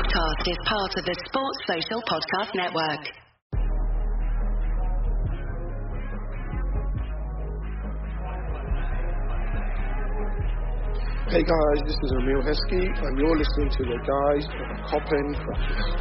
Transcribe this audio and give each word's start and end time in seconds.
podcast 0.00 0.48
is 0.48 0.56
part 0.64 0.96
of 0.96 1.04
the 1.04 1.12
Sports 1.28 1.60
Social 1.66 2.00
Podcast 2.08 2.54
Network. 2.54 3.04
Hey 11.28 11.44
guys, 11.44 11.82
this 11.84 11.98
is 12.02 12.12
Emile 12.12 12.40
Heskey, 12.42 12.88
and 13.04 13.18
you're 13.18 13.36
listening 13.36 13.68
to 13.70 13.84
the 13.84 13.98
guys 14.08 14.48
at 14.48 14.86
Cop 14.88 15.12
End 15.12 15.36
Practice. 15.36 16.00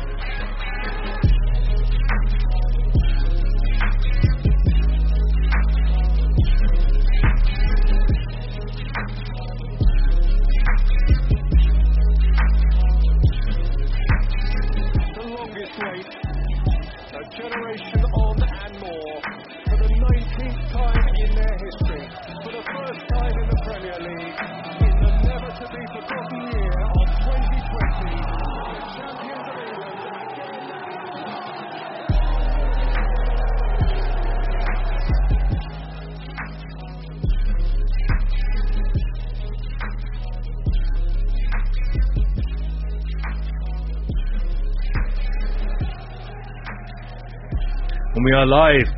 And 48.20 48.28
we 48.28 48.36
are 48.36 48.52
live. 48.52 48.90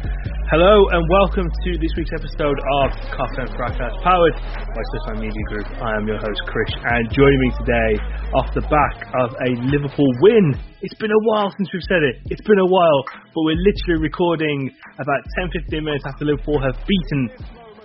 Hello 0.50 0.90
and 0.90 1.06
welcome 1.06 1.46
to 1.46 1.72
this 1.78 1.94
week's 1.94 2.10
episode 2.10 2.58
of 2.58 2.90
Coffee 3.14 3.46
and 3.46 3.54
Fracas, 3.54 3.94
powered 4.02 4.34
by 4.34 4.82
Swiss 4.82 5.22
Media 5.22 5.46
Group. 5.46 5.70
I 5.78 5.94
am 5.94 6.10
your 6.10 6.18
host 6.18 6.42
Chris, 6.50 6.74
and 6.74 7.06
joining 7.14 7.38
me 7.38 7.54
today 7.62 8.02
off 8.34 8.50
the 8.58 8.66
back 8.66 8.98
of 9.22 9.30
a 9.46 9.62
Liverpool 9.70 10.10
win. 10.26 10.58
It's 10.82 10.98
been 10.98 11.14
a 11.14 11.24
while 11.30 11.54
since 11.54 11.70
we've 11.70 11.86
said 11.86 12.02
it. 12.02 12.34
It's 12.34 12.42
been 12.50 12.58
a 12.58 12.66
while, 12.66 13.06
but 13.30 13.46
we're 13.46 13.62
literally 13.62 14.02
recording 14.02 14.74
about 14.98 15.22
10-15 15.70 15.70
minutes 15.86 16.06
after 16.10 16.26
Liverpool 16.26 16.58
have 16.58 16.74
beaten 16.90 17.30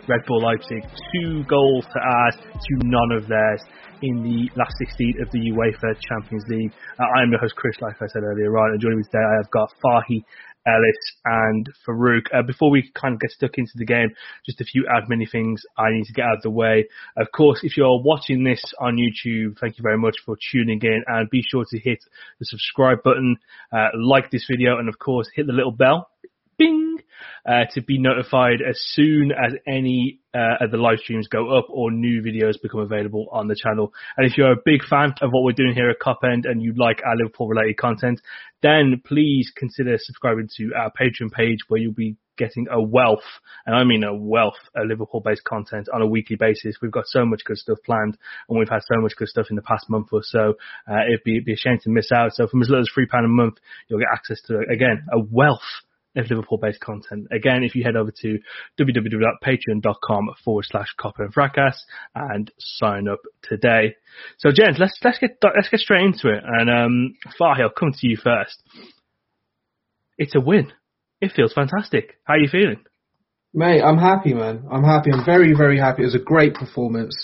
Red 0.08 0.24
Bull 0.24 0.40
Leipzig, 0.40 0.88
two 1.12 1.44
goals 1.44 1.84
to 1.84 2.00
add 2.00 2.40
to 2.40 2.72
none 2.80 3.12
of 3.12 3.28
theirs 3.28 3.60
in 4.02 4.22
the 4.22 4.48
last 4.56 4.74
16 4.78 5.22
of 5.22 5.28
the 5.32 5.40
UEFA 5.52 5.96
Champions 6.00 6.44
League. 6.48 6.72
Uh, 6.98 7.04
I 7.16 7.22
am 7.22 7.30
your 7.30 7.40
host 7.40 7.56
Chris, 7.56 7.76
like 7.80 7.96
I 7.96 8.06
said 8.12 8.22
earlier, 8.22 8.50
right, 8.50 8.72
and 8.72 8.80
joining 8.80 8.98
me 8.98 9.04
today 9.04 9.24
I 9.24 9.36
have 9.40 9.50
got 9.50 9.72
Fahi, 9.80 10.24
Ellis 10.66 10.96
and 11.24 11.68
Farouk. 11.86 12.26
Uh, 12.34 12.42
before 12.42 12.70
we 12.70 12.90
kind 12.94 13.14
of 13.14 13.20
get 13.20 13.30
stuck 13.30 13.58
into 13.58 13.72
the 13.76 13.84
game, 13.84 14.10
just 14.44 14.60
a 14.60 14.64
few 14.64 14.84
admin 14.84 15.30
things 15.30 15.62
I 15.78 15.90
need 15.90 16.04
to 16.04 16.12
get 16.12 16.24
out 16.24 16.36
of 16.36 16.42
the 16.42 16.50
way. 16.50 16.86
Of 17.16 17.28
course, 17.32 17.60
if 17.62 17.76
you're 17.76 18.02
watching 18.02 18.44
this 18.44 18.62
on 18.80 18.96
YouTube, 18.96 19.58
thank 19.60 19.78
you 19.78 19.82
very 19.82 19.98
much 19.98 20.16
for 20.24 20.36
tuning 20.52 20.80
in 20.82 21.02
and 21.06 21.30
be 21.30 21.42
sure 21.48 21.64
to 21.70 21.78
hit 21.78 21.98
the 22.38 22.46
subscribe 22.46 23.02
button, 23.02 23.36
uh, 23.72 23.88
like 23.94 24.30
this 24.30 24.46
video 24.50 24.78
and 24.78 24.88
of 24.88 24.98
course 24.98 25.28
hit 25.34 25.46
the 25.46 25.52
little 25.52 25.72
bell 25.72 26.08
bing, 26.58 26.98
uh, 27.46 27.64
to 27.72 27.82
be 27.82 27.98
notified 27.98 28.60
as 28.68 28.80
soon 28.92 29.32
as 29.32 29.52
any 29.66 30.20
uh, 30.34 30.64
of 30.64 30.70
the 30.70 30.76
live 30.76 30.98
streams 30.98 31.28
go 31.28 31.56
up 31.56 31.66
or 31.70 31.90
new 31.90 32.22
videos 32.22 32.60
become 32.60 32.80
available 32.80 33.28
on 33.32 33.48
the 33.48 33.54
channel. 33.54 33.92
And 34.16 34.30
if 34.30 34.36
you're 34.36 34.52
a 34.52 34.62
big 34.64 34.84
fan 34.84 35.14
of 35.22 35.30
what 35.30 35.44
we're 35.44 35.52
doing 35.52 35.74
here 35.74 35.90
at 35.90 36.00
Cop 36.00 36.20
End 36.24 36.44
and 36.46 36.62
you 36.62 36.74
like 36.76 37.00
our 37.06 37.16
Liverpool 37.16 37.48
related 37.48 37.76
content, 37.78 38.20
then 38.62 39.00
please 39.04 39.52
consider 39.54 39.96
subscribing 39.98 40.48
to 40.56 40.72
our 40.76 40.90
Patreon 40.90 41.32
page 41.32 41.60
where 41.68 41.80
you'll 41.80 41.92
be 41.92 42.16
getting 42.36 42.66
a 42.70 42.80
wealth, 42.80 43.24
and 43.64 43.74
I 43.74 43.84
mean 43.84 44.04
a 44.04 44.14
wealth 44.14 44.58
of 44.74 44.86
Liverpool 44.86 45.20
based 45.20 45.44
content 45.44 45.88
on 45.92 46.02
a 46.02 46.06
weekly 46.06 46.36
basis. 46.36 46.76
We've 46.82 46.90
got 46.92 47.06
so 47.06 47.24
much 47.24 47.42
good 47.44 47.56
stuff 47.56 47.78
planned 47.84 48.18
and 48.48 48.58
we've 48.58 48.68
had 48.68 48.82
so 48.82 49.00
much 49.00 49.14
good 49.16 49.28
stuff 49.28 49.46
in 49.50 49.56
the 49.56 49.62
past 49.62 49.88
month 49.88 50.08
or 50.12 50.20
so. 50.22 50.54
Uh, 50.90 51.06
it'd 51.08 51.24
be, 51.24 51.36
it'd 51.36 51.44
be 51.44 51.54
a 51.54 51.56
shame 51.56 51.78
to 51.82 51.90
miss 51.90 52.12
out. 52.12 52.32
So 52.34 52.46
from 52.46 52.62
as 52.62 52.68
little 52.68 52.82
as 52.82 52.90
£3 52.96 53.24
a 53.24 53.28
month, 53.28 53.56
you'll 53.88 54.00
get 54.00 54.08
access 54.12 54.40
to, 54.48 54.60
again, 54.70 55.06
a 55.12 55.18
wealth 55.18 55.60
of 56.16 56.30
Liverpool 56.30 56.58
based 56.58 56.80
content. 56.80 57.26
Again, 57.30 57.62
if 57.62 57.74
you 57.74 57.84
head 57.84 57.96
over 57.96 58.12
to 58.22 58.38
www.patreon.com 58.80 60.34
forward 60.44 60.64
slash 60.68 60.88
copper 60.98 61.24
and 61.24 61.34
fracas 61.34 61.84
and 62.14 62.50
sign 62.58 63.08
up 63.08 63.20
today. 63.42 63.96
So 64.38 64.50
gents, 64.50 64.78
let's, 64.78 64.98
let's 65.02 65.18
get, 65.18 65.38
let's 65.42 65.68
get 65.68 65.80
straight 65.80 66.04
into 66.04 66.28
it. 66.28 66.42
And, 66.44 66.70
um, 66.70 67.14
Fahi, 67.40 67.60
I'll 67.60 67.70
come 67.70 67.92
to 67.92 68.08
you 68.08 68.16
first. 68.16 68.62
It's 70.18 70.34
a 70.34 70.40
win. 70.40 70.72
It 71.20 71.32
feels 71.34 71.52
fantastic. 71.52 72.18
How 72.24 72.34
are 72.34 72.38
you 72.38 72.48
feeling? 72.48 72.84
Mate, 73.54 73.80
I'm 73.80 73.98
happy, 73.98 74.34
man. 74.34 74.64
I'm 74.70 74.84
happy. 74.84 75.10
I'm 75.10 75.24
very, 75.24 75.54
very 75.54 75.78
happy. 75.78 76.02
It 76.02 76.06
was 76.06 76.14
a 76.14 76.18
great 76.18 76.54
performance. 76.54 77.16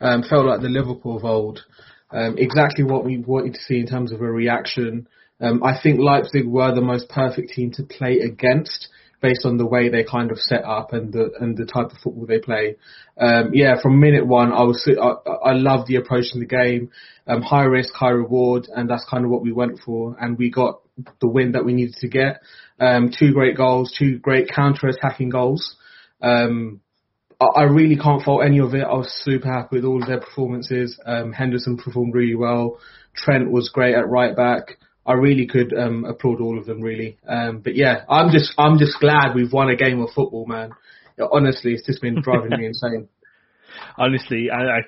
Um, 0.00 0.22
felt 0.22 0.44
like 0.44 0.60
the 0.60 0.68
Liverpool 0.68 1.16
of 1.16 1.24
old. 1.24 1.64
Um, 2.10 2.36
exactly 2.38 2.84
what 2.84 3.04
we 3.04 3.18
wanted 3.18 3.54
to 3.54 3.60
see 3.60 3.80
in 3.80 3.86
terms 3.86 4.12
of 4.12 4.20
a 4.20 4.30
reaction. 4.30 5.08
Um, 5.40 5.62
I 5.62 5.78
think 5.80 6.00
Leipzig 6.00 6.46
were 6.46 6.74
the 6.74 6.80
most 6.80 7.08
perfect 7.08 7.50
team 7.50 7.70
to 7.72 7.84
play 7.84 8.18
against 8.18 8.88
based 9.20 9.44
on 9.44 9.56
the 9.56 9.66
way 9.66 9.88
they 9.88 10.04
kind 10.04 10.30
of 10.30 10.38
set 10.38 10.64
up 10.64 10.92
and 10.92 11.12
the 11.12 11.30
and 11.40 11.56
the 11.56 11.66
type 11.66 11.86
of 11.86 11.98
football 12.02 12.26
they 12.26 12.38
play. 12.38 12.76
Um, 13.20 13.50
yeah, 13.52 13.80
from 13.80 14.00
minute 14.00 14.26
one, 14.26 14.52
I 14.52 14.62
was 14.62 14.88
I, 14.88 15.50
I 15.50 15.52
love 15.52 15.86
the 15.86 15.96
approach 15.96 16.26
in 16.34 16.40
the 16.40 16.46
game, 16.46 16.90
um, 17.26 17.42
high 17.42 17.64
risk, 17.64 17.94
high 17.94 18.10
reward, 18.10 18.68
and 18.74 18.88
that's 18.88 19.06
kind 19.10 19.24
of 19.24 19.30
what 19.30 19.42
we 19.42 19.52
went 19.52 19.80
for, 19.84 20.16
and 20.20 20.38
we 20.38 20.50
got 20.50 20.80
the 21.20 21.28
win 21.28 21.52
that 21.52 21.64
we 21.64 21.72
needed 21.72 21.96
to 22.00 22.08
get. 22.08 22.40
Um, 22.80 23.12
two 23.16 23.32
great 23.32 23.56
goals, 23.56 23.94
two 23.98 24.18
great 24.18 24.48
counter-attacking 24.54 25.30
goals. 25.30 25.76
Um, 26.22 26.80
I 27.40 27.44
I 27.44 27.62
really 27.64 27.96
can't 27.96 28.22
fault 28.22 28.44
any 28.44 28.60
of 28.60 28.74
it. 28.74 28.84
I 28.84 28.94
was 28.94 29.12
super 29.24 29.52
happy 29.52 29.76
with 29.76 29.84
all 29.84 30.00
of 30.00 30.08
their 30.08 30.20
performances. 30.20 30.98
Um, 31.04 31.32
Henderson 31.32 31.76
performed 31.76 32.14
really 32.14 32.36
well. 32.36 32.78
Trent 33.16 33.50
was 33.50 33.68
great 33.68 33.96
at 33.96 34.08
right 34.08 34.36
back. 34.36 34.78
I 35.08 35.14
really 35.14 35.46
could 35.46 35.72
um, 35.72 36.04
applaud 36.04 36.42
all 36.42 36.58
of 36.58 36.66
them, 36.66 36.82
really. 36.82 37.16
Um, 37.26 37.60
but 37.64 37.74
yeah, 37.74 38.04
I'm 38.10 38.30
just 38.30 38.52
I'm 38.58 38.78
just 38.78 39.00
glad 39.00 39.34
we've 39.34 39.52
won 39.52 39.70
a 39.70 39.76
game 39.76 40.02
of 40.02 40.10
football, 40.10 40.46
man. 40.46 40.72
Honestly, 41.32 41.72
it's 41.72 41.86
just 41.86 42.02
been 42.02 42.20
driving 42.20 42.50
me 42.50 42.66
insane. 42.72 43.08
Honestly, 43.96 44.50
I, 44.50 44.58
I, 44.58 44.80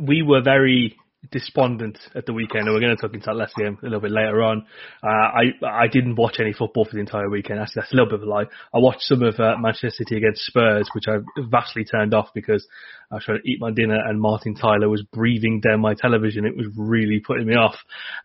we 0.00 0.22
were 0.22 0.40
very 0.42 0.96
despondent 1.30 1.98
at 2.14 2.24
the 2.24 2.32
weekend, 2.32 2.66
and 2.66 2.74
we're 2.74 2.80
going 2.80 2.96
to 2.96 3.00
talk 3.00 3.12
into 3.12 3.26
that 3.26 3.36
last 3.36 3.54
game 3.56 3.76
a 3.82 3.84
little 3.84 4.00
bit 4.00 4.10
later 4.10 4.42
on. 4.42 4.64
Uh, 5.02 5.06
I 5.06 5.82
I 5.84 5.86
didn't 5.86 6.16
watch 6.16 6.36
any 6.40 6.54
football 6.54 6.86
for 6.86 6.94
the 6.94 7.00
entire 7.00 7.28
weekend. 7.28 7.60
That's, 7.60 7.72
that's 7.74 7.92
a 7.92 7.94
little 7.94 8.08
bit 8.08 8.22
of 8.22 8.22
a 8.22 8.30
lie. 8.30 8.44
I 8.74 8.78
watched 8.78 9.02
some 9.02 9.22
of 9.22 9.38
uh, 9.38 9.56
Manchester 9.58 9.90
City 9.90 10.16
against 10.16 10.46
Spurs, 10.46 10.88
which 10.94 11.04
I 11.08 11.18
vastly 11.50 11.84
turned 11.84 12.14
off 12.14 12.28
because 12.34 12.66
I 13.10 13.16
was 13.16 13.24
trying 13.24 13.42
to 13.42 13.50
eat 13.50 13.60
my 13.60 13.70
dinner 13.70 13.98
and 14.02 14.18
Martin 14.18 14.54
Tyler 14.54 14.88
was 14.88 15.02
breathing 15.12 15.60
down 15.60 15.80
my 15.80 15.92
television. 15.92 16.46
It 16.46 16.56
was 16.56 16.68
really 16.74 17.20
putting 17.20 17.46
me 17.46 17.54
off. 17.54 17.76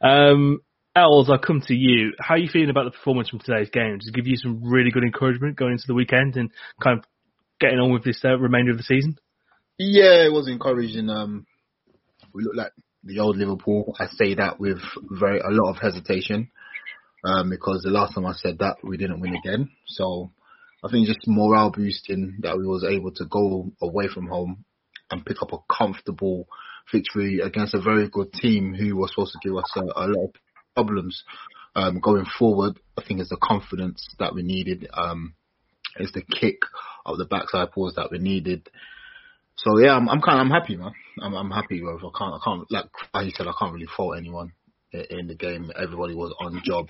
Um, 0.02 0.62
Els, 0.96 1.28
I'll 1.28 1.40
come 1.40 1.62
to 1.68 1.74
you. 1.74 2.14
How 2.20 2.36
are 2.36 2.38
you 2.38 2.48
feeling 2.48 2.70
about 2.70 2.86
the 2.86 2.92
performance 2.92 3.30
from 3.30 3.40
today's 3.40 3.72
game? 3.72 3.98
Does 3.98 4.10
it 4.10 4.14
give 4.14 4.28
you 4.28 4.38
some 4.38 4.62
really 4.64 4.92
good 4.92 5.04
encouragement 5.04 5.58
going 5.58 5.72
into 5.72 5.88
the 5.88 5.96
weekend 5.96 6.38
and 6.38 6.52
kind 6.82 7.00
of 7.00 7.06
getting 7.60 7.80
on 7.80 7.92
with 7.92 8.04
this 8.04 8.22
uh, 8.24 8.38
remainder 8.38 8.72
of 8.72 8.78
the 8.78 8.84
season? 8.84 9.18
Yeah, 9.80 10.26
it 10.26 10.32
was 10.32 10.48
encouraging. 10.48 11.10
Um, 11.10 11.48
we 12.32 12.44
look 12.44 12.56
like 12.56 12.74
the 13.04 13.20
old 13.20 13.38
Liverpool. 13.38 13.96
I 14.00 14.06
say 14.06 14.36
that 14.36 14.60
with 14.60 14.78
very 15.02 15.40
a 15.40 15.50
lot 15.50 15.72
of 15.72 15.82
hesitation, 15.82 16.52
um, 17.26 17.50
because 17.50 17.82
the 17.82 17.90
last 17.90 18.14
time 18.14 18.28
I 18.28 18.34
said 18.34 18.60
that 18.60 18.78
we 18.84 18.98
didn't 18.98 19.20
win 19.20 19.36
again. 19.36 19.72
So 19.88 20.32
I 20.86 20.92
think 20.92 21.08
just 21.08 21.28
morale 21.28 21.72
boosting 21.72 22.38
that 22.42 22.56
we 22.56 22.68
was 22.68 22.86
able 22.88 23.12
to 23.14 23.26
go 23.26 23.72
away 23.82 24.10
from 24.14 24.28
home 24.28 24.64
and 25.10 25.26
pick 25.26 25.42
up 25.42 25.54
a 25.54 25.74
comfortable 25.76 26.48
victory 26.92 27.40
against 27.40 27.74
a 27.74 27.82
very 27.82 28.10
good 28.10 28.32
team 28.32 28.76
who 28.76 28.96
was 28.96 29.10
supposed 29.10 29.34
to 29.34 29.48
give 29.48 29.58
us 29.58 29.72
a, 29.76 29.82
a 29.82 30.06
lot 30.06 30.26
of 30.26 30.34
problems 30.76 31.24
um, 31.76 32.00
going 32.00 32.26
forward. 32.38 32.80
I 32.98 33.04
think 33.08 33.20
it's 33.20 33.30
the 33.30 33.38
confidence 33.42 34.08
that 34.20 34.34
we 34.36 34.44
needed. 34.44 34.88
Um, 34.94 35.34
it's 35.98 36.12
the 36.12 36.22
kick 36.22 36.60
of 37.06 37.18
the 37.18 37.26
backside 37.26 37.72
pause 37.72 37.94
that 37.96 38.12
we 38.12 38.20
needed. 38.20 38.70
So 39.56 39.78
yeah, 39.80 39.96
I'm, 39.96 40.10
I'm 40.10 40.22
kind 40.22 40.40
of 40.40 40.46
I'm 40.46 40.52
happy, 40.52 40.76
man. 40.76 40.94
I'm 41.22 41.34
I'm 41.34 41.52
happy 41.52 41.82
with. 41.82 41.98
I 41.98 42.18
can't 42.18 42.34
I 42.34 42.40
can't 42.44 42.72
like 42.72 42.86
like 43.14 43.26
you 43.26 43.32
said, 43.36 43.48
I 43.48 43.54
can't 43.58 43.74
really 43.74 43.88
fault 43.96 44.18
anyone 44.18 44.54
in 44.92 45.28
the 45.28 45.36
game. 45.36 45.72
Everybody 45.76 46.16
was 46.16 46.34
on 46.40 46.62
job. 46.66 46.88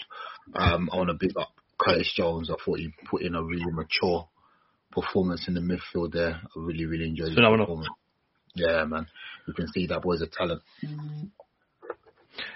Um, 0.56 0.90
I 0.92 0.98
want 0.98 1.10
to 1.10 1.16
big 1.16 1.38
up 1.38 1.50
Curtis 1.78 2.14
Jones. 2.16 2.50
I 2.50 2.56
thought 2.64 2.80
he 2.80 2.94
put 3.10 3.22
in 3.22 3.36
a 3.36 3.44
really 3.44 3.72
mature 3.72 4.28
performance 4.92 5.48
in 5.48 5.56
the 5.56 5.62
midfield 5.62 6.14
there. 6.14 6.40
I 6.44 6.50
really 6.56 6.86
really 6.86 7.08
enjoyed 7.10 7.30
his 7.30 7.36
performance. 7.36 7.90
Yeah, 8.56 8.86
man. 8.86 9.08
You 9.48 9.54
can 9.54 9.68
see 9.74 9.88
that 9.88 10.02
boy's 10.02 10.22
a 10.22 10.28
talent. 10.28 10.62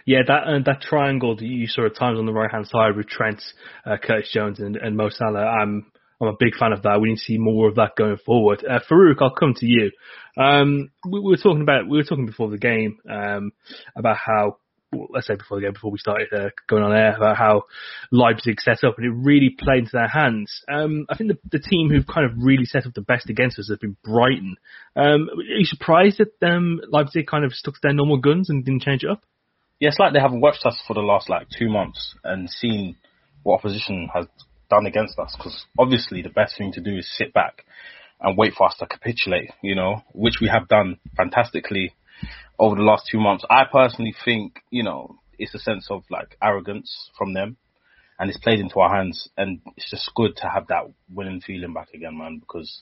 Yeah, 0.06 0.20
that 0.28 0.44
uh, 0.44 0.60
that 0.66 0.82
triangle 0.82 1.36
that 1.36 1.46
you 1.46 1.68
saw 1.68 1.86
at 1.86 1.96
times 1.96 2.20
on 2.20 2.26
the 2.26 2.34
right 2.34 2.52
hand 2.52 2.68
side 2.68 2.96
with 2.96 3.08
Trent, 3.08 3.42
uh, 3.86 3.98
Curtis 4.02 4.32
Jones, 4.34 4.60
and, 4.60 4.76
and 4.76 4.98
Mo 4.98 5.10
Salah. 5.10 5.46
I'm 5.46 5.92
I'm 6.20 6.30
a 6.30 6.38
big 6.40 6.56
fan 6.56 6.74
of 6.74 6.84
that. 6.84 7.00
We 7.00 7.10
need 7.10 7.18
to 7.18 7.22
see 7.22 7.38
more 7.38 7.68
of 7.68 7.76
that 7.76 7.96
going 7.96 8.18
forward. 8.26 8.66
Uh, 8.68 8.80
Farouk, 8.90 9.22
I'll 9.22 9.36
come 9.36 9.54
to 9.58 9.66
you. 9.66 9.92
Um, 10.36 10.90
we, 11.06 11.20
we 11.20 11.32
were 11.32 11.38
talking 11.38 11.62
about 11.62 11.88
we 11.88 11.98
were 11.98 12.04
talking 12.04 12.26
before 12.26 12.50
the 12.50 12.58
game 12.58 12.98
um, 13.10 13.52
about 13.96 14.18
how 14.18 14.58
well, 14.92 15.08
let's 15.14 15.28
say 15.28 15.36
before 15.36 15.58
the 15.58 15.66
game, 15.66 15.74
before 15.74 15.92
we 15.92 15.98
started 15.98 16.28
uh, 16.34 16.50
going 16.68 16.84
on 16.84 16.96
air, 16.96 17.16
about 17.16 17.38
how 17.38 17.64
Leipzig 18.12 18.60
set 18.62 18.84
up, 18.84 18.96
and 18.98 19.06
it 19.06 19.26
really 19.26 19.50
played 19.50 19.80
into 19.80 19.92
their 19.94 20.08
hands. 20.08 20.62
Um, 20.72 21.06
I 21.10 21.18
think 21.18 21.32
the, 21.32 21.58
the 21.58 21.64
team 21.64 21.90
who've 21.90 22.08
kind 22.08 22.26
of 22.26 22.38
really 22.38 22.66
set 22.66 22.86
up 22.86 22.94
the 22.94 23.02
best 23.02 23.30
against 23.30 23.60
us 23.60 23.70
has 23.70 23.80
been 23.80 23.98
Brighton. 24.04 24.56
Um, 24.96 25.30
are 25.30 25.60
you 25.60 25.66
surprised 25.66 26.20
that 26.20 26.48
um, 26.48 26.80
Leipzig 26.90 27.28
kind 27.28 27.44
of 27.44 27.54
stuck 27.54 27.76
to 27.76 27.80
their 27.84 27.94
normal 27.94 28.18
guns 28.18 28.50
and 28.50 28.64
didn't 28.64 28.84
change 28.84 29.04
it 29.04 29.10
up? 29.10 29.24
Yeah, 29.80 29.90
it's 29.90 30.00
like 30.00 30.14
they 30.14 30.20
haven't 30.20 30.42
watched 30.42 30.66
us 30.66 30.80
for 30.88 30.94
the 30.94 31.02
last 31.02 31.30
like 31.30 31.48
two 31.50 31.70
months 31.70 32.16
and 32.24 32.50
seen 32.50 32.96
what 33.44 33.60
opposition 33.60 34.10
has 34.14 34.26
done 34.70 34.86
against 34.86 35.20
us. 35.20 35.36
Because 35.38 35.66
obviously, 35.78 36.22
the 36.22 36.30
best 36.30 36.58
thing 36.58 36.72
to 36.74 36.82
do 36.82 36.98
is 36.98 37.08
sit 37.18 37.34
back 37.34 37.66
and 38.20 38.38
wait 38.38 38.54
for 38.56 38.68
us 38.68 38.76
to 38.80 38.88
capitulate. 38.88 39.52
You 39.62 39.76
know, 39.76 40.04
which 40.14 40.40
we 40.42 40.48
have 40.48 40.68
done 40.68 41.00
fantastically 41.16 41.94
over 42.60 42.76
the 42.76 42.82
last 42.82 43.08
two 43.12 43.20
months. 43.20 43.46
I 43.50 43.64
personally 43.72 44.16
think, 44.26 44.62
you 44.72 44.84
know, 44.84 45.20
it's 45.38 45.54
a 45.54 45.60
sense 45.60 45.88
of 45.90 46.04
like 46.10 46.38
arrogance 46.42 47.12
from 47.18 47.34
them 47.34 47.58
and 48.20 48.30
it's 48.30 48.40
played 48.40 48.60
into 48.60 48.80
our 48.80 48.96
hands 48.96 49.30
and 49.38 49.60
it's 49.76 49.90
just 49.90 50.12
good 50.16 50.36
to 50.38 50.50
have 50.50 50.68
that 50.68 50.84
winning 51.14 51.42
feeling 51.42 51.74
back 51.74 51.90
again, 51.94 52.18
man, 52.18 52.40
because 52.40 52.82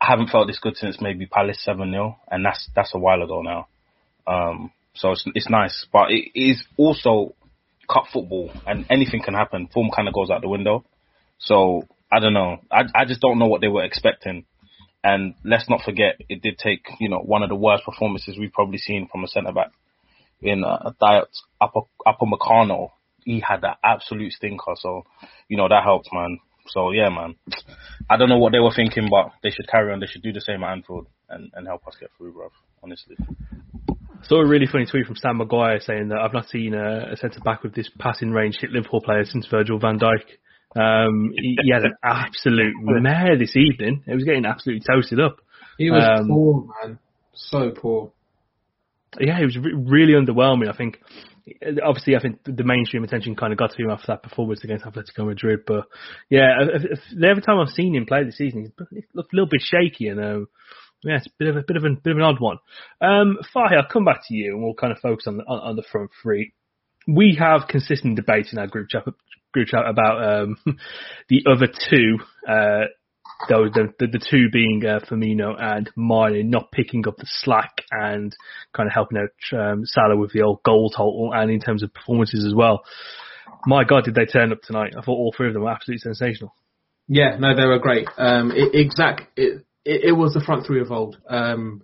I 0.00 0.06
haven't 0.06 0.30
felt 0.30 0.46
this 0.46 0.58
good 0.58 0.76
since 0.76 1.00
maybe 1.00 1.26
Palace 1.26 1.62
7-0 1.66 2.16
and 2.30 2.44
that's, 2.44 2.68
that's 2.74 2.94
a 2.94 2.98
while 2.98 3.22
ago 3.22 3.42
now. 3.42 3.68
Um, 4.26 4.72
so 4.98 5.12
it's, 5.12 5.24
it's 5.34 5.48
nice, 5.48 5.86
but 5.92 6.10
it 6.10 6.30
is 6.34 6.64
also 6.76 7.34
cup 7.88 8.04
football 8.12 8.50
and 8.66 8.84
anything 8.90 9.22
can 9.22 9.34
happen. 9.34 9.68
Form 9.72 9.90
kind 9.94 10.08
of 10.08 10.14
goes 10.14 10.28
out 10.28 10.42
the 10.42 10.48
window. 10.48 10.84
So 11.38 11.84
I 12.10 12.18
don't 12.18 12.34
know. 12.34 12.58
I, 12.70 12.82
I 12.94 13.04
just 13.04 13.20
don't 13.20 13.38
know 13.38 13.46
what 13.46 13.60
they 13.60 13.68
were 13.68 13.84
expecting. 13.84 14.44
And 15.04 15.34
let's 15.44 15.70
not 15.70 15.82
forget, 15.82 16.20
it 16.28 16.42
did 16.42 16.58
take, 16.58 16.84
you 16.98 17.08
know, 17.08 17.20
one 17.20 17.44
of 17.44 17.48
the 17.48 17.54
worst 17.54 17.84
performances 17.84 18.36
we've 18.36 18.52
probably 18.52 18.78
seen 18.78 19.08
from 19.10 19.22
a 19.22 19.28
centre 19.28 19.52
back 19.52 19.70
in 20.42 20.64
uh, 20.64 20.90
Dayot 21.00 21.26
Upper, 21.60 21.82
Upamecano. 22.04 22.90
He 23.24 23.40
had 23.40 23.60
that 23.60 23.78
absolute 23.84 24.32
stinker. 24.32 24.74
So, 24.74 25.04
you 25.48 25.56
know, 25.56 25.68
that 25.68 25.84
helped, 25.84 26.08
man. 26.12 26.40
So, 26.66 26.90
yeah, 26.90 27.08
man. 27.08 27.36
I 28.10 28.16
don't 28.16 28.28
know 28.28 28.38
what 28.38 28.50
they 28.50 28.58
were 28.58 28.74
thinking, 28.74 29.08
but 29.08 29.30
they 29.44 29.50
should 29.50 29.68
carry 29.68 29.92
on. 29.92 30.00
They 30.00 30.06
should 30.06 30.22
do 30.22 30.32
the 30.32 30.40
same 30.40 30.64
at 30.64 30.72
Anfield 30.72 31.06
and, 31.28 31.52
and 31.54 31.68
help 31.68 31.86
us 31.86 31.94
get 32.00 32.10
through, 32.18 32.32
bro. 32.32 32.50
Honestly. 32.82 33.16
Saw 34.22 34.40
a 34.40 34.46
really 34.46 34.66
funny 34.66 34.86
tweet 34.86 35.06
from 35.06 35.16
Sam 35.16 35.38
Maguire 35.38 35.80
saying 35.80 36.08
that 36.08 36.18
I've 36.18 36.32
not 36.32 36.48
seen 36.48 36.74
a, 36.74 37.12
a 37.12 37.16
centre 37.16 37.40
back 37.40 37.62
with 37.62 37.74
this 37.74 37.90
passing 37.98 38.30
range 38.30 38.56
hit 38.60 38.70
Liverpool 38.70 39.00
player 39.00 39.24
since 39.24 39.46
Virgil 39.46 39.78
van 39.78 39.98
Dijk. 39.98 40.24
Um, 40.76 41.32
he, 41.34 41.56
he, 41.62 41.72
had 41.72 41.84
an 41.84 41.94
absolute 42.04 42.74
mare 42.78 43.38
this 43.38 43.56
evening. 43.56 44.02
He 44.06 44.14
was 44.14 44.24
getting 44.24 44.44
absolutely 44.44 44.84
toasted 44.86 45.20
up. 45.20 45.38
He 45.78 45.90
was 45.90 46.20
um, 46.20 46.28
poor, 46.28 46.66
man. 46.82 46.98
So 47.34 47.70
poor. 47.70 48.12
Yeah, 49.18 49.38
he 49.38 49.44
was 49.44 49.56
re- 49.56 49.72
really 49.74 50.12
underwhelming. 50.12 50.68
I 50.68 50.76
think, 50.76 51.00
obviously, 51.82 52.16
I 52.16 52.20
think 52.20 52.40
the 52.44 52.64
mainstream 52.64 53.04
attention 53.04 53.36
kind 53.36 53.52
of 53.52 53.58
got 53.58 53.70
to 53.70 53.82
him 53.82 53.90
after 53.90 54.08
that 54.08 54.22
performance 54.22 54.62
against 54.62 54.84
Atletico 54.84 55.26
Madrid. 55.26 55.60
But 55.66 55.86
yeah, 56.28 56.48
if, 56.74 56.84
if, 56.84 57.22
every 57.22 57.42
time 57.42 57.58
I've 57.58 57.72
seen 57.72 57.94
him 57.94 58.04
play 58.04 58.24
this 58.24 58.36
season, 58.36 58.72
he 58.90 59.04
looked 59.14 59.32
a 59.32 59.36
little 59.36 59.48
bit 59.48 59.62
shaky 59.62 60.08
and. 60.08 60.20
Um, 60.20 60.48
yeah, 60.50 60.87
it's 61.04 61.26
a 61.26 61.30
bit 61.38 61.48
of 61.48 61.56
a 61.56 61.62
bit 61.66 61.76
of, 61.76 61.84
a, 61.84 61.90
bit 61.90 62.10
of 62.12 62.16
an 62.16 62.22
odd 62.22 62.40
one. 62.40 62.58
Um, 63.00 63.38
Fahy, 63.54 63.76
I'll 63.76 63.88
come 63.90 64.04
back 64.04 64.20
to 64.28 64.34
you 64.34 64.54
and 64.54 64.62
we'll 64.62 64.74
kind 64.74 64.92
of 64.92 64.98
focus 64.98 65.26
on 65.26 65.38
the, 65.38 65.44
on, 65.44 65.60
on 65.60 65.76
the 65.76 65.84
front 65.90 66.10
three. 66.22 66.52
We 67.06 67.36
have 67.38 67.68
consistent 67.68 68.16
debates 68.16 68.52
in 68.52 68.58
our 68.58 68.66
group 68.66 68.88
chat, 68.90 69.04
group 69.52 69.68
chat 69.68 69.86
about 69.86 70.42
um, 70.42 70.56
the 71.28 71.44
other 71.50 71.66
two, 71.66 72.18
uh, 72.46 72.86
those 73.48 73.70
the, 73.72 73.92
the, 74.00 74.20
two 74.30 74.48
being 74.52 74.82
uh, 74.84 75.00
Firmino 75.08 75.54
and 75.58 75.88
Mane 75.96 76.50
not 76.50 76.72
picking 76.72 77.06
up 77.06 77.16
the 77.16 77.26
slack 77.26 77.82
and 77.90 78.34
kind 78.74 78.88
of 78.88 78.92
helping 78.92 79.18
out 79.18 79.58
um, 79.58 79.82
Salah 79.84 80.16
with 80.16 80.32
the 80.32 80.42
old 80.42 80.62
goal 80.64 80.90
total 80.90 81.30
and 81.32 81.50
in 81.50 81.60
terms 81.60 81.82
of 81.82 81.94
performances 81.94 82.44
as 82.44 82.54
well. 82.54 82.82
My 83.66 83.84
God, 83.84 84.04
did 84.04 84.14
they 84.14 84.26
turn 84.26 84.52
up 84.52 84.62
tonight? 84.62 84.94
I 84.96 85.02
thought 85.02 85.12
all 85.12 85.32
three 85.36 85.48
of 85.48 85.54
them 85.54 85.62
were 85.62 85.70
absolutely 85.70 86.00
sensational. 86.00 86.54
Yeah, 87.06 87.36
no, 87.38 87.56
they 87.56 87.64
were 87.64 87.78
great. 87.78 88.06
Um, 88.18 88.52
it, 88.54 88.74
exact, 88.74 89.38
it, 89.88 90.04
it, 90.04 90.12
was 90.12 90.34
the 90.34 90.40
front 90.44 90.66
three 90.66 90.80
of 90.80 90.92
old. 90.92 91.18
Um, 91.28 91.82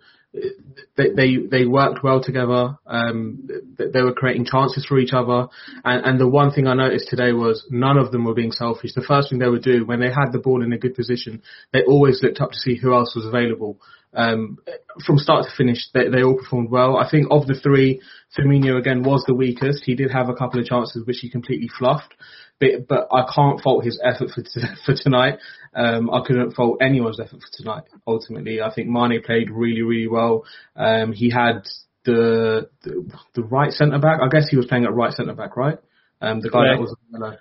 they, 0.96 1.10
they 1.14 1.36
they 1.48 1.64
worked 1.64 2.02
well 2.02 2.20
together. 2.22 2.76
Um, 2.86 3.48
they 3.78 4.02
were 4.02 4.12
creating 4.12 4.46
chances 4.46 4.84
for 4.84 4.98
each 4.98 5.12
other, 5.12 5.46
and, 5.84 6.04
and 6.04 6.20
the 6.20 6.28
one 6.28 6.50
thing 6.50 6.66
I 6.66 6.74
noticed 6.74 7.08
today 7.08 7.32
was 7.32 7.64
none 7.70 7.96
of 7.96 8.10
them 8.10 8.24
were 8.24 8.34
being 8.34 8.50
selfish. 8.50 8.94
The 8.94 9.04
first 9.06 9.30
thing 9.30 9.38
they 9.38 9.48
would 9.48 9.62
do 9.62 9.86
when 9.86 10.00
they 10.00 10.10
had 10.10 10.32
the 10.32 10.40
ball 10.40 10.62
in 10.62 10.72
a 10.72 10.78
good 10.78 10.94
position, 10.94 11.42
they 11.72 11.82
always 11.84 12.20
looked 12.22 12.40
up 12.40 12.50
to 12.50 12.58
see 12.58 12.76
who 12.76 12.94
else 12.94 13.14
was 13.14 13.26
available. 13.26 13.80
Um, 14.12 14.58
from 15.04 15.18
start 15.18 15.44
to 15.44 15.56
finish, 15.56 15.88
they, 15.92 16.08
they 16.08 16.22
all 16.22 16.38
performed 16.38 16.70
well. 16.70 16.96
I 16.96 17.08
think 17.10 17.26
of 17.30 17.46
the 17.46 17.54
three, 17.54 18.00
Firmino 18.36 18.78
again 18.78 19.02
was 19.02 19.24
the 19.26 19.34
weakest. 19.34 19.84
He 19.84 19.94
did 19.94 20.10
have 20.12 20.28
a 20.28 20.34
couple 20.34 20.60
of 20.60 20.66
chances 20.66 21.06
which 21.06 21.18
he 21.20 21.30
completely 21.30 21.68
fluffed 21.78 22.14
but, 22.60 22.88
but 22.88 23.08
I 23.12 23.24
can't 23.34 23.60
fault 23.60 23.84
his 23.84 24.00
effort 24.02 24.30
for 24.30 24.42
t- 24.42 24.74
for 24.86 24.94
tonight. 24.94 25.38
Um, 25.74 26.10
I 26.10 26.20
couldn't 26.24 26.52
fault 26.52 26.78
anyone's 26.80 27.20
effort 27.20 27.40
for 27.40 27.56
tonight. 27.62 27.84
Ultimately, 28.06 28.60
I 28.60 28.72
think 28.72 28.88
Mane 28.88 29.22
played 29.24 29.50
really 29.50 29.82
really 29.82 30.08
well. 30.08 30.44
Um, 30.76 31.12
he 31.12 31.30
had 31.30 31.66
the, 32.04 32.68
the 32.82 33.10
the 33.34 33.42
right 33.42 33.72
centre 33.72 33.98
back. 33.98 34.20
I 34.22 34.28
guess 34.28 34.48
he 34.48 34.56
was 34.56 34.66
playing 34.66 34.84
at 34.84 34.94
right 34.94 35.12
centre 35.12 35.34
back, 35.34 35.56
right? 35.56 35.78
Um, 36.20 36.40
the 36.40 36.50
guy 36.50 36.66
yeah. 36.66 36.72
that 36.74 36.80
was 36.80 36.96
yellow. 37.12 37.36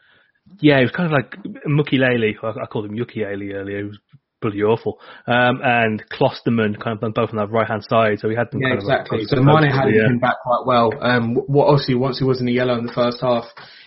Yeah, 0.60 0.78
he 0.78 0.84
was 0.84 0.92
kind 0.92 1.12
of 1.12 1.12
like 1.12 1.38
Mukiele. 1.66 2.34
I, 2.44 2.64
I 2.64 2.66
called 2.66 2.86
him 2.86 2.96
Yuki 2.96 3.24
earlier. 3.24 3.66
He 3.66 3.84
was 3.84 3.98
bloody 4.42 4.62
awful. 4.62 5.00
Um, 5.26 5.62
and 5.64 6.04
Klostermann 6.10 6.80
kind 6.80 7.02
of 7.02 7.14
both 7.14 7.30
on 7.30 7.38
that 7.38 7.50
right 7.50 7.68
hand 7.68 7.84
side, 7.88 8.20
so 8.20 8.30
he 8.30 8.36
had 8.36 8.52
them. 8.52 8.62
Yeah, 8.62 8.70
kind 8.70 8.80
exactly. 8.80 9.20
Like, 9.20 9.28
so 9.28 9.42
Mane 9.42 9.72
had 9.72 9.90
yeah. 9.90 10.08
him 10.08 10.20
back 10.20 10.36
quite 10.44 10.64
well. 10.66 10.92
Um, 11.02 11.36
what 11.48 11.68
obviously 11.68 11.96
once 11.96 12.20
he 12.20 12.26
was 12.26 12.40
in 12.40 12.46
the 12.46 12.54
yellow 12.54 12.78
in 12.78 12.86
the 12.86 12.94
first 12.94 13.22
half, 13.22 13.46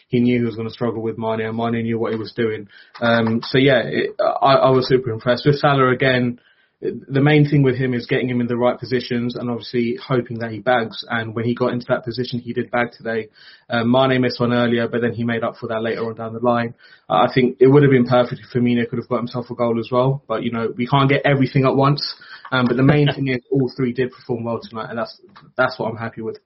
he 0.08 0.20
knew 0.20 0.38
he 0.38 0.44
was 0.44 0.56
going 0.56 0.68
to 0.68 0.74
struggle 0.74 1.02
with 1.02 1.18
Mane, 1.18 1.40
and 1.40 1.56
Mane 1.56 1.82
knew 1.82 1.98
what 1.98 2.12
he 2.12 2.18
was 2.18 2.32
doing. 2.32 2.68
Um, 3.00 3.40
so 3.42 3.58
yeah, 3.58 3.82
it, 3.84 4.10
I, 4.20 4.54
I 4.54 4.70
was 4.70 4.88
super 4.88 5.10
impressed 5.10 5.46
with 5.46 5.56
Salah 5.56 5.90
again. 5.90 6.40
The 6.80 7.22
main 7.22 7.48
thing 7.48 7.62
with 7.62 7.76
him 7.76 7.94
is 7.94 8.06
getting 8.06 8.28
him 8.28 8.42
in 8.42 8.48
the 8.48 8.56
right 8.56 8.78
positions 8.78 9.34
and 9.34 9.48
obviously 9.48 9.96
hoping 9.96 10.40
that 10.40 10.52
he 10.52 10.58
bags. 10.58 11.04
And 11.08 11.34
when 11.34 11.46
he 11.46 11.54
got 11.54 11.72
into 11.72 11.86
that 11.88 12.04
position, 12.04 12.38
he 12.38 12.52
did 12.52 12.70
bag 12.70 12.88
today. 12.92 13.30
Um, 13.70 13.90
Mane 13.90 14.20
missed 14.20 14.38
one 14.38 14.52
earlier, 14.52 14.86
but 14.86 15.00
then 15.00 15.14
he 15.14 15.24
made 15.24 15.42
up 15.42 15.56
for 15.56 15.68
that 15.68 15.82
later 15.82 16.04
on 16.04 16.16
down 16.16 16.34
the 16.34 16.38
line. 16.40 16.74
Uh, 17.08 17.26
I 17.26 17.32
think 17.34 17.56
it 17.60 17.66
would 17.66 17.82
have 17.82 17.90
been 17.90 18.04
perfect 18.06 18.42
if 18.42 18.52
Firmino 18.54 18.88
could 18.88 18.98
have 18.98 19.08
got 19.08 19.16
himself 19.16 19.46
a 19.50 19.54
goal 19.54 19.80
as 19.80 19.88
well. 19.90 20.22
But 20.28 20.42
you 20.42 20.52
know, 20.52 20.68
we 20.76 20.86
can't 20.86 21.08
get 21.08 21.22
everything 21.24 21.64
at 21.64 21.74
once. 21.74 22.14
Um, 22.52 22.66
but 22.66 22.76
the 22.76 22.82
main 22.82 23.08
thing 23.12 23.28
is 23.28 23.40
all 23.50 23.72
three 23.74 23.94
did 23.94 24.12
perform 24.12 24.44
well 24.44 24.60
tonight, 24.62 24.90
and 24.90 24.98
that's 24.98 25.18
that's 25.56 25.78
what 25.78 25.88
I'm 25.90 25.96
happy 25.96 26.20
with. 26.20 26.38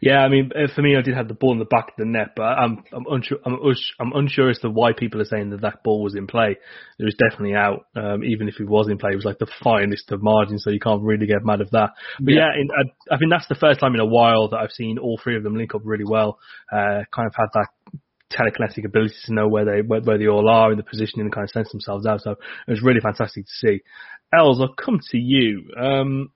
Yeah, 0.00 0.18
I 0.18 0.28
mean, 0.28 0.50
uh, 0.54 0.72
for 0.74 0.82
me, 0.82 0.96
I 0.96 1.02
did 1.02 1.14
have 1.14 1.28
the 1.28 1.34
ball 1.34 1.52
in 1.52 1.58
the 1.58 1.64
back 1.64 1.88
of 1.88 1.94
the 1.98 2.04
net, 2.04 2.32
but 2.36 2.42
I'm 2.42 2.82
I'm 2.92 3.04
unsure 3.10 3.38
I'm, 3.44 3.58
I'm 3.98 4.12
unsure 4.12 4.50
as 4.50 4.58
to 4.60 4.70
why 4.70 4.92
people 4.92 5.20
are 5.20 5.26
saying 5.26 5.50
that 5.50 5.62
that 5.62 5.82
ball 5.82 6.02
was 6.02 6.14
in 6.14 6.26
play. 6.26 6.56
It 6.98 7.04
was 7.04 7.14
definitely 7.14 7.54
out. 7.54 7.86
Um, 7.94 8.24
even 8.24 8.48
if 8.48 8.60
it 8.60 8.68
was 8.68 8.88
in 8.88 8.98
play, 8.98 9.10
it 9.12 9.16
was 9.16 9.24
like 9.24 9.38
the 9.38 9.50
finest 9.62 10.10
of 10.12 10.22
margins, 10.22 10.64
so 10.64 10.70
you 10.70 10.80
can't 10.80 11.02
really 11.02 11.26
get 11.26 11.44
mad 11.44 11.60
at 11.60 11.70
that. 11.72 11.90
But 12.20 12.34
yeah, 12.34 12.50
yeah 12.54 12.60
in, 12.60 12.68
I, 12.70 13.14
I 13.14 13.18
think 13.18 13.30
that's 13.30 13.48
the 13.48 13.54
first 13.54 13.80
time 13.80 13.94
in 13.94 14.00
a 14.00 14.06
while 14.06 14.48
that 14.48 14.58
I've 14.58 14.72
seen 14.72 14.98
all 14.98 15.18
three 15.22 15.36
of 15.36 15.42
them 15.42 15.56
link 15.56 15.74
up 15.74 15.82
really 15.84 16.04
well. 16.06 16.38
Uh, 16.72 17.04
kind 17.12 17.26
of 17.26 17.34
had 17.34 17.48
that 17.54 17.68
telekinetic 18.32 18.84
ability 18.84 19.14
to 19.24 19.34
know 19.34 19.48
where 19.48 19.64
they 19.64 19.82
where, 19.82 20.00
where 20.00 20.18
they 20.18 20.28
all 20.28 20.48
are 20.48 20.70
in 20.70 20.78
the 20.78 20.84
position 20.84 21.20
and 21.20 21.32
kind 21.32 21.44
of 21.44 21.50
sense 21.50 21.70
themselves 21.72 22.06
out. 22.06 22.20
So 22.22 22.32
it 22.32 22.70
was 22.70 22.82
really 22.82 23.00
fantastic 23.00 23.46
to 23.46 23.52
see. 23.52 23.80
Els, 24.32 24.60
I'll 24.60 24.74
come 24.74 25.00
to 25.10 25.18
you. 25.18 25.70
Um, 25.76 26.30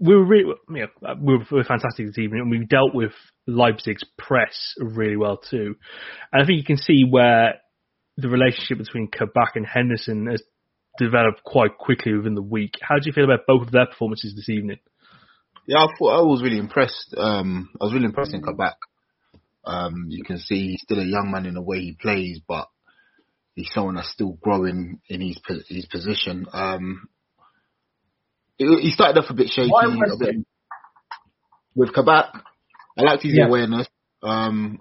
we 0.00 0.14
were 0.14 0.24
really, 0.24 0.54
you 0.70 0.86
know, 1.02 1.14
we 1.20 1.34
were, 1.34 1.44
we 1.50 1.58
were 1.58 1.64
fantastic 1.64 2.06
this 2.06 2.18
evening, 2.18 2.40
and 2.40 2.50
we 2.50 2.64
dealt 2.64 2.94
with 2.94 3.12
Leipzig's 3.46 4.04
press 4.16 4.74
really 4.78 5.16
well 5.16 5.36
too. 5.36 5.76
And 6.32 6.42
I 6.42 6.46
think 6.46 6.58
you 6.58 6.64
can 6.64 6.78
see 6.78 7.04
where 7.08 7.54
the 8.16 8.28
relationship 8.28 8.78
between 8.78 9.08
Kabak 9.08 9.56
and 9.56 9.66
Henderson 9.66 10.26
has 10.26 10.42
developed 10.98 11.42
quite 11.44 11.76
quickly 11.76 12.14
within 12.14 12.34
the 12.34 12.42
week. 12.42 12.74
How 12.80 12.96
do 12.96 13.02
you 13.04 13.12
feel 13.12 13.24
about 13.24 13.46
both 13.46 13.62
of 13.62 13.72
their 13.72 13.86
performances 13.86 14.34
this 14.34 14.48
evening? 14.48 14.78
Yeah, 15.66 15.78
I 15.78 15.86
thought 15.98 16.18
I 16.18 16.22
was 16.22 16.42
really 16.42 16.58
impressed. 16.58 17.14
Um, 17.16 17.70
I 17.80 17.84
was 17.84 17.92
really 17.92 18.06
impressed 18.06 18.34
in 18.34 18.42
Kabak. 18.42 18.76
Um, 19.64 20.06
you 20.08 20.22
can 20.24 20.38
see 20.38 20.68
he's 20.68 20.82
still 20.82 21.00
a 21.00 21.04
young 21.04 21.30
man 21.30 21.46
in 21.46 21.54
the 21.54 21.62
way 21.62 21.80
he 21.80 21.96
plays, 21.98 22.40
but 22.46 22.68
he's 23.54 23.70
someone 23.72 23.94
that's 23.94 24.12
still 24.12 24.38
growing 24.42 25.00
in 25.08 25.20
his 25.20 25.40
his 25.68 25.86
position. 25.86 26.46
Um, 26.52 27.08
he 28.58 28.90
started 28.90 29.18
off 29.18 29.30
a 29.30 29.34
bit 29.34 29.48
shaky. 29.48 29.70
A 29.70 30.16
bit, 30.18 30.36
with 31.74 31.92
Kabak, 31.92 32.34
I 32.96 33.02
liked 33.02 33.22
his 33.22 33.34
yeah. 33.34 33.46
awareness. 33.46 33.88
Um, 34.22 34.78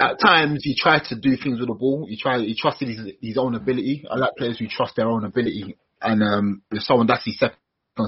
at 0.00 0.18
times 0.20 0.60
he 0.62 0.76
tried 0.76 1.04
to 1.08 1.16
do 1.16 1.36
things 1.36 1.58
with 1.58 1.68
the 1.68 1.74
ball. 1.74 2.06
He 2.08 2.18
tried, 2.18 2.40
he 2.40 2.56
trusted 2.56 2.88
his 2.88 3.12
his 3.20 3.38
own 3.38 3.54
ability. 3.54 4.04
I 4.10 4.16
like 4.16 4.36
players 4.36 4.58
who 4.58 4.66
trust 4.68 4.96
their 4.96 5.08
own 5.08 5.24
ability. 5.24 5.76
And 6.00 6.22
um, 6.22 6.62
if 6.70 6.82
someone 6.82 7.06
that's 7.06 7.24
his 7.24 7.38
second 7.38 7.56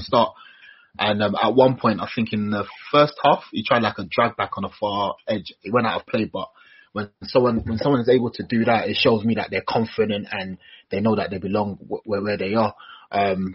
start. 0.01 0.35
And 0.99 1.23
um, 1.23 1.37
at 1.41 1.55
one 1.55 1.77
point, 1.77 2.01
I 2.01 2.09
think 2.13 2.33
in 2.33 2.51
the 2.51 2.65
first 2.91 3.15
half, 3.23 3.45
he 3.53 3.63
tried 3.65 3.83
like 3.83 3.99
a 3.99 4.05
drag 4.11 4.37
back 4.37 4.53
on 4.57 4.65
the 4.65 4.71
far 4.81 5.15
edge. 5.29 5.53
It 5.63 5.73
went 5.73 5.87
out 5.87 6.01
of 6.01 6.07
play, 6.07 6.25
but 6.25 6.49
when 6.93 7.11
someone 7.25 7.63
when 7.65 7.79
someone 7.79 8.01
is 8.01 8.09
able 8.09 8.31
to 8.33 8.43
do 8.43 8.65
that, 8.65 8.89
it 8.89 8.97
shows 8.97 9.25
me 9.25 9.37
that 9.37 9.49
they're 9.51 9.63
confident 9.67 10.27
and 10.31 10.59
they 10.91 11.01
know 11.01 11.15
that 11.17 11.31
they 11.31 11.39
belong 11.39 11.79
where, 12.05 12.23
where 12.23 12.37
they 12.37 12.55
are. 12.55 12.75
Um, 13.13 13.55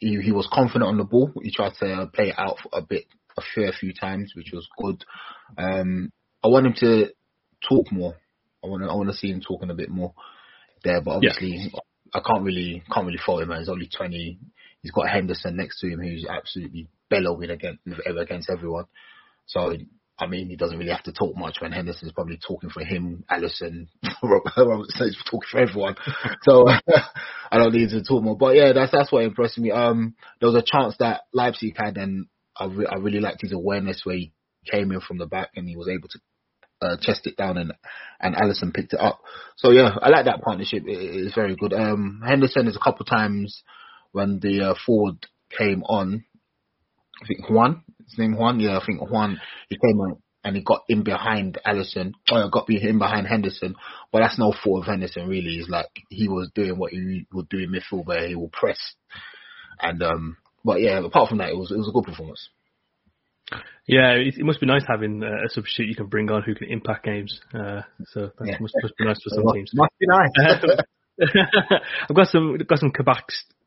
he, 0.00 0.20
he 0.20 0.32
was 0.32 0.48
confident 0.52 0.88
on 0.88 0.96
the 0.96 1.04
ball. 1.04 1.30
He 1.42 1.52
tried 1.52 1.74
to 1.80 2.10
play 2.12 2.30
it 2.30 2.38
out 2.38 2.56
a 2.72 2.82
bit 2.82 3.04
a 3.38 3.42
fair 3.54 3.72
few 3.72 3.92
times, 3.92 4.32
which 4.34 4.50
was 4.52 4.66
good. 4.82 5.04
Um, 5.56 6.10
I 6.42 6.48
want 6.48 6.66
him 6.66 6.74
to 6.80 7.08
talk 7.68 7.92
more. 7.92 8.16
I 8.64 8.66
want 8.66 8.82
to 8.82 8.88
I 8.88 8.94
want 8.94 9.10
to 9.10 9.16
see 9.16 9.30
him 9.30 9.40
talking 9.40 9.70
a 9.70 9.74
bit 9.74 9.90
more 9.90 10.14
there, 10.82 11.00
but 11.00 11.12
obviously 11.12 11.72
I 12.12 12.20
can't 12.20 12.42
really 12.42 12.82
can't 12.92 13.06
really 13.06 13.20
fault 13.24 13.42
him. 13.42 13.48
Man. 13.48 13.58
He's 13.58 13.68
only 13.68 13.88
20. 13.94 14.38
He's 14.82 14.92
got 14.92 15.10
Henderson 15.10 15.56
next 15.56 15.80
to 15.80 15.88
him, 15.88 16.00
who's 16.00 16.26
absolutely 16.28 16.88
bellowing 17.08 17.50
against 17.50 17.80
against 18.06 18.50
everyone. 18.50 18.86
So 19.46 19.74
I 20.20 20.26
mean, 20.26 20.48
he 20.48 20.56
doesn't 20.56 20.78
really 20.78 20.90
have 20.90 21.02
to 21.04 21.12
talk 21.12 21.36
much 21.36 21.56
when 21.60 21.72
Henderson's 21.72 22.12
probably 22.12 22.38
talking 22.38 22.70
for 22.70 22.84
him, 22.84 23.24
Alisson, 23.30 23.88
Robertson's 24.22 25.22
talking 25.30 25.48
for 25.50 25.60
everyone. 25.60 25.96
so 26.42 26.68
I 26.68 27.58
don't 27.58 27.74
need 27.74 27.90
to 27.90 28.02
talk 28.02 28.22
more. 28.22 28.36
But 28.36 28.56
yeah, 28.56 28.72
that's 28.72 28.92
that's 28.92 29.10
what 29.10 29.24
impressed 29.24 29.58
me. 29.58 29.70
Um, 29.70 30.14
there 30.40 30.50
was 30.50 30.62
a 30.62 30.64
chance 30.64 30.96
that 30.98 31.22
Leipzig 31.32 31.74
had, 31.76 31.96
and 31.96 32.26
I, 32.56 32.66
re- 32.66 32.88
I 32.90 32.96
really 32.96 33.20
liked 33.20 33.42
his 33.42 33.52
awareness 33.52 34.02
where 34.04 34.16
he 34.16 34.32
came 34.70 34.92
in 34.92 35.00
from 35.00 35.18
the 35.18 35.26
back 35.26 35.50
and 35.56 35.66
he 35.66 35.76
was 35.76 35.88
able 35.88 36.08
to 36.08 36.18
uh, 36.82 36.96
chest 37.00 37.26
it 37.26 37.36
down 37.36 37.56
and 37.56 37.72
and 38.20 38.34
Alisson 38.34 38.74
picked 38.74 38.92
it 38.92 39.00
up. 39.00 39.20
So 39.56 39.70
yeah, 39.70 39.96
I 40.00 40.10
like 40.10 40.26
that 40.26 40.42
partnership. 40.42 40.84
It, 40.86 40.98
it's 40.98 41.34
very 41.34 41.56
good. 41.56 41.72
Um, 41.72 42.22
Henderson 42.26 42.66
is 42.66 42.76
a 42.76 42.84
couple 42.84 43.06
times 43.06 43.62
when 44.12 44.38
the 44.40 44.70
uh, 44.70 44.74
forward 44.86 45.26
came 45.56 45.82
on. 45.84 46.24
I 47.22 47.26
think 47.26 47.46
Hwang, 47.46 47.82
his 48.10 48.18
name 48.18 48.34
Hwang. 48.34 48.60
Yeah, 48.60 48.78
I 48.78 48.84
think 48.84 49.00
Hwang. 49.00 49.38
He 49.68 49.76
came 49.76 50.00
on 50.00 50.16
and 50.44 50.56
he 50.56 50.62
got 50.62 50.82
in 50.88 51.02
behind 51.02 51.58
Alisson. 51.66 52.12
Or 52.30 52.48
got 52.50 52.68
in 52.68 52.98
behind 52.98 53.26
Henderson. 53.26 53.74
But 54.12 54.20
that's 54.20 54.38
no 54.38 54.52
fault 54.64 54.80
of 54.82 54.86
Henderson 54.86 55.28
really. 55.28 55.56
He's 55.56 55.68
like 55.68 55.86
he 56.08 56.28
was 56.28 56.50
doing 56.54 56.78
what 56.78 56.92
he 56.92 57.26
would 57.32 57.48
do 57.48 57.58
in 57.58 57.72
midfield, 57.72 58.06
where 58.06 58.26
he 58.26 58.34
will 58.34 58.48
press. 58.52 58.78
And 59.80 60.02
um, 60.02 60.36
but 60.64 60.80
yeah, 60.80 60.98
apart 61.04 61.28
from 61.28 61.38
that, 61.38 61.50
it 61.50 61.56
was 61.56 61.70
it 61.70 61.78
was 61.78 61.88
a 61.88 61.92
good 61.92 62.04
performance. 62.04 62.48
Yeah, 63.86 64.12
it, 64.12 64.34
it 64.38 64.44
must 64.44 64.60
be 64.60 64.66
nice 64.66 64.84
having 64.86 65.22
uh, 65.24 65.44
a 65.46 65.48
substitute 65.48 65.88
you 65.88 65.96
can 65.96 66.06
bring 66.06 66.30
on 66.30 66.42
who 66.42 66.54
can 66.54 66.68
impact 66.68 67.04
games. 67.04 67.40
Uh, 67.52 67.82
so 68.12 68.30
that 68.38 68.46
Yeah. 68.46 68.56
must, 68.60 68.74
must 68.80 68.96
be 68.96 69.04
nice 69.04 69.20
for 69.22 69.30
some 69.34 69.44
teams. 69.54 69.72
Must 69.74 69.92
be 69.98 70.06
nice. 70.06 70.80
I've 72.08 72.16
got 72.16 72.28
some 72.28 72.56
got 72.66 72.78
some 72.78 72.92
Kabak 72.92 73.24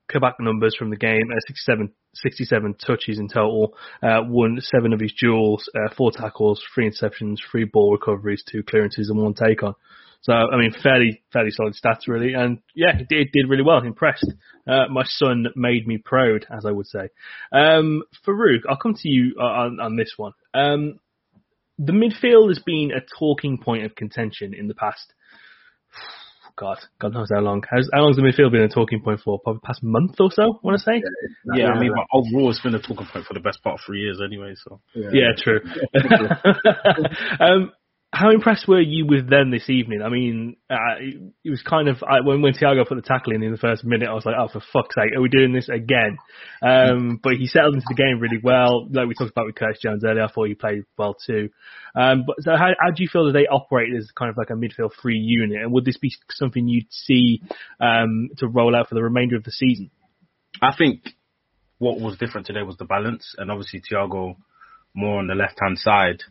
Kabak 0.10 0.36
numbers 0.40 0.76
from 0.76 0.90
the 0.90 0.98
game. 0.98 1.30
Uh, 1.32 1.40
67, 1.48 1.92
67 2.16 2.76
touches 2.86 3.20
in 3.20 3.28
total. 3.28 3.76
Uh, 4.02 4.22
won 4.26 4.60
seven 4.62 4.94
of 4.94 5.00
his 5.00 5.14
duels, 5.20 5.70
uh, 5.76 5.94
four 5.96 6.12
tackles, 6.12 6.64
three 6.74 6.90
interceptions, 6.90 7.38
three 7.52 7.66
ball 7.66 7.92
recoveries, 7.92 8.44
two 8.50 8.64
clearances, 8.64 9.10
and 9.10 9.20
one 9.20 9.34
take 9.34 9.64
on. 9.64 9.74
So 10.22 10.32
I 10.32 10.58
mean, 10.58 10.72
fairly 10.82 11.22
fairly 11.34 11.52
solid 11.52 11.74
stats 11.74 12.08
really, 12.08 12.34
and 12.34 12.60
yeah, 12.74 12.98
he 12.98 13.04
did, 13.04 13.32
did 13.34 13.50
really 13.50 13.64
well. 13.64 13.84
Impressed. 13.84 14.32
Uh, 14.66 14.88
my 14.90 15.04
son 15.06 15.48
made 15.58 15.86
me 15.86 15.98
proud, 15.98 16.46
as 16.50 16.66
I 16.66 16.72
would 16.72 16.88
say. 16.88 17.10
Um, 17.52 18.04
Farouk, 18.26 18.62
I'll 18.70 18.78
come 18.78 18.96
to 18.96 19.10
you 19.10 19.36
uh, 19.38 19.44
on, 19.44 19.82
on 19.82 19.98
this 19.98 20.14
one. 20.16 20.32
Um, 20.54 21.00
the 21.78 21.92
midfield 21.92 22.48
has 22.48 22.60
been 22.60 22.92
a 22.96 23.02
talking 23.20 23.58
point 23.58 23.84
of 23.84 23.96
contention 23.96 24.54
in 24.54 24.70
the 24.70 24.76
past. 24.76 25.14
God, 26.56 26.78
God 27.00 27.14
knows 27.14 27.30
how 27.34 27.42
long. 27.42 27.64
How's, 27.70 27.90
how 27.92 28.02
long's 28.02 28.16
the 28.16 28.22
midfield 28.22 28.52
been 28.52 28.62
a 28.62 28.70
talking 28.70 29.02
point 29.02 29.22
for? 29.22 29.40
Probably 29.40 29.62
past 29.64 29.82
month 29.82 30.16
or 30.20 30.32
so. 30.32 30.44
I 30.44 30.58
want 30.62 30.78
to 30.78 30.84
say. 30.84 31.02
Yeah, 31.56 31.70
I 31.70 31.80
mean, 31.80 31.92
but 31.96 32.06
overall, 32.14 32.52
it's 32.52 32.60
been 32.62 32.76
a 32.76 32.82
talking 32.82 33.08
point 33.12 33.26
for 33.26 33.34
the 33.34 33.40
best 33.40 33.64
part 33.64 33.80
of 33.80 33.80
three 33.86 34.02
years 34.02 34.22
anyway. 34.24 34.54
So 34.56 34.80
Yeah, 35.12 35.32
true. 35.36 35.62
um, 37.40 37.72
how 38.14 38.30
impressed 38.30 38.68
were 38.68 38.80
you 38.80 39.08
with 39.08 39.28
them 39.28 39.50
this 39.50 39.72
evening? 39.72 40.04
I 40.04 40.10
mean, 40.10 40.56
uh, 40.70 41.02
it, 41.44 41.50
was 41.50 41.64
kind 41.64 41.88
of 41.90 42.04
I, 42.04 42.22
when 42.24 42.44
when 42.44 42.54
Thiago 42.54 42.88
put 42.88 42.94
the 42.94 43.02
tackle 43.02 43.34
in 43.34 43.42
in 43.42 43.52
the 43.52 43.58
first 43.58 43.84
minute, 43.84 44.08
I 44.08 44.14
was 44.14 44.24
like, 44.24 44.36
oh, 44.38 44.48
for 44.54 44.60
fuck's 44.60 44.94
sake, 44.94 45.18
are 45.18 45.22
we 45.22 45.30
doing 45.30 45.52
this 45.52 45.68
again? 45.68 46.20
Um, 46.62 47.20
but 47.24 47.34
he 47.34 47.48
settled 47.48 47.74
into 47.74 47.88
the 47.90 47.96
game 47.96 48.20
really 48.20 48.40
well. 48.42 48.88
Like 48.88 49.08
we 49.08 49.16
talked 49.16 49.32
about 49.32 49.48
with 49.48 49.56
Curtis 49.56 49.82
Jones 49.82 50.04
earlier, 50.06 50.26
I 50.26 50.32
thought 50.32 50.48
he 50.48 50.54
played 50.54 50.84
well 50.96 51.16
too. 51.26 51.50
Um, 51.96 52.26
but 52.28 52.36
so 52.42 52.52
how, 52.52 52.70
how 52.80 52.92
do 52.92 53.02
you 53.02 53.10
feel 53.12 53.26
that 53.26 53.32
they 53.32 53.48
operate 53.48 53.90
as 53.98 54.12
kind 54.16 54.30
of 54.30 54.38
like 54.38 54.52
a 54.52 54.54
midfield 54.54 54.94
free 55.02 55.18
unit? 55.18 55.64
And 55.64 55.74
would 55.74 55.84
this 55.84 55.98
be 55.98 56.14
something 56.30 56.68
you'd 56.68 56.92
see 56.92 57.42
um, 57.80 58.30
to 58.38 58.48
roll 58.48 58.76
out 58.76 58.90
for 58.90 58.96
the 58.96 59.04
remainder 59.04 59.38
of 59.38 59.44
the 59.44 59.52
season? 59.52 59.90
I 60.62 60.76
think 60.78 61.02
what 61.80 62.00
was 62.00 62.20
different 62.20 62.46
today 62.46 62.62
was 62.62 62.78
the 62.78 62.86
balance, 62.86 63.34
and 63.40 63.50
obviously 63.50 63.82
Thiago 63.82 64.36
more 64.94 65.18
on 65.18 65.26
the 65.26 65.34
left 65.34 65.60
hand 65.60 65.80
side 65.80 66.22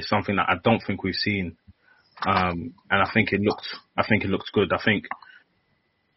is 0.00 0.08
something 0.08 0.36
that 0.36 0.48
I 0.48 0.54
don't 0.62 0.82
think 0.86 1.02
we've 1.02 1.14
seen, 1.14 1.56
um, 2.26 2.74
and 2.90 3.02
I 3.02 3.08
think 3.12 3.32
it 3.32 3.40
looked 3.40 3.66
I 3.96 4.06
think 4.06 4.24
it 4.24 4.30
looks 4.30 4.50
good. 4.52 4.72
I 4.72 4.82
think 4.84 5.04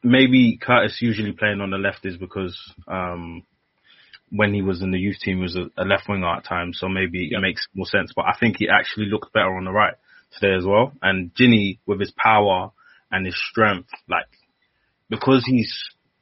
maybe 0.03 0.59
Curtis 0.61 0.97
usually 1.01 1.31
playing 1.31 1.61
on 1.61 1.71
the 1.71 1.77
left 1.77 2.05
is 2.05 2.17
because 2.17 2.57
um, 2.87 3.43
when 4.29 4.53
he 4.53 4.61
was 4.61 4.81
in 4.81 4.91
the 4.91 4.99
youth 4.99 5.19
team 5.19 5.37
he 5.37 5.43
was 5.43 5.55
a, 5.55 5.69
a 5.81 5.85
left 5.85 6.09
winger 6.09 6.27
at 6.35 6.45
times, 6.45 6.77
so 6.79 6.89
maybe 6.89 7.29
it 7.31 7.39
makes 7.39 7.67
more 7.73 7.85
sense. 7.85 8.11
But 8.15 8.25
I 8.25 8.35
think 8.39 8.57
he 8.57 8.67
actually 8.67 9.05
looked 9.05 9.33
better 9.33 9.55
on 9.55 9.65
the 9.65 9.71
right 9.71 9.93
today 10.37 10.55
as 10.55 10.65
well. 10.65 10.93
And 11.01 11.33
Gini 11.35 11.79
with 11.85 11.99
his 11.99 12.11
power 12.11 12.71
and 13.11 13.25
his 13.25 13.39
strength, 13.49 13.89
like 14.09 14.25
because 15.09 15.43
he's 15.45 15.71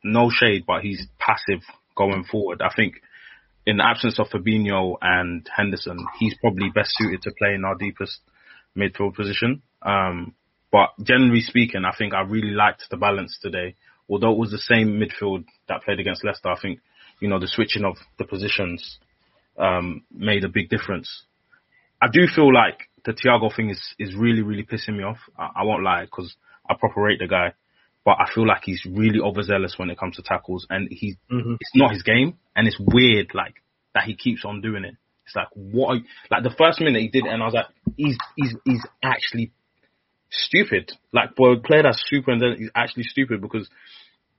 no 0.04 0.30
shade, 0.30 0.64
but 0.68 0.82
he's 0.82 1.08
passive 1.20 1.62
going 1.96 2.24
forward. 2.24 2.62
I 2.62 2.74
think 2.76 2.96
in 3.66 3.78
the 3.78 3.86
absence 3.86 4.20
of 4.20 4.28
Fabinho 4.30 4.96
and 5.02 5.48
Henderson, 5.56 5.98
he's 6.20 6.36
probably 6.42 6.70
best 6.74 6.92
suited 6.98 7.22
to 7.24 7.32
play 7.38 7.54
in 7.54 7.66
our 7.66 7.76
deepest 7.76 8.20
midfield 8.78 9.16
position. 9.16 9.62
Um, 9.82 10.34
but 10.72 10.90
generally 11.04 11.42
speaking, 11.42 11.84
I 11.86 11.96
think 11.96 12.14
I 12.14 12.22
really 12.22 12.52
liked 12.52 12.86
the 12.90 12.98
balance 12.98 13.38
today. 13.42 13.76
Although 14.10 14.32
it 14.32 14.38
was 14.38 14.52
the 14.52 14.58
same 14.58 15.00
midfield 15.00 15.46
that 15.68 15.84
played 15.84 16.00
against 16.00 16.24
Leicester, 16.24 16.50
I 16.50 16.60
think, 16.60 16.80
you 17.20 17.30
know, 17.30 17.40
the 17.40 17.48
switching 17.48 17.86
of 17.86 17.98
the 18.18 18.26
positions, 18.26 19.00
um, 19.58 20.04
made 20.12 20.44
a 20.44 20.50
big 20.50 20.70
difference. 20.70 21.24
I 22.02 22.08
do 22.12 22.26
feel 22.34 22.54
like 22.54 22.90
the 23.06 23.14
Thiago 23.14 23.56
thing 23.56 23.70
is, 23.70 23.82
is 24.00 24.16
really, 24.16 24.42
really 24.42 24.64
pissing 24.64 24.98
me 24.98 25.04
off. 25.04 25.20
I, 25.38 25.50
I 25.58 25.64
won't 25.64 25.84
lie, 25.84 26.06
cause 26.12 26.36
I 26.70 26.74
proper 26.80 27.02
rate 27.02 27.20
the 27.20 27.28
guy, 27.28 27.54
but 28.06 28.18
I 28.20 28.26
feel 28.34 28.48
like 28.48 28.64
he's 28.64 28.84
really 28.86 29.20
overzealous 29.20 29.76
when 29.78 29.90
it 29.90 29.98
comes 30.00 30.16
to 30.16 30.24
tackles 30.24 30.66
and 30.70 30.88
he's, 30.92 31.16
Mhm. 31.32 31.58
it's 31.60 31.76
not 31.76 31.92
his 31.94 32.04
game 32.04 32.38
and 32.56 32.68
it's 32.68 32.80
weird, 32.80 33.34
like, 33.34 33.56
that 33.94 34.04
he 34.06 34.16
keeps 34.16 34.44
on 34.46 34.62
doing 34.62 34.84
it. 34.86 34.96
It's 35.26 35.36
like, 35.36 35.48
what, 35.54 35.88
are 35.90 35.96
you, 35.98 36.04
like 36.32 36.44
the 36.44 36.56
first 36.58 36.80
minute 36.82 37.02
he 37.02 37.08
did 37.10 37.26
it 37.26 37.30
and 37.32 37.42
I 37.42 37.46
was 37.46 37.54
like, 37.54 37.68
he's, 37.98 38.18
he's, 38.36 38.56
he's 38.66 38.86
actually 39.04 39.52
stupid. 40.30 40.92
Like, 41.14 41.36
for 41.36 41.54
a 41.54 41.58
player 41.60 41.84
that's 41.84 42.04
super 42.08 42.32
and 42.32 42.42
then 42.42 42.56
he's 42.58 42.72
actually 42.76 43.04
stupid 43.04 43.42
because 43.42 43.70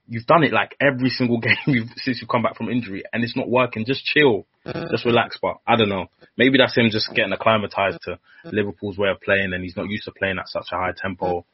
you've 0.07 0.25
done 0.25 0.43
it 0.43 0.51
like 0.51 0.75
every 0.81 1.09
single 1.09 1.39
game 1.39 1.55
you've, 1.67 1.89
since 1.97 2.19
you've 2.21 2.29
come 2.29 2.43
back 2.43 2.57
from 2.57 2.69
injury 2.69 3.03
and 3.13 3.23
it's 3.23 3.35
not 3.37 3.49
working. 3.49 3.85
Just 3.85 4.03
chill. 4.05 4.45
Just 4.91 5.05
relax. 5.05 5.37
But 5.41 5.57
I 5.67 5.75
don't 5.75 5.89
know. 5.89 6.07
Maybe 6.37 6.57
that's 6.57 6.75
him 6.75 6.89
just 6.89 7.13
getting 7.13 7.33
acclimatized 7.33 7.99
to 8.03 8.19
Liverpool's 8.45 8.97
way 8.97 9.09
of 9.09 9.21
playing 9.21 9.53
and 9.53 9.63
he's 9.63 9.77
not 9.77 9.89
used 9.89 10.05
to 10.05 10.11
playing 10.11 10.37
at 10.39 10.47
such 10.49 10.67
a 10.71 10.75
high 10.75 10.93
tempo. 10.95 11.45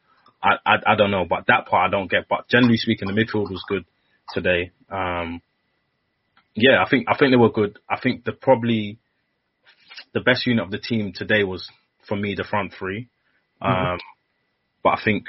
I, 0.41 0.55
I, 0.65 0.75
I 0.87 0.95
don't 0.95 1.11
know, 1.11 1.25
but 1.29 1.45
that 1.47 1.65
part 1.65 1.87
I 1.87 1.91
don't 1.91 2.09
get. 2.09 2.27
But 2.29 2.47
generally 2.47 2.77
speaking, 2.77 3.07
the 3.07 3.13
midfield 3.13 3.49
was 3.51 3.63
good 3.67 3.85
today. 4.33 4.71
Um, 4.89 5.41
yeah, 6.55 6.83
I 6.85 6.89
think 6.89 7.07
I 7.09 7.17
think 7.17 7.31
they 7.31 7.37
were 7.37 7.51
good. 7.51 7.79
I 7.89 7.99
think 7.99 8.25
the 8.25 8.31
probably 8.31 8.99
the 10.13 10.21
best 10.21 10.45
unit 10.47 10.65
of 10.65 10.71
the 10.71 10.79
team 10.79 11.13
today 11.13 11.43
was 11.43 11.69
for 12.07 12.15
me 12.15 12.35
the 12.35 12.43
front 12.43 12.73
three. 12.77 13.09
Um, 13.61 13.99
but 14.83 14.89
I 14.91 15.01
think 15.03 15.25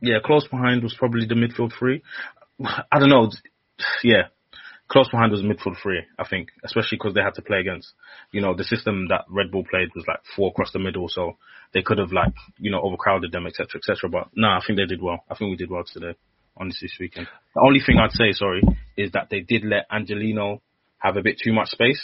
yeah, 0.00 0.18
close 0.24 0.46
behind 0.48 0.82
was 0.82 0.96
probably 0.98 1.26
the 1.26 1.34
midfield 1.34 1.72
three. 1.78 2.02
I 2.64 2.98
don't 2.98 3.10
know. 3.10 3.30
Yeah, 4.02 4.28
close 4.88 5.08
behind 5.10 5.32
was 5.32 5.42
midfield 5.42 5.76
three. 5.82 6.02
I 6.18 6.26
think, 6.28 6.50
especially 6.64 6.98
because 6.98 7.14
they 7.14 7.20
had 7.20 7.34
to 7.34 7.42
play 7.42 7.58
against, 7.58 7.92
you 8.32 8.40
know, 8.40 8.54
the 8.54 8.64
system 8.64 9.08
that 9.08 9.24
Red 9.28 9.50
Bull 9.50 9.64
played 9.68 9.90
was 9.94 10.04
like 10.06 10.20
four 10.34 10.50
across 10.50 10.72
the 10.72 10.78
middle, 10.78 11.08
so 11.08 11.36
they 11.72 11.82
could 11.82 11.98
have 11.98 12.12
like, 12.12 12.32
you 12.58 12.70
know, 12.70 12.80
overcrowded 12.80 13.32
them, 13.32 13.46
etc., 13.46 13.78
etc. 13.78 14.08
But 14.10 14.28
no, 14.34 14.48
I 14.48 14.60
think 14.66 14.78
they 14.78 14.86
did 14.86 15.02
well. 15.02 15.24
I 15.30 15.34
think 15.34 15.50
we 15.50 15.56
did 15.56 15.70
well 15.70 15.84
today. 15.84 16.14
Honestly 16.58 16.88
speaking, 16.88 17.26
the 17.54 17.60
only 17.60 17.80
thing 17.84 17.98
I'd 17.98 18.12
say, 18.12 18.32
sorry, 18.32 18.62
is 18.96 19.12
that 19.12 19.28
they 19.30 19.40
did 19.40 19.62
let 19.62 19.86
Angelino 19.92 20.62
have 20.98 21.18
a 21.18 21.22
bit 21.22 21.38
too 21.42 21.52
much 21.52 21.68
space. 21.68 22.00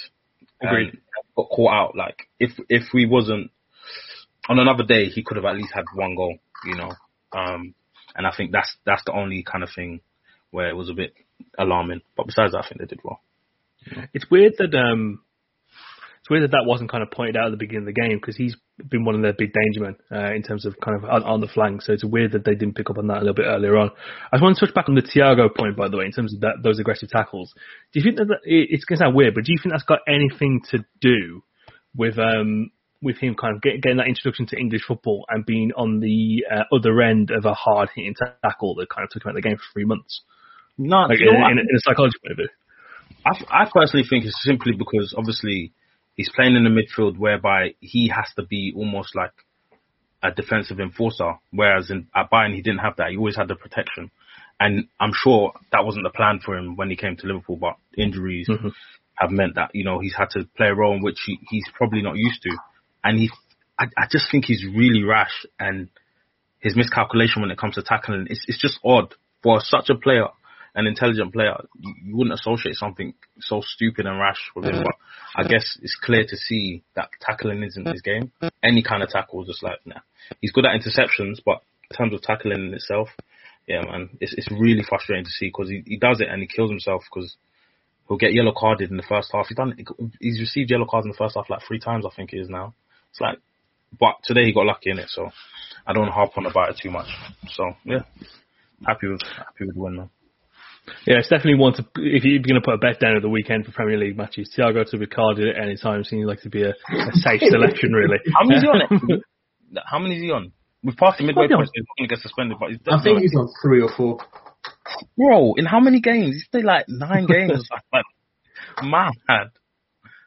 Agreed. 0.63 0.99
Got 1.35 1.49
caught 1.49 1.73
out. 1.73 1.97
Like 1.97 2.29
if 2.39 2.51
if 2.69 2.93
we 2.93 3.07
wasn't 3.07 3.51
on 4.51 4.59
another 4.59 4.85
day, 4.85 5.07
he 5.07 5.23
could 5.23 5.39
have 5.39 5.47
at 5.47 5.57
least 5.57 5.73
had 5.73 5.85
one 5.95 6.15
goal. 6.15 6.37
You 6.67 6.77
know, 6.77 6.93
um, 7.33 7.75
and 8.15 8.27
I 8.27 8.33
think 8.37 8.53
that's 8.53 8.77
that's 8.85 9.03
the 9.07 9.13
only 9.13 9.43
kind 9.43 9.65
of 9.65 9.71
thing 9.75 10.01
where 10.51 10.69
it 10.69 10.77
was 10.77 10.91
a 10.91 10.95
bit 10.95 11.15
alarming. 11.59 12.01
But 12.17 12.27
besides 12.27 12.53
that, 12.53 12.65
I 12.65 12.69
think 12.69 12.81
they 12.81 12.87
did 12.87 13.01
well. 13.05 13.21
It's 14.15 14.31
weird 14.31 14.55
that 14.59 14.75
um, 14.77 15.23
it's 16.21 16.31
weird 16.31 16.45
that 16.45 16.53
that 16.53 16.67
wasn't 16.67 16.91
kind 16.91 17.03
of 17.03 17.11
pointed 17.11 17.37
out 17.37 17.47
at 17.47 17.51
the 17.51 17.57
beginning 17.57 17.83
of 17.89 17.95
the 17.95 18.01
game 18.01 18.17
because 18.17 18.37
he's 18.37 18.57
been 18.89 19.05
one 19.05 19.17
of 19.17 19.23
their 19.23 19.33
big 19.33 19.53
danger 19.53 19.81
men 19.81 19.97
uh, 20.13 20.33
in 20.33 20.43
terms 20.45 20.65
of 20.65 20.77
kind 20.81 20.97
of 20.97 21.05
on, 21.09 21.25
on 21.25 21.41
the 21.41 21.49
flank. 21.49 21.83
So 21.83 21.93
it's 21.93 22.05
weird 22.05 22.33
that 22.33 22.45
they 22.45 22.55
didn't 22.55 22.77
pick 22.77 22.91
up 22.91 22.99
on 22.99 23.09
that 23.09 23.17
a 23.17 23.21
little 23.21 23.35
bit 23.35 23.47
earlier 23.47 23.77
on. 23.77 23.91
I 24.31 24.37
just 24.37 24.43
want 24.43 24.57
to 24.57 24.67
touch 24.67 24.75
back 24.75 24.89
on 24.89 24.95
the 24.95 25.03
Thiago 25.03 25.53
point, 25.55 25.77
by 25.77 25.89
the 25.89 25.97
way, 25.99 26.05
in 26.05 26.13
terms 26.13 26.33
of 26.33 26.41
that 26.43 26.63
those 26.63 26.79
aggressive 26.79 27.09
tackles. 27.09 27.53
Do 27.93 27.99
you 27.99 28.05
think 28.05 28.19
that, 28.19 28.27
that 28.27 28.41
it- 28.45 28.69
it's 28.71 28.85
going 28.85 28.99
to 28.99 29.05
sound 29.05 29.17
weird, 29.17 29.35
but 29.35 29.45
do 29.45 29.53
you 29.53 29.59
think 29.61 29.73
that's 29.73 29.83
got 29.83 30.01
anything 30.07 30.61
to 30.71 30.85
do 31.01 31.43
with 31.97 32.19
um 32.19 32.71
with 33.03 33.19
him 33.19 33.35
kind 33.35 33.57
of 33.57 33.61
get, 33.63 33.83
getting 33.83 33.99
that 33.99 34.07
introduction 34.07 34.47
to 34.47 34.57
English 34.57 34.83
football 34.87 35.25
and 35.29 35.45
being 35.45 35.73
on 35.77 35.99
the 35.99 36.45
uh, 36.49 36.63
other 36.73 37.03
end 37.03 37.33
of 37.33 37.45
a 37.45 37.53
hard 37.53 37.89
hitting 37.97 38.15
tackle 38.45 38.77
that 38.77 38.89
kind 38.89 39.03
of 39.05 39.11
took 39.11 39.25
him 39.25 39.31
out 39.31 39.37
of 39.37 39.43
the 39.43 39.49
game 39.49 39.57
for 39.57 39.65
three 39.73 39.85
months, 39.85 40.23
No, 40.79 41.07
like 41.09 41.19
you 41.21 41.29
in, 41.29 41.35
know 41.35 41.47
in, 41.51 41.59
a- 41.59 41.63
in 41.63 41.77
a 41.77 41.81
psychological 41.81 42.21
point 42.23 42.33
of 42.33 42.37
view? 42.39 42.49
I, 43.25 43.65
I 43.65 43.71
personally 43.73 44.05
think 44.09 44.25
it's 44.25 44.43
simply 44.43 44.73
because 44.73 45.15
obviously 45.17 45.73
he's 46.17 46.31
playing 46.35 46.57
in 46.57 46.65
the 46.65 46.71
midfield 46.71 47.19
whereby 47.19 47.75
he 47.81 48.09
has 48.09 48.27
to 48.37 48.43
be 48.45 48.73
almost 48.77 49.15
like 49.15 49.33
a 50.23 50.31
defensive 50.31 50.81
enforcer, 50.81 51.35
whereas 51.51 51.91
in, 51.91 52.09
at 52.15 52.31
Bayern 52.31 52.55
he 52.55 52.63
didn't 52.63 52.79
have 52.81 52.97
that. 52.97 53.11
He 53.11 53.17
always 53.17 53.37
had 53.37 53.49
the 53.49 53.57
protection. 53.57 54.11
And 54.61 54.87
I'm 55.01 55.13
sure 55.15 55.53
that 55.73 55.85
wasn't 55.85 56.05
the 56.05 56.11
plan 56.17 56.41
for 56.45 56.57
him 56.57 56.77
when 56.77 56.89
he 56.91 56.97
came 56.97 57.17
to 57.17 57.27
Liverpool, 57.27 57.57
but 57.57 57.75
injuries 57.97 58.49
Mm-hmm. 58.49 58.69
have 59.15 59.31
meant 59.31 59.57
that, 59.57 59.71
you 59.75 59.85
know, 59.85 59.99
he's 59.99 60.15
had 60.17 60.31
to 60.31 60.45
play 60.57 60.69
a 60.69 60.75
role 60.75 60.95
in 60.95 61.03
which 61.03 61.19
he, 61.27 61.39
he's 61.51 61.65
probably 61.75 62.03
not 62.03 62.17
used 62.17 62.43
to. 62.43 62.51
And 63.03 63.19
he, 63.19 63.31
I, 63.79 63.87
I 63.99 64.07
just 64.11 64.31
think 64.31 64.45
he's 64.45 64.65
really 64.65 65.03
rash 65.03 65.45
and 65.59 65.89
his 66.61 66.77
miscalculation 66.77 67.43
when 67.43 67.51
it 67.51 67.59
comes 67.59 67.75
to 67.75 67.83
tackling, 67.83 68.27
it's, 68.31 68.45
it's 68.47 68.61
just 68.61 68.79
odd 68.85 69.15
for 69.43 69.61
such 69.61 69.91
a 69.91 69.97
player, 69.97 70.27
an 70.75 70.87
intelligent 70.87 71.33
player. 71.33 71.57
You, 71.79 72.17
wouldn't 72.17 72.39
associate 72.39 72.77
something 72.77 73.15
so 73.41 73.61
stupid 73.65 74.07
and 74.07 74.19
rash 74.19 74.51
with 74.55 74.67
him, 74.67 74.83
but 74.83 74.95
I 75.37 75.47
guess 75.47 75.79
it's 75.83 75.97
clear 75.97 76.25
to 76.27 76.37
see 76.37 76.83
that 76.95 77.11
tackling 77.21 77.63
isn't 77.63 77.89
his 77.89 78.03
game. 78.03 78.33
Any 78.63 78.83
kind 78.83 79.03
of 79.03 79.11
tackle, 79.11 79.43
is 79.43 79.49
just 79.49 79.63
like, 79.63 79.79
nah. 79.85 80.01
He's 80.41 80.53
good 80.53 80.65
at 80.65 80.79
interceptions, 80.81 81.41
but 81.45 81.63
in 81.91 81.97
terms 81.97 82.15
of 82.15 82.23
tackling 82.23 82.67
in 82.67 82.75
itself, 82.75 83.09
yeah, 83.67 83.83
man, 83.83 84.11
it's 84.21 84.35
it's 84.35 84.51
really 84.51 84.83
frustrating 84.83 85.25
to 85.25 85.31
see 85.31 85.47
because 85.47 85.69
he, 85.69 85.83
he 85.87 85.97
does 85.97 86.21
it 86.21 86.29
and 86.29 86.41
he 86.41 86.49
kills 86.49 86.71
himself 86.71 87.05
because 87.09 87.37
he'll 88.09 88.17
get 88.17 88.35
yellow 88.35 88.53
carded 88.57 88.91
in 88.91 88.97
the 88.97 89.05
first 89.09 89.31
half. 89.33 89.47
He's 89.49 89.57
done, 89.57 89.77
he's 90.21 90.41
received 90.41 90.71
yellow 90.71 90.87
cards 90.87 91.07
in 91.07 91.13
the 91.13 91.17
first 91.17 91.37
half 91.37 91.49
like 91.49 91.63
three 91.67 91.79
times, 91.79 92.05
I 92.05 92.15
think 92.15 92.33
it 92.33 92.39
is 92.39 92.49
now. 92.49 92.75
It's 93.11 93.21
like, 93.21 93.39
but 93.99 94.17
today 94.25 94.45
he 94.47 94.53
got 94.53 94.67
lucky 94.67 94.91
in 94.91 94.99
it, 94.99 95.11
so 95.11 95.31
I 95.87 95.93
don't 95.93 96.09
harp 96.09 96.33
on 96.37 96.47
about 96.47 96.71
it 96.71 96.81
too 96.83 96.91
much. 96.91 97.09
So 97.53 97.73
yeah, 97.85 98.03
happy 98.87 99.09
with 99.09 99.23
happy 99.37 99.67
with 99.67 99.75
the 99.75 99.81
win 99.81 99.97
though. 99.97 100.11
Yeah, 101.07 101.19
it's 101.19 101.29
definitely 101.29 101.57
one 101.57 101.75
to, 101.75 101.87
if 101.97 102.25
you're 102.25 102.43
going 102.43 102.61
to 102.61 102.65
put 102.65 102.75
a 102.75 102.79
bet 102.79 102.99
down 103.01 103.17
at 103.17 103.23
the 103.23 103.29
weekend 103.29 103.67
for 103.67 103.73
Premier 103.73 103.99
League 103.99 104.17
matches, 104.17 104.53
Thiago 104.57 104.89
to 104.91 104.99
be 104.99 105.07
carded 105.07 105.49
at 105.49 105.63
any 105.63 105.77
time 105.77 106.03
seems 106.05 106.27
like 106.27 106.43
to 106.43 106.51
be 106.51 106.63
a, 106.63 106.71
a 106.71 107.13
safe 107.15 107.41
selection, 107.41 107.93
really. 107.93 108.19
How 108.35 108.45
many 108.45 108.57
is 108.57 108.63
he 108.63 108.69
on? 108.69 108.83
Actually? 108.83 109.23
How 109.87 109.99
many 109.99 110.17
is 110.17 110.23
he 110.23 110.31
on? 110.31 110.53
We've 110.83 110.97
passed 110.97 111.19
the 111.19 111.25
midway 111.25 111.43
What's 111.43 111.51
he 111.51 111.55
on? 111.55 111.59
point, 111.61 111.71
he's 111.75 111.85
not 111.87 111.97
going 111.99 112.09
to 112.09 112.15
get 112.15 112.23
suspended, 112.23 112.57
but 112.59 112.71
he's 112.71 112.79
I 112.87 112.97
definitely 112.97 113.13
think 113.13 113.23
he's 113.23 113.39
on 113.39 113.49
three 113.63 113.83
or 113.83 113.91
four. 113.97 114.19
bro. 115.17 115.55
In 115.55 115.67
how 115.67 115.81
many 115.81 116.01
games? 116.01 116.35
He's 116.35 116.49
played 116.49 116.65
like 116.65 116.87
nine 116.89 117.27
games. 117.27 117.69
like, 117.93 118.05
mad. 118.83 119.13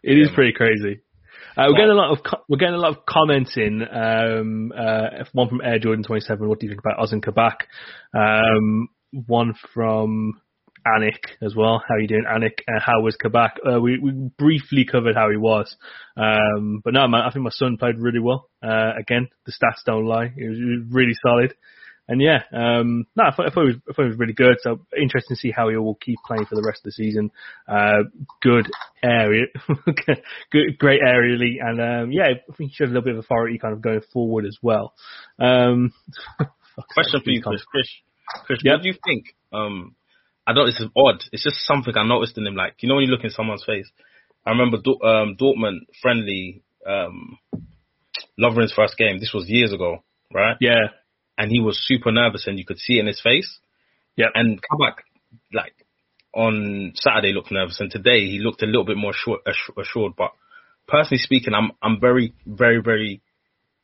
It 0.04 0.18
is 0.18 0.30
pretty 0.34 0.54
crazy. 0.54 1.02
Uh, 1.58 1.68
we're 1.70 1.78
getting 1.78 1.92
a 1.92 1.96
lot 1.96 2.12
of 2.12 2.24
co- 2.24 2.44
we're 2.50 2.58
getting 2.58 2.76
a 2.76 2.80
lot 2.80 2.98
of 2.98 3.06
comments 3.06 3.56
in. 3.56 3.82
Um, 3.82 4.74
uh, 4.78 5.24
one 5.32 5.48
from 5.48 5.62
Air 5.62 5.80
Jordan 5.80 6.04
twenty 6.04 6.22
seven. 6.22 6.50
What 6.50 6.60
do 6.60 6.66
you 6.66 6.72
think 6.72 6.82
about 6.82 7.00
Ozan 7.00 7.24
Kabak? 7.24 7.68
Um, 8.14 8.90
one 9.12 9.54
from 9.74 10.42
Anik 10.86 11.18
as 11.42 11.56
well. 11.56 11.82
How 11.88 11.96
are 11.96 12.00
you 12.00 12.08
doing, 12.08 12.26
Anik? 12.30 12.60
Uh, 12.68 12.80
how 12.80 13.02
was 13.02 13.16
Kabak? 13.16 13.58
Uh, 13.66 13.80
we 13.82 14.00
we 14.00 14.12
briefly 14.38 14.86
covered 14.90 15.16
how 15.16 15.30
he 15.30 15.38
was, 15.38 15.76
um, 16.18 16.82
but 16.84 16.94
no, 16.94 17.08
man, 17.08 17.22
I 17.22 17.32
think 17.32 17.44
my 17.44 17.50
son 17.52 17.78
played 17.78 17.98
really 17.98 18.20
well. 18.20 18.50
Uh, 18.64 18.92
again, 19.00 19.28
the 19.46 19.52
stats 19.52 19.84
don't 19.86 20.06
lie. 20.06 20.32
He 20.36 20.48
was, 20.48 20.58
was 20.60 20.86
really 20.92 21.14
solid. 21.26 21.54
And 22.08 22.22
yeah, 22.22 22.44
um, 22.54 23.08
no, 23.16 23.24
I 23.24 23.36
thought, 23.36 23.48
I 23.48 23.50
thought, 23.50 23.64
it 23.64 23.66
was, 23.66 23.76
I 23.90 23.94
thought 23.94 24.06
it 24.06 24.10
was 24.10 24.20
really 24.20 24.34
good. 24.34 24.58
So 24.62 24.80
interesting 24.96 25.36
to 25.36 25.40
see 25.40 25.50
how 25.50 25.70
he 25.70 25.78
will 25.78 25.96
keep 25.96 26.20
playing 26.28 26.46
for 26.46 26.54
the 26.54 26.62
rest 26.64 26.82
of 26.82 26.84
the 26.84 26.92
season. 26.92 27.32
Uh, 27.68 28.04
good 28.44 28.68
area, 29.02 29.46
good, 30.52 30.78
great 30.78 31.02
aerially, 31.02 31.56
and 31.60 31.82
um, 31.82 32.12
yeah, 32.12 32.26
I 32.26 32.56
think 32.56 32.70
he 32.72 32.76
showed 32.76 32.86
a 32.86 32.94
little 32.94 33.02
bit 33.02 33.14
of 33.16 33.20
authority 33.20 33.58
kind 33.58 33.74
of 33.74 33.82
going 33.82 34.02
forward 34.14 34.46
as 34.46 34.58
well. 34.62 34.94
Um, 35.40 35.94
Question 36.94 37.22
for 37.24 37.30
you. 37.32 37.42
Chris. 37.42 37.64
Chris, 37.72 37.88
Chris 38.46 38.60
Yep. 38.64 38.72
what 38.74 38.82
do 38.84 38.88
you 38.90 38.96
think? 39.06 39.36
Um, 39.52 39.96
I 40.48 40.54
know 40.54 40.66
this 40.66 40.80
is 40.80 40.90
odd. 40.96 41.24
It's 41.32 41.44
just 41.44 41.66
something 41.66 41.94
I 41.96 42.06
noticed 42.06 42.38
in 42.38 42.46
him. 42.46 42.56
Like 42.56 42.76
you 42.80 42.90
know 42.90 42.96
when 42.96 43.06
you 43.06 43.12
look 43.12 43.24
in 43.24 43.30
someone's 43.30 43.66
face. 43.66 43.90
I 44.46 44.52
remember 44.52 44.78
um, 44.78 45.38
Dortmund 45.42 45.88
friendly 46.02 46.62
um, 46.86 47.40
Lovren's 48.40 48.74
first 48.74 48.98
game. 48.98 49.20
This 49.20 49.34
was 49.34 49.50
years 49.50 49.74
ago, 49.74 50.04
right? 50.34 50.56
Yeah, 50.62 50.90
And 51.38 51.52
he 51.52 51.60
was 51.60 51.84
super 51.84 52.12
nervous, 52.12 52.46
and 52.48 52.60
you 52.60 52.66
could 52.66 52.78
see 52.78 52.98
it 52.98 53.02
in 53.02 53.08
his 53.08 53.22
face. 53.22 53.60
Yeah. 54.16 54.28
And 54.34 54.62
Kabak, 54.62 55.04
like 55.52 55.74
on 56.34 56.92
Saturday, 56.96 57.34
looked 57.34 57.52
nervous, 57.52 57.80
and 57.80 57.90
today 57.90 58.28
he 58.28 58.40
looked 58.40 58.62
a 58.62 58.68
little 58.68 58.86
bit 58.86 58.98
more 58.98 59.12
assured. 59.12 59.42
assured 59.78 60.14
but 60.16 60.32
personally 60.88 61.20
speaking, 61.20 61.54
I'm 61.54 61.72
I'm 61.82 62.00
very 62.00 62.34
very 62.46 62.82
very 62.82 63.22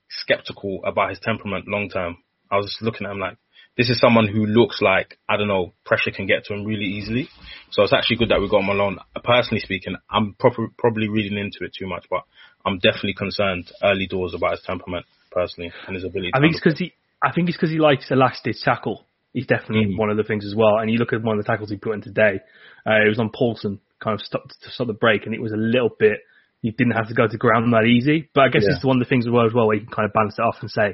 skeptical 0.10 0.82
about 0.86 1.10
his 1.10 1.19
temperament 1.19 1.67
long 1.67 1.89
term. 1.89 2.17
I 2.52 2.58
was 2.58 2.67
just 2.67 2.82
looking 2.82 3.08
at 3.08 3.13
him 3.13 3.19
like, 3.19 3.38
this 3.78 3.90
is 3.90 4.00
someone 4.00 4.28
who 4.28 4.46
looks 4.46 4.82
like, 4.82 5.18
I 5.30 5.38
don't 5.38 5.48
know, 5.48 5.74
pressure 5.86 6.12
can 6.12 6.28
get 6.28 6.46
to 6.46 6.54
him 6.54 6.66
really 6.66 6.86
easily. 6.86 7.30
So 7.72 7.84
it's 7.84 7.94
actually 7.94 8.18
good 8.18 8.30
that 8.30 8.42
we 8.42 8.50
got 8.50 8.64
him 8.64 8.70
alone. 8.70 9.00
Personally 9.24 9.62
speaking, 9.62 9.96
I'm 10.10 10.36
proper, 10.40 10.68
probably 10.78 11.08
reading 11.08 11.38
into 11.38 11.60
it 11.62 11.72
too 11.78 11.88
much, 11.88 12.06
but 12.10 12.24
I'm 12.66 12.80
definitely 12.80 13.14
concerned 13.14 13.72
early 13.84 14.08
doors 14.08 14.34
about 14.34 14.52
his 14.52 14.62
temperament 14.66 15.06
personally 15.32 15.72
and 15.88 15.96
his 15.96 16.04
ability. 16.04 16.32
I 16.34 16.40
think 16.40 16.54
it's 16.54 16.62
because 16.62 16.80
he, 16.80 16.94
I 17.24 17.32
think 17.32 17.48
it's 17.48 17.58
because 17.58 17.72
he 17.72 17.80
likes 17.80 18.12
a 18.12 18.16
last 18.16 18.44
ditch 18.44 18.62
tackle. 18.62 19.06
He's 19.34 19.48
definitely 19.48 19.94
Mm. 19.94 19.98
one 19.98 20.10
of 20.10 20.18
the 20.18 20.24
things 20.24 20.46
as 20.46 20.54
well. 20.54 20.78
And 20.78 20.92
you 20.92 20.98
look 20.98 21.14
at 21.14 21.24
one 21.24 21.38
of 21.38 21.44
the 21.44 21.50
tackles 21.50 21.70
he 21.70 21.78
put 21.78 21.94
in 21.94 22.02
today. 22.02 22.42
Uh, 22.86 23.06
it 23.06 23.08
was 23.08 23.20
on 23.20 23.30
Poulsen, 23.30 23.80
kind 24.04 24.14
of 24.14 24.22
stopped 24.22 24.54
to 24.64 24.70
stop 24.70 24.88
the 24.88 24.94
break, 24.94 25.26
and 25.26 25.34
it 25.34 25.42
was 25.42 25.54
a 25.54 25.58
little 25.58 25.90
bit. 25.98 26.20
You 26.62 26.71
didn't 26.71 26.93
have 26.93 27.08
to 27.08 27.13
go 27.15 27.28
to 27.28 27.38
ground 27.38 27.74
that 27.74 27.86
easy, 27.86 28.30
but 28.36 28.41
I 28.41 28.50
guess 28.50 28.63
Yeah. 28.67 28.76
it's 28.76 28.86
one 28.86 28.97
of 29.02 29.06
the 29.06 29.10
things 29.10 29.26
as 29.26 29.32
well 29.32 29.45
as 29.47 29.54
well 29.54 29.67
where 29.67 29.76
you 29.78 29.82
can 29.86 29.93
kind 29.93 30.06
of 30.06 30.13
balance 30.13 30.36
it 30.38 30.41
off 30.43 30.58
and 30.62 30.69
say 30.69 30.93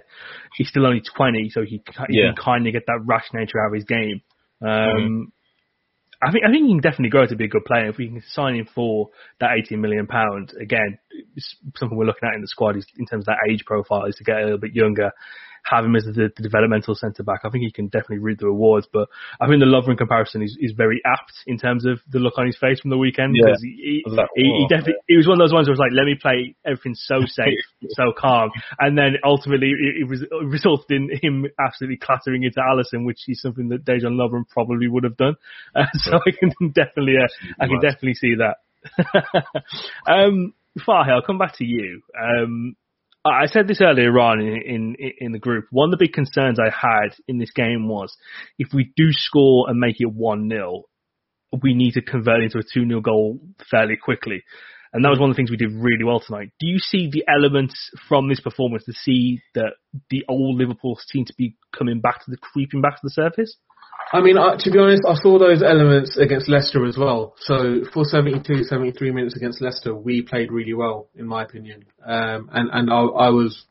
he's 0.56 0.70
still 0.70 0.86
only 0.86 1.02
20, 1.02 1.50
so 1.50 1.64
he, 1.64 1.82
he 2.08 2.20
Yeah. 2.20 2.34
can 2.34 2.36
kind 2.44 2.68
of 2.68 2.74
get 2.74 2.86
that 2.88 3.02
rash 3.06 3.26
nature 3.34 3.60
out 3.62 3.68
of 3.68 3.74
his 3.74 3.84
game. 3.86 4.22
Um, 4.62 4.68
Mm-hmm. 4.68 5.24
I 6.20 6.32
think 6.32 6.46
I 6.46 6.50
think 6.50 6.66
he 6.66 6.72
can 6.72 6.80
definitely 6.82 7.10
grow 7.10 7.28
to 7.28 7.36
be 7.36 7.46
a 7.46 7.48
good 7.48 7.64
player 7.66 7.90
if 7.90 7.98
we 7.98 8.08
can 8.08 8.24
sign 8.32 8.56
him 8.56 8.66
for 8.74 9.10
that 9.40 9.52
18 9.56 9.80
million 9.80 10.08
pound. 10.08 10.52
Again, 10.60 10.98
it's 11.36 11.56
something 11.76 11.96
we're 11.96 12.06
looking 12.06 12.28
at 12.28 12.34
in 12.34 12.42
the 12.42 12.48
squad 12.48 12.76
is 12.76 12.88
in 12.98 13.06
terms 13.06 13.22
of 13.24 13.26
that 13.28 13.48
age 13.48 13.64
profile 13.66 14.06
is 14.06 14.16
to 14.16 14.24
get 14.24 14.38
a 14.38 14.44
little 14.44 14.58
bit 14.58 14.74
younger, 14.74 15.12
have 15.70 15.86
him 15.86 15.96
as 15.96 16.06
the, 16.06 16.32
the 16.36 16.44
developmental 16.44 16.96
centre 16.96 17.24
back. 17.24 17.42
I 17.44 17.50
think 17.50 17.64
he 17.64 17.72
can 17.72 17.88
definitely 17.88 18.20
reap 18.20 18.40
the 18.40 18.48
rewards. 18.48 18.88
But 18.92 19.10
I 19.40 19.48
think 19.48 19.60
the 19.60 19.66
Lovren 19.66 19.98
comparison 19.98 20.42
is, 20.42 20.58
is 20.60 20.72
very 20.72 21.02
apt 21.06 21.34
in 21.46 21.58
terms 21.58 21.86
of 21.86 22.00
the 22.10 22.20
look 22.20 22.38
on 22.38 22.46
his 22.46 22.58
face 22.58 22.80
from 22.80 22.90
the 22.90 22.98
weekend 22.98 23.36
Yeah. 23.36 23.48
because 23.48 23.62
he, 23.62 24.04
he, 24.06 24.10
like, 24.10 24.28
he, 24.36 24.44
he 24.44 24.66
definitely 24.70 24.96
it 25.08 25.18
was 25.18 25.28
one 25.28 25.40
of 25.40 25.44
those 25.44 25.54
ones 25.54 25.68
where 25.68 25.74
it 25.74 25.80
was 25.80 25.84
like, 25.84 25.96
let 25.96 26.06
me 26.06 26.16
play 26.20 26.56
everything 26.66 26.96
so 26.96 27.22
safe, 27.26 27.60
so 27.90 28.14
calm, 28.18 28.52
and 28.80 28.98
then 28.98 29.18
ultimately 29.24 29.70
it, 29.70 30.04
it, 30.04 30.08
was, 30.10 30.22
it 30.22 30.30
resulted 30.46 30.92
in 30.92 31.10
him 31.22 31.46
absolutely 31.60 31.98
clattering 31.98 32.44
into 32.44 32.60
Alisson, 32.60 33.06
which 33.06 33.20
is 33.28 33.42
something 33.42 33.70
that 33.70 33.86
Dejan 33.86 34.16
Lovren 34.16 34.48
probably 34.50 34.88
would 34.88 35.04
have 35.04 35.18
done. 35.18 35.36
Uh, 35.76 35.86
so 35.96 36.18
I 36.26 36.32
can 36.32 36.52
definitely, 36.72 37.16
uh, 37.18 37.28
I 37.60 37.68
can 37.68 37.80
definitely 37.80 38.16
see 38.16 38.36
that. 38.36 38.58
um, 40.08 40.54
I'll 40.88 41.22
come 41.22 41.38
back 41.38 41.58
to 41.58 41.66
you. 41.66 42.02
Um, 42.18 42.76
I 43.32 43.46
said 43.48 43.68
this 43.68 43.82
earlier 43.82 44.18
on 44.20 44.40
in, 44.40 44.62
in 44.66 44.96
in 45.20 45.32
the 45.32 45.40
group. 45.40 45.66
One 45.72 45.92
of 45.92 45.98
the 45.98 46.04
big 46.06 46.14
concerns 46.14 46.60
I 46.60 46.70
had 46.70 47.16
in 47.28 47.38
this 47.38 47.52
game 47.52 47.88
was 47.88 48.16
if 48.58 48.70
we 48.74 48.92
do 48.96 49.12
score 49.12 49.70
and 49.70 49.80
make 49.80 49.96
it 50.00 50.12
one 50.12 50.50
0 50.50 50.84
we 51.62 51.74
need 51.74 51.94
to 51.94 52.02
convert 52.02 52.44
into 52.44 52.58
a 52.58 52.62
2 52.62 52.88
0 52.88 53.02
goal 53.02 53.40
fairly 53.70 53.96
quickly. 53.96 54.44
And 54.94 55.04
that 55.04 55.10
was 55.10 55.20
one 55.20 55.30
of 55.30 55.36
the 55.36 55.40
things 55.40 55.52
we 55.52 55.58
did 55.58 55.74
really 55.74 56.04
well 56.04 56.20
tonight. 56.20 56.52
Do 56.60 56.68
you 56.68 56.80
see 56.80 57.10
the 57.12 57.26
elements 57.28 57.92
from 58.08 58.30
this 58.30 58.40
performance 58.40 58.86
to 58.86 58.94
see 58.94 59.42
that 59.54 59.74
the 60.10 60.24
old 60.30 60.58
Liverpool 60.58 60.98
seem 61.08 61.26
to 61.26 61.34
be 61.38 61.56
coming 61.78 62.00
back 62.00 62.24
to 62.26 62.32
the 62.32 62.38
creeping 62.38 62.82
back 62.82 62.96
to 62.96 63.02
the 63.04 63.10
surface? 63.10 63.58
I 64.12 64.22
mean, 64.22 64.38
uh, 64.38 64.56
to 64.58 64.72
be 64.72 64.80
honest, 64.80 65.04
I 65.08 65.16
saw 65.16 65.38
those 65.38 65.62
elements 65.62 66.18
against 66.18 66.48
Leicester 66.48 66.86
as 66.86 66.98
well. 66.98 67.36
So 67.42 67.82
for 67.94 68.06
72, 68.06 68.64
73 68.64 69.12
minutes 69.12 69.36
against 69.36 69.62
Leicester, 69.62 69.94
we 69.94 70.22
played 70.22 70.52
really 70.52 70.74
well, 70.74 71.10
in 71.16 71.28
my 71.28 71.44
opinion. 71.44 71.86
Um, 72.06 72.50
and 72.54 72.70
and 72.72 72.90
I, 72.90 73.02
I 73.02 73.30
was 73.30 73.66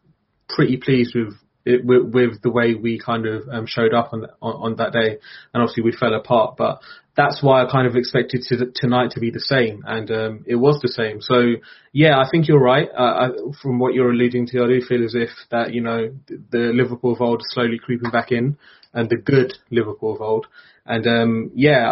pretty 0.49 0.77
pleased 0.77 1.15
with, 1.15 1.35
it, 1.65 1.85
with 1.85 2.13
with 2.13 2.43
the 2.43 2.51
way 2.51 2.75
we 2.75 2.99
kind 2.99 3.27
of 3.27 3.49
um, 3.51 3.67
showed 3.67 3.95
up 3.95 4.11
on, 4.13 4.27
on 4.43 4.73
on 4.73 4.77
that 4.77 4.93
day. 4.93 5.19
And 5.55 5.63
obviously 5.63 5.85
we 5.85 5.93
fell 5.93 6.15
apart, 6.15 6.57
but 6.59 6.81
that's 7.17 7.43
why 7.43 7.65
I 7.65 7.71
kind 7.71 7.87
of 7.87 7.97
expected 7.97 8.43
to, 8.49 8.67
tonight 8.75 9.13
to 9.13 9.21
be 9.21 9.31
the 9.31 9.41
same, 9.41 9.83
and 9.87 10.11
um, 10.11 10.45
it 10.47 10.57
was 10.57 10.81
the 10.83 10.89
same. 10.89 11.23
So 11.23 11.55
yeah, 11.93 12.19
I 12.19 12.29
think 12.31 12.47
you're 12.47 12.61
right. 12.61 12.89
Uh, 12.97 13.03
I, 13.03 13.29
from 13.63 13.79
what 13.79 13.95
you're 13.95 14.11
alluding 14.11 14.49
to, 14.49 14.65
I 14.65 14.67
do 14.67 14.83
feel 14.87 15.03
as 15.03 15.15
if 15.15 15.31
that 15.51 15.73
you 15.73 15.81
know 15.81 16.15
the, 16.29 16.73
Liverpool 16.75 17.15
of 17.15 17.23
old 17.23 17.41
is 17.41 17.47
slowly 17.51 17.79
creeping 17.83 18.11
back 18.11 18.33
in, 18.33 18.59
and 18.97 19.09
the 19.09 19.17
good 19.17 19.53
Liverpool 19.71 20.15
of 20.15 20.21
old. 20.21 20.47
And 20.87 21.07
um, 21.07 21.51
yeah, 21.55 21.89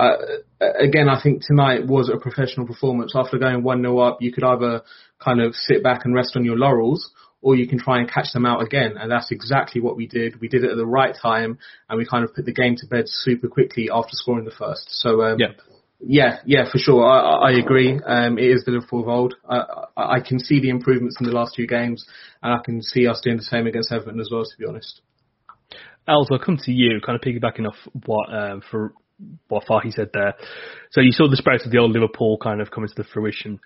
I, 0.60 0.64
again, 0.80 1.08
I 1.08 1.20
think 1.22 1.42
tonight 1.44 1.86
was 1.86 2.08
a 2.08 2.16
professional 2.16 2.66
performance. 2.66 3.12
After 3.14 3.38
going 3.38 3.62
one 3.62 3.82
0 3.82 3.98
up, 3.98 4.18
you 4.20 4.32
could 4.32 4.44
either 4.44 4.82
kind 5.22 5.40
of 5.40 5.54
sit 5.54 5.82
back 5.82 6.04
and 6.04 6.14
rest 6.14 6.34
on 6.36 6.44
your 6.44 6.56
laurels, 6.56 7.10
or 7.42 7.54
you 7.54 7.68
can 7.68 7.78
try 7.78 7.98
and 7.98 8.10
catch 8.10 8.32
them 8.32 8.46
out 8.46 8.62
again. 8.62 8.94
And 8.98 9.10
that's 9.10 9.30
exactly 9.30 9.80
what 9.80 9.96
we 9.96 10.06
did. 10.06 10.40
We 10.40 10.48
did 10.48 10.64
it 10.64 10.70
at 10.70 10.76
the 10.76 10.86
right 10.86 11.14
time, 11.20 11.58
and 11.88 11.98
we 11.98 12.06
kind 12.06 12.24
of 12.24 12.34
put 12.34 12.46
the 12.46 12.52
game 12.52 12.76
to 12.76 12.86
bed 12.86 13.04
super 13.06 13.48
quickly 13.48 13.90
after 13.92 14.12
scoring 14.12 14.44
the 14.46 14.50
first. 14.50 14.86
So 14.88 15.22
um, 15.22 15.38
Yeah. 15.38 15.48
yeah, 16.00 16.38
yeah, 16.46 16.64
for 16.70 16.78
sure. 16.78 17.04
I, 17.04 17.50
I 17.50 17.52
agree. 17.58 18.00
Um, 18.06 18.38
it 18.38 18.48
is 18.48 18.64
the 18.64 18.70
Liverpool 18.70 19.02
of 19.02 19.08
old. 19.08 19.34
I, 19.48 19.56
I 19.96 20.16
I 20.16 20.20
can 20.20 20.38
see 20.38 20.60
the 20.60 20.70
improvements 20.70 21.16
in 21.20 21.26
the 21.26 21.32
last 21.32 21.54
two 21.54 21.66
games, 21.66 22.06
and 22.42 22.52
I 22.54 22.62
can 22.64 22.80
see 22.80 23.06
us 23.08 23.20
doing 23.22 23.36
the 23.38 23.42
same 23.42 23.66
against 23.66 23.92
Everton 23.92 24.20
as 24.20 24.30
well. 24.32 24.44
To 24.44 24.56
be 24.58 24.66
honest. 24.66 25.00
Els, 26.06 26.28
I'll 26.30 26.38
come 26.38 26.58
to 26.64 26.72
you, 26.72 27.00
kind 27.04 27.16
of 27.16 27.22
piggybacking 27.22 27.66
off 27.66 27.76
what 28.06 28.32
um, 28.34 28.62
for 28.70 28.92
what 29.48 29.64
Fahi 29.66 29.92
said 29.92 30.10
there. 30.12 30.34
So 30.90 31.00
you 31.00 31.12
saw 31.12 31.28
the 31.28 31.36
sprouts 31.36 31.64
of 31.64 31.72
the 31.72 31.78
old 31.78 31.92
Liverpool 31.92 32.36
kind 32.42 32.60
of 32.60 32.70
coming 32.70 32.88
to 32.88 32.94
the 32.94 33.04
fruition. 33.04 33.60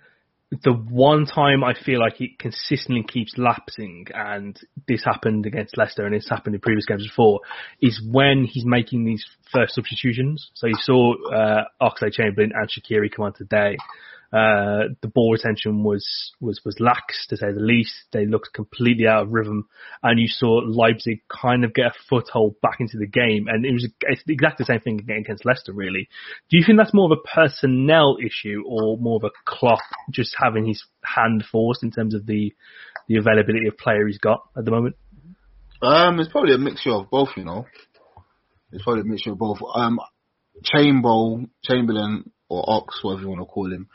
the 0.50 0.72
one 0.72 1.26
time 1.26 1.62
I 1.62 1.74
feel 1.74 2.00
like 2.00 2.20
it 2.20 2.38
consistently 2.38 3.02
keeps 3.02 3.36
lapsing, 3.36 4.06
and 4.14 4.58
this 4.86 5.04
happened 5.04 5.44
against 5.46 5.76
Leicester 5.76 6.06
and 6.06 6.14
it's 6.14 6.28
happened 6.28 6.54
in 6.54 6.60
previous 6.60 6.86
games 6.86 7.06
before, 7.06 7.40
is 7.82 8.00
when 8.10 8.44
he's 8.44 8.64
making 8.64 9.04
these 9.04 9.24
first 9.52 9.74
substitutions. 9.74 10.50
So 10.54 10.66
you 10.66 10.76
saw 10.80 11.14
uh, 11.30 11.64
Oxlade 11.82 12.12
Chamberlain 12.12 12.52
and 12.54 12.68
Shaqiri 12.68 13.12
come 13.14 13.26
on 13.26 13.34
today, 13.34 13.76
uh, 14.30 14.92
the 15.00 15.08
ball 15.08 15.32
retention 15.32 15.82
was, 15.82 16.32
was, 16.38 16.60
was 16.64 16.76
lax 16.80 17.26
to 17.28 17.36
say 17.36 17.50
the 17.50 17.60
least. 17.60 17.94
They 18.12 18.26
looked 18.26 18.52
completely 18.52 19.06
out 19.06 19.22
of 19.22 19.32
rhythm 19.32 19.68
and 20.02 20.20
you 20.20 20.28
saw 20.28 20.60
Leipzig 20.64 21.22
kind 21.28 21.64
of 21.64 21.72
get 21.72 21.86
a 21.86 21.92
foothold 22.10 22.60
back 22.60 22.76
into 22.80 22.98
the 22.98 23.06
game 23.06 23.46
and 23.48 23.64
it 23.64 23.72
was 23.72 23.88
it's 24.02 24.22
exactly 24.28 24.64
the 24.64 24.72
same 24.72 24.80
thing 24.80 25.10
against 25.10 25.46
Leicester 25.46 25.72
really. 25.72 26.08
Do 26.50 26.58
you 26.58 26.64
think 26.66 26.78
that's 26.78 26.92
more 26.92 27.10
of 27.10 27.18
a 27.18 27.28
personnel 27.28 28.18
issue 28.24 28.62
or 28.66 28.98
more 28.98 29.16
of 29.16 29.24
a 29.24 29.30
Klopp 29.46 29.80
just 30.10 30.36
having 30.38 30.66
his 30.66 30.84
hand 31.02 31.44
forced 31.50 31.82
in 31.82 31.90
terms 31.90 32.14
of 32.14 32.26
the, 32.26 32.52
the 33.08 33.16
availability 33.16 33.66
of 33.66 33.78
player 33.78 34.06
he's 34.06 34.18
got 34.18 34.42
at 34.56 34.66
the 34.66 34.70
moment? 34.70 34.96
Um, 35.80 36.20
it's 36.20 36.30
probably 36.30 36.54
a 36.54 36.58
mixture 36.58 36.90
of 36.90 37.08
both, 37.08 37.30
you 37.36 37.44
know. 37.44 37.64
It's 38.72 38.82
probably 38.82 39.02
a 39.02 39.04
mixture 39.04 39.32
of 39.32 39.38
both. 39.38 39.58
Um, 39.74 40.00
Chamberlain, 40.64 41.50
Chamberlain 41.62 42.30
or 42.48 42.64
Ox, 42.66 43.02
whatever 43.02 43.22
you 43.22 43.28
want 43.28 43.40
to 43.40 43.46
call 43.46 43.72
him, 43.72 43.88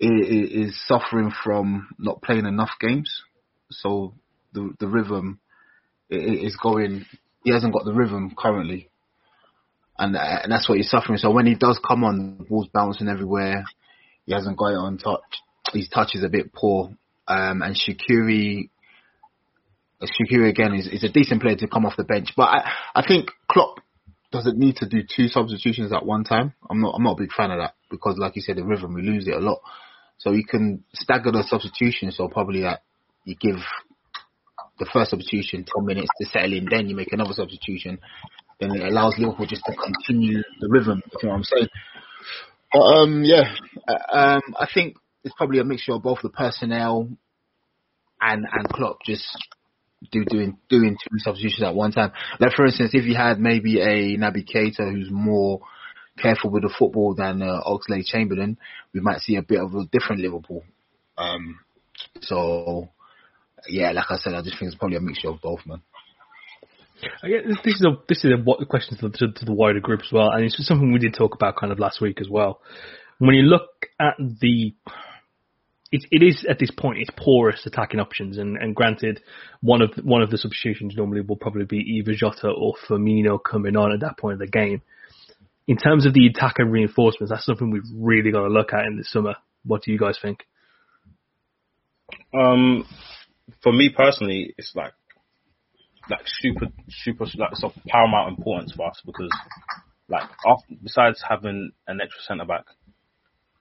is 0.00 0.80
suffering 0.86 1.32
from 1.44 1.88
not 1.98 2.22
playing 2.22 2.46
enough 2.46 2.70
games. 2.80 3.22
So 3.70 4.14
the 4.52 4.74
the 4.80 4.88
rhythm 4.88 5.40
is 6.08 6.56
going. 6.56 7.04
He 7.44 7.52
hasn't 7.52 7.72
got 7.72 7.84
the 7.84 7.92
rhythm 7.92 8.34
currently, 8.36 8.88
and 9.98 10.16
and 10.16 10.50
that's 10.50 10.68
what 10.68 10.78
he's 10.78 10.90
suffering. 10.90 11.18
So 11.18 11.30
when 11.30 11.46
he 11.46 11.54
does 11.54 11.80
come 11.86 12.04
on, 12.04 12.38
the 12.38 12.44
ball's 12.44 12.68
bouncing 12.72 13.08
everywhere. 13.08 13.64
He 14.26 14.32
hasn't 14.32 14.56
got 14.56 14.72
it 14.72 14.76
on 14.76 14.98
touch. 14.98 15.20
His 15.72 15.88
touch 15.88 16.14
is 16.14 16.24
a 16.24 16.28
bit 16.28 16.52
poor. 16.52 16.90
Um, 17.28 17.62
and 17.62 17.76
Shaqiri, 17.76 18.70
Shaqiri 20.02 20.48
again 20.48 20.74
is, 20.74 20.88
is 20.88 21.04
a 21.04 21.08
decent 21.08 21.40
player 21.40 21.56
to 21.56 21.68
come 21.68 21.86
off 21.86 21.96
the 21.96 22.04
bench, 22.04 22.30
but 22.36 22.44
I 22.44 22.70
I 22.94 23.06
think 23.06 23.30
Klopp 23.48 23.80
doesn't 24.32 24.58
need 24.58 24.76
to 24.76 24.88
do 24.88 25.02
two 25.02 25.28
substitutions 25.28 25.92
at 25.92 26.06
one 26.06 26.24
time. 26.24 26.54
I'm 26.68 26.80
not 26.80 26.94
I'm 26.96 27.02
not 27.02 27.18
a 27.18 27.22
big 27.22 27.32
fan 27.32 27.50
of 27.50 27.58
that 27.58 27.74
because, 27.90 28.16
like 28.18 28.36
you 28.36 28.42
said, 28.42 28.56
the 28.56 28.64
rhythm 28.64 28.94
we 28.94 29.02
lose 29.02 29.28
it 29.28 29.34
a 29.34 29.38
lot. 29.38 29.60
So 30.20 30.32
you 30.32 30.44
can 30.44 30.84
stagger 30.94 31.32
the 31.32 31.44
substitutions. 31.48 32.16
So 32.16 32.28
probably 32.28 32.60
that 32.60 32.82
you 33.24 33.34
give 33.34 33.56
the 34.78 34.86
first 34.92 35.10
substitution 35.10 35.64
10 35.64 35.84
minutes 35.84 36.08
to 36.20 36.26
settle 36.28 36.52
in, 36.52 36.66
then 36.70 36.88
you 36.88 36.96
make 36.96 37.12
another 37.12 37.32
substitution. 37.32 37.98
Then 38.60 38.74
it 38.74 38.82
allows 38.82 39.16
Liverpool 39.18 39.46
just 39.46 39.64
to 39.64 39.74
continue 39.74 40.42
the 40.60 40.68
rhythm. 40.68 41.02
You 41.22 41.28
know 41.28 41.30
what 41.30 41.36
I'm 41.38 41.44
saying? 41.44 41.68
But 42.72 42.80
um, 42.80 43.24
yeah, 43.24 43.54
uh, 43.88 44.16
um, 44.16 44.42
I 44.58 44.68
think 44.72 44.96
it's 45.24 45.34
probably 45.36 45.58
a 45.58 45.64
mixture 45.64 45.92
of 45.92 46.02
both 46.02 46.18
the 46.22 46.28
personnel 46.28 47.08
and 48.20 48.46
and 48.50 48.68
Klopp 48.68 48.98
just 49.04 49.24
do 50.12 50.24
doing 50.24 50.58
doing 50.68 50.96
two 51.02 51.18
substitutions 51.18 51.62
at 51.62 51.74
one 51.74 51.92
time. 51.92 52.12
Like 52.38 52.52
for 52.52 52.66
instance, 52.66 52.90
if 52.92 53.06
you 53.06 53.16
had 53.16 53.40
maybe 53.40 53.80
a 53.80 54.18
Naby 54.18 54.46
Keita 54.48 54.92
who's 54.92 55.08
more 55.10 55.60
careful 56.20 56.50
with 56.50 56.62
the 56.62 56.74
football 56.76 57.14
than 57.14 57.42
uh, 57.42 57.60
Oxlade 57.66 58.06
Chamberlain, 58.06 58.58
we 58.92 59.00
might 59.00 59.20
see 59.20 59.36
a 59.36 59.42
bit 59.42 59.60
of 59.60 59.74
a 59.74 59.84
different 59.86 60.22
Liverpool. 60.22 60.64
Um, 61.16 61.60
so, 62.20 62.88
yeah, 63.68 63.92
like 63.92 64.06
I 64.10 64.16
said, 64.16 64.34
I 64.34 64.42
just 64.42 64.58
think 64.58 64.70
it's 64.70 64.78
probably 64.78 64.96
a 64.96 65.00
mixture 65.00 65.28
of 65.28 65.40
both, 65.40 65.60
man. 65.66 65.82
this 67.64 67.74
is 67.74 67.86
a 67.86 67.96
this 68.08 68.24
is 68.24 68.32
a 68.32 68.66
question 68.66 68.98
to, 68.98 69.10
to, 69.10 69.32
to 69.32 69.44
the 69.44 69.52
wider 69.52 69.80
group 69.80 70.00
as 70.04 70.12
well, 70.12 70.30
and 70.30 70.44
it's 70.44 70.66
something 70.66 70.92
we 70.92 70.98
did 70.98 71.14
talk 71.14 71.34
about 71.34 71.56
kind 71.56 71.72
of 71.72 71.78
last 71.78 72.00
week 72.00 72.20
as 72.20 72.28
well. 72.28 72.60
When 73.18 73.34
you 73.34 73.42
look 73.42 73.86
at 73.98 74.14
the 74.18 74.74
it, 75.92 76.04
it 76.10 76.22
is 76.22 76.46
at 76.48 76.58
this 76.58 76.70
point 76.70 76.98
it's 76.98 77.10
porous 77.16 77.64
attacking 77.66 78.00
options, 78.00 78.38
and, 78.38 78.56
and 78.56 78.74
granted, 78.74 79.20
one 79.60 79.82
of 79.82 79.90
one 80.02 80.22
of 80.22 80.30
the 80.30 80.38
substitutions 80.38 80.94
normally 80.96 81.22
will 81.22 81.36
probably 81.36 81.64
be 81.64 81.78
either 81.78 82.14
Jota 82.14 82.48
or 82.48 82.74
Firmino 82.88 83.38
coming 83.42 83.76
on 83.76 83.92
at 83.92 84.00
that 84.00 84.18
point 84.18 84.34
of 84.34 84.40
the 84.40 84.46
game 84.46 84.82
in 85.70 85.76
terms 85.76 86.04
of 86.04 86.12
the 86.12 86.26
attack 86.26 86.54
and 86.58 86.72
reinforcements, 86.72 87.30
that's 87.30 87.46
something 87.46 87.70
we've 87.70 87.84
really 87.94 88.32
got 88.32 88.40
to 88.40 88.48
look 88.48 88.72
at 88.72 88.86
in 88.86 88.96
the 88.96 89.04
summer. 89.04 89.36
What 89.62 89.84
do 89.84 89.92
you 89.92 89.98
guys 89.98 90.18
think? 90.20 90.40
Um, 92.34 92.84
for 93.62 93.72
me 93.72 93.88
personally, 93.96 94.52
it's 94.58 94.72
like 94.74 94.94
like 96.10 96.22
super 96.24 96.66
super 96.88 97.24
like 97.36 97.56
it's 97.56 97.76
of 97.76 97.84
paramount 97.86 98.36
importance 98.36 98.72
for 98.72 98.88
us 98.88 99.00
because 99.06 99.30
like 100.08 100.28
after, 100.44 100.74
besides 100.82 101.22
having 101.28 101.70
an 101.86 102.00
extra 102.00 102.20
centre 102.26 102.46
back, 102.46 102.64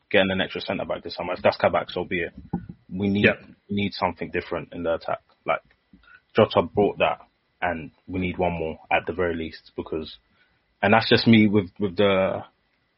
getting 0.09 0.31
an 0.31 0.41
extra 0.41 0.61
centre 0.61 0.85
back 0.85 1.03
this 1.03 1.13
summer, 1.13 1.33
if 1.33 1.43
that's 1.43 1.57
back, 1.69 1.91
so 1.91 2.05
be 2.05 2.21
it. 2.21 2.33
We 2.91 3.07
need 3.07 3.25
yep. 3.25 3.39
we 3.69 3.75
need 3.75 3.93
something 3.93 4.31
different 4.31 4.69
in 4.73 4.81
the 4.81 4.95
attack. 4.95 5.21
Like 5.45 5.61
Jota 6.35 6.63
brought 6.63 6.97
that, 6.97 7.19
and 7.61 7.91
we 8.07 8.19
need 8.19 8.39
one 8.39 8.53
more 8.53 8.79
at 8.91 9.05
the 9.05 9.13
very 9.13 9.35
least 9.35 9.73
because 9.75 10.17
and 10.81 10.93
that's 10.93 11.09
just 11.09 11.27
me 11.27 11.47
with 11.47 11.69
with 11.79 11.97
the 11.97 12.43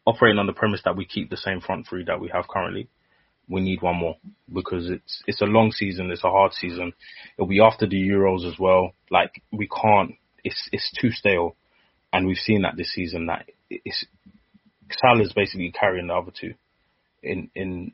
operating 0.06 0.40
on 0.40 0.48
the 0.48 0.54
premise 0.54 0.82
that 0.86 0.96
we 0.96 1.06
keep 1.06 1.30
the 1.30 1.38
same 1.38 1.62
front 1.62 1.88
three 1.88 2.04
that 2.06 2.20
we 2.20 2.30
have 2.34 2.48
currently. 2.48 2.88
We 3.48 3.62
need 3.62 3.82
one 3.82 3.98
more 3.98 4.18
because 4.54 4.90
it's 4.90 5.24
it's 5.28 5.42
a 5.42 5.46
long 5.46 5.72
season, 5.72 6.12
it's 6.12 6.24
a 6.24 6.30
hard 6.30 6.54
season. 6.54 6.94
It'll 7.38 7.48
be 7.48 7.62
after 7.62 7.88
the 7.88 7.98
Euros 7.98 8.48
as 8.48 8.58
well. 8.60 8.92
Like 9.10 9.42
we 9.52 9.68
can't, 9.68 10.16
it's 10.44 10.70
it's 10.72 10.92
too 11.00 11.12
stale, 11.12 11.56
and 12.14 12.28
we've 12.28 12.38
seen 12.38 12.62
that 12.62 12.78
this 12.78 12.94
season 12.94 13.28
that 13.28 13.46
it's 13.70 14.06
Salah's 15.00 15.34
basically 15.34 15.72
carrying 15.72 16.08
the 16.08 16.14
other 16.14 16.32
two 16.32 16.54
in 17.24 17.50
in 17.56 17.92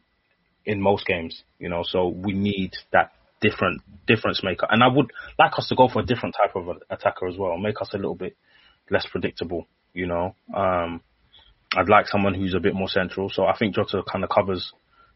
in 0.65 0.82
most 0.82 1.06
games, 1.06 1.43
you 1.60 1.69
know. 1.69 1.84
So 1.84 2.10
we 2.10 2.34
need 2.34 2.73
that 2.91 3.13
different 3.41 3.82
difference 4.06 4.43
maker, 4.43 4.67
and 4.69 4.84
I 4.84 4.88
would 4.88 5.12
like 5.39 5.58
us 5.58 5.69
to 5.69 5.76
go 5.76 5.88
for 5.88 6.02
a 6.02 6.06
different 6.06 6.36
type 6.36 6.56
of 6.56 6.78
attacker 6.89 7.28
as 7.28 7.38
well, 7.38 7.58
make 7.58 7.82
us 7.82 7.91
a 7.93 7.97
little 7.97 8.15
bit 8.15 8.36
less 8.89 9.08
predictable 9.10 9.67
you 9.93 10.08
know. 10.08 10.36
Um, 10.54 11.02
I'd 11.76 11.89
like 11.89 12.08
someone 12.08 12.34
who's 12.34 12.54
a 12.54 12.60
bit 12.60 12.73
more 12.73 12.88
central. 12.88 13.30
So 13.30 13.45
I 13.45 13.58
think 13.58 13.76
Jota 13.76 14.02
kind 14.10 14.23
of 14.23 14.30
covers, 14.30 14.71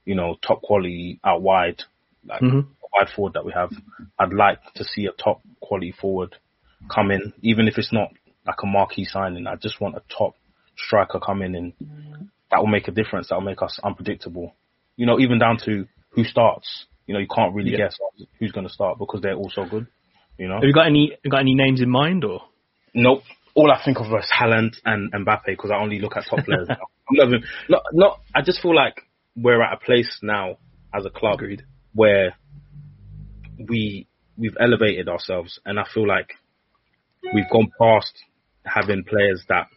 you 0.05 0.15
know, 0.15 0.38
top 0.45 0.62
quality 0.62 1.19
out 1.23 1.41
wide, 1.41 1.84
like 2.27 2.41
mm-hmm. 2.41 2.60
wide 2.93 3.10
forward 3.15 3.34
that 3.34 3.45
we 3.45 3.53
have. 3.53 3.71
I'd 4.19 4.34
like 4.34 4.60
to 4.75 4.84
see 4.84 5.05
a 5.05 5.12
top 5.12 5.41
quality 5.62 5.93
forward 5.99 6.36
come 6.93 7.12
in, 7.12 7.34
even 7.41 7.67
if 7.67 7.77
it's 7.77 7.93
not 7.93 8.10
like 8.45 8.57
a 8.62 8.65
marquee 8.65 9.05
signing. 9.05 9.47
I 9.47 9.55
just 9.55 9.79
want 9.79 9.95
a 9.95 10.01
top 10.15 10.36
striker 10.77 11.19
come 11.19 11.41
in 11.41 11.55
and 11.55 11.73
that 12.51 12.60
will 12.60 12.67
make 12.67 12.88
a 12.88 12.91
difference. 12.91 13.29
That 13.29 13.36
will 13.36 13.45
make 13.45 13.62
us 13.62 13.79
unpredictable. 13.84 14.53
You 14.97 15.05
know, 15.05 15.19
even 15.19 15.39
down 15.39 15.57
to 15.65 15.88
who 16.10 16.23
starts. 16.25 16.86
You 17.07 17.13
know, 17.13 17.19
you 17.19 17.27
can't 17.34 17.55
really 17.55 17.71
yeah. 17.71 17.77
guess 17.77 17.97
who's 18.39 18.51
going 18.51 18.67
to 18.67 18.73
start 18.73 18.99
because 18.99 19.21
they're 19.21 19.36
all 19.36 19.51
so 19.53 19.65
good. 19.65 19.88
You 20.38 20.47
know. 20.47 20.55
Have 20.55 20.63
you 20.63 20.73
got 20.73 20.88
any 20.88 21.17
got 21.29 21.39
any 21.39 21.55
names 21.55 21.81
in 21.81 21.89
mind 21.89 22.23
or? 22.23 22.41
Nope 22.93 23.23
all 23.55 23.71
I 23.71 23.81
think 23.83 23.99
of 23.99 24.07
is 24.07 24.31
Haaland 24.31 24.75
and 24.85 25.11
Mbappe 25.11 25.45
because 25.47 25.71
I 25.71 25.77
only 25.77 25.99
look 25.99 26.15
at 26.15 26.25
top 26.29 26.45
players 26.45 26.67
now. 26.67 26.75
I'm 27.09 27.17
not, 27.17 27.27
even, 27.27 27.43
not, 27.69 27.83
not, 27.91 28.21
I 28.33 28.41
just 28.41 28.61
feel 28.61 28.75
like 28.75 29.01
we're 29.35 29.61
at 29.61 29.73
a 29.73 29.77
place 29.77 30.19
now 30.21 30.57
as 30.93 31.05
a 31.05 31.09
club 31.09 31.35
Agreed. 31.35 31.63
where 31.93 32.35
we 33.57 34.07
we've 34.37 34.55
elevated 34.59 35.09
ourselves, 35.09 35.59
and 35.65 35.79
I 35.79 35.85
feel 35.93 36.07
like 36.07 36.33
we've 37.33 37.49
gone 37.51 37.69
past 37.79 38.13
having 38.65 39.03
players 39.03 39.43
that 39.49 39.67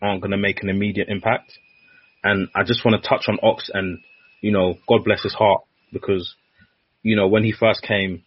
aren't 0.00 0.20
going 0.20 0.32
to 0.32 0.36
make 0.36 0.62
an 0.62 0.68
immediate 0.68 1.08
impact. 1.08 1.52
And 2.24 2.48
I 2.54 2.62
just 2.64 2.84
want 2.84 3.00
to 3.00 3.08
touch 3.08 3.24
on 3.28 3.38
Ox 3.42 3.70
and 3.72 3.98
you 4.40 4.50
know, 4.50 4.74
God 4.88 5.04
bless 5.04 5.22
his 5.22 5.34
heart 5.34 5.62
because 5.92 6.34
you 7.02 7.16
know 7.16 7.28
when 7.28 7.44
he 7.44 7.52
first 7.52 7.82
came, 7.82 8.24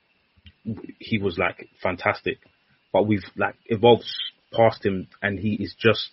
he 1.00 1.18
was 1.18 1.38
like 1.38 1.68
fantastic, 1.84 2.40
but 2.92 3.06
we've 3.06 3.26
like 3.36 3.56
evolved 3.66 4.06
past 4.54 4.86
him 4.86 5.08
and 5.22 5.40
he 5.40 5.54
is 5.54 5.76
just 5.78 6.10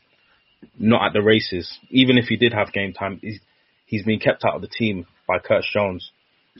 not 0.79 1.07
at 1.07 1.13
the 1.13 1.23
races. 1.23 1.79
Even 1.91 2.19
if 2.19 2.27
he 2.27 2.37
did 2.37 2.53
have 2.53 2.73
game 2.73 2.93
time, 2.93 3.19
he's, 3.23 3.41
he's 3.87 4.05
been 4.05 4.21
kept 4.21 4.45
out 4.45 4.57
of 4.57 4.63
the 4.63 4.69
team 4.69 5.07
by 5.27 5.39
Curtis 5.39 5.71
Jones. 5.73 6.11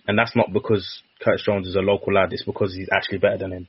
And 0.07 0.19
that's 0.19 0.35
not 0.35 0.53
because 0.53 1.03
Curtis 1.21 1.45
Jones 1.45 1.69
is 1.69 1.77
a 1.77 1.81
local 1.81 2.15
lad, 2.15 2.33
it's 2.33 2.45
because 2.45 2.75
he's 2.75 2.89
actually 2.93 3.19
better 3.19 3.39
than 3.39 3.53
him. 3.53 3.69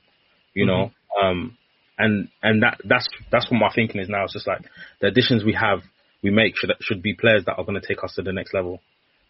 You 0.54 0.66
mm-hmm. 0.66 0.70
know? 0.70 0.90
Um, 1.22 1.58
and 1.98 2.28
and 2.42 2.62
that 2.62 2.78
that's 2.84 3.06
that's 3.30 3.50
what 3.50 3.58
my 3.58 3.70
thinking 3.74 4.00
is 4.00 4.08
now. 4.08 4.24
It's 4.24 4.32
just 4.32 4.46
like 4.46 4.62
the 5.00 5.08
additions 5.08 5.44
we 5.44 5.54
have, 5.54 5.80
we 6.22 6.30
make 6.30 6.56
should 6.56 6.72
should 6.80 7.02
be 7.02 7.14
players 7.14 7.44
that 7.46 7.54
are 7.56 7.64
going 7.64 7.80
to 7.80 7.86
take 7.86 8.02
us 8.02 8.14
to 8.16 8.22
the 8.22 8.32
next 8.32 8.54
level. 8.54 8.80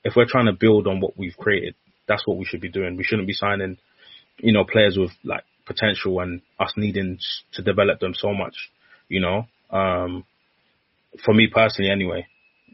If 0.03 0.15
we're 0.17 0.27
trying 0.29 0.47
to 0.47 0.53
build 0.53 0.87
on 0.87 1.01
what 1.01 1.17
we've 1.17 1.37
created, 1.37 1.75
that's 2.09 2.27
what 2.27 2.39
we 2.39 2.45
should 2.45 2.61
be 2.61 2.71
doing. 2.71 2.97
We 2.97 3.05
shouldn't 3.05 3.29
be 3.29 3.35
signing, 3.35 3.79
you 4.39 4.53
know, 4.53 4.65
players 4.65 4.97
with 4.99 5.11
like 5.25 5.45
potential 5.67 6.21
and 6.21 6.43
us 6.59 6.73
needing 6.77 7.19
to 7.53 7.63
develop 7.63 8.01
them 8.01 8.15
so 8.15 8.33
much, 8.33 8.71
you 9.09 9.21
know. 9.21 9.47
Um, 9.71 10.25
for 11.25 11.35
me 11.35 11.49
personally, 11.53 11.91
anyway, 11.91 12.27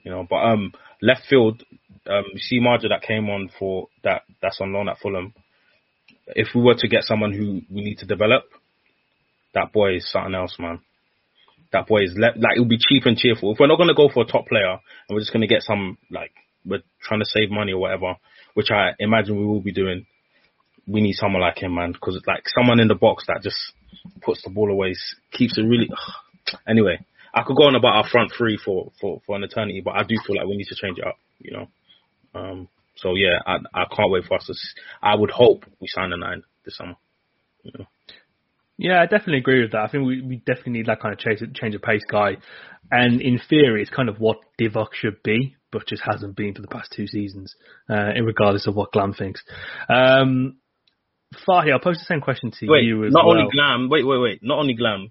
you 0.02 0.10
know. 0.10 0.26
But 0.28 0.36
um, 0.36 0.72
left 1.02 1.22
field, 1.28 1.62
um, 2.06 2.24
you 2.32 2.38
see 2.38 2.60
Maja 2.60 2.88
that 2.88 3.02
came 3.02 3.28
on 3.28 3.50
for 3.58 3.88
that 4.04 4.22
that's 4.42 4.60
on 4.60 4.72
loan 4.72 4.88
at 4.88 4.98
Fulham. 4.98 5.34
If 6.28 6.48
we 6.54 6.62
were 6.62 6.74
to 6.74 6.88
get 6.88 7.04
someone 7.04 7.32
who 7.32 7.62
we 7.74 7.82
need 7.82 7.98
to 7.98 8.06
develop, 8.06 8.44
that 9.54 9.72
boy 9.72 9.96
is 9.96 10.10
something 10.10 10.34
else, 10.34 10.56
man. 10.58 10.80
That 11.72 11.86
boy 11.86 12.02
is 12.02 12.14
le- 12.14 12.38
like 12.38 12.56
it'll 12.56 12.68
be 12.68 12.78
cheap 12.78 13.04
and 13.06 13.16
cheerful. 13.16 13.52
If 13.52 13.58
we're 13.60 13.66
not 13.66 13.78
gonna 13.78 13.94
go 13.94 14.08
for 14.12 14.22
a 14.22 14.26
top 14.26 14.46
player 14.46 14.70
and 14.72 15.14
we're 15.14 15.20
just 15.20 15.32
gonna 15.32 15.46
get 15.46 15.62
some 15.62 15.98
like 16.10 16.32
we're 16.64 16.82
trying 17.02 17.20
to 17.20 17.26
save 17.26 17.50
money 17.50 17.72
or 17.72 17.80
whatever, 17.80 18.14
which 18.54 18.70
I 18.70 18.90
imagine 18.98 19.38
we 19.38 19.46
will 19.46 19.60
be 19.60 19.72
doing, 19.72 20.06
we 20.90 21.00
need 21.00 21.14
someone 21.14 21.42
like 21.42 21.62
him, 21.62 21.74
man, 21.74 21.92
because 21.92 22.20
like 22.26 22.44
someone 22.48 22.80
in 22.80 22.88
the 22.88 22.94
box 22.94 23.24
that 23.28 23.42
just 23.42 23.58
puts 24.22 24.42
the 24.42 24.50
ball 24.50 24.70
away, 24.70 24.94
keeps 25.32 25.56
it 25.58 25.62
really. 25.62 25.88
Anyway, 26.66 26.98
I 27.32 27.42
could 27.42 27.56
go 27.56 27.64
on 27.64 27.76
about 27.76 27.96
our 27.96 28.08
front 28.08 28.32
three 28.36 28.58
for, 28.62 28.90
for, 29.00 29.20
for 29.26 29.36
an 29.36 29.44
eternity, 29.44 29.82
but 29.84 29.92
I 29.92 30.02
do 30.02 30.16
feel 30.26 30.36
like 30.36 30.46
we 30.46 30.56
need 30.56 30.68
to 30.68 30.74
change 30.74 30.98
it 30.98 31.06
up, 31.06 31.16
you 31.38 31.52
know. 31.52 31.68
Um, 32.34 32.68
so 32.96 33.14
yeah, 33.14 33.38
I 33.46 33.56
I 33.74 33.84
can't 33.94 34.10
wait 34.10 34.24
for 34.24 34.36
us 34.36 34.46
to. 34.46 34.54
I 35.02 35.14
would 35.14 35.30
hope 35.30 35.64
we 35.80 35.88
sign 35.88 36.12
a 36.12 36.16
nine 36.16 36.42
this 36.64 36.76
summer. 36.76 36.96
You 37.62 37.72
know. 37.78 37.86
Yeah, 38.76 39.02
I 39.02 39.04
definitely 39.04 39.38
agree 39.38 39.60
with 39.60 39.72
that. 39.72 39.82
I 39.82 39.88
think 39.88 40.06
we, 40.06 40.22
we 40.22 40.36
definitely 40.36 40.72
need 40.72 40.86
that 40.86 41.02
kind 41.02 41.12
of 41.12 41.18
change, 41.18 41.40
change 41.54 41.74
of 41.74 41.82
pace 41.82 42.04
guy. 42.10 42.38
And 42.90 43.20
in 43.20 43.38
theory, 43.38 43.82
it's 43.82 43.90
kind 43.90 44.08
of 44.08 44.18
what 44.18 44.38
Divock 44.58 44.94
should 44.94 45.22
be, 45.22 45.56
but 45.70 45.86
just 45.86 46.02
hasn't 46.02 46.34
been 46.34 46.54
for 46.54 46.62
the 46.62 46.68
past 46.68 46.90
two 46.96 47.06
seasons, 47.06 47.54
uh, 47.90 48.12
regardless 48.24 48.66
of 48.66 48.74
what 48.74 48.90
Glam 48.92 49.12
thinks. 49.12 49.42
Um, 49.88 50.56
Fahy, 51.46 51.72
I'll 51.72 51.78
pose 51.78 51.98
the 51.98 52.04
same 52.08 52.20
question 52.20 52.50
to 52.50 52.66
wait, 52.66 52.84
you 52.84 53.04
as 53.04 53.12
not 53.12 53.24
well. 53.24 53.38
only 53.38 53.50
Glam. 53.50 53.88
Wait, 53.88 54.04
wait, 54.06 54.18
wait. 54.18 54.38
Not 54.42 54.58
only 54.58 54.74
Glam. 54.74 55.10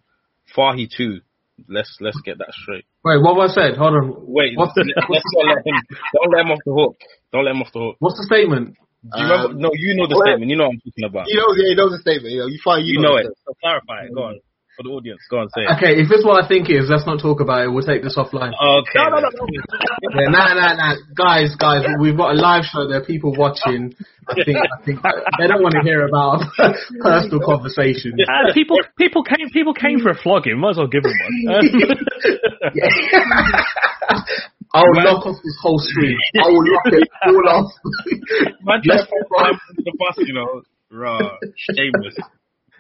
Fahy 0.56 0.88
too. 0.90 1.22
Let's 1.68 1.98
let's 2.00 2.20
get 2.22 2.38
that 2.40 2.52
straight. 2.52 2.86
Wait, 3.04 3.20
what 3.22 3.36
have 3.36 3.52
I 3.52 3.54
said? 3.54 3.78
Hold 3.78 3.94
on. 3.96 4.06
Wait, 4.28 4.56
What's 4.56 4.74
the, 4.76 4.84
let's 4.88 5.28
not 5.36 5.56
let 5.56 5.66
him. 5.66 5.76
Don't 6.16 6.32
let 6.32 6.46
him 6.46 6.52
off 6.52 6.64
the 6.66 6.74
hook. 6.76 6.96
Don't 7.32 7.46
let 7.46 7.52
him 7.52 7.62
off 7.62 7.72
the 7.74 7.80
hook. 7.80 7.96
what's 8.00 8.18
the 8.20 8.28
statement? 8.28 8.76
Do 9.04 9.16
you 9.16 9.24
remember? 9.28 9.56
Um, 9.56 9.60
No, 9.60 9.70
you 9.76 9.96
know 9.96 10.08
the 10.08 10.16
well, 10.16 10.28
statement. 10.28 10.52
You 10.52 10.58
know 10.60 10.68
what 10.72 10.80
I'm 10.80 10.84
talking 10.84 11.08
about. 11.08 11.26
You 11.28 11.40
know, 11.40 11.52
yeah, 11.56 11.68
you 11.72 11.76
know 11.76 11.90
the 11.92 12.00
statement. 12.04 12.32
You 12.36 12.40
know, 12.44 12.48
you 12.52 12.60
find 12.64 12.84
You 12.84 13.00
know 13.00 13.16
it. 13.16 13.28
So 13.48 13.56
clarify 13.60 14.08
it. 14.08 14.16
Go 14.16 14.36
on 14.36 14.40
for 14.80 14.88
the 14.88 14.96
audience. 14.96 15.20
Go 15.30 15.44
on, 15.44 15.50
say 15.52 15.68
it. 15.68 15.76
Okay, 15.76 16.00
if 16.00 16.08
it's 16.08 16.24
what 16.24 16.40
I 16.40 16.48
think 16.48 16.72
it 16.72 16.80
is, 16.80 16.88
let's 16.88 17.04
not 17.06 17.20
talk 17.20 17.44
about 17.44 17.68
it. 17.68 17.70
We'll 17.70 17.84
take 17.84 18.00
this 18.02 18.16
offline. 18.16 18.56
Okay. 18.56 18.96
No, 18.96 19.12
no, 19.12 19.20
no, 19.20 19.28
no. 19.28 19.44
Yeah, 20.16 20.32
nah, 20.32 20.56
nah, 20.56 20.74
nah. 20.80 20.96
Guys, 21.20 21.52
guys, 21.60 21.84
we've 22.00 22.16
got 22.16 22.32
a 22.32 22.38
live 22.40 22.64
show. 22.64 22.88
There 22.88 23.04
are 23.04 23.06
people 23.06 23.36
watching. 23.36 23.94
I 24.30 24.40
think, 24.46 24.56
I 24.56 24.80
think 24.86 25.02
they 25.40 25.48
don't 25.48 25.62
want 25.62 25.76
to 25.76 25.84
hear 25.84 26.08
about 26.08 26.48
personal 27.02 27.44
conversations. 27.44 28.16
Uh, 28.24 28.54
people, 28.54 28.78
people 28.96 29.24
came, 29.24 29.50
people 29.52 29.74
came 29.74 30.00
for 30.00 30.12
a 30.12 30.18
flogging. 30.18 30.58
Might 30.60 30.72
as 30.72 30.78
well 30.78 30.88
give 30.88 31.04
them 31.04 31.12
one. 31.12 31.36
Um, 31.50 31.66
I'll 34.72 34.86
lock 35.04 35.26
off 35.26 35.36
this 35.44 35.58
whole 35.62 35.80
stream. 35.80 36.16
I 36.38 36.48
will 36.48 36.62
lock 36.62 36.86
it 36.94 37.10
all 37.26 37.50
off. 37.50 37.72
Man, 38.64 38.82
Let's 38.86 39.08
try 39.10 39.10
to 39.10 39.12
move 39.12 39.32
on. 39.34 39.40
climb 39.40 39.60
under 39.70 39.82
the 39.84 39.94
bus, 39.98 40.16
you 40.20 40.34
know. 40.34 40.62
Raw, 40.92 41.20
shameless. 41.76 42.18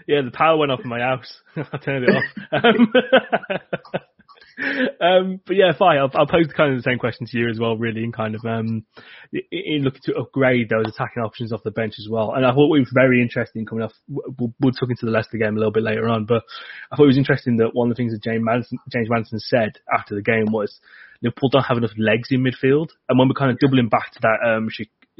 Yeah, 0.07 0.21
the 0.23 0.31
power 0.31 0.57
went 0.57 0.71
off 0.71 0.81
in 0.83 0.89
my 0.89 0.99
house. 0.99 1.41
I 1.55 1.77
turned 1.77 2.05
it 2.05 2.15
off. 2.15 2.23
Um, 2.51 2.93
um, 5.01 5.41
but 5.45 5.55
yeah, 5.55 5.71
fine. 5.77 5.97
I'll, 5.97 6.11
I'll 6.13 6.27
pose 6.27 6.47
kind 6.55 6.73
of 6.73 6.79
the 6.79 6.83
same 6.83 6.99
question 6.99 7.25
to 7.27 7.37
you 7.37 7.49
as 7.49 7.59
well, 7.59 7.77
really, 7.77 8.03
and 8.03 8.13
kind 8.13 8.35
of 8.35 8.41
um, 8.45 8.85
in- 9.31 9.41
in 9.51 9.83
looking 9.83 10.01
to 10.05 10.15
upgrade 10.15 10.69
those 10.69 10.87
attacking 10.87 11.23
options 11.23 11.53
off 11.53 11.63
the 11.63 11.71
bench 11.71 11.95
as 11.99 12.07
well. 12.09 12.33
And 12.33 12.45
I 12.45 12.51
thought 12.51 12.75
it 12.75 12.79
was 12.79 12.91
very 12.93 13.21
interesting 13.21 13.65
coming 13.65 13.83
off. 13.83 13.93
We'll, 14.07 14.53
we'll 14.59 14.73
talk 14.73 14.89
into 14.89 15.05
the 15.05 15.11
Leicester 15.11 15.37
game 15.37 15.55
a 15.55 15.59
little 15.59 15.71
bit 15.71 15.83
later 15.83 16.09
on, 16.09 16.25
but 16.25 16.43
I 16.91 16.95
thought 16.95 17.03
it 17.03 17.15
was 17.15 17.17
interesting 17.17 17.57
that 17.57 17.73
one 17.73 17.89
of 17.89 17.95
the 17.95 18.01
things 18.01 18.11
that 18.13 18.23
James 18.23 18.43
Maddison, 18.43 18.79
James 18.91 19.09
Maddison 19.09 19.39
said 19.39 19.71
after 19.93 20.15
the 20.15 20.21
game 20.21 20.51
was 20.51 20.79
Liverpool 21.21 21.49
don't 21.49 21.63
have 21.63 21.77
enough 21.77 21.91
legs 21.97 22.29
in 22.31 22.43
midfield. 22.43 22.89
And 23.07 23.17
when 23.19 23.27
we're 23.27 23.33
kind 23.35 23.51
of 23.51 23.59
doubling 23.59 23.89
back 23.89 24.11
to 24.13 24.19
that 24.21 24.39
um, 24.45 24.69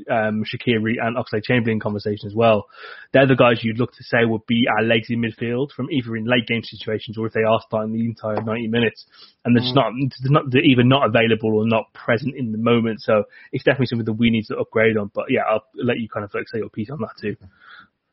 um, 0.10 0.44
Shaqiri 0.44 0.96
and 1.02 1.18
Oxlade 1.18 1.44
Chamberlain 1.44 1.80
conversation 1.80 2.28
as 2.28 2.36
well, 2.36 2.66
they're 3.14 3.28
the 3.28 3.36
guys 3.36 3.64
you'd 3.64 3.80
look 3.80 3.92
to 3.94 4.04
say 4.04 4.26
would 4.26 4.46
be 4.46 4.66
our 4.78 4.84
legs 4.84 5.08
in 5.10 5.22
midfield 5.22 5.72
from 5.72 5.90
either 5.92 6.16
in 6.16 6.26
late 6.26 6.48
game 6.48 6.64
situations 6.64 7.18
or 7.18 7.28
if 7.28 7.34
they 7.34 7.44
are 7.44 7.60
starting 7.68 7.94
the 7.94 8.06
entire 8.06 8.42
90 8.42 8.68
minutes. 8.68 9.06
And 9.46 9.56
they're 9.56 9.64
just 9.64 9.76
not, 9.76 9.92
they're 10.22 10.32
not 10.32 10.44
they're 10.52 10.64
either 10.64 10.84
not 10.84 11.08
available 11.08 11.58
or 11.58 11.68
not 11.68 11.94
present 11.94 12.36
in 12.36 12.52
the 12.52 12.58
moment. 12.58 13.02
So 13.02 13.24
it's 13.52 13.64
definitely 13.64 13.88
something 13.88 14.06
that 14.06 14.14
we 14.14 14.30
need 14.30 14.46
to 14.46 14.58
upgrade 14.58 14.98
on. 14.98 15.12
But 15.14 15.26
yeah, 15.30 15.42
I'll 15.50 15.66
let 15.76 16.00
you 16.00 16.10
kind 16.10 16.24
of 16.24 16.34
like 16.34 16.48
say 16.48 16.60
your 16.60 16.70
piece 16.70 16.90
on 16.90 17.00
that 17.02 17.14
too. 17.20 17.36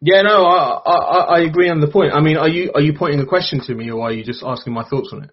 Yeah, 0.00 0.22
no, 0.22 0.44
I, 0.44 0.78
I 0.84 1.18
I 1.36 1.40
agree 1.40 1.70
on 1.70 1.80
the 1.80 1.88
point. 1.88 2.12
I 2.12 2.20
mean, 2.20 2.36
are 2.36 2.48
you 2.48 2.70
are 2.74 2.82
you 2.82 2.92
pointing 2.92 3.20
a 3.20 3.26
question 3.26 3.60
to 3.66 3.74
me, 3.74 3.90
or 3.90 4.02
are 4.02 4.12
you 4.12 4.24
just 4.24 4.42
asking 4.44 4.74
my 4.74 4.84
thoughts 4.84 5.08
on 5.12 5.24
it? 5.24 5.30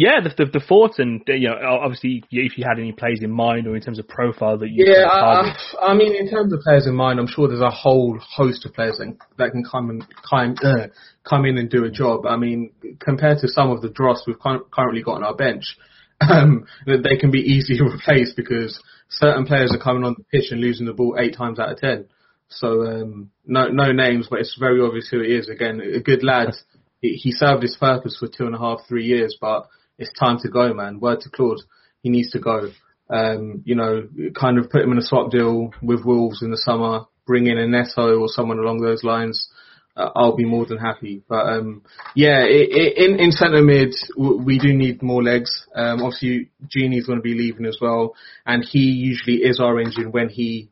Yeah, 0.00 0.20
the, 0.24 0.30
the, 0.30 0.50
the 0.50 0.64
thoughts 0.66 0.98
and 0.98 1.20
uh, 1.28 1.34
you 1.34 1.48
know 1.48 1.56
obviously 1.62 2.24
if 2.30 2.56
you 2.56 2.64
had 2.66 2.78
any 2.78 2.92
players 2.92 3.20
in 3.20 3.30
mind 3.30 3.66
or 3.66 3.76
in 3.76 3.82
terms 3.82 3.98
of 3.98 4.08
profile 4.08 4.56
that 4.56 4.70
you 4.70 4.86
Yeah, 4.88 5.04
I. 5.04 5.52
I, 5.82 5.88
I 5.88 5.94
mean, 5.94 6.16
in 6.16 6.30
terms 6.30 6.54
of 6.54 6.60
players 6.60 6.86
in 6.86 6.94
mind, 6.94 7.20
I'm 7.20 7.26
sure 7.26 7.48
there's 7.48 7.60
a 7.60 7.68
whole 7.68 8.18
host 8.18 8.64
of 8.64 8.72
players 8.72 8.96
that, 8.96 9.14
that 9.36 9.50
can 9.52 9.62
come 9.62 9.90
and 9.90 10.02
come, 10.26 10.54
uh, 10.64 10.86
come 11.28 11.44
in 11.44 11.58
and 11.58 11.68
do 11.68 11.84
a 11.84 11.90
job. 11.90 12.24
I 12.24 12.38
mean, 12.38 12.70
compared 12.98 13.40
to 13.40 13.48
some 13.48 13.68
of 13.68 13.82
the 13.82 13.90
dross 13.90 14.24
we've 14.26 14.38
currently 14.38 15.02
got 15.02 15.16
on 15.16 15.24
our 15.24 15.36
bench, 15.36 15.76
um, 16.22 16.64
that 16.86 17.02
they 17.02 17.18
can 17.18 17.30
be 17.30 17.40
easily 17.40 17.78
replaced 17.92 18.36
because 18.36 18.82
certain 19.10 19.44
players 19.44 19.70
are 19.70 19.84
coming 19.84 20.04
on 20.04 20.14
the 20.16 20.24
pitch 20.32 20.50
and 20.50 20.62
losing 20.62 20.86
the 20.86 20.94
ball 20.94 21.18
eight 21.18 21.36
times 21.36 21.58
out 21.58 21.72
of 21.72 21.76
ten. 21.76 22.06
So 22.48 22.86
um, 22.86 23.30
no 23.44 23.68
no 23.68 23.92
names, 23.92 24.28
but 24.30 24.40
it's 24.40 24.56
very 24.58 24.80
obvious 24.80 25.08
who 25.10 25.20
it 25.20 25.30
is. 25.30 25.50
Again, 25.50 25.82
a 25.82 26.00
good 26.00 26.24
lad. 26.24 26.54
He, 27.02 27.10
he 27.22 27.32
served 27.32 27.62
his 27.62 27.76
purpose 27.78 28.16
for 28.18 28.28
two 28.28 28.46
and 28.46 28.54
a 28.54 28.58
half, 28.58 28.80
three 28.88 29.04
years, 29.04 29.36
but 29.38 29.68
it's 30.00 30.18
time 30.18 30.38
to 30.40 30.48
go, 30.48 30.74
man. 30.74 30.98
Word 30.98 31.20
to 31.20 31.30
Claude, 31.30 31.60
he 32.02 32.08
needs 32.08 32.32
to 32.32 32.40
go. 32.40 32.70
Um, 33.08 33.62
you 33.64 33.74
know, 33.74 34.08
kind 34.38 34.58
of 34.58 34.70
put 34.70 34.82
him 34.82 34.92
in 34.92 34.98
a 34.98 35.02
swap 35.02 35.30
deal 35.30 35.72
with 35.82 36.04
Wolves 36.04 36.42
in 36.42 36.50
the 36.50 36.56
summer, 36.56 37.06
bring 37.26 37.46
in 37.46 37.58
a 37.58 37.66
Neto 37.66 38.18
or 38.18 38.28
someone 38.28 38.58
along 38.58 38.80
those 38.80 39.04
lines. 39.04 39.48
Uh, 39.96 40.08
I'll 40.14 40.36
be 40.36 40.44
more 40.44 40.64
than 40.64 40.78
happy. 40.78 41.22
But 41.28 41.46
um, 41.46 41.82
yeah, 42.14 42.38
i 42.38 42.66
i 42.72 42.92
in 42.96 43.18
in 43.18 43.32
centre 43.32 43.62
mid, 43.62 43.94
we 44.16 44.58
do 44.58 44.72
need 44.72 45.02
more 45.02 45.22
legs. 45.22 45.66
Um, 45.74 46.02
obviously, 46.02 46.50
Gini's 46.66 47.06
going 47.06 47.18
to 47.18 47.22
be 47.22 47.34
leaving 47.34 47.66
as 47.66 47.78
well, 47.80 48.14
and 48.46 48.64
he 48.64 48.78
usually 48.78 49.38
is 49.38 49.60
our 49.60 49.80
engine 49.80 50.12
when 50.12 50.28
he 50.28 50.70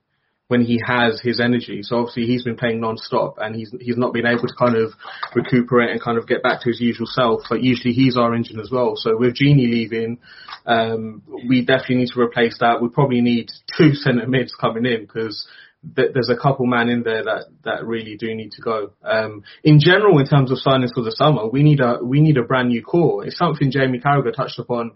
when 0.49 0.63
he 0.63 0.81
has 0.85 1.21
his 1.21 1.41
energy. 1.41 1.83
So 1.83 1.99
obviously 1.99 2.25
he's 2.25 2.43
been 2.43 2.57
playing 2.57 2.81
non-stop 2.81 3.37
and 3.39 3.55
he's 3.55 3.73
he's 3.81 3.99
not 3.99 4.15
been 4.15 4.27
able 4.27 4.49
to 4.49 4.55
kind 4.59 4.77
of 4.77 4.93
recuperate 5.35 5.91
and 5.91 6.01
kind 6.01 6.19
of 6.19 6.27
get 6.27 6.43
back 6.43 6.63
to 6.63 6.71
his 6.71 6.81
usual 6.81 7.07
self. 7.07 7.43
But 7.49 7.63
usually 7.63 7.93
he's 7.93 8.17
our 8.17 8.35
engine 8.35 8.59
as 8.59 8.71
well. 8.71 8.95
So 8.97 9.17
with 9.17 9.37
Gini 9.37 9.71
leaving, 9.71 10.19
um, 10.67 11.23
we 11.49 11.65
definitely 11.65 11.97
need 11.97 12.09
to 12.15 12.21
replace 12.21 12.57
that. 12.61 12.81
We 12.83 12.89
probably 12.89 13.21
need 13.21 13.51
two 13.77 13.93
centre 13.95 14.27
mids 14.27 14.55
coming 14.59 14.87
in 14.87 15.03
because 15.03 15.47
th- 15.95 16.13
there's 16.15 16.31
a 16.31 16.41
couple 16.41 16.65
man 16.65 16.89
in 16.89 17.03
there 17.03 17.25
that 17.25 17.45
that 17.65 17.87
really 17.87 18.17
do 18.17 18.35
need 18.35 18.53
to 18.53 18.63
go. 18.63 18.93
Um, 19.05 19.45
in 19.63 19.79
general, 19.81 20.19
in 20.19 20.27
terms 20.27 20.51
of 20.51 20.59
signings 20.65 20.95
for 20.95 21.03
the 21.03 21.15
summer, 21.15 21.47
we 21.47 21.63
need 21.63 21.81
a 21.81 21.99
we 22.03 22.23
need 22.23 22.39
a 22.39 22.43
brand 22.43 22.71
new 22.71 22.83
core. 22.83 23.27
It's 23.27 23.37
something 23.37 23.71
Jamie 23.71 24.01
Carragher 24.01 24.35
touched 24.35 24.59
upon 24.59 24.93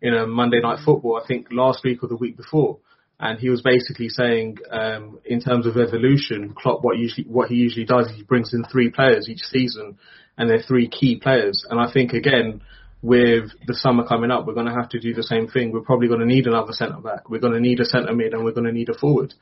in 0.00 0.14
a 0.14 0.28
Monday 0.28 0.60
Night 0.60 0.78
Football, 0.84 1.20
I 1.22 1.26
think 1.26 1.48
last 1.50 1.82
week 1.82 2.04
or 2.04 2.08
the 2.08 2.16
week 2.16 2.36
before 2.36 2.78
and 3.22 3.38
he 3.38 3.48
was 3.50 3.62
basically 3.62 4.08
saying, 4.08 4.58
um, 4.72 5.20
in 5.24 5.40
terms 5.40 5.64
of 5.64 5.76
evolution, 5.76 6.54
Klopp 6.58 6.82
what 6.82 6.98
usually 6.98 7.24
what 7.28 7.48
he 7.48 7.54
usually 7.54 7.86
does 7.86 8.08
is 8.08 8.16
he 8.16 8.24
brings 8.24 8.52
in 8.52 8.64
three 8.64 8.90
players 8.90 9.28
each 9.28 9.42
season, 9.42 9.96
and 10.36 10.50
they're 10.50 10.60
three 10.60 10.88
key 10.88 11.20
players. 11.20 11.64
And 11.70 11.80
I 11.80 11.90
think 11.90 12.14
again, 12.14 12.62
with 13.00 13.50
the 13.68 13.74
summer 13.74 14.04
coming 14.04 14.32
up, 14.32 14.44
we're 14.44 14.54
going 14.54 14.66
to 14.66 14.74
have 14.74 14.88
to 14.90 14.98
do 14.98 15.14
the 15.14 15.22
same 15.22 15.46
thing. 15.46 15.70
We're 15.70 15.82
probably 15.82 16.08
going 16.08 16.18
to 16.18 16.26
need 16.26 16.48
another 16.48 16.72
centre 16.72 17.00
back. 17.00 17.30
We're 17.30 17.38
going 17.38 17.52
to 17.52 17.60
need 17.60 17.78
a 17.78 17.84
centre 17.84 18.12
mid, 18.12 18.34
and 18.34 18.44
we're 18.44 18.52
going 18.58 18.66
to 18.66 18.72
need 18.72 18.88
a 18.88 18.98
forward, 18.98 19.34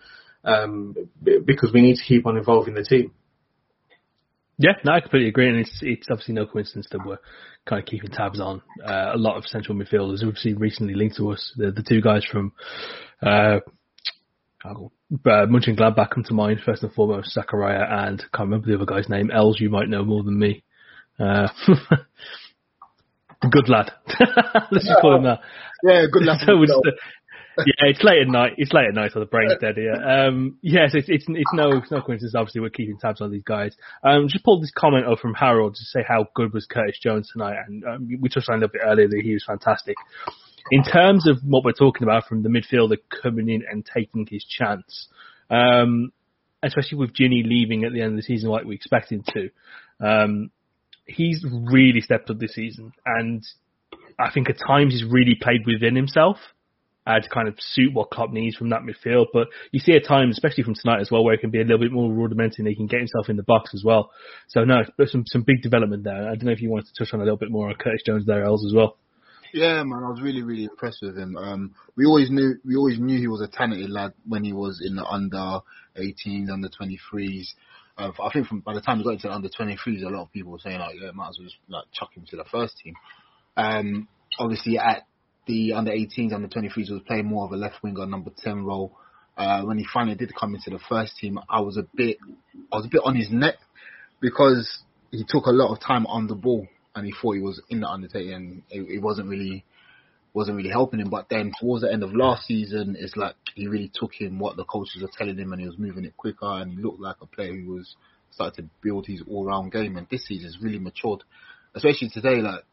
um, 0.44 0.94
because 1.22 1.72
we 1.72 1.80
need 1.80 1.96
to 1.96 2.04
keep 2.04 2.26
on 2.26 2.36
evolving 2.36 2.74
the 2.74 2.84
team. 2.84 3.12
Yeah, 4.58 4.72
no, 4.84 4.92
I 4.92 5.00
completely 5.00 5.30
agree, 5.30 5.48
and 5.48 5.58
it's 5.58 5.78
it's 5.80 6.08
obviously 6.10 6.34
no 6.34 6.44
coincidence 6.44 6.86
that 6.90 7.06
we're 7.06 7.16
kind 7.64 7.80
of 7.80 7.86
keeping 7.86 8.10
tabs 8.10 8.40
on 8.40 8.60
uh, 8.84 9.12
a 9.14 9.16
lot 9.16 9.38
of 9.38 9.46
central 9.46 9.74
midfielders. 9.74 10.22
Obviously, 10.22 10.52
recently 10.52 10.92
linked 10.92 11.16
to 11.16 11.30
us, 11.30 11.54
the 11.56 11.70
the 11.70 11.82
two 11.82 12.02
guys 12.02 12.26
from 12.30 12.52
uh, 13.22 13.60
uh, 14.64 15.46
Munchen 15.46 15.76
Gladbach 15.76 16.10
come 16.10 16.24
to 16.24 16.34
mind 16.34 16.60
first 16.64 16.82
and 16.82 16.92
foremost. 16.92 17.36
Zakaria 17.36 17.90
and 17.90 18.20
I 18.20 18.36
can't 18.36 18.48
remember 18.50 18.66
the 18.66 18.76
other 18.76 18.86
guy's 18.86 19.08
name. 19.08 19.30
Els, 19.30 19.60
you 19.60 19.70
might 19.70 19.88
know 19.88 20.04
more 20.04 20.22
than 20.22 20.38
me. 20.38 20.62
Uh, 21.18 21.48
good 23.50 23.68
lad. 23.68 23.92
Let's 24.70 24.86
just 24.86 25.00
call 25.00 25.16
him 25.16 25.24
that. 25.24 25.40
Yeah, 25.82 26.04
good 26.10 26.22
luck. 26.22 26.40
So 26.46 26.62
it's, 26.62 26.72
uh, 26.72 27.64
yeah, 27.66 27.90
it's 27.90 28.02
late 28.04 28.22
at 28.22 28.28
night. 28.28 28.52
It's 28.56 28.72
late 28.72 28.86
at 28.88 28.94
night, 28.94 29.10
so 29.12 29.20
the 29.20 29.26
brain's 29.26 29.54
dead 29.60 29.76
here. 29.76 29.92
Um, 29.92 30.58
yes, 30.62 30.92
it's, 30.94 31.08
it's 31.08 31.24
it's 31.28 31.50
no 31.52 31.72
it's 31.72 31.90
no 31.90 32.00
coincidence. 32.00 32.34
Obviously, 32.34 32.60
we're 32.60 32.70
keeping 32.70 32.96
tabs 32.98 33.20
on 33.20 33.30
these 33.30 33.42
guys. 33.42 33.74
Um, 34.02 34.28
just 34.28 34.44
pulled 34.44 34.62
this 34.62 34.72
comment 34.74 35.06
up 35.06 35.18
from 35.18 35.34
Harold 35.34 35.74
to 35.74 35.84
say 35.84 36.00
how 36.06 36.26
good 36.34 36.54
was 36.54 36.66
Curtis 36.66 36.98
Jones 37.02 37.28
tonight, 37.32 37.56
and 37.66 37.84
um, 37.84 38.08
we 38.20 38.28
touched 38.28 38.48
on 38.48 38.54
it 38.54 38.58
a 38.58 38.60
little 38.60 38.72
bit 38.72 38.82
earlier 38.84 39.08
that 39.08 39.20
he 39.22 39.32
was 39.32 39.44
fantastic. 39.44 39.96
In 40.70 40.82
terms 40.84 41.28
of 41.28 41.38
what 41.44 41.64
we're 41.64 41.72
talking 41.72 42.02
about 42.02 42.26
from 42.26 42.42
the 42.42 42.48
midfielder 42.48 42.98
coming 43.22 43.48
in 43.48 43.64
and 43.70 43.84
taking 43.84 44.26
his 44.30 44.44
chance, 44.44 45.08
um, 45.50 46.12
especially 46.62 46.98
with 46.98 47.14
Gini 47.14 47.44
leaving 47.44 47.84
at 47.84 47.92
the 47.92 48.02
end 48.02 48.12
of 48.12 48.16
the 48.16 48.22
season 48.22 48.50
like 48.50 48.64
we 48.64 48.74
expected 48.74 49.24
to, 49.26 49.50
um, 50.00 50.50
he's 51.06 51.44
really 51.44 52.00
stepped 52.00 52.30
up 52.30 52.38
this 52.38 52.54
season, 52.54 52.92
and 53.04 53.44
I 54.18 54.30
think 54.32 54.50
at 54.50 54.56
times 54.64 54.92
he's 54.92 55.10
really 55.10 55.36
played 55.40 55.62
within 55.66 55.96
himself 55.96 56.36
uh, 57.06 57.18
to 57.18 57.28
kind 57.28 57.48
of 57.48 57.54
suit 57.58 57.94
what 57.94 58.10
Klopp 58.10 58.30
needs 58.30 58.56
from 58.56 58.70
that 58.70 58.82
midfield. 58.82 59.26
But 59.32 59.48
you 59.72 59.80
see 59.80 59.92
at 59.92 60.06
times, 60.06 60.36
especially 60.36 60.64
from 60.64 60.74
tonight 60.74 61.00
as 61.00 61.10
well, 61.10 61.24
where 61.24 61.34
he 61.34 61.40
can 61.40 61.50
be 61.50 61.60
a 61.60 61.64
little 61.64 61.78
bit 61.78 61.92
more 61.92 62.12
rudimentary 62.12 62.56
and 62.58 62.68
he 62.68 62.76
can 62.76 62.86
get 62.86 63.00
himself 63.00 63.28
in 63.28 63.36
the 63.36 63.42
box 63.42 63.70
as 63.74 63.82
well. 63.84 64.10
So 64.48 64.64
no, 64.64 64.82
some 65.06 65.24
some 65.26 65.42
big 65.42 65.62
development 65.62 66.04
there. 66.04 66.28
I 66.28 66.34
don't 66.34 66.44
know 66.44 66.52
if 66.52 66.60
you 66.60 66.70
wanted 66.70 66.86
to 66.86 67.04
touch 67.04 67.14
on 67.14 67.20
a 67.20 67.24
little 67.24 67.38
bit 67.38 67.50
more 67.50 67.68
on 67.68 67.74
Curtis 67.76 68.02
Jones 68.04 68.26
there, 68.26 68.44
Els 68.44 68.64
as 68.64 68.74
well. 68.74 68.96
Yeah, 69.52 69.82
man, 69.82 70.04
I 70.04 70.10
was 70.10 70.20
really, 70.22 70.42
really 70.42 70.64
impressed 70.64 71.02
with 71.02 71.18
him. 71.18 71.36
Um, 71.36 71.74
we 71.96 72.06
always 72.06 72.30
knew, 72.30 72.56
we 72.64 72.76
always 72.76 73.00
knew 73.00 73.18
he 73.18 73.26
was 73.26 73.40
a 73.40 73.48
talented 73.48 73.90
lad 73.90 74.12
when 74.26 74.44
he 74.44 74.52
was 74.52 74.80
in 74.84 74.94
the 74.94 75.04
under 75.04 75.60
18s, 75.96 76.50
under 76.50 76.68
23s. 76.68 77.48
Uh, 77.98 78.12
I 78.22 78.32
think 78.32 78.46
from 78.46 78.60
by 78.60 78.74
the 78.74 78.80
time 78.80 78.98
he 78.98 79.04
got 79.04 79.14
into 79.14 79.28
the 79.28 79.34
under 79.34 79.48
23s, 79.48 80.04
a 80.04 80.08
lot 80.08 80.22
of 80.22 80.32
people 80.32 80.52
were 80.52 80.58
saying 80.58 80.78
like, 80.78 80.94
yeah, 81.00 81.10
might 81.12 81.30
as 81.30 81.38
well 81.38 81.46
just 81.46 81.56
like 81.68 81.84
chuck 81.92 82.10
him 82.14 82.24
to 82.30 82.36
the 82.36 82.44
first 82.44 82.78
team. 82.78 82.94
Um, 83.56 84.08
obviously 84.38 84.78
at 84.78 85.06
the 85.46 85.72
under 85.72 85.90
18s, 85.90 86.32
under 86.32 86.48
23s, 86.48 86.86
he 86.86 86.92
was 86.92 87.02
playing 87.06 87.26
more 87.26 87.44
of 87.44 87.52
a 87.52 87.56
left 87.56 87.82
winger, 87.82 88.06
number 88.06 88.30
10 88.36 88.64
role. 88.64 88.96
Uh, 89.36 89.62
when 89.62 89.78
he 89.78 89.86
finally 89.92 90.16
did 90.16 90.32
come 90.34 90.54
into 90.54 90.70
the 90.70 90.80
first 90.88 91.16
team, 91.18 91.38
I 91.48 91.60
was 91.60 91.76
a 91.76 91.86
bit, 91.94 92.18
I 92.72 92.76
was 92.76 92.86
a 92.86 92.90
bit 92.90 93.00
on 93.04 93.16
his 93.16 93.30
neck 93.30 93.54
because 94.20 94.82
he 95.10 95.24
took 95.26 95.46
a 95.46 95.50
lot 95.50 95.72
of 95.72 95.80
time 95.80 96.06
on 96.06 96.28
the 96.28 96.34
ball 96.34 96.68
and 96.94 97.06
he 97.06 97.12
thought 97.12 97.32
he 97.32 97.40
was 97.40 97.60
in 97.68 97.80
the 97.80 97.88
undertaking 97.88 98.32
and 98.32 98.62
it, 98.70 98.96
it 98.96 99.02
wasn't 99.02 99.28
really 99.28 99.64
wasn't 100.32 100.56
really 100.56 100.70
helping 100.70 101.00
him. 101.00 101.10
But 101.10 101.28
then 101.28 101.52
towards 101.60 101.82
the 101.82 101.92
end 101.92 102.02
of 102.02 102.14
last 102.14 102.46
season, 102.46 102.96
it's 102.98 103.16
like 103.16 103.34
he 103.54 103.66
really 103.66 103.90
took 103.92 104.20
in 104.20 104.38
what 104.38 104.56
the 104.56 104.64
coaches 104.64 105.02
were 105.02 105.10
telling 105.16 105.38
him 105.38 105.52
and 105.52 105.60
he 105.60 105.66
was 105.66 105.78
moving 105.78 106.04
it 106.04 106.16
quicker 106.16 106.46
and 106.46 106.72
he 106.72 106.82
looked 106.82 107.00
like 107.00 107.16
a 107.20 107.26
player 107.26 107.54
who 107.54 107.72
was 107.74 107.96
starting 108.30 108.64
to 108.64 108.70
build 108.82 109.06
his 109.06 109.22
all 109.28 109.44
round 109.44 109.72
game. 109.72 109.96
And 109.96 110.06
this 110.10 110.26
season's 110.26 110.58
really 110.62 110.78
matured, 110.78 111.22
especially 111.74 112.10
today. 112.10 112.40
Like 112.40 112.64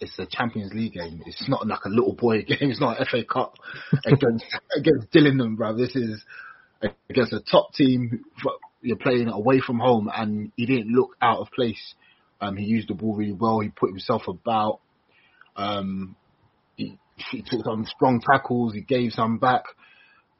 it's 0.00 0.18
a 0.18 0.26
Champions 0.26 0.72
League 0.74 0.94
game. 0.94 1.22
It's 1.26 1.48
not 1.48 1.66
like 1.66 1.84
a 1.84 1.88
little 1.88 2.14
boy 2.14 2.42
game. 2.46 2.58
It's 2.60 2.80
not 2.80 3.00
a 3.00 3.04
FA 3.04 3.24
Cup 3.24 3.54
against 4.04 4.44
against 4.76 5.10
Gillingham, 5.12 5.56
bro. 5.56 5.76
This 5.76 5.94
is 5.94 6.24
against 7.08 7.32
a 7.32 7.40
top 7.40 7.72
team. 7.74 8.24
You're 8.82 8.96
playing 8.98 9.28
away 9.28 9.60
from 9.60 9.78
home, 9.78 10.10
and 10.14 10.52
he 10.56 10.66
didn't 10.66 10.92
look 10.92 11.16
out 11.22 11.38
of 11.38 11.50
place. 11.52 11.94
Um, 12.40 12.56
he 12.56 12.64
used 12.64 12.88
the 12.88 12.94
ball 12.94 13.14
really 13.14 13.32
well. 13.32 13.60
He 13.60 13.68
put 13.68 13.90
himself 13.90 14.22
about. 14.28 14.80
Um, 15.56 16.16
he, 16.76 16.98
he 17.16 17.42
took 17.42 17.64
some 17.64 17.86
strong 17.86 18.20
tackles. 18.20 18.74
He 18.74 18.80
gave 18.80 19.12
some 19.12 19.38
back. 19.38 19.64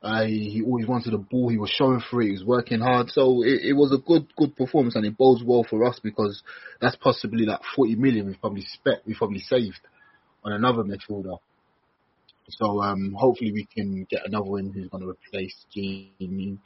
Uh, 0.03 0.25
he, 0.25 0.51
he, 0.51 0.63
always 0.63 0.87
wanted 0.87 1.13
the 1.13 1.19
ball. 1.19 1.49
He 1.49 1.57
was 1.57 1.71
showing 1.71 2.03
for 2.11 2.21
it. 2.21 2.27
He 2.27 2.33
was 2.33 2.45
working 2.45 2.81
hard. 2.81 3.09
So 3.09 3.43
it, 3.43 3.63
it, 3.71 3.73
was 3.73 3.91
a 3.91 3.97
good, 3.97 4.27
good 4.37 4.55
performance, 4.55 4.97
and 4.97 5.07
it 5.07 5.17
bodes 5.17 5.43
well 5.43 5.65
for 5.69 5.83
us 5.87 5.99
because 6.03 6.43
that's 6.79 6.97
possibly 6.97 7.47
like 7.47 7.61
40 7.75 7.95
million 7.95 8.27
we've 8.27 8.41
probably 8.41 8.67
spent, 8.67 9.01
we've 9.07 9.17
probably 9.17 9.39
saved 9.39 9.81
on 10.45 10.53
another 10.53 10.83
midfielder. 10.83 11.39
So 12.51 12.83
um, 12.83 13.15
hopefully 13.19 13.53
we 13.53 13.65
can 13.65 14.07
get 14.11 14.27
another 14.27 14.45
one 14.45 14.71
who's 14.71 14.89
going 14.89 15.05
to 15.05 15.09
replace 15.09 15.55
Jamie. 15.75 16.59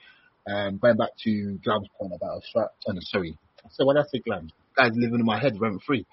Um, 0.47 0.79
going 0.79 0.97
back 0.97 1.11
to 1.25 1.59
Glam's 1.63 1.89
point 1.99 2.15
about 2.15 2.39
a 2.39 2.41
strap. 2.43 2.71
Oh, 2.89 2.93
no, 2.93 3.01
sorry. 3.03 3.39
So 3.71 3.87
when 3.87 3.99
I 3.99 4.03
say 4.11 4.19
Glam, 4.19 4.51
guys 4.79 4.93
living 4.95 5.21
in 5.21 5.27
my 5.27 5.41
head 5.41 5.61
rent 5.61 5.83
free. 5.87 6.07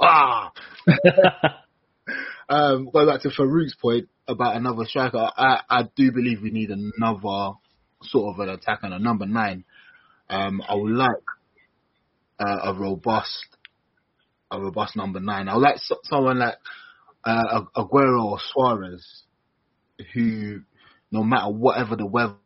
Ah. 0.00 0.52
um, 2.48 2.88
going 2.92 3.08
back 3.08 3.22
to 3.22 3.30
Farouk's 3.30 3.74
point 3.74 4.08
about 4.28 4.56
another 4.56 4.84
striker, 4.84 5.30
I, 5.36 5.60
I 5.68 5.82
do 5.96 6.12
believe 6.12 6.42
we 6.42 6.50
need 6.50 6.70
another 6.70 7.54
sort 8.02 8.34
of 8.34 8.40
an 8.40 8.50
attack 8.50 8.80
on 8.82 8.92
a 8.92 8.98
number 8.98 9.26
nine. 9.26 9.64
Um, 10.30 10.62
I 10.66 10.74
would 10.74 10.92
like 10.92 11.10
uh, 12.38 12.58
a 12.64 12.74
robust, 12.74 13.46
a 14.50 14.60
robust 14.60 14.96
number 14.96 15.20
nine. 15.20 15.48
I 15.48 15.54
would 15.54 15.62
like 15.62 15.78
so, 15.78 15.96
someone 16.04 16.38
like 16.38 16.56
uh, 17.24 17.62
Aguero 17.76 18.24
or 18.24 18.38
Suarez, 18.52 19.22
who, 20.12 20.60
no 21.10 21.22
matter 21.22 21.50
whatever 21.50 21.96
the 21.96 22.06
weather, 22.06 22.36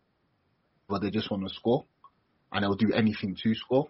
they 1.01 1.11
just 1.11 1.31
want 1.31 1.47
to 1.47 1.55
score, 1.55 1.85
and 2.53 2.63
they'll 2.63 2.75
do 2.75 2.93
anything 2.95 3.37
to 3.43 3.55
score. 3.55 3.89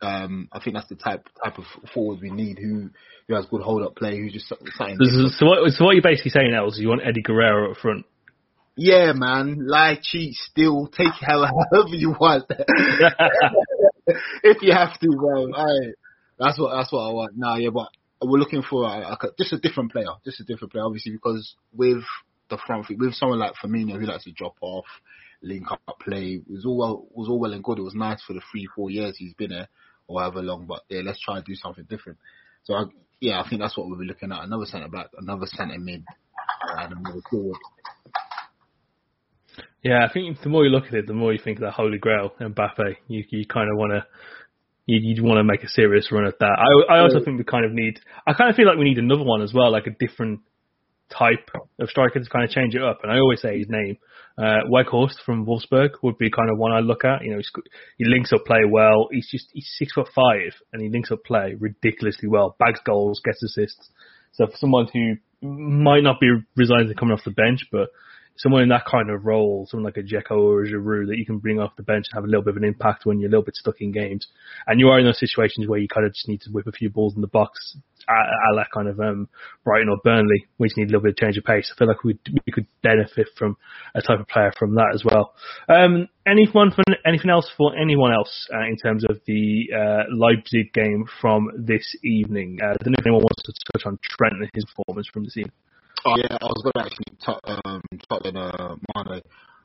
Um, 0.00 0.48
I 0.52 0.60
think 0.60 0.74
that's 0.74 0.88
the 0.88 0.96
type 0.96 1.28
type 1.42 1.58
of 1.58 1.64
forward 1.92 2.20
we 2.20 2.30
need 2.30 2.58
who 2.58 2.90
who 3.28 3.34
has 3.34 3.46
good 3.46 3.62
hold 3.62 3.82
up 3.82 3.96
play, 3.96 4.18
who's 4.18 4.32
just 4.32 4.48
something. 4.48 4.66
So, 4.76 5.28
so, 5.38 5.46
what 5.46 5.72
so 5.72 5.84
what 5.84 5.94
you're 5.94 6.02
basically 6.02 6.30
saying 6.30 6.50
now 6.50 6.66
is 6.66 6.78
you 6.78 6.88
want 6.88 7.02
Eddie 7.04 7.22
Guerrero 7.22 7.70
up 7.72 7.76
front. 7.78 8.06
Yeah, 8.76 9.12
man. 9.14 9.66
Lie, 9.66 9.98
cheat, 10.02 10.34
steal, 10.34 10.88
take 10.88 11.12
hell 11.20 11.46
however 11.46 11.94
you 11.94 12.10
want. 12.10 12.44
if 14.42 14.62
you 14.62 14.72
have 14.72 14.98
to, 14.98 15.08
bro. 15.16 15.52
Alright. 15.52 15.94
That's 16.38 16.58
what 16.58 16.74
that's 16.74 16.92
what 16.92 17.00
I 17.00 17.12
want. 17.12 17.36
Nah, 17.36 17.56
yeah, 17.56 17.70
but 17.70 17.88
we're 18.22 18.38
looking 18.38 18.62
for 18.62 18.84
a, 18.84 19.12
a, 19.12 19.18
just 19.38 19.52
a 19.52 19.58
different 19.58 19.92
player, 19.92 20.08
just 20.24 20.40
a 20.40 20.44
different 20.44 20.72
player, 20.72 20.84
obviously, 20.84 21.12
because 21.12 21.54
with 21.74 22.02
the 22.50 22.58
front 22.66 22.86
feet, 22.86 22.98
with 22.98 23.14
someone 23.14 23.38
like 23.38 23.54
Firmino 23.62 23.98
who 23.98 24.06
likes 24.06 24.24
to 24.24 24.32
drop 24.32 24.56
off, 24.60 24.86
link 25.42 25.70
up 25.70 25.98
play, 26.00 26.42
it 26.46 26.50
was 26.50 26.64
all 26.64 26.76
well, 26.76 27.06
was 27.12 27.28
all 27.28 27.38
well 27.40 27.52
and 27.52 27.64
good. 27.64 27.78
It 27.78 27.82
was 27.82 27.94
nice 27.94 28.22
for 28.26 28.32
the 28.32 28.42
three, 28.50 28.68
four 28.74 28.90
years 28.90 29.16
he's 29.18 29.34
been 29.34 29.50
there, 29.50 29.68
or 30.06 30.20
however 30.20 30.42
long. 30.42 30.66
But 30.66 30.82
yeah, 30.88 31.00
let's 31.04 31.20
try 31.20 31.36
and 31.36 31.44
do 31.44 31.54
something 31.54 31.84
different. 31.88 32.18
So 32.64 32.74
I, 32.74 32.84
yeah, 33.20 33.40
I 33.40 33.48
think 33.48 33.60
that's 33.60 33.76
what 33.76 33.88
we'll 33.88 33.98
be 33.98 34.06
looking 34.06 34.32
at: 34.32 34.44
another 34.44 34.66
centre 34.66 34.88
back, 34.88 35.08
another 35.18 35.46
centre 35.46 35.78
mid, 35.78 36.04
and 36.78 36.92
another 36.92 37.20
forward. 37.30 37.58
Yeah, 39.82 40.06
I 40.08 40.12
think 40.12 40.40
the 40.40 40.48
more 40.48 40.64
you 40.64 40.70
look 40.70 40.86
at 40.86 40.94
it, 40.94 41.06
the 41.06 41.12
more 41.12 41.32
you 41.32 41.40
think 41.42 41.58
of 41.58 41.62
that 41.62 41.72
Holy 41.72 41.98
Grail, 41.98 42.32
Mbappe. 42.40 42.96
You 43.08 43.24
you 43.30 43.46
kind 43.46 43.70
of 43.70 43.76
want 43.76 43.92
to 43.92 44.06
you, 44.86 44.98
you'd 45.02 45.22
want 45.22 45.38
to 45.38 45.44
make 45.44 45.62
a 45.62 45.68
serious 45.68 46.10
run 46.10 46.26
at 46.26 46.38
that. 46.38 46.56
I 46.88 46.94
I 46.94 47.00
also 47.00 47.24
think 47.24 47.38
we 47.38 47.44
kind 47.44 47.64
of 47.64 47.72
need. 47.72 48.00
I 48.26 48.32
kind 48.32 48.50
of 48.50 48.56
feel 48.56 48.66
like 48.66 48.78
we 48.78 48.84
need 48.84 48.98
another 48.98 49.24
one 49.24 49.42
as 49.42 49.52
well, 49.52 49.70
like 49.70 49.86
a 49.86 49.90
different 49.90 50.40
type 51.16 51.50
of 51.80 51.88
striker 51.88 52.18
to 52.18 52.30
kind 52.30 52.44
of 52.44 52.50
change 52.50 52.74
it 52.74 52.82
up. 52.82 53.00
And 53.02 53.12
I 53.12 53.18
always 53.18 53.40
say 53.40 53.58
his 53.58 53.68
name. 53.68 53.98
Uh, 54.38 54.64
Weghorst 54.70 55.16
from 55.26 55.44
Wolfsburg 55.44 55.90
would 56.02 56.16
be 56.16 56.30
kind 56.30 56.50
of 56.50 56.58
one 56.58 56.72
I 56.72 56.80
look 56.80 57.04
at. 57.04 57.22
You 57.22 57.34
know, 57.34 57.42
he 57.98 58.04
links 58.06 58.32
up 58.32 58.44
play 58.46 58.64
well. 58.68 59.08
He's 59.10 59.28
just 59.30 59.48
he's 59.52 59.70
six 59.78 59.92
foot 59.92 60.08
five 60.14 60.54
and 60.72 60.82
he 60.82 60.88
links 60.88 61.10
up 61.10 61.22
play 61.24 61.54
ridiculously 61.58 62.28
well. 62.28 62.56
Bags 62.58 62.80
goals, 62.84 63.20
gets 63.24 63.42
assists. 63.42 63.90
So 64.32 64.46
for 64.46 64.56
someone 64.56 64.88
who 64.92 65.16
might 65.42 66.02
not 66.02 66.20
be 66.20 66.30
resigned 66.56 66.88
to 66.88 66.94
coming 66.94 67.12
off 67.12 67.24
the 67.24 67.30
bench, 67.30 67.66
but 67.70 67.90
someone 68.36 68.62
in 68.62 68.68
that 68.70 68.86
kind 68.86 69.10
of 69.10 69.26
role, 69.26 69.66
someone 69.68 69.84
like 69.84 69.96
a 69.96 70.02
Dzeko 70.02 70.30
or 70.30 70.64
a 70.64 70.68
Giroud 70.68 71.08
that 71.08 71.18
you 71.18 71.26
can 71.26 71.38
bring 71.38 71.60
off 71.60 71.76
the 71.76 71.82
bench 71.82 72.06
and 72.10 72.16
have 72.16 72.24
a 72.24 72.26
little 72.26 72.42
bit 72.42 72.52
of 72.52 72.56
an 72.56 72.64
impact 72.64 73.04
when 73.04 73.20
you're 73.20 73.28
a 73.28 73.30
little 73.30 73.44
bit 73.44 73.56
stuck 73.56 73.80
in 73.80 73.92
games. 73.92 74.26
And 74.66 74.80
you 74.80 74.88
are 74.88 74.98
in 74.98 75.04
those 75.04 75.20
situations 75.20 75.68
where 75.68 75.78
you 75.78 75.88
kind 75.88 76.06
of 76.06 76.14
just 76.14 76.28
need 76.28 76.40
to 76.42 76.50
whip 76.50 76.66
a 76.66 76.72
few 76.72 76.88
balls 76.88 77.14
in 77.14 77.20
the 77.20 77.26
box, 77.26 77.76
a 78.08 78.54
la 78.54 78.64
kind 78.72 78.88
of 78.88 79.00
um, 79.00 79.28
Brighton 79.64 79.88
or 79.88 79.98
Burnley. 80.02 80.46
We 80.58 80.68
just 80.68 80.76
need 80.76 80.84
a 80.84 80.86
little 80.86 81.02
bit 81.02 81.10
of 81.10 81.16
change 81.16 81.36
of 81.36 81.44
pace. 81.44 81.72
I 81.72 81.78
feel 81.78 81.88
like 81.88 82.04
we 82.04 82.18
we 82.46 82.52
could 82.52 82.66
benefit 82.82 83.28
from 83.36 83.56
a 83.94 84.02
type 84.02 84.20
of 84.20 84.28
player 84.28 84.52
from 84.58 84.74
that 84.74 84.92
as 84.94 85.04
well. 85.04 85.34
Um, 85.68 86.08
anyone 86.26 86.70
for, 86.70 86.82
anything 87.06 87.30
else 87.30 87.50
for 87.56 87.76
anyone 87.76 88.12
else 88.12 88.48
uh, 88.52 88.66
in 88.66 88.76
terms 88.76 89.04
of 89.08 89.20
the 89.26 89.68
uh, 89.74 90.02
Leipzig 90.14 90.72
game 90.72 91.04
from 91.20 91.50
this 91.56 91.96
evening? 92.04 92.58
Uh, 92.62 92.70
I 92.70 92.76
don't 92.82 92.92
know 92.92 92.98
if 92.98 93.06
anyone 93.06 93.22
wants 93.22 93.42
to 93.44 93.52
touch 93.72 93.86
on 93.86 93.98
Trent 94.02 94.34
and 94.34 94.50
his 94.54 94.64
performance 94.64 95.08
from 95.12 95.24
this 95.24 95.36
evening. 95.36 95.52
Oh 96.04 96.16
yeah, 96.16 96.36
I 96.40 96.46
was 96.46 96.62
going 96.64 96.72
to 96.74 96.90
actually 96.90 97.16
talk, 97.24 97.40
um, 97.64 97.80
talk 98.08 98.24
in 98.24 98.36
uh, 98.36 98.76
Monday. 98.94 99.22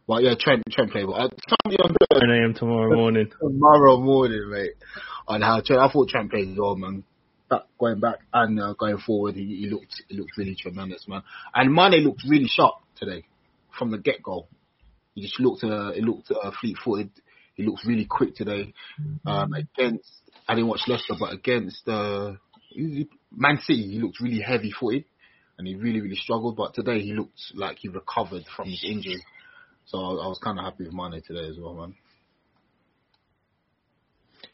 Well, 0.08 0.22
yeah, 0.22 0.36
Trent, 0.40 0.64
Trent 0.72 0.92
played. 0.92 1.06
Well, 1.06 1.30
10 1.68 2.30
a.m. 2.30 2.54
tomorrow 2.54 2.96
morning. 2.96 3.30
tomorrow 3.42 4.00
morning, 4.00 4.50
mate. 4.50 4.72
On 5.28 5.42
how 5.42 5.60
Trent, 5.60 5.82
I 5.82 5.92
thought 5.92 6.08
Trent 6.08 6.32
played 6.32 6.56
well, 6.58 6.78
man. 6.78 7.04
Back, 7.50 7.64
going 7.80 8.00
back 8.00 8.20
and 8.34 8.60
uh, 8.60 8.74
going 8.74 8.98
forward, 8.98 9.36
he, 9.36 9.46
he 9.46 9.70
looked 9.70 10.02
he 10.08 10.18
looked 10.18 10.38
really 10.38 10.56
tremendous, 10.56 11.08
man. 11.08 11.24
And 11.54 11.74
Mane 11.74 12.04
looked 12.04 12.24
really 12.28 12.48
sharp 12.48 12.76
today 12.98 13.26
from 13.78 13.92
the 13.92 13.98
get 13.98 14.22
go. 14.22 14.48
He 15.16 15.22
just 15.22 15.40
looked 15.40 15.64
uh, 15.64 15.92
he 15.94 16.02
looked 16.02 16.32
uh, 16.32 16.52
fleet 16.60 16.78
footed. 16.84 17.12
He 17.56 17.64
looked 17.64 17.86
really 17.86 18.06
quick 18.06 18.36
today. 18.36 18.74
Um, 19.26 19.54
against 19.54 20.10
I 20.48 20.56
didn't 20.56 20.70
watch 20.70 20.82
Leicester, 20.88 21.16
but 21.20 21.34
against 21.34 21.88
uh, 21.88 22.34
Man 23.36 23.60
City, 23.62 23.92
he 23.92 24.00
looked 24.00 24.20
really 24.20 24.42
heavy 24.42 24.72
footed 24.72 25.06
and 25.58 25.68
he 25.68 25.76
really, 25.76 26.02
really 26.02 26.16
struggled. 26.16 26.56
But 26.56 26.74
today 26.74 27.02
he 27.02 27.14
looked 27.14 27.40
like 27.56 27.78
he 27.80 27.90
recovered 27.90 28.44
from 28.56 28.70
his 28.70 28.84
injury. 28.88 29.24
So 29.86 29.98
I 29.98 30.28
was 30.28 30.40
kind 30.44 30.60
of 30.60 30.66
happy 30.66 30.86
with 30.86 30.94
Mane 30.94 31.22
today 31.26 31.50
as 31.50 31.58
well, 31.60 31.74
man. 31.74 31.96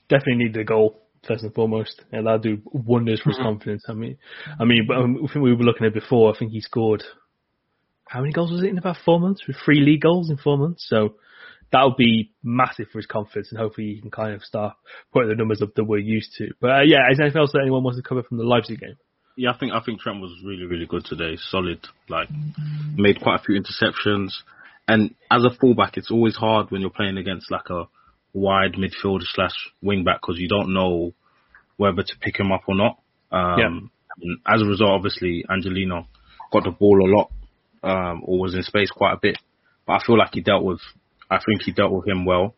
Definitely 0.07 0.45
need 0.45 0.53
the 0.53 0.63
goal 0.63 1.02
first 1.27 1.43
and 1.43 1.53
foremost, 1.53 2.01
and 2.11 2.25
that'll 2.25 2.39
do 2.39 2.61
wonders 2.71 3.21
for 3.21 3.29
his 3.29 3.37
mm-hmm. 3.37 3.47
confidence. 3.47 3.85
I 3.87 3.93
mean, 3.93 4.17
I 4.59 4.65
mean, 4.65 4.87
um, 4.93 5.17
I 5.23 5.31
think 5.31 5.43
we 5.43 5.53
were 5.53 5.63
looking 5.63 5.87
at 5.87 5.93
before. 5.93 6.33
I 6.33 6.37
think 6.37 6.51
he 6.51 6.61
scored 6.61 7.03
how 8.13 8.21
many 8.21 8.31
goals 8.31 8.51
was 8.51 8.61
it 8.61 8.69
in 8.69 8.77
about 8.77 8.97
four 9.03 9.19
months? 9.19 9.41
With 9.47 9.57
three 9.65 9.79
league 9.79 10.01
goals 10.01 10.29
in 10.29 10.37
four 10.37 10.57
months, 10.57 10.85
so 10.87 11.15
that'll 11.71 11.95
be 11.95 12.31
massive 12.43 12.87
for 12.91 12.99
his 12.99 13.07
confidence, 13.07 13.49
and 13.51 13.59
hopefully 13.59 13.95
he 13.95 14.01
can 14.01 14.11
kind 14.11 14.35
of 14.35 14.43
start 14.43 14.75
putting 15.11 15.29
the 15.29 15.35
numbers 15.35 15.63
up 15.63 15.73
that 15.75 15.83
we're 15.83 15.97
used 15.97 16.33
to. 16.37 16.49
But 16.61 16.69
uh, 16.69 16.81
yeah, 16.81 17.09
is 17.09 17.17
there 17.17 17.25
anything 17.25 17.41
else 17.41 17.51
that 17.53 17.61
anyone 17.61 17.83
wants 17.83 17.97
to 17.97 18.07
cover 18.07 18.21
from 18.21 18.37
the 18.37 18.43
Leipzig 18.43 18.79
game? 18.79 18.97
Yeah, 19.35 19.51
I 19.51 19.57
think 19.57 19.73
I 19.73 19.81
think 19.83 19.99
Trent 19.99 20.21
was 20.21 20.31
really 20.45 20.65
really 20.65 20.85
good 20.85 21.05
today. 21.05 21.37
Solid, 21.37 21.79
like 22.07 22.29
made 22.95 23.19
quite 23.19 23.39
a 23.39 23.43
few 23.43 23.59
interceptions. 23.59 24.31
And 24.87 25.15
as 25.31 25.43
a 25.43 25.49
fullback, 25.59 25.97
it's 25.97 26.11
always 26.11 26.35
hard 26.35 26.69
when 26.69 26.81
you're 26.81 26.89
playing 26.89 27.17
against 27.17 27.49
like 27.49 27.69
a 27.69 27.85
wide 28.33 28.73
midfielder 28.73 29.23
slash 29.23 29.53
wingback 29.83 30.19
because 30.21 30.37
you 30.39 30.47
don't 30.47 30.73
know 30.73 31.13
whether 31.77 32.03
to 32.03 32.17
pick 32.19 32.39
him 32.39 32.51
up 32.51 32.61
or 32.67 32.75
not. 32.75 32.99
Um, 33.31 33.91
yeah. 34.17 34.33
as 34.45 34.61
a 34.61 34.65
result, 34.65 34.91
obviously, 34.91 35.45
Angelino 35.49 36.07
got 36.51 36.63
the 36.63 36.71
ball 36.71 36.99
a 37.03 37.09
lot, 37.09 37.31
um, 37.83 38.21
or 38.25 38.39
was 38.39 38.55
in 38.55 38.63
space 38.63 38.91
quite 38.91 39.13
a 39.13 39.19
bit. 39.21 39.37
But 39.85 39.93
I 39.93 40.05
feel 40.05 40.17
like 40.17 40.33
he 40.33 40.41
dealt 40.41 40.63
with, 40.63 40.81
I 41.29 41.39
think 41.45 41.63
he 41.63 41.71
dealt 41.71 41.91
with 41.91 42.07
him 42.07 42.25
well 42.25 42.55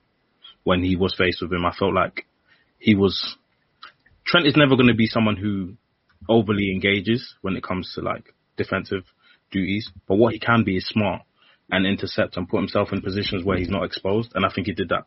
when 0.63 0.83
he 0.83 0.95
was 0.95 1.15
faced 1.17 1.41
with 1.41 1.53
him. 1.53 1.65
I 1.65 1.73
felt 1.77 1.93
like 1.93 2.25
he 2.77 2.95
was, 2.95 3.35
Trent 4.25 4.47
is 4.47 4.57
never 4.57 4.75
going 4.75 4.89
to 4.89 4.95
be 4.95 5.07
someone 5.07 5.37
who 5.37 5.75
overly 6.27 6.71
engages 6.71 7.35
when 7.41 7.55
it 7.55 7.63
comes 7.63 7.91
to 7.95 8.01
like 8.01 8.33
defensive 8.57 9.03
duties, 9.51 9.91
but 10.07 10.15
what 10.15 10.33
he 10.33 10.39
can 10.39 10.63
be 10.63 10.77
is 10.77 10.87
smart 10.87 11.21
and 11.71 11.85
intercept 11.85 12.37
and 12.37 12.47
put 12.47 12.57
himself 12.57 12.89
in 12.91 13.01
positions 13.01 13.43
where 13.43 13.57
he's 13.57 13.69
not 13.69 13.83
exposed. 13.83 14.31
And 14.35 14.45
I 14.45 14.49
think 14.53 14.67
he 14.67 14.73
did 14.73 14.89
that 14.89 15.05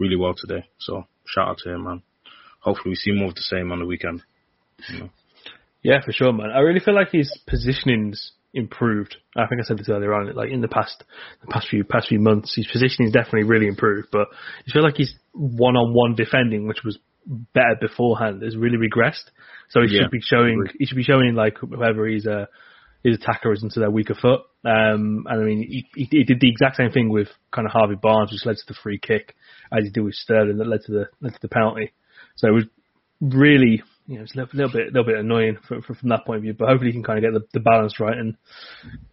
really 0.00 0.16
well 0.16 0.34
today. 0.34 0.66
So 0.80 1.04
shout 1.26 1.48
out 1.48 1.58
to 1.58 1.72
him, 1.72 1.84
man. 1.84 2.02
Hopefully 2.60 2.90
we 2.90 2.96
see 2.96 3.12
more 3.12 3.28
of 3.28 3.34
the 3.36 3.42
same 3.42 3.70
on 3.70 3.78
the 3.78 3.86
weekend. 3.86 4.22
You 4.88 4.98
know. 4.98 5.10
Yeah, 5.82 6.00
for 6.04 6.12
sure, 6.12 6.32
man. 6.32 6.50
I 6.50 6.60
really 6.60 6.80
feel 6.80 6.94
like 6.94 7.12
his 7.12 7.30
positioning's 7.46 8.32
improved. 8.52 9.16
I 9.36 9.46
think 9.46 9.60
I 9.60 9.64
said 9.64 9.78
this 9.78 9.88
earlier 9.88 10.12
on. 10.12 10.34
Like 10.34 10.50
in 10.50 10.60
the 10.60 10.68
past, 10.68 11.04
the 11.40 11.46
past 11.46 11.68
few 11.68 11.84
past 11.84 12.08
few 12.08 12.18
months, 12.18 12.54
his 12.54 12.66
positioning's 12.66 13.12
definitely 13.12 13.44
really 13.44 13.66
improved. 13.66 14.08
But 14.10 14.28
I 14.32 14.72
feel 14.72 14.82
like 14.82 14.96
his 14.96 15.14
one-on-one 15.32 16.16
defending, 16.16 16.66
which 16.66 16.82
was 16.84 16.98
better 17.54 17.76
beforehand, 17.80 18.42
has 18.42 18.56
really 18.56 18.76
regressed. 18.76 19.30
So 19.68 19.80
he 19.82 19.94
Yeah, 19.94 20.02
should 20.02 20.10
be 20.10 20.20
showing. 20.20 20.66
He 20.78 20.86
should 20.86 20.96
be 20.96 21.02
showing 21.02 21.34
like 21.34 21.58
whoever 21.58 22.06
he's 22.06 22.26
a 22.26 22.48
his 23.02 23.16
attacker 23.16 23.52
is 23.52 23.62
into 23.62 23.80
their 23.80 23.90
weaker 23.90 24.14
foot. 24.14 24.40
Um, 24.64 25.26
and 25.28 25.40
I 25.40 25.44
mean, 25.44 25.58
he, 25.58 25.86
he, 25.94 26.04
he 26.10 26.24
did 26.24 26.40
the 26.40 26.50
exact 26.50 26.76
same 26.76 26.90
thing 26.90 27.08
with 27.08 27.28
kind 27.52 27.66
of 27.66 27.72
Harvey 27.72 27.94
Barnes, 27.94 28.30
which 28.30 28.44
led 28.44 28.56
to 28.56 28.62
the 28.68 28.74
free 28.82 28.98
kick, 28.98 29.34
as 29.72 29.84
he 29.84 29.90
did 29.90 30.02
with 30.02 30.14
Sterling, 30.14 30.58
that 30.58 30.66
led 30.66 30.82
to 30.86 30.92
the 30.92 31.04
led 31.20 31.32
to 31.32 31.38
the 31.40 31.48
penalty. 31.48 31.92
So 32.36 32.48
it 32.48 32.52
was 32.52 32.64
really, 33.20 33.82
you 34.06 34.16
know, 34.16 34.22
it's 34.22 34.34
a 34.34 34.38
little, 34.38 34.50
little 34.54 34.72
bit, 34.72 34.86
little 34.92 35.04
bit 35.04 35.18
annoying 35.18 35.56
from, 35.66 35.82
from, 35.82 35.96
from 35.96 36.08
that 36.10 36.24
point 36.26 36.38
of 36.38 36.42
view. 36.42 36.52
But 36.54 36.68
hopefully, 36.68 36.90
he 36.90 36.94
can 36.94 37.02
kind 37.02 37.24
of 37.24 37.24
get 37.24 37.32
the, 37.32 37.46
the 37.58 37.62
balance 37.64 37.98
right 38.00 38.16
and 38.16 38.36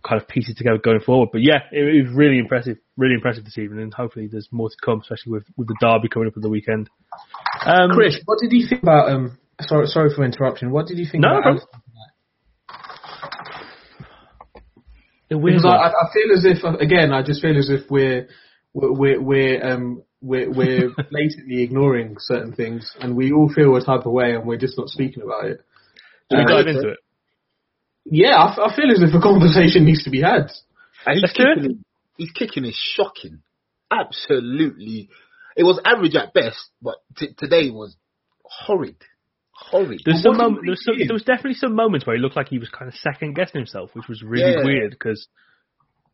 kind 0.08 0.22
of 0.22 0.28
piece 0.28 0.50
it 0.50 0.58
together 0.58 0.78
going 0.80 1.00
forward. 1.00 1.30
But 1.32 1.42
yeah, 1.44 1.60
it, 1.72 1.84
it 1.84 2.08
was 2.08 2.14
really 2.16 2.40
impressive, 2.40 2.78
really 2.98 3.16
impressive 3.16 3.46
this 3.46 3.58
evening, 3.58 3.82
and 3.84 3.94
hopefully, 3.94 4.28
there's 4.28 4.50
more 4.52 4.70
to 4.70 4.76
come, 4.84 5.00
especially 5.02 5.32
with 5.32 5.44
with 5.56 5.68
the 5.68 5.76
derby 5.80 6.10
coming 6.10 6.28
up 6.28 6.36
at 6.36 6.44
the 6.44 6.50
weekend. 6.50 6.90
Um, 7.66 7.92
Chris, 7.92 8.20
what 8.26 8.40
did 8.42 8.52
you 8.52 8.68
think 8.68 8.84
about 8.84 9.10
um? 9.10 9.38
Sorry, 9.62 9.88
sorry 9.88 10.12
for 10.16 10.24
interruption. 10.24 10.72
What 10.72 10.86
did 10.88 11.00
you 11.00 11.06
think 11.10 11.24
No, 11.24 11.40
about? 11.40 11.44
problem. 11.44 11.64
Alisson? 11.64 11.72
a 11.72 11.80
weird 11.80 11.88
Because. 15.30 15.66
I, 15.66 15.90
I 15.90 16.14
feel 16.14 16.32
as 16.38 16.46
if 16.46 16.64
again, 16.82 17.12
I 17.12 17.22
just 17.24 17.42
feel 17.42 17.58
as 17.58 17.70
if 17.70 17.90
we're 17.90 18.28
we're 18.74 18.94
we're, 18.94 19.22
we're 19.22 19.64
um 19.66 20.04
we're, 20.22 20.50
we're 20.52 20.90
blatantly 21.12 21.62
ignoring 21.64 22.16
certain 22.20 22.54
things, 22.54 22.92
and 23.00 23.16
we 23.16 23.32
all 23.32 23.52
feel 23.54 23.76
a 23.76 23.84
type 23.84 24.06
of 24.06 24.12
way, 24.14 24.34
and 24.36 24.46
we're 24.46 24.58
just 24.58 24.78
not 24.78 24.90
speaking 24.90 25.24
about 25.24 25.46
it. 25.46 25.60
Should 26.32 26.38
we 26.40 26.44
Uh, 26.44 26.48
dive 26.58 26.68
into 26.68 26.90
it? 26.90 26.98
Yeah, 28.06 28.36
I 28.38 28.74
feel 28.76 28.90
as 28.92 29.02
if 29.04 29.14
a 29.14 29.20
conversation 29.22 29.86
needs 29.86 30.04
to 30.06 30.10
be 30.10 30.22
had. 30.22 30.50
And 31.06 31.16
he's 31.16 31.22
Let's 31.24 31.34
do 31.34 31.44
it. 31.44 31.56
kicking, 31.56 31.72
is- 31.72 31.78
he's 32.18 32.32
kicking 32.32 32.66
is 32.66 32.76
shocking. 32.76 33.42
Absolutely. 33.92 35.10
It 35.56 35.64
was 35.64 35.80
average 35.86 36.16
at 36.16 36.34
best, 36.34 36.70
but 36.82 36.96
t- 37.18 37.34
today 37.38 37.70
was 37.70 37.96
horrid. 38.44 38.96
Horrid. 39.60 40.02
There's 40.06 40.22
some 40.22 40.38
what 40.38 40.38
do 40.38 40.44
moment, 40.44 40.62
there, 40.66 40.72
was 40.72 40.84
some, 40.86 40.92
think 40.94 40.98
he 40.98 41.04
is? 41.04 41.08
there 41.10 41.14
was 41.16 41.24
definitely 41.24 41.56
some 41.56 41.74
moments 41.76 42.06
where 42.06 42.16
he 42.16 42.22
looked 42.22 42.36
like 42.36 42.48
he 42.50 42.60
was 42.60 42.70
kind 42.70 42.88
of 42.88 42.94
second 42.96 43.34
guessing 43.36 43.60
himself, 43.60 43.90
which 43.94 44.08
was 44.08 44.22
really 44.24 44.52
Yeah. 44.54 44.64
weird 44.64 44.92
because 44.92 45.28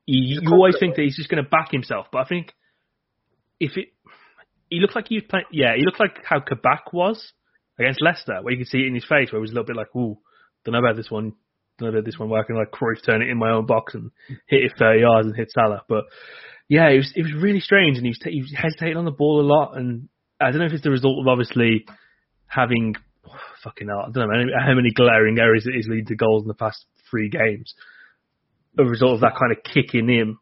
you, 0.06 0.42
always 0.52 0.76
think 0.80 0.96
that 0.96 1.02
he's 1.04 1.16
just 1.16 1.30
going 1.30 1.44
to 1.44 1.50
back 1.50 1.72
himself, 1.72 2.08
but 2.12 2.20
I 2.20 2.26
think 2.26 2.54
if 3.60 3.78
it, 3.78 3.90
he 4.70 4.80
looked 4.80 4.96
like 4.96 5.08
he 5.08 5.16
was 5.16 5.24
playing. 5.30 5.46
Yeah, 5.52 5.76
he 5.76 5.84
looked 5.86 6.00
like 6.00 6.18
how 6.26 6.40
Kabak 6.40 6.92
was 6.94 7.32
against 7.80 8.02
Leicester, 8.02 8.40
where 8.42 8.52
you 8.54 8.58
could 8.60 8.68
see 8.68 8.80
it 8.80 8.88
in 8.88 8.96
his 8.96 9.06
face, 9.06 9.32
where 9.32 9.40
he 9.40 9.42
was 9.42 9.52
a 9.52 9.54
little 9.54 9.68
bit 9.68 9.76
like, 9.76 9.96
"Ooh, 9.96 10.18
don't 10.66 10.74
know 10.74 10.80
about 10.80 10.96
this 10.98 11.10
one, 11.12 11.34
don't 11.78 11.88
know 11.92 11.98
about 11.98 12.06
this 12.06 12.18
one 12.20 12.30
working." 12.30 12.56
Like 12.56 12.72
Cruyff 12.72 13.06
turn 13.06 13.22
it 13.22 13.30
in 13.30 13.38
my 13.38 13.52
own 13.52 13.66
box 13.66 13.94
and 13.94 14.12
hit 14.48 14.64
it 14.64 14.74
30 14.78 15.00
yards 15.02 15.28
and 15.28 15.36
hit 15.36 15.52
Salah, 15.52 15.84
but 15.88 16.06
yeah, 16.68 16.90
it 16.90 16.98
was 16.98 17.14
it 17.16 17.22
was 17.24 17.34
really 17.34 17.60
strange, 17.62 17.98
and 17.98 18.06
he 18.06 18.10
was, 18.10 18.20
ta- 18.20 18.30
he 18.32 18.42
was 18.42 18.54
hesitating 18.56 18.98
on 18.98 19.06
the 19.06 19.12
ball 19.12 19.40
a 19.42 19.48
lot, 19.48 19.78
and 19.78 20.10
I 20.42 20.50
don't 20.50 20.60
know 20.60 20.66
if 20.66 20.74
it's 20.74 20.84
the 20.84 20.90
result 20.92 21.20
of 21.22 21.28
obviously 21.28 21.86
having 22.48 22.96
fucking 23.64 23.88
hell, 23.88 24.06
I 24.08 24.12
don't 24.12 24.30
know 24.30 24.54
how 24.60 24.74
many 24.74 24.92
glaring 24.92 25.40
errors 25.40 25.66
it 25.66 25.78
is 25.78 25.88
leading 25.88 26.08
to 26.08 26.16
goals 26.16 26.44
in 26.44 26.48
the 26.48 26.54
past 26.54 26.86
three 27.10 27.30
games. 27.30 27.74
A 28.78 28.84
result 28.84 29.16
of 29.16 29.22
that 29.22 29.36
kind 29.40 29.52
of 29.52 29.64
kicking 29.64 30.10
him. 30.10 30.40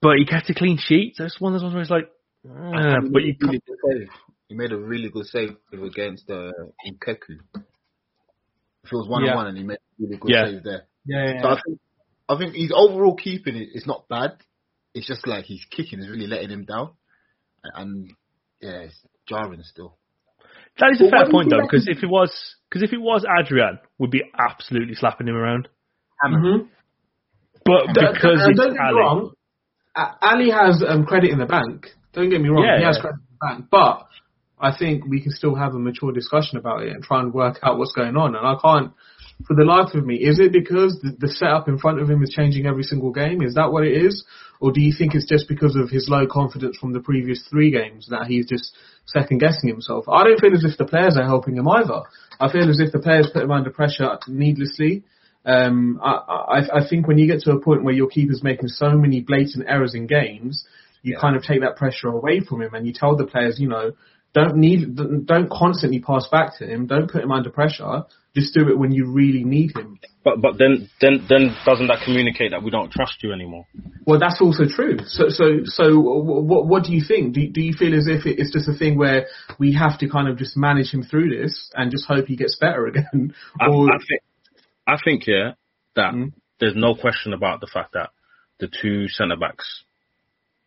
But 0.00 0.18
he 0.18 0.26
kept 0.26 0.48
a 0.50 0.54
clean 0.54 0.78
sheet. 0.80 1.14
So 1.16 1.24
it's 1.24 1.40
one 1.40 1.54
of 1.54 1.60
those 1.60 1.72
ones 1.72 1.74
where 1.74 1.82
it's 1.82 1.90
like, 1.90 2.10
He 2.42 2.48
but 2.48 3.22
made 3.22 3.36
you 3.40 3.42
a 3.42 3.46
really 3.48 3.62
good 3.66 3.78
save. 3.88 4.08
He 4.48 4.54
made 4.54 4.72
a 4.72 4.76
really 4.78 5.10
good 5.10 5.26
save 5.26 5.56
against 5.72 6.30
uh, 6.30 6.52
Nkunku. 6.86 7.38
If 8.84 8.92
it 8.92 8.96
was 8.96 9.08
one 9.08 9.24
Yeah. 9.24 9.30
on 9.32 9.36
one, 9.36 9.46
and 9.48 9.58
he 9.58 9.64
made 9.64 9.78
a 9.78 10.02
really 10.02 10.16
good 10.18 10.30
Yeah. 10.30 10.44
save 10.46 10.62
there. 10.62 10.86
Yeah, 11.04 11.42
So 11.42 11.48
I 11.48 11.60
think 11.64 11.80
I 12.28 12.38
think 12.38 12.54
his 12.54 12.72
overall 12.74 13.16
keeping 13.16 13.56
it 13.56 13.68
is 13.74 13.86
not 13.86 14.08
bad. 14.08 14.36
It's 14.94 15.06
just 15.06 15.26
like 15.26 15.44
his 15.46 15.64
kicking 15.70 16.00
is 16.00 16.08
really 16.08 16.26
letting 16.26 16.50
him 16.50 16.64
down, 16.64 16.90
and 17.62 18.12
yeah, 18.60 18.82
it's 18.86 19.04
jarring 19.28 19.62
still. 19.62 19.98
That 20.78 20.90
is 20.92 21.00
a 21.00 21.04
Well, 21.04 21.10
fair 21.10 21.20
what 21.20 21.24
do 21.24 21.30
you 21.30 21.32
point 21.32 21.50
though, 21.50 21.62
because 21.62 21.88
if 21.88 22.02
it 22.02 22.06
was, 22.06 22.30
because 22.68 22.82
if 22.82 22.92
it 22.92 23.00
was 23.00 23.24
Adrian, 23.24 23.78
we'd 23.98 24.10
be 24.10 24.22
absolutely 24.38 24.94
slapping 24.94 25.28
him 25.28 25.36
around. 25.36 25.68
hmm 26.22 26.68
But 27.64 27.94
Don't, 27.94 28.14
because 28.14 28.40
don't 28.40 28.50
it's 28.50 28.60
get 28.60 28.72
me 28.72 28.78
Ali, 28.80 28.94
wrong, 28.94 29.32
Ali 30.22 30.50
has 30.50 30.84
um, 30.86 31.04
credit 31.06 31.30
in 31.30 31.38
the 31.38 31.46
bank. 31.46 31.88
Don't 32.12 32.30
get 32.30 32.40
me 32.40 32.48
wrong, 32.48 32.64
Yeah, 32.64 32.78
he 32.78 32.84
has 32.84 32.96
yeah. 32.96 33.02
credit 33.02 33.20
in 33.20 33.36
the 33.40 33.46
bank. 33.46 33.64
But 33.70 34.06
I 34.60 34.76
think 34.76 35.04
we 35.06 35.20
can 35.20 35.32
still 35.32 35.54
have 35.54 35.74
a 35.74 35.78
mature 35.78 36.12
discussion 36.12 36.58
about 36.58 36.82
it 36.82 36.90
and 36.92 37.02
try 37.02 37.20
and 37.20 37.32
work 37.32 37.58
out 37.62 37.78
what's 37.78 37.92
going 37.92 38.16
on. 38.16 38.34
And 38.36 38.46
I 38.46 38.56
can't, 38.62 38.92
for 39.44 39.54
the 39.54 39.64
life 39.64 39.94
of 39.94 40.06
me, 40.06 40.16
is 40.16 40.38
it 40.38 40.52
because 40.52 40.98
the, 41.02 41.14
the 41.18 41.28
setup 41.28 41.68
in 41.68 41.78
front 41.78 42.00
of 42.00 42.08
him 42.08 42.22
is 42.22 42.30
changing 42.30 42.66
every 42.66 42.82
single 42.82 43.12
game? 43.12 43.42
Is 43.42 43.54
that 43.54 43.70
what 43.70 43.84
it 43.84 43.92
is? 43.92 44.24
Or 44.60 44.72
do 44.72 44.80
you 44.80 44.92
think 44.96 45.14
it's 45.14 45.28
just 45.28 45.48
because 45.48 45.76
of 45.76 45.90
his 45.90 46.08
low 46.08 46.26
confidence 46.26 46.78
from 46.78 46.94
the 46.94 47.00
previous 47.00 47.46
three 47.50 47.70
games 47.70 48.08
that 48.08 48.26
he's 48.26 48.48
just 48.48 48.74
second 49.04 49.38
guessing 49.38 49.68
himself? 49.68 50.08
I 50.08 50.24
don't 50.24 50.40
feel 50.40 50.54
as 50.54 50.64
if 50.64 50.78
the 50.78 50.86
players 50.86 51.16
are 51.18 51.26
helping 51.26 51.56
him 51.56 51.68
either. 51.68 52.02
I 52.40 52.50
feel 52.50 52.68
as 52.70 52.80
if 52.80 52.92
the 52.92 52.98
players 52.98 53.28
put 53.32 53.42
him 53.42 53.50
under 53.50 53.70
pressure 53.70 54.18
needlessly. 54.26 55.04
Um, 55.44 56.00
I, 56.02 56.10
I, 56.10 56.78
I 56.78 56.88
think 56.88 57.06
when 57.06 57.18
you 57.18 57.26
get 57.26 57.40
to 57.42 57.52
a 57.52 57.60
point 57.60 57.84
where 57.84 57.94
your 57.94 58.08
keeper's 58.08 58.42
making 58.42 58.68
so 58.68 58.90
many 58.92 59.20
blatant 59.20 59.66
errors 59.68 59.94
in 59.94 60.06
games, 60.06 60.64
you 61.02 61.16
kind 61.20 61.36
of 61.36 61.42
take 61.42 61.60
that 61.60 61.76
pressure 61.76 62.08
away 62.08 62.40
from 62.40 62.62
him, 62.62 62.74
and 62.74 62.86
you 62.86 62.92
tell 62.92 63.16
the 63.16 63.26
players, 63.26 63.60
you 63.60 63.68
know, 63.68 63.92
don't 64.36 64.56
need, 64.56 64.96
don't 65.26 65.50
constantly 65.50 65.98
pass 65.98 66.28
back 66.30 66.58
to 66.58 66.66
him, 66.66 66.86
don't 66.86 67.10
put 67.10 67.22
him 67.22 67.32
under 67.32 67.48
pressure. 67.48 68.04
Just 68.34 68.52
do 68.52 68.68
it 68.68 68.78
when 68.78 68.92
you 68.92 69.10
really 69.10 69.44
need 69.44 69.74
him. 69.74 69.98
But 70.22 70.42
but 70.42 70.58
then 70.58 70.90
then 71.00 71.24
then 71.26 71.56
doesn't 71.64 71.86
that 71.86 72.02
communicate 72.04 72.50
that 72.50 72.62
we 72.62 72.70
don't 72.70 72.92
trust 72.92 73.22
you 73.22 73.32
anymore? 73.32 73.64
Well, 74.06 74.20
that's 74.20 74.42
also 74.42 74.64
true. 74.68 74.98
So, 75.06 75.30
so, 75.30 75.60
so, 75.64 75.98
what, 75.98 76.66
what 76.66 76.84
do 76.84 76.92
you 76.92 77.02
think? 77.02 77.32
Do, 77.32 77.48
do 77.48 77.62
you 77.62 77.72
feel 77.72 77.96
as 77.96 78.06
if 78.08 78.26
it's 78.26 78.52
just 78.52 78.68
a 78.68 78.74
thing 78.76 78.98
where 78.98 79.26
we 79.58 79.72
have 79.72 79.98
to 80.00 80.08
kind 80.10 80.28
of 80.28 80.36
just 80.36 80.54
manage 80.54 80.92
him 80.92 81.02
through 81.02 81.30
this 81.34 81.70
and 81.74 81.90
just 81.90 82.04
hope 82.06 82.26
he 82.26 82.36
gets 82.36 82.58
better 82.60 82.86
again? 82.92 83.34
I, 83.58 83.68
Or, 83.68 83.88
I 83.90 83.96
think 84.06 84.20
I 84.86 84.96
think 85.02 85.26
yeah 85.26 85.52
that 85.94 86.12
Mm. 86.12 86.34
there's 86.60 86.76
no 86.76 86.94
question 86.94 87.32
about 87.32 87.60
the 87.60 87.70
fact 87.72 87.94
that 87.94 88.10
the 88.60 88.68
two 88.68 89.08
centre 89.08 89.36
backs 89.36 89.84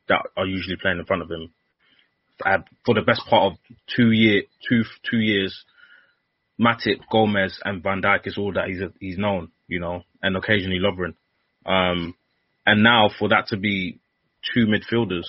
that 0.07 0.25
are 0.35 0.47
usually 0.47 0.75
playing 0.81 0.97
in 0.97 1.05
front 1.05 1.21
of 1.21 1.29
him 1.29 1.53
had, 2.43 2.63
for 2.85 2.95
the 2.95 3.01
best 3.01 3.21
part 3.29 3.51
of 3.51 3.59
two 3.95 4.11
year 4.11 4.43
two 4.67 4.83
two 5.09 5.17
years, 5.17 5.63
Matip, 6.59 6.99
Gomez, 7.11 7.59
and 7.63 7.83
Van 7.83 8.01
Dijk 8.01 8.27
is 8.27 8.37
all 8.37 8.53
that 8.53 8.67
he's 8.67 8.81
he's 8.99 9.17
known, 9.17 9.51
you 9.67 9.79
know, 9.79 10.03
and 10.21 10.35
occasionally 10.35 10.79
Lovren. 10.79 11.15
Um, 11.65 12.15
and 12.65 12.83
now 12.83 13.09
for 13.17 13.29
that 13.29 13.47
to 13.47 13.57
be 13.57 13.99
two 14.53 14.65
midfielders 14.65 15.25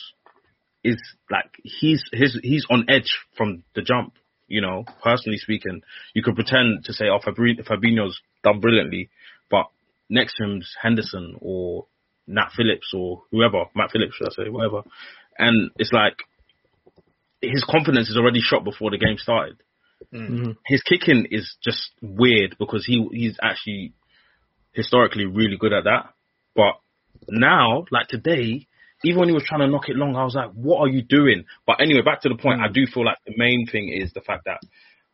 is 0.83 1.01
like 1.31 1.51
he's 1.63 2.05
his 2.13 2.39
he's 2.43 2.67
on 2.71 2.87
edge 2.89 3.19
from 3.37 3.65
the 3.75 3.83
jump. 3.83 4.15
You 4.49 4.61
know, 4.61 4.85
personally 5.03 5.39
speaking, 5.39 5.83
you 6.13 6.25
could 6.25 6.35
pretend 6.35 6.85
to 6.85 6.93
say, 6.93 7.05
"Oh, 7.07 7.21
Fabri- 7.25 7.65
Fabinho's 7.65 8.21
done 8.43 8.59
brilliantly," 8.59 9.09
but 9.49 9.67
next 10.09 10.37
to 10.37 10.45
him's 10.45 10.75
Henderson 10.83 11.37
or 11.41 11.87
Nat 12.27 12.51
Phillips 12.57 12.93
or 12.95 13.23
whoever, 13.31 13.65
Matt 13.75 13.91
Phillips, 13.93 14.15
should 14.17 14.29
I 14.29 14.45
say, 14.45 14.51
whatever. 14.51 14.83
And 15.39 15.71
it's 15.77 15.93
like 15.93 16.17
his 17.43 17.65
confidence 17.65 18.11
is 18.11 18.17
already 18.17 18.41
shot 18.41 18.65
before 18.65 18.91
the 18.91 18.99
game 18.99 19.17
started. 19.19 19.57
Mhm. 20.13 20.57
His 20.67 20.83
kicking 20.83 21.27
is 21.31 21.57
just 21.63 21.91
weird 22.01 22.57
because 22.59 22.87
he 22.87 23.07
he's 23.13 23.39
actually 23.43 23.93
historically 24.73 25.27
really 25.27 25.57
good 25.57 25.73
at 25.73 25.85
that. 25.85 26.15
But 26.55 26.81
now, 27.29 27.85
like 27.91 28.09
today, 28.09 28.67
even 29.05 29.21
when 29.21 29.29
he 29.29 29.35
was 29.35 29.45
trying 29.45 29.61
to 29.61 29.67
knock 29.67 29.89
it 29.89 29.97
long, 29.97 30.17
I 30.17 30.25
was 30.25 30.35
like, 30.35 30.51
what 30.53 30.81
are 30.81 30.89
you 30.89 31.03
doing? 31.03 31.45
But 31.67 31.81
anyway, 31.81 32.03
back 32.03 32.21
to 32.23 32.29
the 32.29 32.37
point, 32.37 32.61
I 32.61 32.69
do 32.69 32.87
feel 32.87 33.05
like 33.05 33.19
the 33.27 33.35
main 33.37 33.67
thing 33.67 33.89
is 33.89 34.13
the 34.13 34.21
fact 34.21 34.45
that 34.45 34.61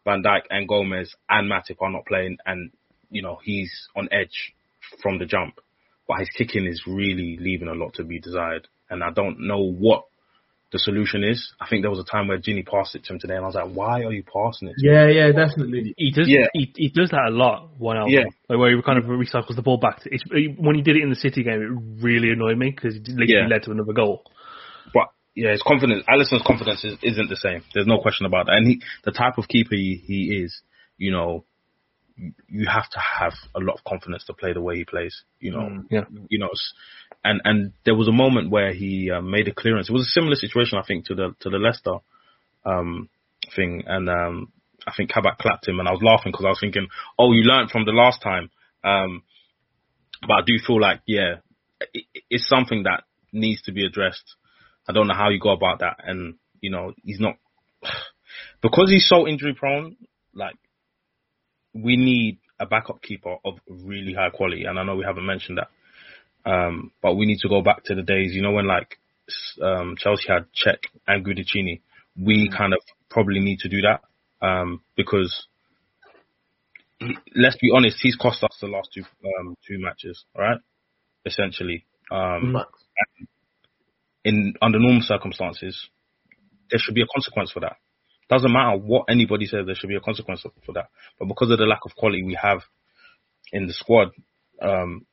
Van 0.05 0.23
Dijk 0.23 0.43
and 0.51 0.69
Gomez 0.69 1.15
and 1.29 1.51
Matip 1.51 1.81
are 1.81 1.91
not 1.91 2.07
playing 2.07 2.39
and, 2.47 2.71
you 3.11 3.23
know, 3.23 3.39
he's 3.43 3.89
on 3.97 4.09
edge 4.11 4.55
from 5.03 5.19
the 5.19 5.27
jump. 5.27 5.61
But 6.09 6.21
his 6.21 6.31
kicking 6.31 6.67
is 6.67 6.83
really 6.87 7.39
leaving 7.41 7.69
a 7.69 7.75
lot 7.75 7.95
to 7.95 8.05
be 8.05 8.21
desired. 8.21 8.69
And 8.91 9.03
I 9.03 9.11
don't 9.11 9.41
know 9.41 9.61
what 9.61 10.05
the 10.73 10.79
solution 10.79 11.23
is. 11.23 11.53
I 11.61 11.69
think 11.69 11.83
there 11.83 11.91
was 11.91 12.01
a 12.01 12.05
time 12.11 12.27
where 12.29 12.39
Gini 12.39 12.67
passed 12.67 12.95
it 12.97 13.05
to 13.05 13.13
him 13.13 13.21
today 13.21 13.35
and 13.37 13.45
I 13.45 13.47
was 13.47 13.55
like, 13.55 13.71
why 13.73 14.03
are 14.03 14.13
you 14.13 14.25
passing 14.25 14.69
it? 14.69 14.75
to 14.79 14.87
yeah, 14.87 15.07
yeah, 15.09 15.31
definitely. 15.33 15.95
He 15.97 16.11
does. 16.11 16.29
Yeah. 16.29 16.47
He, 16.53 16.73
he 16.77 16.89
does 16.89 17.11
that 17.11 17.27
a 17.29 17.31
lot. 17.31 17.71
One 17.79 17.97
album, 17.97 18.13
Yeah. 18.15 18.25
like 18.49 18.59
where 18.59 18.75
he 18.75 18.83
kind 18.83 18.99
of 18.99 19.05
recycles 19.05 19.55
the 19.55 19.63
ball 19.63 19.79
back. 19.79 20.03
To, 20.03 20.11
it's, 20.13 20.25
when 20.59 20.75
he 20.75 20.83
did 20.83 20.97
it 20.97 21.03
in 21.03 21.11
the 21.11 21.17
City 21.17 21.45
game, 21.45 21.63
it 21.63 22.03
really 22.05 22.31
annoyed 22.33 22.59
me 22.59 22.71
because 22.71 22.97
it 22.97 23.07
literally 23.09 23.33
Yeah. 23.33 23.47
led 23.49 23.63
to 23.65 23.71
another 23.71 23.93
goal. 23.93 24.25
But 24.93 25.09
yeah, 25.37 25.53
his 25.53 25.63
confidence, 25.63 26.03
Alisson's 26.09 26.43
confidence 26.45 26.83
is, 26.85 26.97
isn't 27.03 27.29
the 27.31 27.37
same. 27.37 27.63
There's 27.73 27.87
no 27.87 28.01
question 28.01 28.27
about 28.27 28.47
that. 28.47 28.57
And 28.57 28.67
he, 28.67 28.83
the 29.05 29.13
type 29.13 29.39
of 29.39 29.47
keeper 29.49 29.75
he, 29.77 30.03
he 30.05 30.43
is, 30.43 30.61
you 30.99 31.13
know, 31.13 31.45
you- 32.17 32.33
you 32.49 32.67
have 32.67 32.89
to 32.91 32.99
have 32.99 33.35
a 33.55 33.61
lot 33.61 33.75
of 33.79 33.85
confidence 33.85 34.25
to 34.25 34.33
play 34.33 34.53
the 34.55 34.61
way 34.61 34.77
he 34.77 34.85
plays. 34.85 35.23
You 35.39 35.53
know, 35.53 35.59
Mm, 35.61 35.85
yeah. 35.91 36.05
you 36.31 36.39
know, 36.39 36.49
s- 36.49 36.73
and 37.25 37.41
and 37.45 37.73
there 37.85 37.95
was 37.95 38.09
a 38.09 38.13
moment 38.13 38.51
where 38.51 38.73
he 38.73 39.11
uh, 39.11 39.21
made 39.21 39.49
a 39.49 39.55
clearance. 39.55 39.89
It 39.89 39.93
was 39.93 40.07
a 40.07 40.11
similar 40.11 40.37
situation, 40.37 40.79
I 40.79 40.87
think, 40.87 41.07
to 41.07 41.15
the 41.15 41.35
to 41.41 41.51
the 41.51 41.59
Leicester 41.59 41.99
um, 42.65 43.09
thing, 43.55 43.85
and 43.87 44.09
um, 44.09 44.53
I 44.87 44.93
think 44.97 45.11
Kabak 45.11 45.39
clapped 45.39 45.67
him, 45.67 45.79
and 45.81 45.89
I 45.89 45.93
was 45.93 46.03
laughing 46.03 46.33
because 46.33 46.47
I 46.47 46.51
was 46.51 46.61
thinking, 46.61 46.87
oh, 47.19 47.33
you 47.33 47.43
learned 47.43 47.71
from 47.71 47.85
the 47.85 47.93
last 47.93 48.23
time. 48.23 48.51
Um, 48.85 49.23
but 50.27 50.35
I 50.35 50.41
do 50.47 50.55
feel 50.65 50.81
like, 50.81 51.01
yeah, 51.07 51.37
it, 51.93 52.05
it's 52.31 52.49
something 52.49 52.85
that 52.85 53.05
needs 53.33 53.63
to 53.63 53.73
be 53.73 53.85
addressed. 53.85 54.37
I 54.89 54.93
don't 54.93 55.09
know 55.09 55.15
how 55.15 55.31
you 55.31 55.41
go 55.41 55.51
about 55.51 55.81
that, 55.81 55.97
and 56.05 56.35
you 56.61 56.71
know, 56.71 56.93
he's 57.03 57.21
not 57.21 57.37
because 58.63 58.91
he's 58.91 59.09
so 59.09 59.27
injury 59.27 59.55
prone. 59.55 59.97
Like, 60.35 60.57
we 61.75 61.97
need 61.97 62.39
a 62.61 62.67
backup 62.67 63.03
keeper 63.03 63.37
of 63.45 63.55
really 63.69 64.15
high 64.15 64.31
quality, 64.31 64.65
and 64.65 64.79
I 64.79 64.85
know 64.85 64.97
we 64.97 65.05
haven't 65.05 65.27
mentioned 65.27 65.59
that. 65.59 65.69
Um, 66.47 66.93
but 67.03 67.17
we 67.17 67.27
need 67.27 67.41
to 67.41 67.49
go 67.49 67.61
back 67.61 67.85
to 67.85 67.95
the 67.95 68.03
days, 68.03 68.33
you 68.33 68.41
know, 68.41 68.53
when 68.53 68.67
like 68.67 68.99
um, 69.61 69.97
Chelsea 69.99 70.29
had 70.29 70.47
Cech 70.55 70.79
and 71.07 71.27
Cudicini. 71.27 71.81
We 72.19 72.49
kind 72.57 72.73
of 72.73 72.79
probably 73.11 73.41
need 73.41 73.59
to 73.61 73.69
do 73.69 73.83
that 73.83 74.01
um, 74.47 74.81
because 74.97 75.47
let's 77.35 77.57
be 77.61 77.71
honest, 77.75 77.99
he's 78.01 78.17
cost 78.17 78.43
us 78.43 78.57
the 78.61 78.69
last 78.69 78.91
two 78.95 79.03
um, 79.39 79.57
two 79.67 79.79
matches, 79.79 80.25
all 80.35 80.43
right? 80.43 80.59
Essentially, 81.25 81.85
um, 82.11 82.57
in 84.25 84.55
under 84.63 84.79
normal 84.79 85.03
circumstances, 85.03 85.89
there 86.71 86.79
should 86.79 86.95
be 86.95 87.03
a 87.03 87.07
consequence 87.13 87.51
for 87.51 87.61
that. 87.61 87.77
Doesn't 88.29 88.53
matter 88.53 88.77
what 88.79 89.05
anybody 89.09 89.47
says, 89.47 89.67
there 89.67 89.75
should 89.75 89.89
be 89.89 89.97
a 89.97 90.01
consequence 90.01 90.45
for 90.65 90.73
that. 90.73 90.89
But 91.19 91.29
because 91.29 91.51
of 91.51 91.59
the 91.59 91.65
lack 91.65 91.81
of 91.85 91.95
quality 91.95 92.25
we 92.25 92.37
have 92.41 92.61
in 93.53 93.67
the 93.67 93.73
squad, 93.73 94.09
um, 94.61 95.07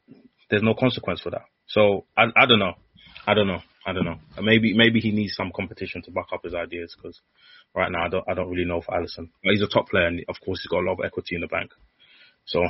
there's 0.49 0.63
no 0.63 0.73
consequence 0.73 1.21
for 1.21 1.31
that. 1.31 1.45
So 1.67 2.05
I, 2.17 2.25
I 2.35 2.45
don't 2.45 2.59
know, 2.59 2.73
I 3.25 3.33
don't 3.33 3.47
know, 3.47 3.61
I 3.85 3.93
don't 3.93 4.05
know. 4.05 4.19
Maybe 4.41 4.73
maybe 4.75 4.99
he 4.99 5.11
needs 5.11 5.35
some 5.35 5.51
competition 5.55 6.01
to 6.03 6.11
back 6.11 6.27
up 6.33 6.43
his 6.43 6.53
ideas 6.53 6.95
because 6.95 7.19
right 7.75 7.91
now 7.91 8.05
I 8.05 8.09
don't 8.09 8.25
I 8.29 8.33
don't 8.33 8.49
really 8.49 8.65
know 8.65 8.81
for 8.81 8.93
Alisson. 8.93 9.29
But 9.43 9.51
he's 9.51 9.61
a 9.61 9.67
top 9.67 9.89
player 9.89 10.07
and 10.07 10.23
of 10.29 10.35
course 10.43 10.61
he's 10.61 10.69
got 10.69 10.83
a 10.83 10.87
lot 10.87 10.99
of 10.99 11.05
equity 11.05 11.35
in 11.35 11.41
the 11.41 11.47
bank. 11.47 11.71
So 12.45 12.61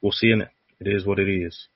we'll 0.00 0.12
see 0.12 0.30
in 0.30 0.42
it. 0.42 0.48
It 0.80 0.88
is 0.88 1.06
what 1.06 1.18
it 1.18 1.28
is. 1.28 1.68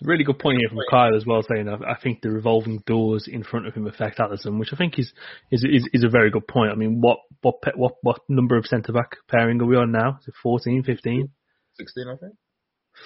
It's 0.00 0.06
a 0.06 0.10
really 0.10 0.24
good 0.24 0.38
point 0.38 0.58
here 0.58 0.68
from 0.68 0.78
Kyle 0.90 1.14
as 1.14 1.26
well, 1.26 1.42
saying 1.42 1.68
I, 1.68 1.92
I 1.92 2.00
think 2.02 2.22
the 2.22 2.30
revolving 2.30 2.82
doors 2.86 3.28
in 3.30 3.44
front 3.44 3.66
of 3.66 3.74
him 3.74 3.86
affect 3.86 4.18
Alisson, 4.18 4.58
which 4.58 4.72
I 4.72 4.76
think 4.76 4.98
is 4.98 5.12
is 5.50 5.62
is, 5.62 5.88
is 5.92 6.04
a 6.04 6.08
very 6.08 6.30
good 6.30 6.48
point. 6.48 6.72
I 6.72 6.74
mean, 6.74 7.00
what 7.00 7.18
what 7.42 7.56
what 7.76 7.94
what 8.02 8.20
number 8.28 8.56
of 8.56 8.66
centre 8.66 8.92
back 8.92 9.16
pairing 9.28 9.60
are 9.60 9.66
we 9.66 9.76
on 9.76 9.92
now? 9.92 10.18
Is 10.20 10.28
it 10.28 10.34
14, 10.42 10.84
15? 10.84 11.28
16, 11.76 12.04
I 12.08 12.16
think. 12.16 12.34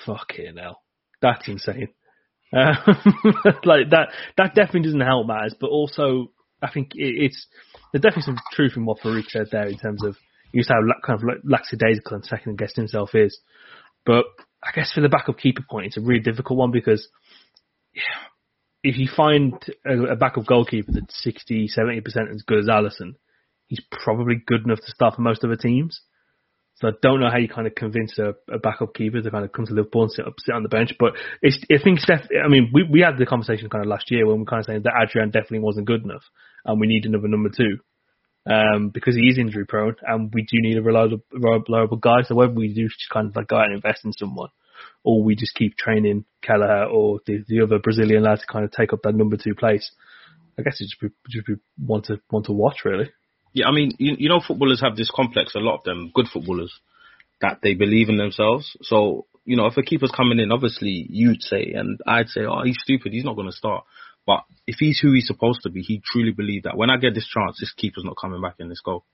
Fucking 0.07 0.57
hell, 0.57 0.83
that's 1.21 1.49
insane. 1.49 1.89
Um, 2.53 2.77
like 3.65 3.91
that 3.91 4.09
that 4.37 4.55
definitely 4.55 4.83
doesn't 4.83 5.01
help 5.01 5.27
matters, 5.27 5.55
but 5.59 5.71
also 5.71 6.31
I 6.63 6.71
think 6.71 6.93
it, 6.95 7.25
it's 7.25 7.47
there's 7.93 8.03
definitely 8.03 8.35
some 8.35 8.39
truth 8.53 8.73
in 8.77 8.85
what 8.85 9.01
Farouk 9.01 9.29
said 9.29 9.49
there 9.51 9.67
in 9.67 9.79
terms 9.79 10.05
of 10.05 10.17
to 10.53 10.63
have 10.73 11.03
kind 11.05 11.21
of 11.21 11.41
lackadaisical 11.45 12.15
and 12.15 12.25
second 12.25 12.59
guessing 12.59 12.83
himself 12.83 13.11
is, 13.15 13.39
but 14.07 14.25
I 14.63 14.71
guess 14.73 14.93
for 14.93 15.01
the 15.01 15.09
backup 15.09 15.39
keeper 15.39 15.65
point, 15.69 15.87
it's 15.87 15.97
a 15.97 16.01
really 16.01 16.23
difficult 16.23 16.59
one 16.59 16.71
because 16.71 17.09
yeah, 17.93 18.03
if 18.83 18.99
you 18.99 19.09
find 19.15 19.55
a, 19.85 20.13
a 20.13 20.17
backup 20.17 20.47
goalkeeper 20.47 20.93
that's 20.93 21.23
60, 21.23 21.69
70% 21.77 22.33
as 22.33 22.43
good 22.43 22.61
as 22.61 22.67
Alisson, 22.67 23.15
he's 23.67 23.81
probably 23.91 24.37
good 24.47 24.65
enough 24.65 24.81
to 24.81 24.91
start 24.91 25.17
for 25.17 25.23
most 25.23 25.43
other 25.43 25.57
teams. 25.57 26.01
So 26.77 26.89
I 26.89 26.93
don't 27.03 27.21
know 27.21 27.31
how 27.31 27.39
you 27.39 27.49
kind 27.49 27.67
of 27.67 27.75
convince 27.75 28.19
a, 28.19 28.35
a 28.53 28.59
backup 28.59 28.95
keeper 28.95 29.23
to 29.23 29.31
kind 29.31 29.45
of 29.45 29.53
come 29.53 29.67
to 29.67 29.73
Liverpool 29.73 30.03
and 30.03 30.11
sit 30.11 30.27
up, 30.27 30.35
sit 30.39 30.55
on 30.55 30.65
the 30.65 30.69
bench. 30.69 30.95
But 30.99 31.13
it's, 31.41 31.59
I 31.71 31.83
think 31.83 32.01
Steph, 32.01 32.27
I 32.45 32.49
mean, 32.49 32.71
we, 32.73 32.83
we 32.83 33.01
had 33.01 33.17
the 33.17 33.27
conversation 33.27 33.71
kind 33.71 33.85
of 33.85 33.89
last 33.89 34.11
year 34.11 34.27
when 34.27 34.41
we 34.41 34.45
kind 34.45 34.61
of 34.61 34.67
saying 34.67 34.83
that 34.83 35.01
Adrian 35.01 35.31
definitely 35.31 35.61
wasn't 35.61 35.87
good 35.87 36.03
enough 36.03 36.25
and 36.65 36.81
we 36.81 36.89
need 36.89 37.07
another 37.07 37.29
number 37.29 37.51
two. 37.51 37.79
Um, 38.47 38.91
because 38.91 39.17
he 39.17 39.23
is 39.23 39.39
injury 39.39 39.65
prone 39.65 39.97
and 40.03 40.31
we 40.35 40.43
do 40.43 40.61
need 40.61 40.77
a 40.77 40.83
reliable, 40.83 41.21
reliable 41.33 41.97
guy. 41.97 42.23
So 42.25 42.35
whether 42.35 42.53
we 42.53 42.75
do 42.75 42.89
just 42.89 43.09
kind 43.11 43.29
of 43.29 43.37
like 43.37 43.49
go 43.49 43.57
out 43.57 43.67
and 43.67 43.77
invest 43.77 44.05
in 44.05 44.13
someone 44.13 44.51
or 45.03 45.23
we 45.23 45.35
just 45.35 45.55
keep 45.55 45.79
training 45.79 46.27
Kelleher 46.43 46.85
or 46.85 47.21
the, 47.27 47.43
the 47.49 47.63
other 47.63 47.79
Brazilian 47.79 48.25
lad 48.25 48.41
to 48.41 48.47
kind 48.47 48.65
of 48.65 48.73
take 48.73 48.93
up 48.93 49.01
that 49.05 49.15
number 49.15 49.39
two 49.39 49.55
place, 49.55 49.91
I 50.59 50.63
guess 50.63 50.79
it 50.81 50.85
just 50.85 51.01
be, 51.01 51.09
just 51.31 51.47
be 51.47 51.55
one 51.79 52.03
to, 52.03 52.21
one 52.29 52.43
to 52.45 52.53
watch 52.53 52.85
really. 52.85 53.11
Yeah, 53.55 53.69
I 53.69 53.73
mean, 53.73 53.93
you, 53.99 54.17
you 54.19 54.29
know, 54.29 54.41
footballers 54.47 54.81
have 54.83 54.97
this 54.97 55.11
complex. 55.15 55.55
A 55.55 55.61
lot 55.61 55.77
of 55.77 55.85
them, 55.85 56.11
good 56.13 56.27
footballers, 56.31 56.73
that 57.41 57.61
they 57.63 57.75
believe 57.75 58.09
in 58.09 58.17
themselves. 58.17 58.77
So, 58.83 59.27
you 59.45 59.57
know, 59.57 59.67
if 59.67 59.77
a 59.77 59.83
keeper's 59.83 60.13
coming 60.15 60.41
in, 60.41 60.51
obviously 60.51 61.07
you'd 61.09 61.41
say, 61.41 61.73
and 61.75 62.01
I'd 62.07 62.29
say, 62.29 62.43
oh, 62.43 62.63
he's 62.65 62.79
stupid. 62.83 63.13
He's 63.13 63.25
not 63.25 63.37
going 63.37 63.49
to 63.49 63.57
start. 63.57 63.85
But 64.27 64.41
if 64.67 64.77
he's 64.79 64.99
who 64.99 65.13
he's 65.13 65.27
supposed 65.27 65.63
to 65.63 65.71
be, 65.71 65.83
he 65.83 66.03
truly 66.05 66.33
believed 66.33 66.65
that 66.65 66.77
when 66.77 66.91
I 66.91 66.97
get 66.97 67.15
this 67.15 67.29
chance, 67.29 67.59
this 67.61 67.73
keeper's 67.77 68.05
not 68.05 68.17
coming 68.21 68.43
back 68.43 68.57
in 68.59 68.69
this 68.69 68.81
goal. 68.81 69.05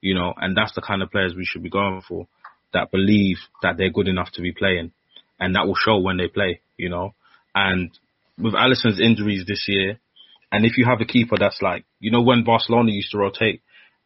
You 0.00 0.14
know, 0.14 0.32
and 0.34 0.56
that's 0.56 0.74
the 0.74 0.80
kind 0.80 1.02
of 1.02 1.10
players 1.10 1.34
we 1.36 1.44
should 1.44 1.62
be 1.62 1.68
going 1.68 2.02
for 2.08 2.26
that 2.72 2.90
believe 2.90 3.36
that 3.62 3.76
they're 3.76 3.90
good 3.90 4.08
enough 4.08 4.30
to 4.32 4.42
be 4.42 4.52
playing, 4.52 4.92
and 5.38 5.56
that 5.56 5.66
will 5.66 5.74
show 5.74 5.98
when 5.98 6.16
they 6.16 6.28
play. 6.28 6.60
You 6.78 6.88
know, 6.88 7.14
and 7.54 7.90
with 8.38 8.54
Alisson's 8.54 9.00
injuries 9.00 9.44
this 9.46 9.66
year, 9.68 9.98
and 10.50 10.64
if 10.64 10.78
you 10.78 10.86
have 10.86 11.00
a 11.02 11.04
keeper 11.04 11.36
that's 11.38 11.60
like, 11.60 11.84
you 11.98 12.10
know, 12.10 12.22
when 12.22 12.44
Barcelona 12.44 12.92
used 12.92 13.10
to 13.10 13.18
rotate 13.18 13.60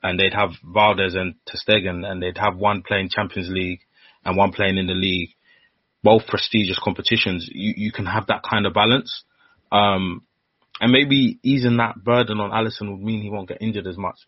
and 0.05 0.21
they'd 0.21 0.35
have 0.35 0.51
Valdés 0.63 1.17
and 1.17 1.35
ter 1.47 1.57
Stegen 1.57 2.07
and 2.07 2.23
they'd 2.23 2.37
have 2.37 2.57
one 2.57 2.83
playing 2.87 3.09
Champions 3.09 3.49
League 3.51 3.81
and 4.25 4.37
one 4.37 4.53
playing 4.53 4.77
in 4.77 4.87
the 4.87 4.93
league, 4.93 5.31
both 6.03 6.27
prestigious 6.27 6.79
competitions, 6.79 7.49
you, 7.51 7.73
you 7.77 7.91
can 7.91 8.05
have 8.05 8.27
that 8.27 8.43
kind 8.49 8.67
of 8.67 8.75
balance. 8.75 9.25
Um, 9.73 10.23
and 10.79 10.93
maybe 10.93 11.39
easing 11.43 11.79
that 11.79 12.05
burden 12.05 12.39
on 12.39 12.51
Alisson 12.51 12.91
would 12.91 13.01
mean 13.01 13.23
he 13.23 13.31
won't 13.31 13.49
get 13.49 13.63
injured 13.63 13.87
as 13.87 13.97
much. 13.97 14.19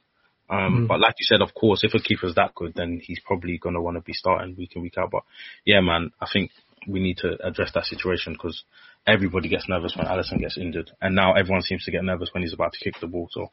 Um, 0.48 0.86
but 0.86 1.00
like 1.00 1.16
you 1.18 1.26
said, 1.26 1.42
of 1.42 1.52
course, 1.54 1.84
if 1.84 1.92
a 1.92 2.02
keeper's 2.02 2.36
that 2.36 2.54
good, 2.54 2.72
then 2.74 3.00
he's 3.02 3.20
probably 3.20 3.58
going 3.58 3.74
to 3.74 3.82
want 3.82 3.96
to 3.96 4.00
be 4.00 4.12
starting 4.12 4.56
week 4.56 4.76
in, 4.76 4.82
week 4.82 4.96
out. 4.96 5.10
But 5.10 5.24
yeah, 5.64 5.80
man, 5.80 6.10
I 6.20 6.26
think 6.32 6.52
we 6.88 7.00
need 7.00 7.18
to 7.18 7.36
address 7.44 7.72
that 7.74 7.84
situation 7.84 8.32
because 8.32 8.64
everybody 9.06 9.48
gets 9.48 9.68
nervous 9.68 9.94
when 9.96 10.06
Alisson 10.06 10.40
gets 10.40 10.58
injured. 10.58 10.90
And 11.00 11.14
now 11.14 11.34
everyone 11.34 11.62
seems 11.62 11.84
to 11.84 11.90
get 11.90 12.02
nervous 12.04 12.30
when 12.32 12.42
he's 12.42 12.52
about 12.54 12.72
to 12.72 12.78
kick 12.84 12.94
the 13.00 13.06
ball. 13.06 13.28
So, 13.30 13.46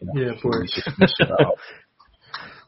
you 0.00 0.06
know, 0.06 0.20
Yeah, 0.20 0.32
boy. 0.42 0.60
we 0.60 0.68
should- 0.68 0.84
we 0.98 1.06
should 1.06 1.10
sort 1.16 1.28
that 1.38 1.46
out. 1.46 1.58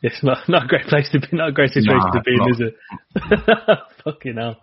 It's 0.02 0.22
not 0.22 0.48
not 0.48 0.64
a 0.64 0.68
great 0.68 0.86
place 0.86 1.10
to 1.12 1.20
be, 1.20 1.26
not 1.32 1.48
a 1.50 1.52
great 1.52 1.70
situation 1.72 1.98
Nah, 2.00 2.10
to 2.12 2.22
be 2.22 2.32
in, 2.32 2.38
not. 2.38 2.50
is 2.50 2.60
it? 2.60 3.78
Fucking 4.04 4.36
hell. 4.36 4.56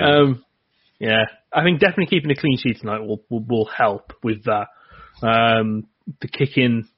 Um, 0.00 0.44
yeah, 0.98 1.24
I 1.52 1.62
think 1.62 1.78
definitely 1.80 2.06
keeping 2.06 2.30
a 2.30 2.34
clean 2.34 2.56
sheet 2.56 2.80
tonight 2.80 3.00
will 3.00 3.22
will, 3.28 3.44
will 3.44 3.66
help 3.66 4.12
with 4.22 4.44
that. 4.44 4.68
Um, 5.22 5.88
the 6.22 6.28
kicking, 6.28 6.88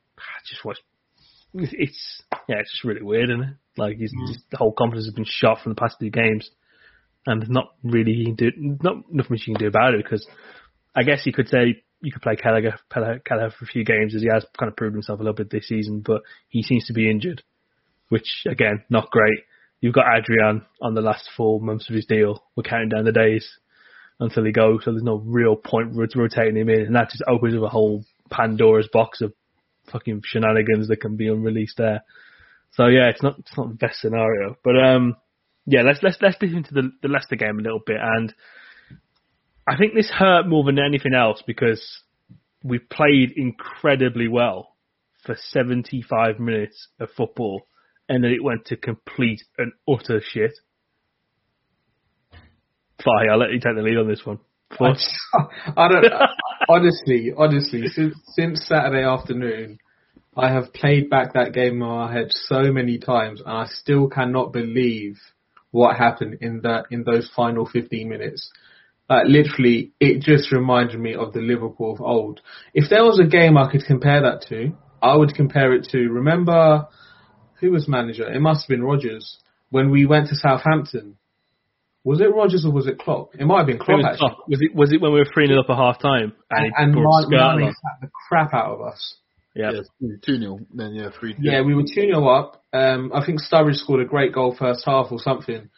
just 0.48 0.64
watch. 0.64 0.76
It's 1.52 2.22
yeah, 2.48 2.60
it's 2.60 2.70
just 2.70 2.84
really 2.84 3.02
weird, 3.02 3.30
isn't 3.30 3.42
it? 3.42 3.54
Like 3.76 3.96
he's 3.96 4.12
just, 4.28 4.44
the 4.52 4.56
whole 4.58 4.72
confidence 4.72 5.06
has 5.06 5.14
been 5.14 5.24
shot 5.26 5.58
from 5.62 5.72
the 5.72 5.80
past 5.80 5.96
two 5.98 6.10
games, 6.10 6.48
and 7.26 7.48
not 7.48 7.74
really 7.82 8.34
do 8.36 8.50
not 8.56 9.12
nothing 9.12 9.30
much 9.30 9.42
you 9.46 9.54
can 9.54 9.60
do 9.60 9.68
about 9.68 9.94
it 9.94 10.02
because 10.02 10.26
I 10.94 11.02
guess 11.02 11.26
you 11.26 11.32
could 11.32 11.48
say 11.48 11.82
you 12.00 12.12
could 12.12 12.22
play 12.22 12.36
Gallagher, 12.36 12.78
Gallagher 12.92 13.54
for 13.58 13.64
a 13.64 13.68
few 13.68 13.84
games 13.84 14.14
as 14.14 14.22
he 14.22 14.28
has 14.32 14.44
kind 14.58 14.70
of 14.70 14.76
proved 14.76 14.94
himself 14.94 15.20
a 15.20 15.22
little 15.22 15.34
bit 15.34 15.50
this 15.50 15.68
season, 15.68 16.02
but 16.04 16.22
he 16.48 16.62
seems 16.62 16.86
to 16.86 16.94
be 16.94 17.10
injured, 17.10 17.42
which 18.08 18.44
again 18.48 18.84
not 18.88 19.10
great. 19.10 19.40
You've 19.80 19.94
got 19.94 20.06
Adrian 20.14 20.62
on 20.82 20.94
the 20.94 21.00
last 21.00 21.28
four 21.36 21.60
months 21.60 21.88
of 21.88 21.94
his 21.94 22.06
deal. 22.06 22.42
We're 22.54 22.64
counting 22.64 22.90
down 22.90 23.04
the 23.04 23.12
days 23.12 23.48
until 24.18 24.44
he 24.44 24.52
goes, 24.52 24.80
so 24.84 24.90
there's 24.90 25.02
no 25.02 25.16
real 25.16 25.56
point 25.56 25.94
rotating 25.94 26.56
him 26.56 26.68
in, 26.68 26.82
and 26.82 26.96
that 26.96 27.10
just 27.10 27.24
opens 27.26 27.56
up 27.56 27.62
a 27.62 27.68
whole 27.68 28.04
Pandora's 28.30 28.88
box 28.92 29.22
of 29.22 29.32
fucking 29.90 30.22
shenanigans 30.24 30.88
that 30.88 31.00
can 31.00 31.16
be 31.16 31.28
unreleased 31.28 31.78
there. 31.78 32.02
So 32.72 32.86
yeah, 32.86 33.08
it's 33.08 33.22
not 33.22 33.38
it's 33.38 33.56
not 33.56 33.68
the 33.68 33.74
best 33.74 34.00
scenario, 34.00 34.56
but 34.62 34.76
um, 34.78 35.16
yeah, 35.70 35.82
let's 35.82 36.00
let's 36.02 36.18
let's 36.20 36.36
dip 36.38 36.50
into 36.50 36.74
the 36.74 36.90
the 37.00 37.08
Leicester 37.08 37.36
game 37.36 37.60
a 37.60 37.62
little 37.62 37.80
bit, 37.84 37.98
and 38.02 38.34
I 39.68 39.76
think 39.76 39.94
this 39.94 40.10
hurt 40.10 40.48
more 40.48 40.64
than 40.64 40.80
anything 40.80 41.14
else 41.14 41.42
because 41.46 41.80
we 42.64 42.80
played 42.80 43.32
incredibly 43.36 44.26
well 44.26 44.74
for 45.24 45.36
75 45.50 46.40
minutes 46.40 46.88
of 46.98 47.10
football, 47.16 47.68
and 48.08 48.24
then 48.24 48.32
it 48.32 48.42
went 48.42 48.64
to 48.66 48.76
complete 48.76 49.42
and 49.58 49.72
utter 49.88 50.20
shit. 50.20 50.58
Fine, 53.04 53.30
I'll 53.30 53.38
let 53.38 53.52
you 53.52 53.60
take 53.60 53.76
the 53.76 53.82
lead 53.82 53.96
on 53.96 54.08
this 54.08 54.26
one. 54.26 54.40
I, 54.72 54.94
I 55.76 55.88
don't. 55.88 56.04
honestly, 56.68 57.32
honestly, 57.36 57.86
since 57.86 58.16
since 58.34 58.66
Saturday 58.66 59.04
afternoon, 59.04 59.78
I 60.36 60.48
have 60.52 60.72
played 60.74 61.08
back 61.08 61.34
that 61.34 61.52
game 61.52 61.74
in 61.74 61.78
my 61.78 62.12
head 62.12 62.32
so 62.32 62.72
many 62.72 62.98
times, 62.98 63.40
and 63.40 63.56
I 63.56 63.66
still 63.66 64.08
cannot 64.08 64.52
believe 64.52 65.16
what 65.70 65.96
happened 65.96 66.38
in 66.40 66.60
that 66.62 66.86
in 66.90 67.04
those 67.04 67.30
final 67.34 67.66
15 67.66 68.08
minutes. 68.08 68.50
Like 69.08 69.26
literally, 69.26 69.92
it 69.98 70.20
just 70.22 70.52
reminded 70.52 71.00
me 71.00 71.14
of 71.14 71.32
the 71.32 71.40
Liverpool 71.40 71.92
of 71.94 72.00
old. 72.00 72.40
If 72.74 72.88
there 72.90 73.04
was 73.04 73.18
a 73.18 73.26
game 73.28 73.56
I 73.56 73.70
could 73.70 73.84
compare 73.84 74.22
that 74.22 74.42
to, 74.48 74.72
I 75.02 75.16
would 75.16 75.34
compare 75.34 75.72
it 75.74 75.88
to. 75.90 75.98
Remember, 75.98 76.86
who 77.60 77.72
was 77.72 77.88
manager? 77.88 78.30
It 78.30 78.40
must 78.40 78.62
have 78.64 78.68
been 78.68 78.84
Rodgers 78.84 79.38
when 79.70 79.90
we 79.90 80.06
went 80.06 80.28
to 80.28 80.36
Southampton. 80.36 81.16
Was 82.04 82.20
it 82.20 82.32
Rodgers 82.34 82.64
or 82.64 82.72
was 82.72 82.86
it 82.86 82.98
Klopp? 82.98 83.34
It 83.34 83.44
might 83.44 83.58
have 83.58 83.66
been 83.66 83.76
It 83.76 83.80
Klopp 83.82 83.98
was, 83.98 84.06
actually. 84.12 84.28
tough. 84.30 84.38
was 84.48 84.60
it 84.62 84.74
was 84.74 84.92
it 84.92 85.00
when 85.02 85.12
we 85.12 85.18
were 85.18 85.26
three 85.34 85.46
0 85.48 85.60
up 85.60 85.70
at 85.70 85.76
half 85.76 86.00
time 86.00 86.32
and, 86.50 86.72
And 86.76 86.92
brought 86.94 87.28
Mane 87.28 87.40
Skirt 87.40 87.56
Mane 87.56 87.66
on? 87.68 87.74
sat 87.74 88.00
the 88.00 88.08
crap 88.28 88.54
out 88.54 88.72
of 88.74 88.80
us. 88.80 89.16
Yeah. 89.55 89.72
Yeah, 90.01 90.16
two 90.24 90.38
0 90.38 90.61
Then 90.72 90.94
yeah, 90.94 91.11
three. 91.18 91.34
Yeah, 91.40 91.62
we 91.62 91.74
were 91.74 91.82
2 91.82 91.88
0 91.88 92.26
up. 92.28 92.64
Um, 92.72 93.11
I 93.12 93.24
think 93.24 93.40
Sturridge 93.40 93.76
scored 93.76 94.01
a 94.01 94.09
great 94.09 94.32
goal 94.32 94.55
first 94.57 94.84
half 94.86 95.11
or 95.11 95.18
something. 95.18 95.68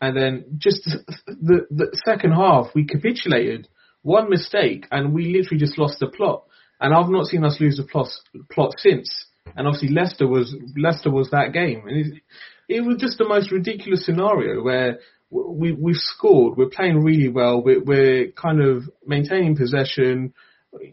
And 0.00 0.16
then 0.16 0.44
just 0.58 0.84
the, 1.26 1.66
the 1.70 2.00
second 2.04 2.32
half, 2.32 2.68
we 2.74 2.86
capitulated. 2.86 3.68
One 4.02 4.30
mistake, 4.30 4.86
and 4.92 5.12
we 5.12 5.34
literally 5.36 5.58
just 5.58 5.76
lost 5.76 5.98
the 5.98 6.06
plot. 6.06 6.44
And 6.80 6.94
I've 6.94 7.10
not 7.10 7.26
seen 7.26 7.44
us 7.44 7.60
lose 7.60 7.76
the 7.76 7.82
plot, 7.82 8.06
plot 8.50 8.74
since. 8.78 9.26
And 9.56 9.66
obviously 9.66 9.88
Leicester 9.88 10.26
was 10.28 10.54
Leicester 10.76 11.10
was 11.10 11.30
that 11.30 11.52
game, 11.52 11.82
and 11.86 11.96
it, 12.06 12.22
it 12.68 12.80
was 12.82 12.98
just 12.98 13.18
the 13.18 13.26
most 13.26 13.50
ridiculous 13.50 14.04
scenario 14.04 14.62
where 14.62 15.00
we 15.30 15.72
we've 15.72 15.96
scored, 15.96 16.56
we're 16.56 16.68
playing 16.68 17.02
really 17.02 17.28
well, 17.28 17.62
we're, 17.62 17.82
we're 17.82 18.30
kind 18.32 18.62
of 18.62 18.84
maintaining 19.06 19.56
possession, 19.56 20.32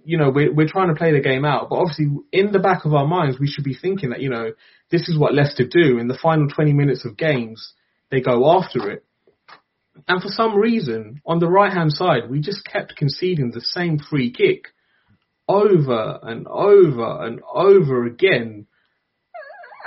you 0.04 0.18
know, 0.18 0.30
we're, 0.30 0.54
we're 0.54 0.68
trying 0.68 0.90
to 0.90 0.96
play 0.96 1.12
the 1.12 1.20
game 1.20 1.46
out, 1.46 1.70
but 1.70 1.78
obviously 1.78 2.08
in 2.32 2.52
the 2.52 2.60
back 2.60 2.86
of 2.86 2.94
our 2.94 3.08
minds, 3.08 3.40
we 3.40 3.48
should 3.48 3.64
be 3.64 3.78
thinking 3.80 4.10
that, 4.10 4.22
you 4.22 4.30
know, 4.30 4.52
this 4.92 5.10
is 5.10 5.18
what 5.18 5.34
Leicester 5.34 5.66
do 5.70 5.98
in 5.98 6.08
the 6.08 6.18
final 6.22 6.48
20 6.48 6.74
minutes 6.74 7.06
of 7.06 7.18
games, 7.18 7.74
they 8.12 8.22
go 8.22 8.58
after 8.58 8.90
it. 8.90 9.04
And 10.08 10.22
for 10.22 10.30
some 10.30 10.56
reason, 10.56 11.22
on 11.26 11.40
the 11.40 11.50
right 11.50 11.72
hand 11.72 11.92
side, 11.92 12.30
we 12.30 12.40
just 12.40 12.66
kept 12.66 12.96
conceding 12.96 13.52
the 13.52 13.62
same 13.62 13.98
free 13.98 14.32
kick 14.32 14.74
over 15.48 16.20
and 16.22 16.48
over 16.48 17.26
and 17.26 17.42
over 17.54 18.06
again. 18.06 18.68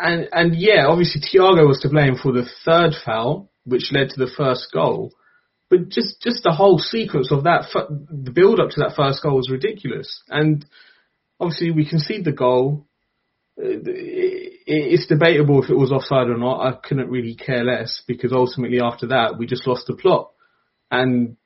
And, 0.00 0.28
and 0.32 0.54
yeah, 0.56 0.86
obviously 0.86 1.20
Thiago 1.20 1.66
was 1.66 1.80
to 1.80 1.88
blame 1.88 2.16
for 2.16 2.32
the 2.32 2.48
third 2.64 2.94
foul, 3.04 3.50
which 3.64 3.90
led 3.92 4.10
to 4.10 4.18
the 4.18 4.30
first 4.34 4.68
goal. 4.72 5.12
But 5.70 5.88
just, 5.90 6.22
just 6.22 6.42
the 6.44 6.52
whole 6.52 6.78
sequence 6.78 7.30
of 7.30 7.44
that, 7.44 7.66
the 7.72 8.30
build 8.30 8.58
up 8.60 8.70
to 8.70 8.80
that 8.80 8.96
first 8.96 9.22
goal 9.22 9.36
was 9.36 9.50
ridiculous. 9.50 10.22
And 10.28 10.64
obviously 11.38 11.70
we 11.70 11.88
concede 11.88 12.24
the 12.24 12.32
goal. 12.32 12.86
Uh, 13.60 13.76
It's 14.70 15.06
debatable 15.06 15.62
if 15.62 15.70
it 15.70 15.74
was 15.76 15.92
offside 15.92 16.28
or 16.28 16.38
not. 16.38 16.60
I 16.60 16.72
couldn't 16.72 17.10
really 17.10 17.34
care 17.34 17.64
less 17.64 18.02
because 18.06 18.32
ultimately 18.32 18.80
after 18.80 19.08
that 19.08 19.36
we 19.38 19.46
just 19.46 19.66
lost 19.66 19.86
the 19.86 19.94
plot. 19.94 20.30
And 20.90 21.36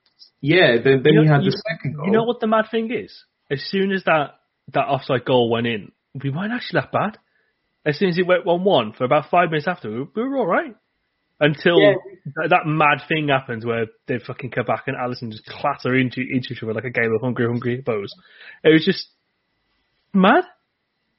yeah, 0.40 0.76
then, 0.82 1.02
then 1.02 1.14
You 1.14 1.20
we 1.20 1.26
know- 1.26 1.32
had 1.32 1.40
the 1.42 1.46
you- 1.46 1.62
second 1.70 1.96
goal. 1.96 2.06
You 2.06 2.12
know 2.12 2.24
what 2.24 2.40
the 2.40 2.46
mad 2.46 2.66
thing 2.70 2.92
is? 2.92 3.12
As 3.50 3.60
soon 3.70 3.90
as 3.92 4.04
that, 4.04 4.38
that 4.72 4.86
offside 4.86 5.24
goal 5.24 5.50
went 5.50 5.66
in, 5.66 5.90
we 6.22 6.30
weren't 6.30 6.52
actually 6.52 6.80
that 6.80 6.92
bad. 6.92 7.18
As 7.84 7.98
soon 7.98 8.10
as 8.10 8.18
it 8.18 8.26
went 8.26 8.44
1-1, 8.44 8.92
for 8.96 9.04
about 9.04 9.30
five 9.30 9.50
minutes 9.50 9.66
after, 9.66 9.90
we 9.90 10.22
were 10.22 10.38
alright. 10.38 10.76
Until 11.42 11.80
Yeah. 11.80 11.94
that, 12.36 12.50
that 12.50 12.66
mad 12.66 13.02
thing 13.08 13.28
happens 13.28 13.66
where 13.66 13.86
they 14.06 14.18
fucking 14.20 14.50
come 14.52 14.64
back 14.64 14.84
and 14.86 14.96
Alisson 14.96 15.32
just 15.32 15.44
clatter 15.44 15.96
into, 15.96 16.20
into 16.20 16.52
each 16.52 16.62
other 16.62 16.72
like 16.72 16.84
a 16.84 16.90
game 16.90 17.12
of 17.12 17.20
Hungry 17.20 17.46
Hungry 17.46 17.76
Hippos. 17.76 18.14
It 18.62 18.72
was 18.72 18.84
just 18.84 19.08
mad. 20.14 20.44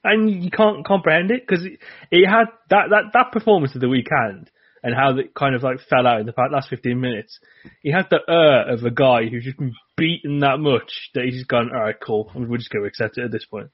And 0.05 0.43
you 0.43 0.49
can't 0.49 0.86
comprehend 0.86 1.30
it 1.32 1.45
because 1.45 1.65
it, 1.65 1.80
it 2.09 2.26
had 2.28 2.45
that, 2.69 2.86
that, 2.89 3.03
that 3.13 3.32
performance 3.34 3.76
of 3.76 3.82
the 3.82 3.89
weekend 3.89 4.49
and 4.82 4.95
how 4.95 5.17
it 5.17 5.34
kind 5.34 5.55
of 5.55 5.63
like 5.63 5.80
fell 5.89 6.05
out 6.07 6.19
in 6.19 6.26
the 6.26 6.34
last 6.51 6.69
15 6.69 6.99
minutes. 6.99 7.39
He 7.82 7.91
had 7.91 8.07
the 8.09 8.19
uh 8.28 8.74
of 8.74 8.84
a 8.84 8.91
guy 8.91 9.26
who's 9.30 9.45
just 9.45 9.57
been 9.57 9.74
beaten 9.97 10.39
that 10.39 10.59
much 10.59 10.91
that 11.15 11.24
he's 11.24 11.36
just 11.36 11.47
gone, 11.47 11.69
alright, 11.74 11.95
cool, 12.05 12.32
we're 12.36 12.57
just 12.57 12.69
going 12.69 12.84
to 12.84 12.88
accept 12.88 13.17
it 13.17 13.24
at 13.24 13.32
this 13.32 13.45
point. 13.45 13.69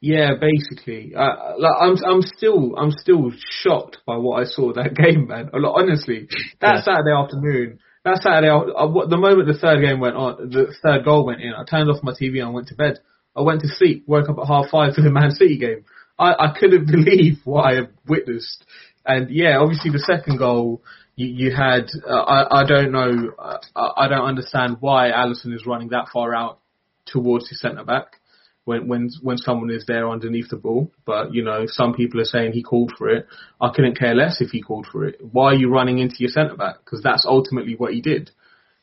Yeah, 0.00 0.32
basically. 0.40 1.14
Uh, 1.14 1.54
like, 1.58 1.72
I'm 1.80 1.96
I'm 2.06 2.22
still 2.22 2.74
I'm 2.76 2.90
still 2.90 3.32
shocked 3.62 3.98
by 4.06 4.16
what 4.16 4.42
I 4.42 4.44
saw 4.44 4.72
that 4.74 4.94
game, 5.02 5.28
man. 5.28 5.50
Like, 5.52 5.72
honestly, 5.74 6.28
that 6.60 6.76
Yeah. 6.76 6.82
Saturday 6.82 7.12
afternoon, 7.12 7.78
that 8.04 8.18
Saturday, 8.22 8.48
I, 8.50 8.58
I- 8.58 9.06
the 9.08 9.16
moment 9.16 9.48
the 9.48 9.58
third 9.58 9.80
game 9.80 10.00
went 10.00 10.16
on, 10.16 10.50
the 10.50 10.74
third 10.82 11.04
goal 11.04 11.24
went 11.26 11.40
in, 11.40 11.52
I 11.54 11.64
turned 11.64 11.88
off 11.90 12.02
my 12.02 12.12
TV 12.12 12.42
and 12.42 12.52
went 12.52 12.68
to 12.68 12.74
bed. 12.74 12.98
I 13.36 13.40
went 13.42 13.62
to 13.62 13.68
sleep, 13.68 14.04
woke 14.06 14.28
up 14.28 14.38
at 14.38 14.46
half 14.46 14.70
five 14.70 14.94
for 14.94 15.00
the 15.02 15.10
Man 15.20 15.30
City 15.30 15.58
game. 15.58 15.84
I, 16.18 16.32
I 16.34 16.54
couldn't 16.58 16.86
believe 16.90 17.38
what 17.44 17.62
I 17.62 17.74
had 17.76 17.88
witnessed. 18.06 18.64
And 19.06 19.30
yeah, 19.30 19.58
obviously 19.58 19.90
the 19.90 19.98
second 19.98 20.38
goal, 20.38 20.82
you, 21.16 21.26
you 21.48 21.54
had, 21.56 21.88
uh, 22.08 22.12
I, 22.14 22.60
I 22.60 22.64
don't 22.66 22.92
know, 22.92 23.32
uh, 23.38 23.58
I, 23.74 24.04
I 24.04 24.08
don't 24.08 24.24
understand 24.26 24.78
why 24.80 25.10
Alisson 25.10 25.54
is 25.54 25.66
running 25.66 25.88
that 25.88 26.08
far 26.12 26.34
out 26.34 26.58
towards 27.06 27.48
his 27.48 27.60
centre 27.60 27.84
back 27.84 28.16
when 28.64 28.88
when 28.88 29.10
when 29.22 29.38
someone 29.38 29.70
is 29.70 29.84
there 29.86 30.08
underneath 30.08 30.48
the 30.50 30.56
ball. 30.56 30.92
But 31.04 31.34
you 31.34 31.42
know, 31.42 31.64
some 31.66 31.94
people 31.94 32.20
are 32.20 32.24
saying 32.24 32.52
he 32.52 32.62
called 32.62 32.92
for 32.96 33.08
it. 33.08 33.26
I 33.60 33.70
couldn't 33.74 33.98
care 33.98 34.14
less 34.14 34.40
if 34.40 34.50
he 34.50 34.62
called 34.62 34.86
for 34.90 35.04
it. 35.04 35.20
Why 35.20 35.46
are 35.46 35.54
you 35.54 35.70
running 35.70 35.98
into 35.98 36.16
your 36.18 36.30
centre 36.30 36.56
back? 36.56 36.76
Because 36.84 37.02
that's 37.02 37.26
ultimately 37.26 37.76
what 37.76 37.92
he 37.92 38.00
did. 38.00 38.30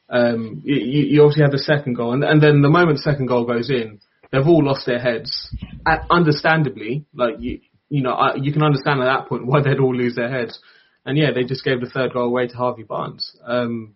Um, 0.10 0.62
you, 0.66 0.76
you 0.76 1.22
obviously 1.22 1.44
have 1.44 1.52
the 1.52 1.58
second 1.58 1.94
goal, 1.94 2.14
and, 2.14 2.24
and 2.24 2.42
then 2.42 2.62
the 2.62 2.70
moment 2.70 2.98
the 2.98 3.12
second 3.12 3.28
goal 3.28 3.46
goes 3.46 3.70
in, 3.70 4.00
they've 4.32 4.46
all 4.46 4.64
lost 4.64 4.86
their 4.86 5.00
heads. 5.00 5.56
Uh, 5.86 5.98
understandably, 6.10 7.06
like 7.14 7.36
you 7.40 7.62
you 7.92 8.02
know, 8.02 8.14
I, 8.14 8.36
you 8.36 8.54
can 8.54 8.64
understand 8.64 9.02
at 9.02 9.06
that 9.06 9.28
point 9.28 9.46
why 9.48 9.62
they'd 9.62 9.80
all 9.80 9.96
lose 9.96 10.16
their 10.16 10.30
heads. 10.32 10.60
And 11.06 11.18
yeah, 11.18 11.32
they 11.34 11.44
just 11.44 11.66
gave 11.66 11.82
the 11.82 11.90
third 11.90 12.14
goal 12.14 12.28
away 12.28 12.48
to 12.48 12.56
Harvey 12.56 12.84
Barnes. 12.84 13.36
Um, 13.46 13.96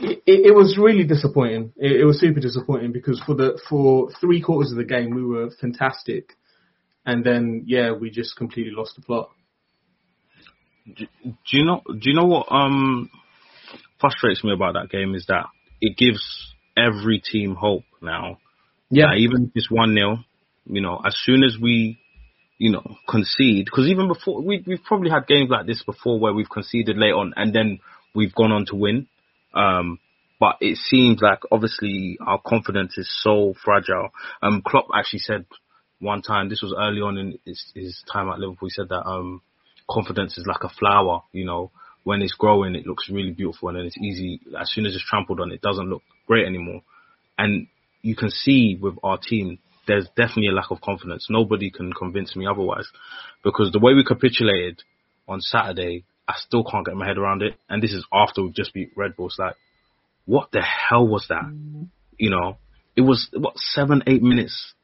it, 0.00 0.22
it, 0.26 0.54
was 0.54 0.78
really 0.80 1.04
disappointing. 1.04 1.72
It, 1.76 2.00
it 2.00 2.04
was 2.04 2.20
super 2.20 2.40
disappointing 2.40 2.92
because 2.92 3.20
for 3.24 3.34
the 3.34 3.60
for 3.68 4.10
three 4.20 4.40
quarters 4.40 4.70
of 4.70 4.78
the 4.78 4.84
game 4.84 5.14
we 5.14 5.24
were 5.24 5.50
fantastic, 5.60 6.36
and 7.04 7.24
then 7.24 7.64
yeah 7.66 7.92
we 7.92 8.10
just 8.10 8.36
completely 8.36 8.72
lost 8.72 8.96
the 8.96 9.02
plot. 9.02 9.30
do 10.86 11.06
you 11.52 11.64
know 11.64 11.82
do 11.86 12.10
you 12.10 12.14
know 12.14 12.26
what 12.26 12.46
um 12.50 13.10
frustrates 14.00 14.44
me 14.44 14.52
about 14.52 14.74
that 14.74 14.90
game 14.90 15.14
is 15.14 15.26
that 15.26 15.46
it 15.80 15.96
gives 15.96 16.54
every 16.76 17.20
team 17.20 17.54
hope 17.54 17.84
now. 18.02 18.38
Yeah, 18.90 19.06
that 19.10 19.18
even 19.18 19.46
if 19.46 19.50
it's 19.54 19.70
one 19.70 19.94
0 19.94 20.18
you 20.68 20.80
know, 20.80 21.00
as 21.04 21.16
soon 21.22 21.42
as 21.44 21.56
we, 21.60 21.98
you 22.58 22.72
know, 22.72 22.96
concede, 23.08 23.66
because 23.66 23.88
even 23.88 24.08
before 24.08 24.42
we 24.42 24.62
we've 24.66 24.82
probably 24.84 25.10
had 25.10 25.26
games 25.26 25.50
like 25.50 25.66
this 25.66 25.82
before 25.84 26.18
where 26.18 26.32
we've 26.32 26.50
conceded 26.50 26.96
late 26.96 27.12
on 27.12 27.32
and 27.36 27.54
then 27.54 27.80
we've 28.14 28.34
gone 28.34 28.52
on 28.52 28.66
to 28.66 28.76
win. 28.76 29.06
Um, 29.56 29.98
but 30.38 30.56
it 30.60 30.76
seems 30.76 31.20
like 31.22 31.40
obviously 31.50 32.18
our 32.24 32.40
confidence 32.46 32.98
is 32.98 33.08
so 33.22 33.54
fragile. 33.64 34.10
Um, 34.42 34.62
Klopp 34.64 34.88
actually 34.94 35.20
said 35.20 35.46
one 35.98 36.20
time, 36.22 36.48
this 36.48 36.62
was 36.62 36.74
early 36.78 37.00
on 37.00 37.16
in 37.16 37.38
his, 37.44 37.72
his 37.74 38.02
time 38.12 38.28
at 38.28 38.38
Liverpool, 38.38 38.68
he 38.68 38.70
said 38.70 38.90
that 38.90 39.06
um, 39.06 39.40
confidence 39.88 40.36
is 40.36 40.46
like 40.46 40.62
a 40.62 40.68
flower, 40.68 41.22
you 41.32 41.46
know, 41.46 41.70
when 42.04 42.22
it's 42.22 42.34
growing, 42.34 42.74
it 42.74 42.86
looks 42.86 43.10
really 43.10 43.32
beautiful 43.32 43.68
and 43.68 43.78
then 43.78 43.86
it's 43.86 43.98
easy. 43.98 44.40
As 44.60 44.70
soon 44.70 44.86
as 44.86 44.94
it's 44.94 45.04
trampled 45.08 45.40
on, 45.40 45.50
it 45.50 45.60
doesn't 45.60 45.88
look 45.88 46.02
great 46.26 46.46
anymore. 46.46 46.82
And 47.36 47.66
you 48.02 48.14
can 48.14 48.30
see 48.30 48.78
with 48.80 48.94
our 49.02 49.18
team, 49.18 49.58
there's 49.88 50.06
definitely 50.16 50.48
a 50.48 50.52
lack 50.52 50.70
of 50.70 50.80
confidence. 50.80 51.26
Nobody 51.30 51.70
can 51.70 51.92
convince 51.92 52.36
me 52.36 52.46
otherwise 52.46 52.86
because 53.42 53.72
the 53.72 53.80
way 53.80 53.94
we 53.94 54.04
capitulated 54.04 54.82
on 55.26 55.40
Saturday, 55.40 56.04
I 56.28 56.34
still 56.36 56.64
can't 56.64 56.84
get 56.84 56.96
my 56.96 57.06
head 57.06 57.18
around 57.18 57.42
it. 57.42 57.54
And 57.68 57.82
this 57.82 57.92
is 57.92 58.04
after 58.12 58.42
we've 58.42 58.54
just 58.54 58.74
beat 58.74 58.92
Red 58.96 59.16
Bull. 59.16 59.26
It's 59.26 59.38
like, 59.38 59.56
what 60.24 60.50
the 60.52 60.62
hell 60.62 61.06
was 61.06 61.26
that? 61.28 61.44
You 62.18 62.30
know, 62.30 62.58
it 62.96 63.02
was 63.02 63.28
what 63.32 63.56
seven, 63.58 64.02
eight 64.06 64.22
minutes 64.22 64.74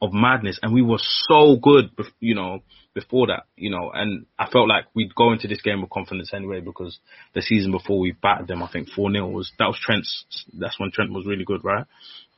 of 0.00 0.12
madness, 0.12 0.58
and 0.62 0.72
we 0.72 0.82
were 0.82 0.98
so 0.98 1.56
good, 1.56 1.90
you 2.20 2.34
know, 2.34 2.62
before 2.94 3.28
that, 3.28 3.44
you 3.56 3.70
know, 3.70 3.90
and 3.92 4.26
I 4.38 4.48
felt 4.50 4.68
like 4.68 4.86
we'd 4.94 5.14
go 5.14 5.32
into 5.32 5.46
this 5.48 5.62
game 5.62 5.80
with 5.82 5.90
confidence 5.90 6.32
anyway 6.34 6.60
because 6.60 6.98
the 7.34 7.42
season 7.42 7.70
before 7.70 7.98
we 7.98 8.12
battered 8.12 8.48
them, 8.48 8.62
I 8.62 8.70
think 8.70 8.88
four 8.88 9.10
0 9.10 9.28
was 9.28 9.52
that 9.58 9.66
was 9.66 9.78
Trent's. 9.80 10.24
That's 10.58 10.78
when 10.80 10.90
Trent 10.90 11.12
was 11.12 11.26
really 11.26 11.44
good, 11.44 11.64
right? 11.64 11.84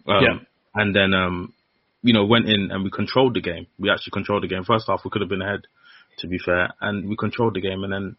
Um, 0.06 0.22
Yeah. 0.22 0.38
And 0.74 0.94
then, 0.94 1.14
um, 1.14 1.52
you 2.02 2.12
know, 2.12 2.26
went 2.26 2.48
in 2.48 2.70
and 2.70 2.84
we 2.84 2.90
controlled 2.90 3.34
the 3.34 3.40
game. 3.40 3.66
We 3.78 3.90
actually 3.90 4.12
controlled 4.12 4.42
the 4.42 4.48
game. 4.48 4.64
First 4.64 4.86
half, 4.88 5.00
we 5.04 5.11
could 5.11 5.22
have 5.22 5.30
been 5.30 5.42
ahead, 5.42 5.66
to 6.18 6.28
be 6.28 6.38
fair, 6.38 6.74
and 6.80 7.08
we 7.08 7.16
controlled 7.16 7.54
the 7.54 7.61
game. 7.61 7.82
And 7.84 7.92
then 7.92 8.16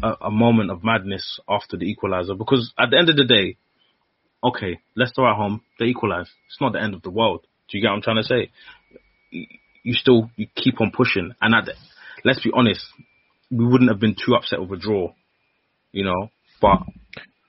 a, 0.00 0.12
a 0.22 0.30
moment 0.30 0.70
of 0.70 0.84
madness 0.84 1.40
after 1.48 1.76
the 1.76 1.84
equalizer 1.84 2.34
because 2.34 2.72
at 2.78 2.90
the 2.90 2.98
end 2.98 3.08
of 3.10 3.16
the 3.16 3.24
day, 3.24 3.56
okay, 4.44 4.80
Leicester 4.96 5.26
at 5.26 5.36
home, 5.36 5.62
they 5.78 5.86
equalize. 5.86 6.28
It's 6.48 6.60
not 6.60 6.72
the 6.72 6.80
end 6.80 6.94
of 6.94 7.02
the 7.02 7.10
world. 7.10 7.46
Do 7.68 7.78
you 7.78 7.82
get 7.82 7.88
what 7.88 7.96
I'm 7.96 8.02
trying 8.02 8.16
to 8.16 8.24
say? 8.24 8.50
You- 9.30 9.94
still 9.94 10.30
you 10.36 10.46
keep 10.54 10.80
on 10.80 10.92
pushing, 10.92 11.32
and 11.40 11.54
at 11.54 11.64
the, 11.64 11.72
let's 12.24 12.40
be 12.40 12.52
honest, 12.54 12.80
we 13.50 13.66
wouldn't 13.66 13.90
have 13.90 13.98
been 13.98 14.14
too 14.14 14.34
upset 14.34 14.60
with 14.60 14.70
a 14.70 14.76
draw, 14.80 15.12
you 15.90 16.04
know. 16.04 16.30
But 16.60 16.78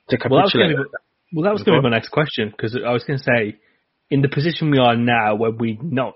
to 0.10 0.18
Well, 0.30 0.40
that 0.40 0.44
was 0.46 0.54
going 0.54 0.70
capitulate, 0.70 0.78
to 0.78 0.84
be, 0.84 1.36
well, 1.36 1.44
that 1.44 1.54
was 1.54 1.64
going 1.64 1.76
to 1.78 1.82
be 1.82 1.90
my 1.90 1.96
next 1.96 2.10
question 2.10 2.50
because 2.50 2.76
I 2.76 2.92
was 2.92 3.04
going 3.04 3.20
to 3.20 3.24
say, 3.24 3.60
in 4.10 4.22
the 4.24 4.30
position 4.30 4.72
we 4.72 4.80
are 4.80 4.96
now, 4.96 5.36
where 5.36 5.52
we 5.52 5.78
not 5.82 6.16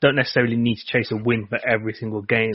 don't 0.00 0.16
necessarily 0.16 0.56
need 0.56 0.76
to 0.76 0.86
chase 0.86 1.12
a 1.12 1.16
win 1.16 1.46
for 1.46 1.58
every 1.64 1.92
single 1.94 2.22
game, 2.22 2.54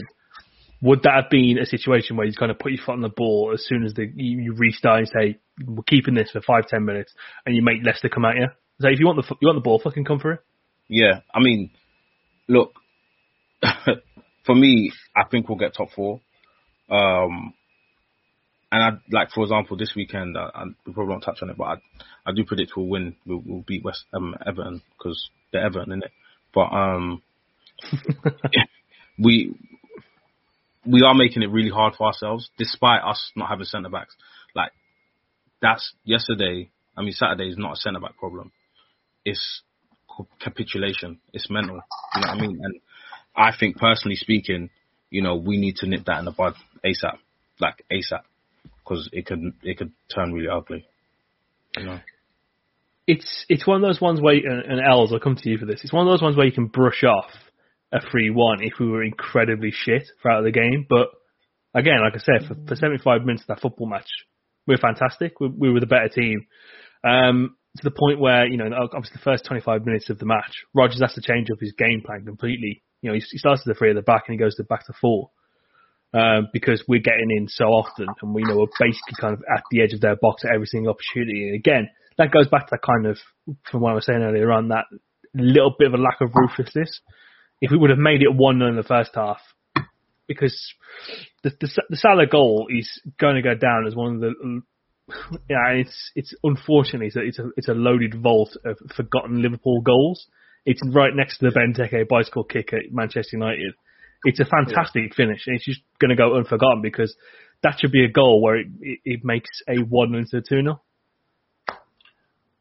would 0.84 1.02
that 1.04 1.14
have 1.14 1.30
been 1.30 1.56
a 1.56 1.64
situation 1.64 2.14
where 2.14 2.26
you 2.26 2.34
kind 2.34 2.50
of 2.50 2.58
put 2.58 2.70
your 2.70 2.84
foot 2.84 2.92
on 2.92 3.00
the 3.00 3.08
ball 3.08 3.52
as 3.54 3.64
soon 3.66 3.84
as 3.84 3.94
the 3.94 4.04
you, 4.14 4.38
you 4.38 4.54
restart 4.54 4.98
and 4.98 5.08
say 5.08 5.38
we're 5.66 5.82
keeping 5.84 6.14
this 6.14 6.30
for 6.30 6.42
five 6.42 6.68
ten 6.68 6.84
minutes, 6.84 7.14
and 7.46 7.56
you 7.56 7.62
make 7.62 7.78
Leicester 7.82 8.10
come 8.10 8.26
at 8.26 8.36
you? 8.36 8.48
So 8.82 8.88
if 8.88 9.00
you 9.00 9.06
want 9.06 9.16
the 9.16 9.34
you 9.40 9.48
want 9.48 9.56
the 9.56 9.62
ball, 9.62 9.80
fucking 9.82 10.04
come 10.04 10.20
for 10.20 10.32
it. 10.32 10.40
yeah, 10.88 11.20
I 11.34 11.40
mean, 11.40 11.70
look, 12.48 12.74
for 14.44 14.54
me, 14.54 14.92
I 15.16 15.24
think 15.24 15.48
we'll 15.48 15.56
get 15.56 15.74
top 15.74 15.88
four. 15.96 16.20
Um, 16.90 17.54
and 18.70 18.82
I 18.82 18.90
like 19.10 19.30
for 19.30 19.42
example 19.44 19.78
this 19.78 19.94
weekend 19.96 20.36
we 20.86 20.92
probably 20.92 21.10
won't 21.10 21.24
touch 21.24 21.38
on 21.40 21.48
it, 21.48 21.56
but 21.56 21.64
I, 21.64 21.74
I 22.26 22.32
do 22.36 22.44
predict 22.44 22.72
we'll 22.76 22.88
win. 22.88 23.16
We'll, 23.24 23.42
we'll 23.46 23.64
beat 23.66 23.84
West 23.84 24.04
um, 24.12 24.34
Everton 24.46 24.82
because 24.98 25.30
they're 25.50 25.64
Everton, 25.64 25.92
in 25.92 26.02
it. 26.02 26.10
But 26.52 26.72
um, 26.74 27.22
we 29.18 29.54
we 30.86 31.02
are 31.02 31.14
making 31.14 31.42
it 31.42 31.50
really 31.50 31.70
hard 31.70 31.94
for 31.94 32.06
ourselves, 32.06 32.50
despite 32.58 33.02
us 33.02 33.32
not 33.36 33.48
having 33.48 33.64
centre 33.64 33.88
backs. 33.88 34.14
Like 34.54 34.72
that's 35.60 35.94
yesterday. 36.04 36.70
I 36.96 37.02
mean, 37.02 37.12
Saturday 37.12 37.48
is 37.48 37.58
not 37.58 37.72
a 37.72 37.76
centre 37.76 38.00
back 38.00 38.16
problem. 38.18 38.52
It's 39.24 39.62
capitulation. 40.40 41.18
It's 41.32 41.50
mental. 41.50 41.80
You 42.14 42.20
know 42.20 42.28
what 42.28 42.36
I 42.36 42.40
mean? 42.40 42.60
And 42.62 42.80
I 43.34 43.50
think, 43.58 43.76
personally 43.76 44.16
speaking, 44.16 44.70
you 45.10 45.22
know, 45.22 45.36
we 45.36 45.56
need 45.56 45.76
to 45.76 45.88
nip 45.88 46.04
that 46.06 46.18
in 46.18 46.24
the 46.24 46.30
bud 46.30 46.54
ASAP, 46.84 47.18
like 47.60 47.84
ASAP, 47.90 48.22
because 48.78 49.08
it 49.12 49.26
could 49.26 49.40
it 49.62 49.78
could 49.78 49.92
turn 50.14 50.32
really 50.32 50.48
ugly. 50.48 50.86
You 51.76 51.84
know. 51.84 52.00
It's 53.06 53.44
it's 53.48 53.66
one 53.66 53.76
of 53.76 53.82
those 53.82 54.00
ones 54.00 54.20
where 54.20 54.34
and, 54.34 54.72
and 54.72 54.80
Els, 54.86 55.12
I'll 55.12 55.20
come 55.20 55.36
to 55.36 55.48
you 55.48 55.58
for 55.58 55.66
this. 55.66 55.80
It's 55.82 55.92
one 55.92 56.06
of 56.06 56.12
those 56.12 56.22
ones 56.22 56.36
where 56.36 56.46
you 56.46 56.52
can 56.52 56.66
brush 56.66 57.02
off 57.04 57.30
a 57.94 58.00
three 58.10 58.28
one 58.28 58.58
if 58.60 58.74
we 58.80 58.88
were 58.88 59.04
incredibly 59.04 59.70
shit 59.72 60.02
throughout 60.20 60.42
the 60.42 60.50
game, 60.50 60.84
but 60.88 61.08
again, 61.74 62.00
like 62.02 62.14
I 62.14 62.18
said, 62.18 62.48
for, 62.48 62.56
for 62.66 62.76
75 62.76 63.22
minutes 63.24 63.44
of 63.44 63.48
that 63.48 63.60
football 63.60 63.88
match, 63.88 64.08
we 64.66 64.74
were 64.74 64.78
fantastic. 64.78 65.38
We, 65.40 65.48
we 65.48 65.70
were 65.70 65.80
the 65.80 65.86
better 65.86 66.08
team. 66.08 66.46
Um, 67.02 67.56
to 67.76 67.82
the 67.82 67.90
point 67.90 68.20
where, 68.20 68.46
you 68.46 68.56
know, 68.56 68.70
obviously 68.72 69.16
the 69.16 69.24
first 69.24 69.44
25 69.46 69.84
minutes 69.84 70.08
of 70.08 70.18
the 70.18 70.26
match, 70.26 70.52
Rodgers 70.74 71.00
has 71.00 71.14
to 71.14 71.20
change 71.20 71.50
up 71.50 71.58
his 71.60 71.74
game 71.76 72.02
plan 72.04 72.24
completely. 72.24 72.82
You 73.02 73.10
know, 73.10 73.14
he, 73.14 73.22
he 73.30 73.38
starts 73.38 73.62
with 73.64 73.74
the 73.74 73.78
three 73.78 73.90
at 73.90 73.96
the 73.96 74.02
back 74.02 74.24
and 74.26 74.34
he 74.34 74.38
goes 74.38 74.54
to 74.56 74.64
back 74.64 74.86
to 74.86 74.92
four. 75.00 75.30
Um, 76.12 76.46
because 76.52 76.84
we're 76.86 77.00
getting 77.00 77.28
in 77.36 77.48
so 77.48 77.64
often 77.64 78.06
and 78.22 78.32
we 78.32 78.44
know 78.44 78.56
we're 78.56 78.66
basically 78.78 79.18
kind 79.20 79.34
of 79.34 79.42
at 79.52 79.64
the 79.72 79.82
edge 79.82 79.92
of 79.92 80.00
their 80.00 80.14
box 80.14 80.44
at 80.44 80.54
every 80.54 80.66
single 80.66 80.94
opportunity. 80.94 81.48
And 81.48 81.56
again, 81.56 81.88
that 82.18 82.30
goes 82.30 82.46
back 82.46 82.68
to 82.68 82.78
that 82.78 82.86
kind 82.86 83.06
of, 83.06 83.18
from 83.68 83.80
what 83.80 83.90
I 83.90 83.94
was 83.94 84.06
saying 84.06 84.22
earlier 84.22 84.52
on, 84.52 84.68
that 84.68 84.84
little 85.34 85.74
bit 85.76 85.88
of 85.88 85.94
a 85.94 86.02
lack 86.02 86.20
of 86.20 86.30
ruthlessness. 86.32 87.00
If 87.60 87.70
we 87.70 87.78
would 87.78 87.90
have 87.90 87.98
made 87.98 88.22
it 88.22 88.28
1-0 88.28 88.68
in 88.68 88.76
the 88.76 88.82
first 88.82 89.10
half, 89.14 89.38
because 90.26 90.74
the, 91.42 91.50
the, 91.60 91.82
the 91.90 91.96
Salah 91.96 92.26
goal 92.26 92.66
is 92.70 93.00
going 93.18 93.36
to 93.36 93.42
go 93.42 93.54
down 93.54 93.86
as 93.86 93.94
one 93.94 94.16
of 94.16 94.20
the 94.20 94.62
yeah, 95.50 95.68
it's 95.72 96.12
it's 96.14 96.34
unfortunately 96.42 97.08
it's 97.08 97.16
a, 97.16 97.20
it's 97.20 97.38
a 97.38 97.50
it's 97.56 97.68
a 97.68 97.74
loaded 97.74 98.14
vault 98.22 98.56
of 98.64 98.78
forgotten 98.96 99.42
Liverpool 99.42 99.82
goals. 99.82 100.26
It's 100.64 100.80
right 100.94 101.14
next 101.14 101.38
to 101.38 101.50
the 101.50 101.58
Benteke 101.58 102.08
bicycle 102.08 102.44
kick 102.44 102.72
at 102.72 102.90
Manchester 102.90 103.36
United. 103.36 103.74
It's 104.24 104.40
a 104.40 104.46
fantastic 104.46 105.10
yeah. 105.10 105.14
finish, 105.14 105.42
and 105.46 105.56
it's 105.56 105.66
just 105.66 105.82
going 106.00 106.08
to 106.08 106.16
go 106.16 106.36
unforgotten 106.36 106.80
because 106.80 107.14
that 107.62 107.76
should 107.78 107.92
be 107.92 108.04
a 108.04 108.08
goal 108.08 108.40
where 108.40 108.56
it, 108.56 108.68
it, 108.80 109.00
it 109.04 109.20
makes 109.24 109.50
a 109.68 109.76
one 109.82 110.14
into 110.14 110.38
a 110.38 110.40
two 110.40 110.62
nil. 110.62 110.82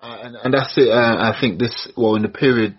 uh, 0.01 0.17
and, 0.21 0.35
and 0.35 0.53
that's 0.53 0.73
it. 0.75 0.89
Uh, 0.89 1.31
I 1.31 1.37
think 1.39 1.59
this 1.59 1.87
well 1.95 2.15
in 2.15 2.23
the 2.23 2.29
period 2.29 2.75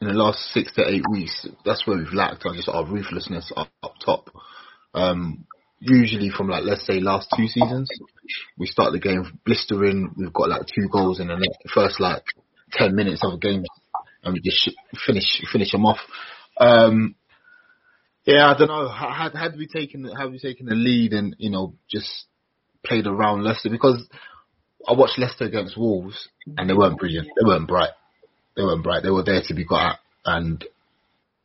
in 0.00 0.08
the 0.08 0.14
last 0.14 0.38
six 0.52 0.72
to 0.74 0.88
eight 0.88 1.04
weeks, 1.10 1.46
that's 1.64 1.86
where 1.86 1.98
we've 1.98 2.12
lacked 2.12 2.44
on 2.46 2.56
just 2.56 2.68
our 2.68 2.86
ruthlessness 2.86 3.52
up, 3.56 3.68
up 3.82 3.94
top. 4.04 4.30
Um, 4.94 5.46
usually 5.80 6.30
from 6.30 6.48
like 6.48 6.64
let's 6.64 6.86
say 6.86 7.00
last 7.00 7.28
two 7.36 7.46
seasons, 7.46 7.90
we 8.56 8.66
start 8.66 8.92
the 8.92 9.00
game 9.00 9.38
blistering. 9.44 10.14
We've 10.16 10.32
got 10.32 10.48
like 10.48 10.62
two 10.66 10.88
goals 10.90 11.20
in 11.20 11.28
the 11.28 11.54
first 11.74 12.00
like 12.00 12.24
ten 12.72 12.94
minutes 12.94 13.22
of 13.24 13.34
a 13.34 13.38
game, 13.38 13.64
and 14.22 14.34
we 14.34 14.40
just 14.40 14.70
finish 15.06 15.42
finish 15.52 15.72
them 15.72 15.86
off. 15.86 15.98
Um, 16.58 17.14
yeah, 18.24 18.52
I 18.52 18.58
don't 18.58 18.68
know. 18.68 18.88
Had 18.88 19.34
had 19.34 19.56
we 19.56 19.66
taken 19.66 20.04
had 20.04 20.30
we 20.30 20.38
taken 20.38 20.66
the 20.66 20.74
lead 20.74 21.12
and 21.12 21.34
you 21.38 21.50
know 21.50 21.74
just 21.90 22.26
played 22.84 23.06
around 23.06 23.42
Leicester 23.42 23.70
because 23.70 24.06
I 24.86 24.92
watched 24.92 25.18
Leicester 25.18 25.44
against 25.44 25.76
Wolves 25.76 26.28
and 26.56 26.68
they 26.68 26.74
weren't 26.74 26.98
brilliant. 26.98 27.26
They 27.26 27.46
weren't 27.46 27.66
bright. 27.66 27.90
They 28.58 28.64
weren't 28.64 28.82
bright. 28.82 29.04
They 29.04 29.10
were 29.10 29.22
there 29.22 29.40
to 29.46 29.54
be 29.54 29.64
got 29.64 29.92
at, 29.92 29.98
and 30.24 30.64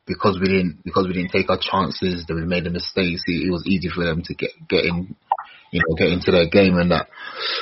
because 0.07 0.39
we 0.41 0.47
didn't 0.47 0.84
because 0.84 1.05
we 1.05 1.14
didn't 1.14 1.30
take 1.30 1.47
our 1.47 1.59
chances, 1.61 2.26
that 2.26 2.34
we 2.34 2.43
made 2.43 2.64
the 2.64 2.72
mistakes. 2.72 3.22
It, 3.28 3.47
it, 3.47 3.51
was 3.51 3.68
easy 3.68 3.88
for 3.93 4.03
them 4.03 4.24
to 4.26 4.34
get 4.34 4.49
get 4.68 4.86
in, 4.86 5.16
you 5.72 5.82
know, 5.88 5.95
get 5.95 6.09
into 6.09 6.32
their 6.32 6.49
game 6.49 6.76
and 6.76 6.89
that. 6.89 7.09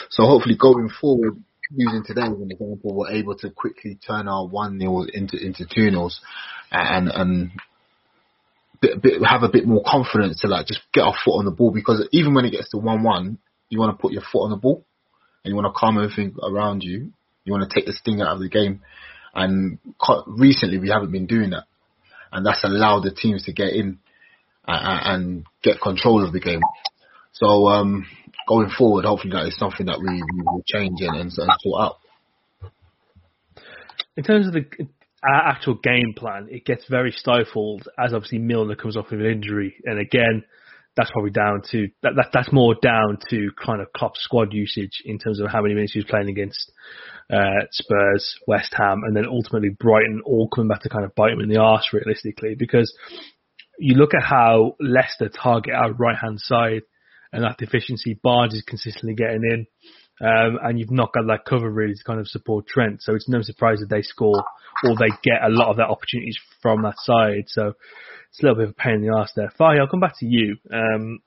So 0.09 0.23
hopefully 0.23 0.55
going 0.55 0.87
forward, 0.89 1.43
using 1.69 2.01
today 2.05 2.21
as 2.21 2.29
an 2.29 2.47
example, 2.49 2.95
we're 2.95 3.11
able 3.11 3.35
to 3.39 3.49
quickly 3.49 3.99
turn 4.07 4.29
our 4.29 4.47
one 4.47 4.77
nil 4.77 5.05
into 5.13 5.35
into 5.35 5.65
two 5.65 5.91
nils, 5.91 6.21
and 6.71 7.09
and 7.09 7.51
bit, 8.79 9.01
bit, 9.01 9.21
have 9.25 9.43
a 9.43 9.49
bit 9.49 9.67
more 9.67 9.83
confidence 9.85 10.39
to 10.41 10.47
like 10.47 10.65
just 10.65 10.79
get 10.93 11.01
our 11.01 11.15
foot 11.25 11.39
on 11.39 11.45
the 11.45 11.51
ball 11.51 11.71
because 11.71 12.07
even 12.13 12.33
when 12.33 12.45
it 12.45 12.51
gets 12.51 12.69
to 12.69 12.77
one 12.77 13.03
one, 13.03 13.37
you 13.67 13.79
want 13.79 13.93
to 13.93 14.01
put 14.01 14.13
your 14.13 14.23
foot 14.31 14.45
on 14.45 14.51
the 14.51 14.55
ball 14.55 14.85
and 15.43 15.51
you 15.51 15.55
want 15.55 15.67
to 15.67 15.77
calm 15.77 15.97
everything 15.97 16.35
around 16.41 16.83
you. 16.83 17.11
You 17.43 17.51
want 17.51 17.69
to 17.69 17.75
take 17.75 17.85
the 17.85 17.93
sting 17.93 18.21
out 18.21 18.35
of 18.35 18.39
the 18.39 18.49
game. 18.49 18.81
And 19.33 19.79
recently 20.27 20.77
we 20.77 20.89
haven't 20.89 21.11
been 21.11 21.27
doing 21.27 21.51
that 21.51 21.63
and 22.31 22.45
that's 22.45 22.63
allowed 22.63 23.03
the 23.03 23.11
teams 23.11 23.43
to 23.45 23.53
get 23.53 23.73
in 23.73 23.99
and, 24.67 25.23
and 25.23 25.45
get 25.63 25.81
control 25.81 26.25
of 26.25 26.33
the 26.33 26.39
game. 26.39 26.61
So 27.33 27.67
um, 27.67 28.05
going 28.47 28.69
forward, 28.69 29.05
hopefully 29.05 29.33
that 29.33 29.47
is 29.47 29.57
something 29.57 29.87
that 29.87 29.99
we, 29.99 30.07
we 30.07 30.43
will 30.43 30.63
change 30.65 30.99
and, 31.01 31.17
and 31.17 31.31
sort 31.31 31.49
out. 31.79 31.97
In 34.17 34.23
terms 34.23 34.47
of 34.47 34.53
the 34.53 34.65
actual 35.23 35.75
game 35.75 36.13
plan, 36.15 36.47
it 36.49 36.65
gets 36.65 36.85
very 36.89 37.11
stifled 37.11 37.87
as 37.97 38.13
obviously 38.13 38.39
Milner 38.39 38.75
comes 38.75 38.97
off 38.97 39.11
with 39.11 39.21
an 39.21 39.25
injury, 39.25 39.75
and 39.85 39.99
again, 39.99 40.43
that's 40.95 41.11
probably 41.11 41.31
down 41.31 41.61
to 41.71 41.87
that, 42.03 42.13
that 42.15 42.29
that's 42.33 42.51
more 42.51 42.75
down 42.81 43.17
to 43.29 43.49
kind 43.63 43.81
of 43.81 43.93
Klopp's 43.93 44.21
squad 44.23 44.53
usage 44.53 45.01
in 45.05 45.19
terms 45.19 45.39
of 45.39 45.47
how 45.49 45.61
many 45.61 45.73
minutes 45.73 45.93
he 45.93 45.99
was 45.99 46.05
playing 46.09 46.29
against 46.29 46.71
uh, 47.31 47.65
Spurs, 47.71 48.35
West 48.47 48.73
Ham, 48.77 49.01
and 49.05 49.15
then 49.15 49.25
ultimately 49.25 49.69
Brighton, 49.69 50.21
all 50.25 50.49
coming 50.49 50.67
back 50.67 50.81
to 50.81 50.89
kind 50.89 51.05
of 51.05 51.15
bite 51.15 51.31
him 51.31 51.39
in 51.39 51.49
the 51.49 51.59
arse 51.59 51.89
realistically. 51.93 52.55
Because 52.55 52.93
you 53.79 53.95
look 53.95 54.13
at 54.13 54.23
how 54.23 54.75
Leicester 54.79 55.29
target 55.29 55.73
our 55.73 55.93
right 55.93 56.17
hand 56.17 56.39
side, 56.39 56.81
and 57.31 57.43
that 57.43 57.57
deficiency, 57.57 58.19
Barnes 58.21 58.53
is 58.53 58.63
consistently 58.63 59.15
getting 59.15 59.43
in. 59.43 59.67
Um, 60.19 60.59
and 60.61 60.79
you've 60.79 60.91
not 60.91 61.13
got 61.13 61.25
that 61.27 61.45
cover 61.45 61.69
really 61.69 61.95
to 61.95 62.03
kind 62.03 62.19
of 62.19 62.27
support 62.27 62.67
Trent. 62.67 63.01
So 63.01 63.15
it's 63.15 63.29
no 63.29 63.41
surprise 63.41 63.79
that 63.79 63.89
they 63.89 64.03
score 64.03 64.43
or 64.83 64.95
they 64.95 65.09
get 65.23 65.43
a 65.43 65.49
lot 65.49 65.69
of 65.69 65.77
their 65.77 65.89
opportunities 65.89 66.37
from 66.61 66.83
that 66.83 66.95
side. 66.97 67.45
So 67.47 67.73
it's 68.29 68.39
a 68.39 68.43
little 68.43 68.57
bit 68.57 68.69
of 68.69 68.71
a 68.71 68.73
pain 68.73 68.95
in 68.95 69.01
the 69.01 69.13
arse 69.15 69.31
there. 69.35 69.51
Fahy, 69.57 69.79
I'll 69.79 69.87
come 69.87 69.99
back 69.99 70.19
to 70.19 70.25
you. 70.27 70.57
Um, 70.71 71.19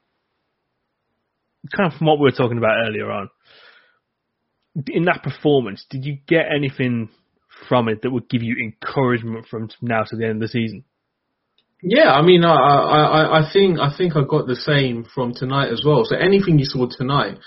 kind 1.74 1.92
of 1.92 1.98
from 1.98 2.06
what 2.06 2.18
we 2.18 2.24
were 2.24 2.36
talking 2.36 2.58
about 2.58 2.86
earlier 2.86 3.10
on, 3.10 3.30
in 4.88 5.04
that 5.04 5.22
performance, 5.22 5.84
did 5.88 6.04
you 6.04 6.18
get 6.26 6.46
anything 6.54 7.08
from 7.68 7.88
it 7.88 8.02
that 8.02 8.10
would 8.10 8.28
give 8.28 8.42
you 8.42 8.56
encouragement 8.62 9.46
from 9.46 9.68
now 9.80 10.02
to 10.02 10.16
the 10.16 10.24
end 10.24 10.36
of 10.36 10.40
the 10.40 10.48
season? 10.48 10.84
Yeah, 11.82 12.12
I 12.12 12.22
mean, 12.22 12.44
I, 12.44 12.54
I, 12.54 13.40
I 13.40 13.52
think 13.52 13.78
I 13.78 13.94
think 13.96 14.16
I 14.16 14.22
got 14.24 14.46
the 14.46 14.56
same 14.56 15.04
from 15.14 15.34
tonight 15.34 15.70
as 15.70 15.82
well. 15.84 16.04
So 16.04 16.16
anything 16.16 16.58
you 16.58 16.64
saw 16.64 16.86
tonight, 16.88 17.38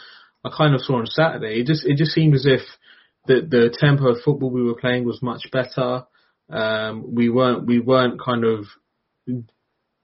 I 0.48 0.58
kind 0.58 0.74
of 0.74 0.82
saw 0.82 0.98
on 0.98 1.06
Saturday. 1.06 1.62
It 1.62 1.68
just 1.68 1.86
it 1.86 1.98
just 1.98 2.12
seemed 2.12 2.36
as 2.36 2.46
if 2.46 2.62
the 3.26 3.42
the 3.42 3.76
tempo 3.78 4.10
of 4.10 4.22
football 4.24 4.50
we 4.50 4.64
were 4.64 4.76
playing 4.76 5.06
was 5.06 5.22
much 5.22 5.52
better. 5.52 6.06
Um, 6.50 7.14
we 7.14 7.30
weren't 7.30 7.66
we 7.66 7.80
weren't 7.80 8.22
kind 8.22 8.46
of 8.46 8.66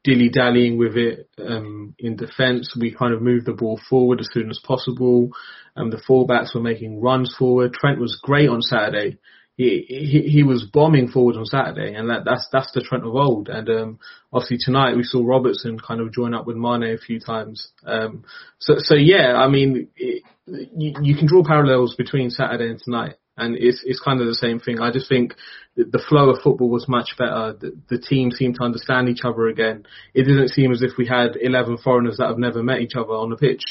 dilly 0.03 0.29
dallying 0.29 0.77
with 0.77 0.97
it 0.97 1.29
um, 1.39 1.95
in 1.97 2.17
defence. 2.17 2.75
We 2.79 2.93
kind 2.93 3.13
of 3.13 3.21
moved 3.21 3.45
the 3.45 3.53
ball 3.53 3.79
forward 3.89 4.19
as 4.19 4.29
soon 4.33 4.49
as 4.49 4.59
possible. 4.63 5.29
Um, 5.75 5.89
the 5.89 6.01
fullbacks 6.07 6.53
were 6.53 6.61
making 6.61 7.01
runs 7.01 7.33
forward. 7.37 7.73
Trent 7.73 7.99
was 7.99 8.19
great 8.21 8.49
on 8.49 8.61
Saturday. 8.61 9.17
He, 9.55 10.25
he 10.31 10.41
was 10.41 10.63
bombing 10.63 11.09
forward 11.09 11.35
on 11.35 11.45
Saturday, 11.45 11.93
and 11.93 12.09
that, 12.09 12.25
that's 12.25 12.47
that's 12.51 12.71
the 12.73 12.81
Trent 12.81 13.05
of 13.05 13.13
old. 13.13 13.49
And 13.49 13.69
um, 13.69 13.99
obviously 14.31 14.57
tonight 14.59 14.97
we 14.97 15.03
saw 15.03 15.23
Robertson 15.23 15.79
kind 15.79 16.01
of 16.01 16.11
join 16.11 16.33
up 16.33 16.47
with 16.47 16.57
Mane 16.57 16.83
a 16.83 16.97
few 16.97 17.19
times. 17.19 17.69
Um, 17.85 18.23
so 18.57 18.75
so 18.79 18.95
yeah, 18.95 19.35
I 19.35 19.47
mean, 19.47 19.89
it, 19.95 20.23
you, 20.47 20.93
you 21.01 21.15
can 21.15 21.27
draw 21.27 21.43
parallels 21.43 21.95
between 21.95 22.31
Saturday 22.31 22.69
and 22.69 22.79
tonight 22.83 23.15
and 23.37 23.55
it's 23.55 23.83
it's 23.85 23.99
kind 23.99 24.21
of 24.21 24.27
the 24.27 24.35
same 24.35 24.59
thing. 24.59 24.79
I 24.79 24.91
just 24.91 25.09
think 25.09 25.35
the 25.75 26.03
flow 26.07 26.29
of 26.29 26.41
football 26.43 26.69
was 26.69 26.87
much 26.87 27.15
better. 27.17 27.55
The, 27.59 27.75
the 27.89 27.97
team 27.97 28.31
seemed 28.31 28.55
to 28.55 28.63
understand 28.63 29.09
each 29.09 29.23
other 29.23 29.47
again. 29.47 29.85
It 30.13 30.23
didn't 30.23 30.49
seem 30.49 30.71
as 30.71 30.83
if 30.83 30.91
we 30.97 31.07
had 31.07 31.35
11 31.39 31.79
foreigners 31.79 32.17
that 32.17 32.27
have 32.27 32.37
never 32.37 32.61
met 32.61 32.81
each 32.81 32.95
other 32.95 33.13
on 33.13 33.31
the 33.31 33.37
pitch. 33.37 33.63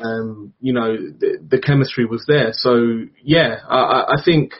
Um, 0.00 0.52
you 0.60 0.72
know, 0.72 0.96
the, 0.96 1.38
the 1.44 1.58
chemistry 1.58 2.04
was 2.04 2.24
there. 2.28 2.50
So 2.52 3.00
yeah, 3.22 3.56
I, 3.68 4.04
I 4.18 4.22
think 4.24 4.52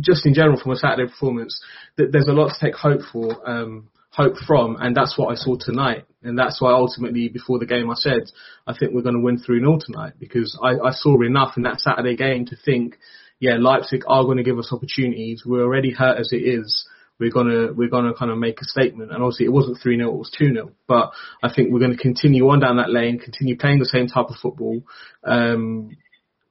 just 0.00 0.26
in 0.26 0.34
general 0.34 0.60
from 0.60 0.72
a 0.72 0.76
Saturday 0.76 1.10
performance, 1.10 1.60
there's 1.96 2.28
a 2.28 2.32
lot 2.32 2.48
to 2.48 2.66
take 2.66 2.74
hope 2.74 3.00
for. 3.12 3.48
Um, 3.48 3.88
hope 4.14 4.34
from, 4.46 4.76
and 4.78 4.94
that's 4.94 5.16
what 5.16 5.32
I 5.32 5.36
saw 5.36 5.56
tonight. 5.58 6.04
And 6.22 6.38
that's 6.38 6.60
why 6.60 6.70
ultimately, 6.72 7.30
before 7.30 7.58
the 7.58 7.64
game, 7.64 7.90
I 7.90 7.94
said, 7.94 8.24
I 8.66 8.74
think 8.76 8.92
we're 8.92 9.00
going 9.00 9.14
to 9.14 9.22
win 9.22 9.38
3 9.38 9.58
0 9.60 9.78
tonight 9.80 10.12
because 10.20 10.58
I, 10.62 10.72
I 10.78 10.90
saw 10.90 11.18
enough 11.22 11.54
in 11.56 11.62
that 11.62 11.80
Saturday 11.80 12.14
game 12.14 12.44
to 12.46 12.56
think 12.62 12.98
yeah, 13.42 13.56
Leipzig 13.58 14.04
are 14.06 14.22
going 14.22 14.36
to 14.36 14.44
give 14.44 14.58
us 14.58 14.70
opportunities. 14.70 15.42
We're 15.44 15.64
already 15.64 15.90
hurt 15.90 16.16
as 16.16 16.28
it 16.30 16.44
is. 16.44 16.86
we're 17.18 17.32
gonna 17.32 17.72
we're 17.72 17.88
gonna 17.88 18.14
kind 18.14 18.30
of 18.30 18.38
make 18.38 18.60
a 18.60 18.64
statement. 18.64 19.10
And 19.10 19.20
obviously, 19.20 19.46
it 19.46 19.52
wasn't 19.52 19.78
three 19.82 19.96
0 19.96 20.10
it 20.10 20.16
was 20.16 20.30
two 20.30 20.52
0 20.52 20.70
But 20.86 21.10
I 21.42 21.52
think 21.52 21.72
we're 21.72 21.80
going 21.80 21.96
to 21.96 22.00
continue 22.00 22.48
on 22.50 22.60
down 22.60 22.76
that 22.76 22.92
lane, 22.92 23.18
continue 23.18 23.56
playing 23.56 23.80
the 23.80 23.84
same 23.84 24.06
type 24.06 24.26
of 24.28 24.36
football, 24.40 24.82
um, 25.24 25.96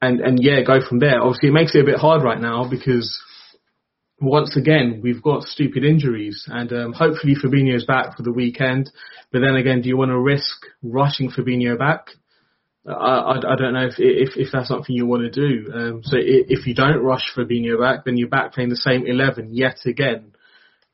and 0.01 0.19
and 0.19 0.39
yeah, 0.41 0.61
go 0.61 0.79
from 0.87 0.99
there. 0.99 1.21
Obviously, 1.21 1.49
it 1.49 1.53
makes 1.53 1.75
it 1.75 1.81
a 1.81 1.85
bit 1.85 1.97
hard 1.97 2.23
right 2.23 2.39
now 2.39 2.67
because 2.69 3.19
once 4.19 4.55
again, 4.55 5.01
we've 5.03 5.21
got 5.21 5.43
stupid 5.43 5.83
injuries, 5.83 6.45
and 6.47 6.71
um, 6.73 6.93
hopefully 6.93 7.35
Fabinho's 7.35 7.85
back 7.85 8.15
for 8.15 8.23
the 8.23 8.31
weekend. 8.31 8.89
But 9.31 9.39
then 9.39 9.55
again, 9.55 9.81
do 9.81 9.89
you 9.89 9.97
want 9.97 10.11
to 10.11 10.19
risk 10.19 10.65
rushing 10.83 11.31
Fabinho 11.31 11.77
back? 11.77 12.07
I, 12.87 12.91
I, 12.91 13.53
I 13.53 13.55
don't 13.55 13.73
know 13.73 13.85
if, 13.85 13.95
if 13.97 14.35
if 14.35 14.49
that's 14.51 14.67
something 14.67 14.95
you 14.95 15.05
want 15.05 15.23
to 15.23 15.29
do. 15.29 15.71
Um, 15.73 16.01
so 16.03 16.17
if 16.19 16.65
you 16.65 16.73
don't 16.73 17.03
rush 17.03 17.33
Fabinho 17.35 17.79
back, 17.79 18.05
then 18.05 18.17
you're 18.17 18.29
back 18.29 18.53
playing 18.53 18.69
the 18.69 18.75
same 18.75 19.05
eleven 19.05 19.53
yet 19.53 19.77
again. 19.85 20.33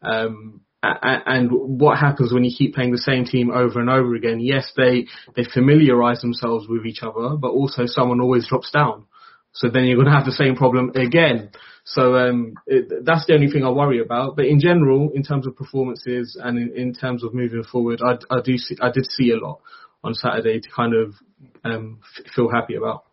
Um, 0.02 0.62
and 0.84 1.50
what 1.52 1.98
happens 1.98 2.32
when 2.32 2.44
you 2.44 2.56
keep 2.56 2.76
playing 2.76 2.92
the 2.92 2.98
same 2.98 3.26
team 3.26 3.50
over 3.50 3.80
and 3.80 3.90
over 3.90 4.16
again? 4.16 4.40
Yes, 4.40 4.72
they 4.76 5.08
they 5.36 5.44
familiarise 5.44 6.22
themselves 6.22 6.68
with 6.68 6.86
each 6.86 7.02
other, 7.02 7.36
but 7.36 7.50
also 7.50 7.86
someone 7.86 8.22
always 8.22 8.48
drops 8.48 8.72
down. 8.72 9.06
So 9.54 9.70
then 9.70 9.86
you're 9.86 9.96
going 9.96 10.08
to 10.08 10.14
have 10.14 10.26
the 10.26 10.32
same 10.32 10.56
problem 10.56 10.92
again. 10.96 11.50
So 11.84 12.16
um, 12.16 12.54
it, 12.68 13.06
that's 13.06 13.26
the 13.26 13.34
only 13.34 13.50
thing 13.50 13.64
I 13.64 13.70
worry 13.70 14.00
about. 14.00 14.36
But 14.36 14.46
in 14.46 14.60
general, 14.60 15.10
in 15.16 15.24
terms 15.24 15.48
of 15.48 15.56
performances 15.56 16.38
and 16.42 16.60
in, 16.60 16.78
in 16.78 16.94
terms 16.94 17.24
of 17.24 17.34
moving 17.34 17.64
forward, 17.64 18.02
I, 18.06 18.18
I 18.30 18.42
do 18.42 18.58
see, 18.58 18.76
I 18.82 18.92
did 18.92 19.10
see 19.10 19.32
a 19.32 19.38
lot 19.38 19.62
on 20.04 20.14
Saturday 20.14 20.60
to 20.60 20.70
kind 20.70 20.94
of 20.94 21.16
um, 21.64 22.02
f- 22.20 22.32
feel 22.36 22.50
happy 22.52 22.76
about. 22.76 23.06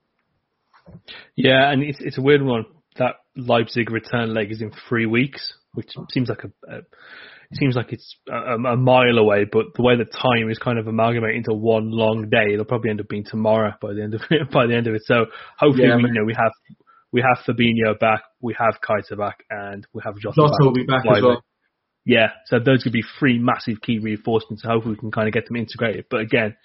Yeah, 1.34 1.70
and 1.70 1.82
it's 1.82 1.98
it's 2.00 2.18
a 2.18 2.22
weird 2.22 2.42
one. 2.42 2.66
That 2.98 3.14
Leipzig 3.36 3.90
return 3.90 4.34
leg 4.34 4.52
is 4.52 4.60
in 4.60 4.70
three 4.88 5.06
weeks, 5.06 5.54
which 5.72 5.92
seems 6.10 6.28
like 6.28 6.44
a, 6.44 6.76
a 6.76 6.80
it 7.51 7.59
seems 7.59 7.76
like 7.76 7.92
it's 7.92 8.16
a, 8.28 8.55
a, 8.55 8.76
mile 8.76 9.18
away, 9.18 9.45
but 9.51 9.66
the 9.74 9.82
way 9.82 9.97
the 9.97 10.05
time 10.05 10.51
is 10.51 10.59
kind 10.59 10.78
of 10.78 10.86
amalgamating 10.86 11.38
into 11.38 11.55
one 11.55 11.90
long 11.90 12.28
day, 12.30 12.53
it'll 12.53 12.64
probably 12.64 12.90
end 12.90 13.01
up 13.01 13.09
being 13.09 13.24
tomorrow 13.24 13.72
by 13.80 13.92
the 13.92 14.03
end 14.03 14.14
of 14.14 14.22
it. 14.30 14.51
By 14.53 14.66
the 14.66 14.74
end 14.74 14.86
of 14.86 14.95
it, 14.95 15.03
so 15.05 15.26
hopefully 15.59 15.88
yeah, 15.88 15.97
we 15.97 16.03
you 16.03 16.12
know 16.12 16.24
we 16.24 16.34
have 16.34 16.53
we 17.12 17.22
have 17.22 17.45
Fabinho 17.47 17.99
back, 17.99 18.22
we 18.40 18.57
have 18.59 18.80
Keita 18.82 19.16
back, 19.16 19.45
and 19.51 19.86
we 19.92 20.03
have 20.05 20.16
Jota. 20.16 20.34
Jota 20.36 20.57
will 20.61 20.72
be 20.72 20.84
back 20.84 21.05
as 21.07 21.22
well. 21.22 21.42
Yeah, 22.05 22.28
so 22.47 22.59
those 22.59 22.82
could 22.82 22.92
be 22.92 23.05
three 23.18 23.38
massive 23.38 23.80
key 23.80 23.99
reinforcements. 23.99 24.62
So 24.62 24.68
hopefully 24.68 24.95
we 24.95 25.01
can 25.01 25.11
kind 25.11 25.28
of 25.28 25.32
get 25.32 25.47
them 25.47 25.57
integrated. 25.57 26.07
But 26.11 26.20
again, 26.20 26.57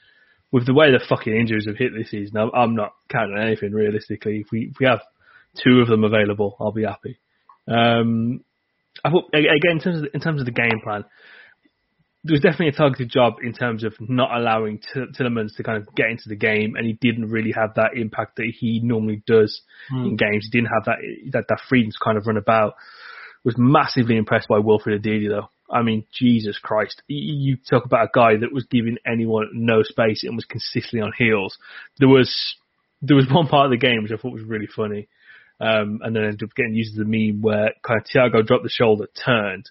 with 0.51 0.65
the 0.65 0.73
way 0.73 0.91
the 0.91 1.03
fucking 1.07 1.33
injuries 1.33 1.65
have 1.67 1.77
hit 1.77 1.91
this 1.95 2.11
season, 2.11 2.37
I'm 2.37 2.75
not 2.75 2.93
counting 3.09 3.37
anything 3.37 3.71
realistically. 3.71 4.39
If 4.39 4.47
we 4.51 4.71
if 4.71 4.79
we 4.79 4.87
have 4.87 5.01
two 5.63 5.81
of 5.81 5.87
them 5.87 6.03
available, 6.03 6.57
I'll 6.59 6.71
be 6.71 6.83
happy. 6.83 7.19
Um, 7.67 8.43
I 9.03 9.09
thought 9.09 9.25
again 9.33 9.71
in 9.71 9.79
terms 9.79 9.97
of 9.97 10.01
the, 10.03 10.09
in 10.13 10.21
terms 10.21 10.41
of 10.41 10.45
the 10.45 10.51
game 10.51 10.81
plan, 10.83 11.05
there 12.23 12.33
was 12.33 12.41
definitely 12.41 12.69
a 12.69 12.71
targeted 12.73 13.09
job 13.09 13.35
in 13.43 13.53
terms 13.53 13.83
of 13.83 13.93
not 13.99 14.35
allowing 14.35 14.79
T- 14.79 15.05
Tielemans 15.17 15.55
to 15.55 15.63
kind 15.63 15.77
of 15.77 15.93
get 15.95 16.09
into 16.09 16.27
the 16.27 16.35
game, 16.35 16.75
and 16.75 16.85
he 16.85 16.93
didn't 16.93 17.29
really 17.29 17.53
have 17.55 17.75
that 17.75 17.91
impact 17.95 18.35
that 18.37 18.51
he 18.59 18.81
normally 18.83 19.23
does 19.25 19.61
mm. 19.91 20.05
in 20.05 20.15
games. 20.17 20.49
He 20.51 20.59
didn't 20.59 20.71
have 20.73 20.85
that 20.85 20.97
that 21.31 21.45
that 21.47 21.59
freedom 21.69 21.91
to 21.91 21.97
kind 22.03 22.17
of 22.17 22.27
run 22.27 22.37
about. 22.37 22.75
Was 23.45 23.55
massively 23.57 24.17
impressed 24.17 24.49
by 24.49 24.59
Wilfred 24.59 25.01
Ndidi 25.01 25.29
though. 25.29 25.49
I 25.71 25.81
mean, 25.81 26.05
Jesus 26.11 26.57
Christ. 26.57 27.01
You 27.07 27.57
talk 27.69 27.85
about 27.85 28.05
a 28.07 28.11
guy 28.13 28.37
that 28.37 28.51
was 28.51 28.65
giving 28.65 28.97
anyone 29.05 29.49
no 29.53 29.83
space 29.83 30.23
and 30.23 30.35
was 30.35 30.45
consistently 30.45 31.01
on 31.01 31.13
heels. 31.17 31.57
There 31.99 32.09
was, 32.09 32.35
there 33.01 33.15
was 33.15 33.27
one 33.31 33.47
part 33.47 33.65
of 33.65 33.71
the 33.71 33.77
game 33.77 34.03
which 34.03 34.11
I 34.11 34.17
thought 34.17 34.33
was 34.33 34.43
really 34.43 34.67
funny. 34.67 35.07
Um, 35.61 35.99
and 36.03 36.15
then 36.15 36.23
ended 36.23 36.43
up 36.43 36.55
getting 36.55 36.73
used 36.73 36.95
as 36.95 37.01
a 37.01 37.05
meme 37.05 37.41
where 37.41 37.73
kind 37.85 37.99
of 37.99 38.07
Thiago 38.07 38.45
dropped 38.45 38.63
the 38.63 38.69
shoulder, 38.69 39.07
turned, 39.25 39.69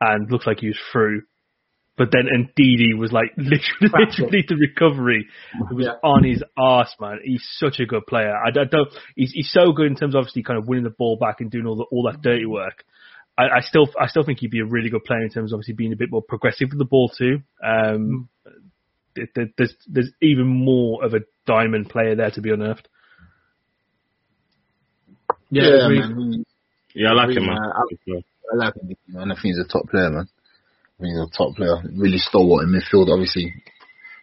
and 0.00 0.30
looked 0.30 0.46
like 0.46 0.60
he 0.60 0.68
was 0.68 0.78
through. 0.92 1.22
But 1.96 2.08
then 2.10 2.26
Ndidi 2.26 2.98
was 2.98 3.12
like 3.12 3.32
literally, 3.36 4.06
literally 4.06 4.44
the 4.48 4.56
recovery. 4.56 5.26
It 5.70 5.74
was 5.74 5.86
yeah. 5.86 6.08
on 6.08 6.24
his 6.24 6.42
ass, 6.58 6.94
man. 7.00 7.20
He's 7.22 7.46
such 7.56 7.78
a 7.78 7.86
good 7.86 8.04
player. 8.06 8.34
I, 8.34 8.48
I 8.48 8.64
don't. 8.64 8.88
He's, 9.14 9.32
he's 9.32 9.52
so 9.52 9.72
good 9.72 9.86
in 9.86 9.96
terms 9.96 10.14
of 10.14 10.20
obviously 10.20 10.42
kind 10.42 10.58
of 10.58 10.66
winning 10.66 10.84
the 10.84 10.90
ball 10.90 11.16
back 11.16 11.40
and 11.40 11.50
doing 11.50 11.66
all 11.66 11.76
the, 11.76 11.86
all 11.92 12.10
that 12.10 12.20
dirty 12.20 12.46
work. 12.46 12.84
I, 13.38 13.44
I, 13.44 13.60
still 13.60 13.88
I 14.00 14.08
still 14.08 14.24
think 14.24 14.40
he'd 14.40 14.50
be 14.50 14.60
a 14.60 14.64
really 14.64 14.90
good 14.90 15.04
player 15.04 15.22
in 15.22 15.30
terms 15.30 15.52
of 15.52 15.56
obviously 15.56 15.74
being 15.74 15.92
a 15.92 15.96
bit 15.96 16.10
more 16.10 16.22
progressive 16.22 16.68
with 16.70 16.78
the 16.78 16.84
ball 16.84 17.10
too. 17.16 17.38
Um, 17.64 18.28
mm. 19.16 19.50
there's 19.56 19.74
there's 19.86 20.10
even 20.20 20.46
more 20.46 21.04
of 21.04 21.14
a 21.14 21.20
diamond 21.46 21.90
player 21.90 22.16
there 22.16 22.30
to 22.32 22.40
be 22.40 22.50
unearthed. 22.50 22.88
Yeah, 25.54 25.88
yeah, 25.88 25.88
man. 25.88 26.44
yeah, 26.94 27.08
I 27.10 27.12
like 27.12 27.36
him, 27.36 27.46
man. 27.46 27.58
I, 27.58 27.82
I 28.52 28.56
like 28.56 28.74
him, 28.74 28.96
man. 29.08 29.30
I 29.30 29.34
think 29.34 29.54
he's 29.54 29.58
a 29.58 29.68
top 29.68 29.88
player, 29.88 30.10
man. 30.10 30.28
I 30.98 31.02
think 31.02 31.14
he's 31.14 31.26
a 31.26 31.36
top 31.36 31.56
player. 31.56 31.76
Really 31.96 32.18
stalwart 32.18 32.64
in 32.64 32.74
midfield. 32.74 33.12
Obviously, 33.12 33.54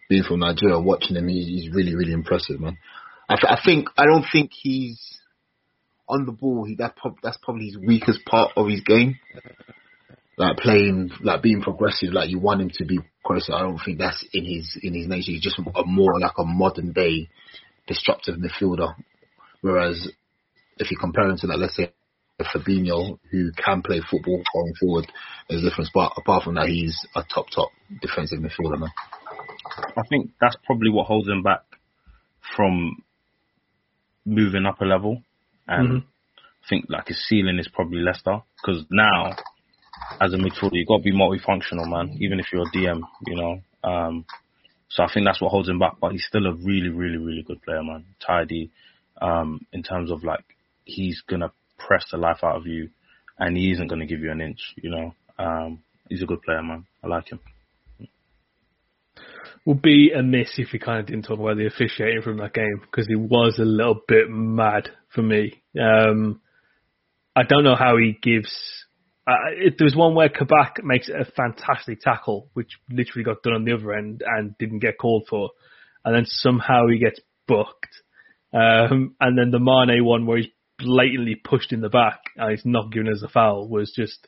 being 0.09 0.23
from 0.23 0.39
Nigeria, 0.39 0.79
watching 0.79 1.15
him, 1.15 1.27
he's 1.27 1.73
really, 1.73 1.95
really 1.95 2.13
impressive, 2.13 2.59
man. 2.59 2.77
I, 3.29 3.35
th- 3.35 3.47
I 3.47 3.59
think 3.63 3.87
I 3.97 4.05
don't 4.05 4.25
think 4.31 4.51
he's 4.51 4.99
on 6.11 6.25
the 6.25 6.33
ball, 6.33 6.65
he 6.65 6.75
that's, 6.75 6.99
prob- 6.99 7.19
that's 7.23 7.37
probably 7.41 7.67
his 7.67 7.77
weakest 7.77 8.25
part 8.25 8.51
of 8.57 8.67
his 8.67 8.81
game. 8.81 9.17
Like 10.37 10.57
playing, 10.57 11.11
like 11.21 11.41
being 11.41 11.61
progressive, 11.61 12.13
like 12.13 12.29
you 12.29 12.39
want 12.39 12.61
him 12.61 12.71
to 12.75 12.85
be 12.85 12.99
progressive. 13.23 13.53
I 13.53 13.61
don't 13.61 13.79
think 13.83 13.99
that's 13.99 14.25
in 14.33 14.43
his 14.43 14.77
in 14.81 14.93
his 14.93 15.07
nature. 15.07 15.31
He's 15.31 15.41
just 15.41 15.59
a 15.59 15.83
more 15.85 16.19
like 16.19 16.33
a 16.37 16.43
modern 16.43 16.93
day 16.93 17.29
destructive 17.87 18.37
midfielder. 18.37 18.95
Whereas 19.61 20.09
if 20.81 20.91
you 20.91 20.97
compare 20.97 21.29
him 21.29 21.37
to 21.37 21.47
that, 21.47 21.59
let's 21.59 21.75
say 21.75 21.91
Fabinho, 22.41 23.19
who 23.29 23.51
can 23.51 23.81
play 23.81 24.01
football 24.01 24.41
going 24.53 24.73
forward, 24.79 25.05
there's 25.47 25.63
a 25.63 25.69
difference. 25.69 25.91
But 25.93 26.13
apart 26.17 26.43
from 26.43 26.55
that, 26.55 26.67
he's 26.67 27.05
a 27.15 27.23
top 27.23 27.45
top 27.55 27.69
defensive 28.01 28.39
midfielder, 28.39 28.79
man. 28.79 28.89
I 29.95 30.01
think 30.09 30.31
that's 30.41 30.57
probably 30.65 30.89
what 30.89 31.05
holds 31.05 31.27
him 31.27 31.43
back 31.43 31.61
from 32.55 33.03
moving 34.25 34.65
up 34.65 34.81
a 34.81 34.85
level 34.85 35.23
and 35.67 35.87
mm-hmm. 35.87 36.07
I 36.63 36.67
think 36.69 36.85
like 36.89 37.07
his 37.07 37.25
ceiling 37.27 37.59
is 37.59 37.67
probably 37.73 37.99
Leicester 37.99 38.39
because 38.57 38.85
now 38.91 39.35
as 40.19 40.33
a 40.33 40.37
midfielder 40.37 40.73
you've 40.73 40.87
got 40.87 40.97
to 40.97 41.03
be 41.03 41.13
multifunctional, 41.13 41.87
man. 41.87 42.17
Even 42.19 42.39
if 42.39 42.47
you're 42.51 42.63
a 42.63 42.71
DM, 42.71 43.01
you 43.25 43.35
know. 43.35 43.61
Um, 43.83 44.25
so 44.89 45.03
I 45.03 45.11
think 45.11 45.25
that's 45.25 45.41
what 45.41 45.49
holds 45.49 45.69
him 45.69 45.79
back. 45.79 45.95
But 45.99 46.11
he's 46.11 46.25
still 46.25 46.45
a 46.45 46.53
really, 46.53 46.89
really, 46.89 47.17
really 47.17 47.43
good 47.43 47.61
player, 47.63 47.83
man. 47.83 48.05
Tidy, 48.25 48.71
um, 49.21 49.65
in 49.71 49.83
terms 49.83 50.11
of 50.11 50.23
like 50.23 50.43
he's 50.85 51.21
gonna 51.27 51.51
press 51.77 52.05
the 52.11 52.17
life 52.17 52.43
out 52.43 52.57
of 52.57 52.67
you, 52.67 52.89
and 53.37 53.57
he 53.57 53.71
isn't 53.71 53.87
gonna 53.87 54.05
give 54.05 54.21
you 54.21 54.31
an 54.31 54.41
inch, 54.41 54.59
you 54.75 54.89
know. 54.89 55.15
Um, 55.37 55.79
he's 56.09 56.21
a 56.21 56.27
good 56.27 56.41
player, 56.41 56.61
man. 56.61 56.85
I 57.03 57.07
like 57.07 57.29
him 57.29 57.39
would 59.65 59.81
be 59.81 60.11
amiss 60.11 60.53
if 60.57 60.69
we 60.73 60.79
kind 60.79 60.99
of 60.99 61.05
didn't 61.05 61.23
talk 61.23 61.39
about 61.39 61.57
the 61.57 61.67
officiating 61.67 62.21
from 62.21 62.37
that 62.37 62.53
game 62.53 62.81
because 62.81 63.07
it 63.09 63.19
was 63.19 63.57
a 63.59 63.65
little 63.65 63.99
bit 64.07 64.29
mad 64.29 64.89
for 65.13 65.21
me. 65.21 65.61
Um, 65.79 66.41
I 67.35 67.43
don't 67.43 67.63
know 67.63 67.75
how 67.75 67.97
he 67.97 68.17
gives. 68.21 68.51
Uh, 69.27 69.53
it, 69.55 69.75
there 69.77 69.85
was 69.85 69.95
one 69.95 70.15
where 70.15 70.29
Kabak 70.29 70.83
makes 70.83 71.09
a 71.09 71.25
fantastic 71.25 72.01
tackle, 72.01 72.49
which 72.53 72.79
literally 72.89 73.23
got 73.23 73.43
done 73.43 73.53
on 73.53 73.65
the 73.65 73.73
other 73.73 73.93
end 73.93 74.23
and 74.25 74.57
didn't 74.57 74.79
get 74.79 74.97
called 74.97 75.27
for, 75.29 75.51
and 76.03 76.15
then 76.15 76.25
somehow 76.25 76.87
he 76.87 76.97
gets 76.97 77.19
booked. 77.47 77.87
Um, 78.53 79.15
and 79.21 79.37
then 79.37 79.51
the 79.51 79.59
Mane 79.59 80.03
one 80.03 80.25
where 80.25 80.39
he's 80.39 80.47
blatantly 80.81 81.35
pushed 81.35 81.71
in 81.71 81.81
the 81.81 81.89
back 81.89 82.19
and 82.35 82.51
he's 82.51 82.65
not 82.65 82.91
given 82.91 83.07
as 83.07 83.23
a 83.23 83.27
foul 83.27 83.67
was 83.67 83.93
just 83.95 84.27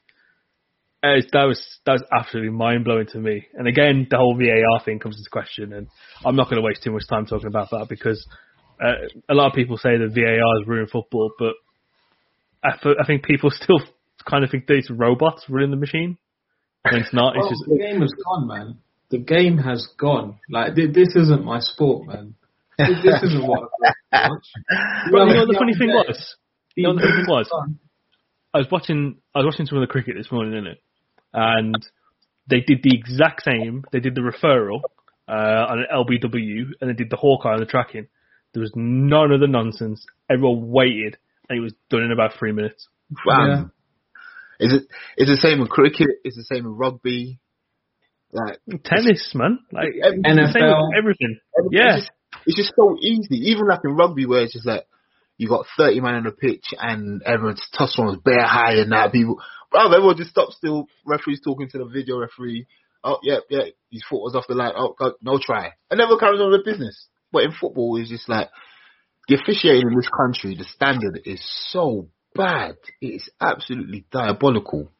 uh, 1.03 1.19
that 1.33 1.43
was 1.43 1.61
that 1.85 1.93
was 1.93 2.03
absolutely 2.17 2.51
mind 2.51 2.85
blowing 2.85 3.07
to 3.07 3.19
me. 3.19 3.45
And 3.53 3.67
again, 3.67 4.07
the 4.09 4.17
whole 4.17 4.37
VAR 4.37 4.83
thing 4.85 4.99
comes 4.99 5.17
into 5.17 5.29
question, 5.29 5.73
and 5.73 5.87
I'm 6.25 6.37
not 6.37 6.45
going 6.45 6.61
to 6.61 6.65
waste 6.65 6.81
too 6.81 6.91
much 6.91 7.07
time 7.09 7.25
talking 7.25 7.47
about 7.47 7.71
that 7.71 7.87
because 7.89 8.25
uh, 8.81 9.07
a 9.29 9.33
lot 9.33 9.47
of 9.47 9.53
people 9.53 9.77
say 9.77 9.97
that 9.97 10.13
VAR 10.15 10.61
is 10.61 10.67
ruining 10.67 10.87
football, 10.87 11.31
but 11.37 11.55
I, 12.63 13.01
I 13.01 13.05
think 13.05 13.25
people 13.25 13.51
still 13.51 13.81
kind 14.25 14.45
of 14.45 14.49
think 14.49 14.67
that 14.67 14.75
it's 14.75 14.89
robots 14.89 15.43
running 15.49 15.71
the 15.71 15.77
machine. 15.77 16.17
And 16.85 16.97
it's 16.97 17.13
not. 17.13 17.35
It's 17.35 17.49
just 17.49 17.63
the 17.67 17.77
game 17.77 18.01
has 18.01 18.13
gone, 18.25 18.47
man. 18.47 18.77
The 19.09 19.17
game 19.17 19.57
has 19.57 19.87
gone. 19.99 20.39
Like 20.49 20.75
this 20.75 21.15
isn't 21.15 21.43
my 21.43 21.59
sport, 21.59 22.07
man. 22.07 22.35
This, 22.77 22.89
this 23.03 23.23
isn't 23.23 23.45
what 23.45 23.69
I 24.11 24.29
watch. 24.29 24.45
Well, 25.11 25.27
you 25.27 25.33
know 25.33 25.45
the 25.45 25.55
funny 25.57 25.73
thing 25.77 25.89
was. 25.89 26.35
You 26.75 26.83
know 26.83 26.95
the 26.95 27.01
funny 27.01 27.13
thing 27.13 27.25
was. 27.27 27.49
I 28.53 28.57
was 28.59 28.67
watching. 28.71 29.17
I 29.33 29.39
was 29.39 29.45
watching 29.45 29.65
some 29.65 29.77
of 29.77 29.87
the 29.87 29.91
cricket 29.91 30.15
this 30.17 30.31
morning, 30.31 30.53
innit? 30.53 30.77
and 31.33 31.87
they 32.49 32.59
did 32.59 32.81
the 32.83 32.95
exact 32.95 33.43
same. 33.43 33.83
They 33.91 33.99
did 33.99 34.15
the 34.15 34.21
referral 34.21 34.81
uh, 35.27 35.71
on 35.71 35.79
an 35.79 35.85
LBW, 35.93 36.73
and 36.79 36.89
they 36.89 36.93
did 36.93 37.09
the 37.09 37.15
Hawkeye 37.15 37.53
on 37.53 37.59
the 37.59 37.65
tracking. 37.65 38.07
There 38.53 38.61
was 38.61 38.71
none 38.75 39.31
of 39.31 39.39
the 39.39 39.47
nonsense. 39.47 40.05
Everyone 40.29 40.69
waited, 40.69 41.17
and 41.49 41.57
it 41.57 41.61
was 41.61 41.73
done 41.89 42.03
in 42.03 42.11
about 42.11 42.33
three 42.37 42.51
minutes. 42.51 42.87
Wow. 43.25 43.47
Yeah. 43.47 43.63
Is 44.59 44.73
it? 44.73 44.83
It's 45.17 45.29
the 45.29 45.37
same 45.37 45.59
in 45.61 45.67
cricket. 45.67 46.07
It's 46.23 46.35
the 46.35 46.43
same 46.43 46.65
in 46.65 46.75
rugby. 46.77 47.39
Like 48.31 48.59
tennis, 48.83 49.31
man. 49.35 49.59
Like 49.71 49.89
NFL, 49.99 50.89
everything. 50.97 51.39
Yeah, 51.71 51.97
it's 51.97 52.05
just, 52.05 52.11
it's 52.45 52.57
just 52.57 52.73
so 52.75 52.97
easy. 52.99 53.51
Even 53.51 53.67
like 53.67 53.81
in 53.83 53.95
rugby, 53.95 54.25
where 54.25 54.43
it's 54.43 54.53
just 54.53 54.65
like 54.65 54.85
you 55.37 55.49
got 55.49 55.65
30 55.77 55.99
men 56.01 56.15
on 56.15 56.23
the 56.23 56.31
pitch 56.31 56.65
and 56.79 57.21
everyone's 57.23 57.61
toss 57.77 57.97
one's 57.97 58.19
bare 58.23 58.45
high 58.45 58.75
and 58.75 58.91
that 58.91 59.11
people 59.11 59.39
Bro, 59.73 59.91
everyone 59.91 60.15
just 60.17 60.29
stopped 60.29 60.53
still. 60.53 60.85
Referee's 61.03 61.41
talking 61.41 61.67
to 61.69 61.79
the 61.79 61.85
video 61.85 62.19
referee. 62.19 62.67
Oh, 63.03 63.17
yeah, 63.23 63.37
yeah, 63.49 63.63
his 63.89 64.03
foot 64.07 64.21
was 64.21 64.35
off 64.35 64.45
the 64.47 64.53
line. 64.53 64.73
Oh, 64.77 64.93
God, 64.97 65.13
no 65.23 65.39
try. 65.43 65.71
And 65.89 65.97
never 65.97 66.15
carries 66.17 66.39
on 66.39 66.51
with 66.51 66.63
business. 66.63 67.07
But 67.31 67.45
in 67.45 67.51
football, 67.59 67.99
it's 67.99 68.11
just 68.11 68.29
like, 68.29 68.49
the 69.27 69.33
officiating 69.41 69.87
in 69.89 69.95
this 69.95 70.09
country, 70.15 70.55
the 70.55 70.63
standard 70.65 71.21
is 71.25 71.41
so 71.71 72.07
bad. 72.35 72.75
It 73.01 73.07
is 73.07 73.29
absolutely 73.41 74.05
diabolical. 74.11 74.91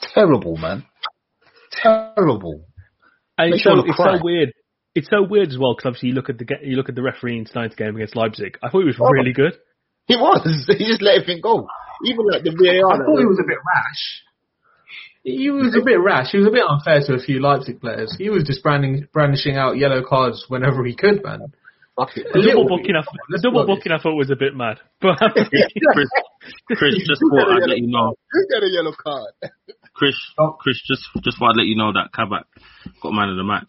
Terrible, 0.00 0.56
man. 0.56 0.86
Terrible. 1.72 2.66
And 3.36 3.54
it's 3.54 3.64
so, 3.64 3.80
it's 3.84 3.96
so 3.96 4.18
weird. 4.22 4.52
It's 4.94 5.08
so 5.10 5.22
weird 5.22 5.48
as 5.48 5.58
well 5.58 5.74
because 5.74 5.86
obviously 5.88 6.10
you 6.10 6.14
look 6.14 6.30
at 6.30 6.38
the 6.38 6.46
you 6.62 6.76
look 6.76 6.88
at 6.88 6.94
the 6.94 7.02
referee 7.02 7.38
in 7.38 7.44
tonight's 7.44 7.74
game 7.74 7.96
against 7.96 8.16
Leipzig. 8.16 8.58
I 8.62 8.68
thought 8.70 8.80
he 8.80 8.86
was 8.86 8.96
Oh. 9.00 9.08
really 9.10 9.32
good. 9.32 9.54
He 10.10 10.16
was. 10.18 10.42
He 10.78 10.90
just 10.90 11.02
let 11.02 11.22
everything 11.22 11.40
go. 11.40 11.68
Even 12.04 12.26
like 12.26 12.42
the 12.42 12.50
VAR. 12.50 12.90
I 12.90 12.98
thought 12.98 13.22
he 13.22 13.30
was 13.30 13.38
a 13.38 13.46
bit 13.46 13.62
rash. 13.62 14.02
He 15.22 15.50
was 15.50 15.76
a 15.76 15.84
bit 15.84 16.00
rash. 16.00 16.32
He 16.32 16.38
was 16.38 16.48
a 16.48 16.50
bit 16.50 16.64
unfair 16.66 16.98
to 17.06 17.14
a 17.14 17.22
few 17.22 17.38
Leipzig 17.40 17.80
players. 17.80 18.16
He 18.18 18.30
was 18.30 18.42
just 18.42 18.62
branding, 18.62 19.06
brandishing 19.12 19.56
out 19.56 19.76
yellow 19.76 20.02
cards 20.02 20.46
whenever 20.48 20.82
he 20.84 20.96
could, 20.96 21.22
man. 21.22 21.52
Fuck 21.94 22.14
The 22.14 22.40
double 22.42 22.66
booking, 22.66 22.96
I, 22.96 23.04
the 23.28 23.40
double 23.44 23.66
booking, 23.66 23.92
I 23.92 24.00
thought 24.00 24.16
was 24.16 24.30
a 24.30 24.36
bit 24.36 24.56
mad. 24.56 24.80
But 25.00 25.18
Chris, 25.92 26.08
Chris, 26.72 26.94
just 27.06 27.20
thought 27.20 27.52
I'd 27.52 27.68
let 27.68 27.78
you 27.78 27.92
know. 27.92 28.16
Who 28.32 28.40
got 28.48 28.64
a 28.64 28.70
yellow 28.72 28.94
card? 28.96 29.34
Chris, 29.92 30.16
Oh. 30.38 30.56
Chris, 30.58 30.80
just 30.88 31.04
just 31.22 31.38
thought 31.38 31.52
I'd 31.52 31.58
let 31.60 31.66
you 31.66 31.76
know 31.76 31.92
that 31.92 32.08
Kabak 32.16 32.46
got 33.02 33.12
man 33.12 33.28
of 33.28 33.36
the 33.36 33.44
match. 33.44 33.68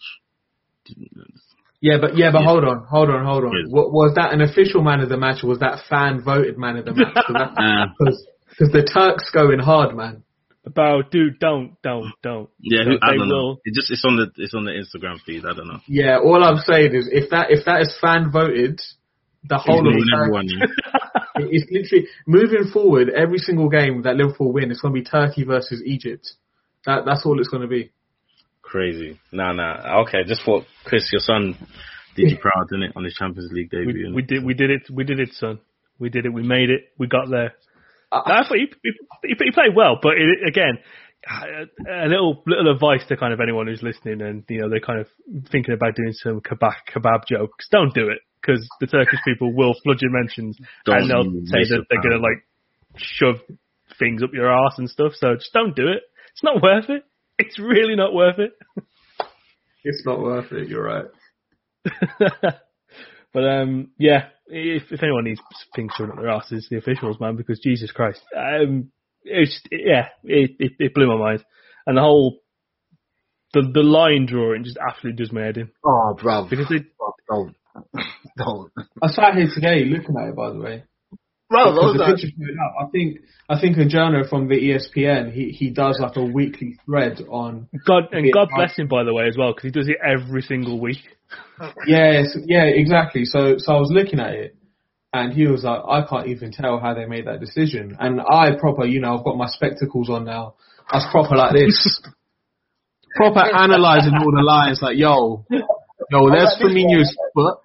Yeah, 1.82 1.98
but 2.00 2.16
yeah, 2.16 2.32
but 2.32 2.44
hold 2.44 2.64
on, 2.64 2.86
hold 2.86 3.10
on, 3.10 3.26
hold 3.26 3.44
on. 3.44 3.52
Yes. 3.58 3.66
Wa- 3.72 3.90
Was 3.90 4.14
that 4.16 4.34
an 4.34 4.42
official 4.42 4.84
man 4.84 5.02
of 5.02 5.10
the 5.10 5.18
match, 5.18 5.44
or 5.44 5.48
was 5.48 5.60
that 5.60 5.80
fan 5.90 6.22
voted 6.24 6.58
man 6.58 6.78
of 6.78 6.86
the 6.86 6.94
match? 6.94 7.88
Because 8.52 8.74
the 8.74 8.84
Turks 8.84 9.32
going 9.34 9.60
hard, 9.60 9.96
man. 9.96 10.24
about 10.66 11.10
dude, 11.10 11.40
don't, 11.40 11.82
don't, 11.82 12.12
don't. 12.22 12.50
yeah, 12.60 12.84
who, 12.84 12.98
I 13.02 13.16
don't 13.16 13.30
know. 13.30 13.36
will. 13.36 13.62
It 13.64 13.74
just 13.74 13.90
it's 13.90 14.04
on 14.06 14.18
the 14.18 14.28
it's 14.36 14.54
on 14.54 14.66
the 14.66 14.72
Instagram 14.72 15.20
feed. 15.26 15.46
I 15.46 15.54
don't 15.56 15.68
know. 15.68 15.80
Yeah, 15.88 16.20
all 16.20 16.44
I'm 16.44 16.58
saying 16.58 16.94
is 16.94 17.10
if 17.12 17.30
that 17.32 17.48
if 17.50 17.66
that 17.66 17.82
is 17.82 17.98
fan 18.00 18.30
voted, 18.32 18.80
the 19.44 19.58
whole 19.58 19.80
of 19.80 19.86
Moving 19.86 20.04
everyone, 20.14 20.48
yeah. 20.50 20.66
it's 21.50 21.66
literally 21.72 22.08
moving 22.28 22.72
forward. 22.72 23.10
Every 23.10 23.40
single 23.40 23.70
game 23.70 24.04
that 24.04 24.18
Liverpool 24.18 24.52
win, 24.52 24.70
it's 24.70 24.82
going 24.82 24.94
to 24.94 25.00
be 25.00 25.06
Turkey 25.06 25.46
versus 25.46 25.82
Egypt. 25.86 26.30
That 26.86 27.06
that's 27.06 27.26
all 27.26 27.40
it's 27.40 27.50
going 27.50 27.64
to 27.64 27.70
be. 27.70 27.92
Crazy. 28.72 29.20
Nah, 29.34 29.52
nah. 29.52 30.02
Okay, 30.04 30.24
just 30.26 30.44
thought 30.46 30.64
Chris, 30.86 31.10
your 31.12 31.20
son 31.20 31.56
did 32.16 32.32
you 32.32 32.38
proud, 32.38 32.68
didn't 32.70 32.84
it, 32.84 32.94
on 32.96 33.04
his 33.04 33.14
Champions 33.16 33.52
League 33.54 33.70
debut? 33.70 34.12
We, 34.14 34.14
we 34.16 34.22
did, 34.22 34.44
we 34.46 34.54
did 34.54 34.70
it, 34.70 34.84
we 34.90 35.04
did 35.04 35.20
it, 35.20 35.34
son. 35.34 35.60
We 36.00 36.10
did 36.10 36.26
it. 36.26 36.34
We 36.34 36.42
made 36.44 36.70
it. 36.70 36.90
We 36.98 37.08
got 37.08 37.30
there. 37.30 37.54
I- 38.12 38.40
I 38.40 38.48
thought 38.48 38.58
he, 38.58 38.68
he, 38.84 39.36
he 39.38 39.52
played 39.52 39.76
well, 39.76 40.00
but 40.02 40.14
it, 40.18 40.48
again, 40.48 40.80
a 41.88 42.08
little 42.08 42.42
little 42.48 42.72
advice 42.74 43.04
to 43.10 43.18
kind 43.18 43.34
of 43.34 43.40
anyone 43.40 43.68
who's 43.68 43.84
listening 43.84 44.22
and 44.22 44.44
you 44.50 44.62
know 44.62 44.70
they're 44.70 44.80
kind 44.80 45.00
of 45.00 45.08
thinking 45.52 45.74
about 45.76 45.96
doing 45.96 46.14
some 46.14 46.42
kebab 46.42 46.74
kebab 46.92 47.26
jokes. 47.30 47.68
Don't 47.72 47.94
do 47.94 48.10
it 48.10 48.20
because 48.42 48.68
the 48.80 48.88
Turkish 48.88 49.20
people 49.24 49.54
will 49.56 49.74
flood 49.84 49.98
your 50.02 50.12
mentions 50.12 50.58
and 51.02 51.10
they'll 51.12 51.24
say 51.46 51.60
that 51.70 51.86
they're 51.90 52.02
gonna 52.02 52.22
like 52.24 52.44
shove 52.98 53.36
things 54.00 54.24
up 54.24 54.32
your 54.34 54.52
ass 54.52 54.80
and 54.80 54.90
stuff. 54.90 55.12
So 55.16 55.36
just 55.36 55.54
don't 55.54 55.76
do 55.76 55.88
it. 55.90 56.02
It's 56.34 56.44
not 56.44 56.62
worth 56.64 56.90
it. 56.90 57.04
It's 57.42 57.60
really 57.60 57.96
not 57.96 58.14
worth 58.14 58.40
it. 58.40 58.52
It's 59.84 60.04
not 60.06 60.20
worth 60.22 60.52
it. 60.52 60.68
You're 60.70 60.84
right. 60.84 61.06
but 63.34 63.44
um, 63.44 63.90
yeah, 63.98 64.26
if 64.48 64.84
if 64.92 65.02
anyone 65.02 65.24
needs 65.24 65.42
things 65.76 65.92
shoved 65.98 66.12
up 66.12 66.18
their 66.18 66.30
asses, 66.30 66.68
the 66.70 66.78
officials, 66.78 67.20
man, 67.20 67.36
because 67.36 67.60
Jesus 67.60 67.92
Christ, 67.92 68.22
um, 68.38 68.92
it's 69.24 69.60
yeah, 69.72 70.10
it, 70.24 70.52
it 70.60 70.72
it 70.78 70.94
blew 70.94 71.08
my 71.08 71.18
mind, 71.18 71.44
and 71.88 71.98
the 71.98 72.02
whole 72.02 72.40
the 73.54 73.62
the 73.74 73.82
line 73.82 74.28
drawing 74.28 74.64
just 74.64 74.78
absolutely 74.78 75.24
does 75.24 75.34
my 75.34 75.42
head 75.42 75.58
in 75.58 75.70
Oh, 75.86 76.16
bruv. 76.22 76.50
because 76.50 76.70
they 76.70 76.86
Don't. 77.30 77.56
Don't. 78.38 78.72
I 79.02 79.08
sat 79.08 79.34
here 79.36 79.50
today 79.54 79.86
looking 79.86 80.16
at 80.22 80.30
it, 80.30 80.36
by 80.36 80.50
the 80.52 80.60
way. 80.60 80.84
Bruv, 81.52 81.68
I 81.68 81.72
Because 81.74 81.94
the 81.94 82.00
like, 82.00 82.16
picture's 82.16 82.32
going 82.38 82.58
up. 82.64 82.88
I 82.88 82.90
think 82.92 83.18
I 83.50 83.60
think 83.60 83.78
a 83.78 83.86
journal 83.86 84.24
from 84.30 84.48
the 84.48 84.56
ESPN 84.56 85.32
he 85.34 85.50
he 85.50 85.70
does 85.70 86.00
like 86.00 86.16
a 86.16 86.24
weekly 86.24 86.78
thread 86.86 87.22
on 87.30 87.68
God 87.86 88.04
and 88.14 88.26
Yeah. 88.26 88.32
God 88.34 88.50
bless 88.56 88.78
him 88.78 88.88
by 88.88 89.04
the 89.04 89.14
way 89.14 89.28
as 89.28 89.36
well 89.38 89.52
because 89.52 89.64
he 89.66 89.72
does 89.72 89.90
it 89.90 89.98
every 90.04 90.42
single 90.42 90.80
week. 90.80 91.04
Yes, 91.86 92.36
yeah, 92.48 92.64
exactly. 92.64 93.24
So, 93.24 93.56
so 93.58 93.74
I 93.76 93.80
was 93.80 93.92
looking 93.92 94.20
at 94.20 94.34
it, 94.34 94.56
and 95.14 95.32
he 95.32 95.46
was 95.46 95.64
like, 95.64 95.80
"I 95.88 96.02
can't 96.10 96.28
even 96.28 96.52
tell 96.52 96.80
how 96.80 96.96
they 96.96 97.06
made 97.06 97.28
that 97.28 97.40
decision." 97.40 97.96
And 98.00 98.20
I 98.20 98.56
proper, 98.60 98.86
you 98.86 99.00
know, 99.00 99.18
I've 99.18 99.24
got 99.24 99.38
my 99.38 99.48
spectacles 99.48 100.10
on 100.10 100.26
now. 100.26 100.56
I 100.90 100.98
was 100.98 101.08
proper 101.12 101.36
like 101.36 101.54
this, 101.54 102.02
proper 103.16 103.42
analyzing 103.42 104.14
all 104.16 104.32
the 104.32 104.42
lines. 104.42 104.80
Like, 104.82 104.98
yo, 104.98 105.46
yo, 105.52 106.30
there's 106.32 106.58
Firmino's 106.60 107.16
foot. 107.36 107.60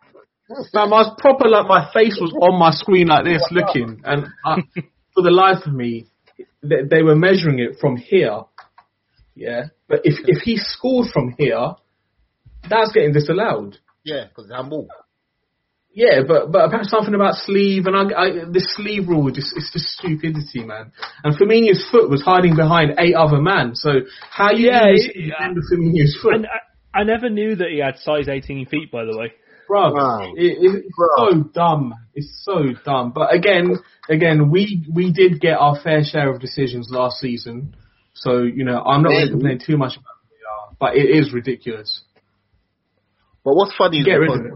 Fam, 0.72 0.92
I 0.92 1.02
was 1.02 1.14
proper 1.18 1.48
like 1.48 1.66
my 1.66 1.90
face 1.92 2.18
was 2.20 2.32
on 2.40 2.58
my 2.58 2.70
screen 2.70 3.08
like 3.08 3.24
this, 3.24 3.42
looking, 3.50 4.00
and 4.04 4.26
I, 4.44 4.56
for 5.14 5.22
the 5.22 5.30
life 5.30 5.66
of 5.66 5.72
me, 5.72 6.06
they, 6.62 6.82
they 6.88 7.02
were 7.02 7.16
measuring 7.16 7.58
it 7.58 7.78
from 7.80 7.96
here. 7.96 8.42
Yeah, 9.34 9.64
but 9.88 10.00
if 10.04 10.14
if 10.26 10.42
he 10.42 10.56
scored 10.56 11.08
from 11.12 11.34
here, 11.36 11.72
that's 12.70 12.92
getting 12.92 13.12
disallowed. 13.12 13.76
yeah, 14.04 14.26
because 14.28 14.50
handball. 14.50 14.88
Yeah, 15.92 16.20
but 16.28 16.52
but 16.52 16.66
apparently 16.66 16.90
something 16.90 17.14
about 17.14 17.34
sleeve 17.36 17.86
and 17.86 17.96
I, 17.96 18.02
I 18.22 18.30
this 18.50 18.74
sleeve 18.76 19.08
rule 19.08 19.30
just 19.30 19.52
it's 19.56 19.72
just 19.72 19.86
stupidity, 19.98 20.62
man. 20.62 20.92
And 21.24 21.34
Firmino's 21.38 21.88
foot 21.90 22.08
was 22.10 22.22
hiding 22.22 22.54
behind 22.54 22.94
eight 22.98 23.14
other 23.14 23.40
men. 23.40 23.74
So 23.74 23.90
how 24.30 24.50
you 24.52 24.66
Yeah, 24.66 24.88
yeah, 24.88 24.92
it- 24.94 25.16
yeah. 25.16 25.44
end 25.44 25.56
of 25.56 25.64
Firmino's 25.72 26.18
foot, 26.22 26.34
And 26.34 26.46
I, 26.46 27.00
I 27.00 27.04
never 27.04 27.30
knew 27.30 27.56
that 27.56 27.68
he 27.70 27.78
had 27.78 27.96
size 27.98 28.28
18 28.28 28.66
feet, 28.66 28.92
by 28.92 29.04
the 29.06 29.16
way. 29.16 29.32
Bro? 29.66 29.92
Wow. 29.92 30.32
It, 30.36 30.58
it's 30.60 30.96
Bro. 30.96 31.08
so 31.16 31.42
dumb. 31.54 31.94
It's 32.14 32.42
so 32.44 32.64
dumb. 32.84 33.12
But 33.12 33.34
again, 33.34 33.76
again, 34.08 34.50
we 34.50 34.84
we 34.92 35.12
did 35.12 35.40
get 35.40 35.54
our 35.58 35.78
fair 35.80 36.02
share 36.04 36.32
of 36.32 36.40
decisions 36.40 36.88
last 36.90 37.18
season. 37.18 37.74
So 38.14 38.42
you 38.42 38.64
know, 38.64 38.80
I'm 38.82 39.02
not 39.02 39.10
going 39.10 39.20
Yeah. 39.20 39.24
to 39.26 39.30
complain 39.32 39.58
too 39.64 39.76
much 39.76 39.96
about 39.96 40.16
VAR, 40.30 40.76
but 40.78 40.96
it 40.96 41.08
is 41.10 41.32
ridiculous. 41.32 42.02
But 43.44 43.54
what's 43.54 43.74
funny 43.76 43.98
is 44.00 44.06
Get 44.06 44.20
it. 44.20 44.52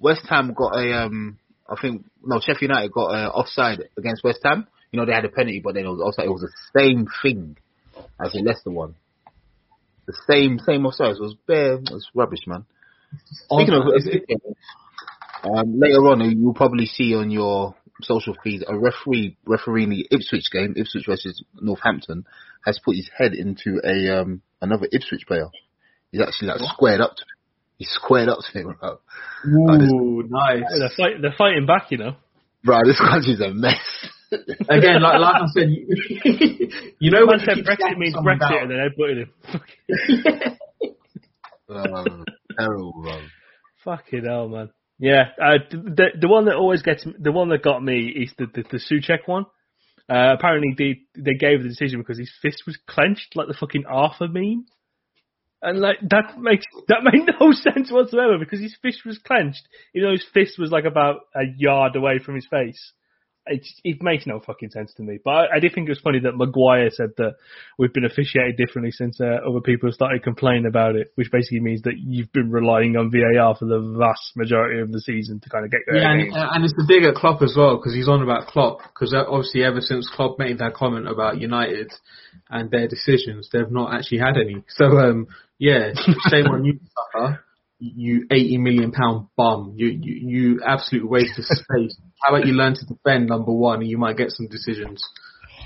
West 0.00 0.26
Ham 0.28 0.54
got 0.54 0.76
a, 0.76 0.92
um, 1.04 1.38
I 1.68 1.74
think, 1.80 2.04
no, 2.24 2.38
Sheffield 2.40 2.62
United 2.70 2.92
got 2.92 3.08
a 3.10 3.30
offside 3.30 3.80
against 3.96 4.22
West 4.24 4.40
Ham. 4.44 4.66
You 4.92 4.98
know, 5.00 5.06
they 5.06 5.12
had 5.12 5.24
a 5.24 5.28
penalty, 5.28 5.60
but 5.62 5.74
then 5.74 5.84
it 5.84 5.88
was 5.88 6.00
offside. 6.00 6.26
It 6.26 6.30
was 6.30 6.42
the 6.42 6.80
same 6.80 7.06
thing 7.22 7.56
as 8.24 8.32
the 8.32 8.40
Leicester 8.40 8.70
one. 8.70 8.94
The 10.06 10.14
same, 10.28 10.58
same 10.60 10.86
offside. 10.86 11.16
It 11.16 11.20
was 11.20 11.34
bare, 11.46 11.74
it 11.74 11.90
was 11.90 12.08
rubbish, 12.14 12.46
man. 12.46 12.64
Speaking 13.26 13.74
of, 13.74 13.86
It's- 13.94 14.06
it- 14.28 14.40
um, 15.44 15.78
later 15.78 16.08
on, 16.08 16.20
you'll 16.38 16.54
probably 16.54 16.86
see 16.86 17.14
on 17.14 17.30
your 17.30 17.74
social 18.02 18.34
feed 18.44 18.64
a 18.68 18.76
referee 18.78 19.36
refereeing 19.46 19.90
the 19.90 20.06
Ipswich 20.10 20.50
game, 20.52 20.74
Ipswich 20.76 21.06
versus 21.06 21.42
Northampton, 21.60 22.24
has 22.64 22.78
put 22.84 22.96
his 22.96 23.08
head 23.16 23.34
into 23.34 23.80
a 23.84 24.20
um, 24.20 24.42
another 24.60 24.86
Ipswich 24.92 25.26
player. 25.26 25.48
He's 26.12 26.20
actually 26.20 26.48
like 26.48 26.60
squared 26.60 27.00
up 27.00 27.14
to 27.16 27.22
him. 27.22 27.28
He's 27.78 27.90
squared 27.90 28.28
up 28.28 28.38
to 28.40 28.58
him, 28.58 28.76
bro. 28.80 28.98
Ooh, 29.46 30.22
nice. 30.28 30.62
They're, 30.78 30.88
fight, 30.96 31.22
they're 31.22 31.34
fighting 31.38 31.66
back, 31.66 31.90
you 31.90 31.98
know. 31.98 32.16
Bro, 32.64 32.80
this 32.86 32.98
country's 32.98 33.40
a 33.40 33.50
mess. 33.50 33.76
Again, 34.68 35.00
like, 35.00 35.20
like 35.20 35.42
I 35.42 35.46
said, 35.54 35.68
you, 35.70 35.86
you 36.98 37.10
know 37.12 37.24
when 37.26 37.38
Man 37.38 37.56
you 37.56 37.64
said 37.64 37.64
Brexit 37.64 37.96
means 37.96 38.14
Brexit, 38.16 38.40
down- 38.40 38.62
and 38.62 38.70
then 38.70 38.80
I 38.80 38.88
butted 38.96 39.18
him. 39.28 40.58
um, 41.68 42.24
terrible, 42.58 42.92
bro. 43.02 43.20
Fucking 43.84 44.24
hell, 44.24 44.48
man. 44.48 44.70
Yeah, 44.98 45.28
uh, 45.40 45.58
the 45.70 46.06
the 46.20 46.28
one 46.28 46.46
that 46.46 46.56
always 46.56 46.82
gets 46.82 47.06
the 47.18 47.32
one 47.32 47.50
that 47.50 47.62
got 47.62 47.82
me 47.82 48.08
is 48.08 48.32
the 48.36 48.46
the, 48.46 48.64
the 48.70 48.78
Souček 48.78 49.26
one. 49.26 49.46
Uh, 50.10 50.34
apparently 50.36 50.74
they 50.76 51.22
they 51.22 51.34
gave 51.34 51.62
the 51.62 51.68
decision 51.68 52.00
because 52.00 52.18
his 52.18 52.32
fist 52.42 52.62
was 52.66 52.76
clenched 52.88 53.36
like 53.36 53.46
the 53.46 53.56
fucking 53.58 53.84
Arthur 53.86 54.26
meme, 54.26 54.64
and 55.62 55.78
like 55.78 55.98
that 56.10 56.40
makes 56.40 56.64
that 56.88 57.04
made 57.04 57.28
no 57.40 57.52
sense 57.52 57.92
whatsoever 57.92 58.38
because 58.38 58.60
his 58.60 58.76
fist 58.82 59.02
was 59.06 59.18
clenched. 59.18 59.62
You 59.94 60.02
know, 60.02 60.12
his 60.12 60.24
fist 60.34 60.58
was 60.58 60.72
like 60.72 60.84
about 60.84 61.20
a 61.34 61.42
yard 61.56 61.94
away 61.94 62.18
from 62.18 62.34
his 62.34 62.46
face. 62.50 62.92
It 63.48 63.66
it 63.84 64.02
makes 64.02 64.26
no 64.26 64.40
fucking 64.40 64.70
sense 64.70 64.92
to 64.94 65.02
me. 65.02 65.18
But 65.22 65.30
I, 65.30 65.56
I 65.56 65.60
did 65.60 65.74
think 65.74 65.88
it 65.88 65.92
was 65.92 66.00
funny 66.00 66.20
that 66.20 66.36
Maguire 66.36 66.90
said 66.90 67.10
that 67.16 67.36
we've 67.78 67.92
been 67.92 68.04
officiated 68.04 68.56
differently 68.56 68.92
since 68.92 69.20
uh, 69.20 69.38
other 69.48 69.60
people 69.60 69.88
have 69.88 69.94
started 69.94 70.22
complaining 70.22 70.66
about 70.66 70.96
it, 70.96 71.12
which 71.14 71.30
basically 71.30 71.60
means 71.60 71.82
that 71.82 71.94
you've 71.98 72.32
been 72.32 72.50
relying 72.50 72.96
on 72.96 73.10
VAR 73.10 73.56
for 73.56 73.64
the 73.64 73.96
vast 73.98 74.36
majority 74.36 74.80
of 74.80 74.92
the 74.92 75.00
season 75.00 75.40
to 75.40 75.48
kind 75.48 75.64
of 75.64 75.70
get 75.70 75.80
your 75.86 75.96
Yeah, 75.96 76.12
and, 76.12 76.32
and 76.32 76.64
it's 76.64 76.74
the 76.74 76.86
dig 76.86 77.04
at 77.04 77.14
Klopp 77.14 77.42
as 77.42 77.54
well 77.56 77.76
because 77.76 77.94
he's 77.94 78.08
on 78.08 78.22
about 78.22 78.48
Klopp 78.48 78.80
because 78.92 79.14
obviously 79.14 79.64
ever 79.64 79.80
since 79.80 80.10
Klopp 80.14 80.38
made 80.38 80.58
that 80.58 80.74
comment 80.74 81.08
about 81.08 81.40
United 81.40 81.92
and 82.50 82.70
their 82.70 82.88
decisions, 82.88 83.48
they've 83.52 83.70
not 83.70 83.94
actually 83.94 84.18
had 84.18 84.36
any. 84.36 84.64
So 84.68 84.84
um, 84.84 85.26
yeah, 85.58 85.90
shame 86.30 86.46
on 86.46 86.64
you, 86.64 86.78
sucker. 87.12 87.44
You 87.80 88.26
eighty 88.30 88.58
million 88.58 88.90
pound 88.92 89.28
bum. 89.36 89.74
You 89.76 89.86
you 89.88 90.14
you 90.28 90.60
absolute 90.66 91.08
waste 91.08 91.38
of 91.38 91.44
space. 91.44 91.96
How 92.22 92.34
about 92.34 92.46
you 92.46 92.52
learn 92.54 92.74
to 92.74 92.84
defend 92.86 93.28
number 93.28 93.52
one 93.52 93.80
and 93.82 93.88
you 93.88 93.98
might 93.98 94.16
get 94.16 94.30
some 94.32 94.48
decisions. 94.48 95.00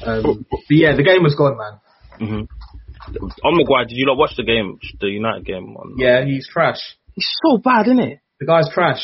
Um, 0.04 0.44
but 0.50 0.60
yeah, 0.68 0.94
the 0.94 1.02
game 1.02 1.22
was 1.22 1.34
gone, 1.34 1.56
man. 1.56 1.78
hmm 2.18 3.16
On 3.44 3.56
Maguire, 3.56 3.84
did 3.86 3.96
you 3.96 4.04
not 4.06 4.18
watch 4.18 4.32
the 4.36 4.42
game, 4.44 4.78
the 5.00 5.06
United 5.08 5.46
game? 5.46 5.74
On, 5.76 5.94
Yeah, 5.96 6.24
he's 6.24 6.46
trash. 6.48 6.78
He's 7.14 7.26
so 7.46 7.56
bad, 7.58 7.86
isn't 7.86 8.00
it? 8.00 8.18
The 8.40 8.46
guy's 8.46 8.68
trash. 8.74 9.00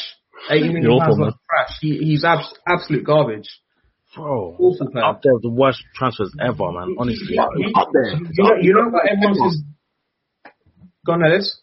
80 0.51 0.69
million 0.69 0.91
Awful, 0.91 1.01
pounds 1.01 1.19
man. 1.19 1.33
trash. 1.49 1.79
He, 1.81 1.99
he's 1.99 2.25
abs- 2.25 2.55
absolute 2.67 3.05
garbage. 3.05 3.49
Bro, 4.15 4.57
Awful 4.59 4.91
player. 4.91 5.05
up 5.05 5.21
there 5.23 5.33
with 5.35 5.43
the 5.43 5.51
worst 5.51 5.83
transfers 5.95 6.33
ever, 6.41 6.73
man. 6.73 6.97
Honestly, 6.99 7.37
You, 7.37 7.47
you- 7.57 7.73
you 8.33 8.45
know, 8.45 8.55
you 8.61 8.75
know 8.75 8.89
what 8.91 9.07
everyone 9.09 9.35
says? 9.35 9.63
Go 11.07 11.13
on, 11.13 11.25
Ellis. 11.25 11.61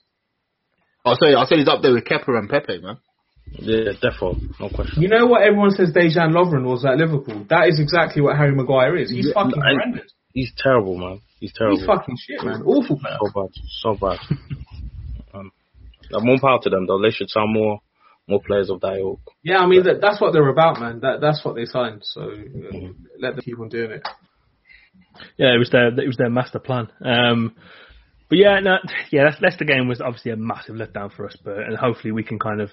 I'll 1.05 1.15
say 1.21 1.33
I'll 1.33 1.45
say 1.45 1.57
he's 1.57 1.67
up 1.67 1.81
there 1.81 1.93
with 1.93 2.05
Kepa 2.05 2.29
and 2.37 2.49
Pepe, 2.49 2.81
man. 2.81 2.97
yeah, 3.59 3.91
defo, 4.01 4.35
no 4.59 4.69
question. 4.69 5.01
You 5.03 5.07
know 5.07 5.27
what 5.27 5.43
everyone 5.43 5.71
says 5.71 5.93
Dejan 5.93 6.33
Lovren 6.33 6.65
was 6.65 6.83
at 6.83 6.97
Liverpool? 6.97 7.45
That 7.49 7.67
is 7.67 7.79
exactly 7.79 8.21
what 8.21 8.35
Harry 8.37 8.55
Maguire 8.55 8.97
is. 8.97 9.11
He's 9.11 9.27
Yeah, 9.27 9.33
fucking 9.43 9.61
I- 9.61 9.71
horrendous. 9.71 10.11
He's 10.33 10.51
terrible, 10.57 10.97
man. 10.97 11.21
He's 11.39 11.53
terrible. 11.53 11.77
He's 11.77 11.85
fucking 11.85 12.17
shit, 12.19 12.43
man. 12.43 12.63
Awful 12.63 12.99
player. 12.99 13.17
so 13.21 13.31
bad, 13.33 13.49
so 13.81 13.95
bad. 13.95 14.19
um, 15.33 15.51
like, 16.11 16.23
more 16.23 16.39
power 16.41 16.59
to 16.61 16.69
them, 16.69 16.87
though. 16.87 17.01
They 17.01 17.11
should 17.11 17.29
sign 17.29 17.53
more, 17.53 17.79
more 18.27 18.41
players 18.45 18.69
of 18.69 18.81
that 18.81 18.97
ilk. 18.97 19.21
Yeah, 19.43 19.59
I 19.59 19.67
mean 19.67 19.83
that, 19.83 20.01
that's 20.01 20.19
what 20.19 20.33
they're 20.33 20.49
about, 20.49 20.79
man. 20.81 20.99
That 21.01 21.21
that's 21.21 21.45
what 21.45 21.55
they 21.55 21.63
signed. 21.65 22.01
So 22.03 22.21
uh, 22.23 22.77
let 23.19 23.35
them 23.35 23.43
keep 23.45 23.59
on 23.59 23.69
doing 23.69 23.91
it. 23.91 24.01
Yeah, 25.37 25.53
it 25.55 25.59
was 25.59 25.69
their 25.69 25.87
it 25.87 26.07
was 26.07 26.17
their 26.17 26.29
master 26.29 26.59
plan. 26.59 26.89
Um, 27.01 27.55
but 28.29 28.37
yeah, 28.37 28.59
no, 28.59 28.77
yeah, 29.11 29.23
that's, 29.25 29.41
Leicester 29.41 29.65
game 29.65 29.87
was 29.87 30.01
obviously 30.01 30.31
a 30.31 30.35
massive 30.35 30.75
letdown 30.75 31.13
for 31.13 31.25
us, 31.25 31.37
but 31.43 31.57
and 31.57 31.77
hopefully 31.77 32.11
we 32.11 32.23
can 32.23 32.39
kind 32.39 32.61
of 32.61 32.71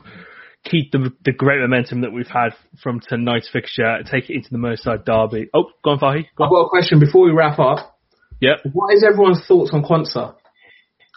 keep 0.65 0.93
the 0.93 1.13
the 1.25 1.33
great 1.33 1.61
momentum 1.61 2.03
that 2.03 2.13
we've 2.13 2.27
had 2.29 2.51
from 2.83 3.01
tonight's 3.01 3.49
fixture, 3.51 3.99
take 4.11 4.31
it 4.31 4.35
into 4.35 4.51
the 4.51 4.59
Merseyside 4.59 5.05
derby. 5.05 5.49
Oh, 5.55 5.71
go 5.85 5.93
on, 5.93 5.99
Fahi. 5.99 6.27
Go 6.37 6.45
I've 6.45 6.51
got 6.51 6.67
a 6.67 6.69
question 6.69 7.01
before 7.01 7.25
we 7.25 7.33
wrap 7.33 7.59
up. 7.59 7.99
Yep. 8.41 8.73
What 8.73 8.95
is 8.95 9.05
everyone's 9.05 9.45
thoughts 9.47 9.71
on 9.73 9.85
Konsa? 9.85 10.35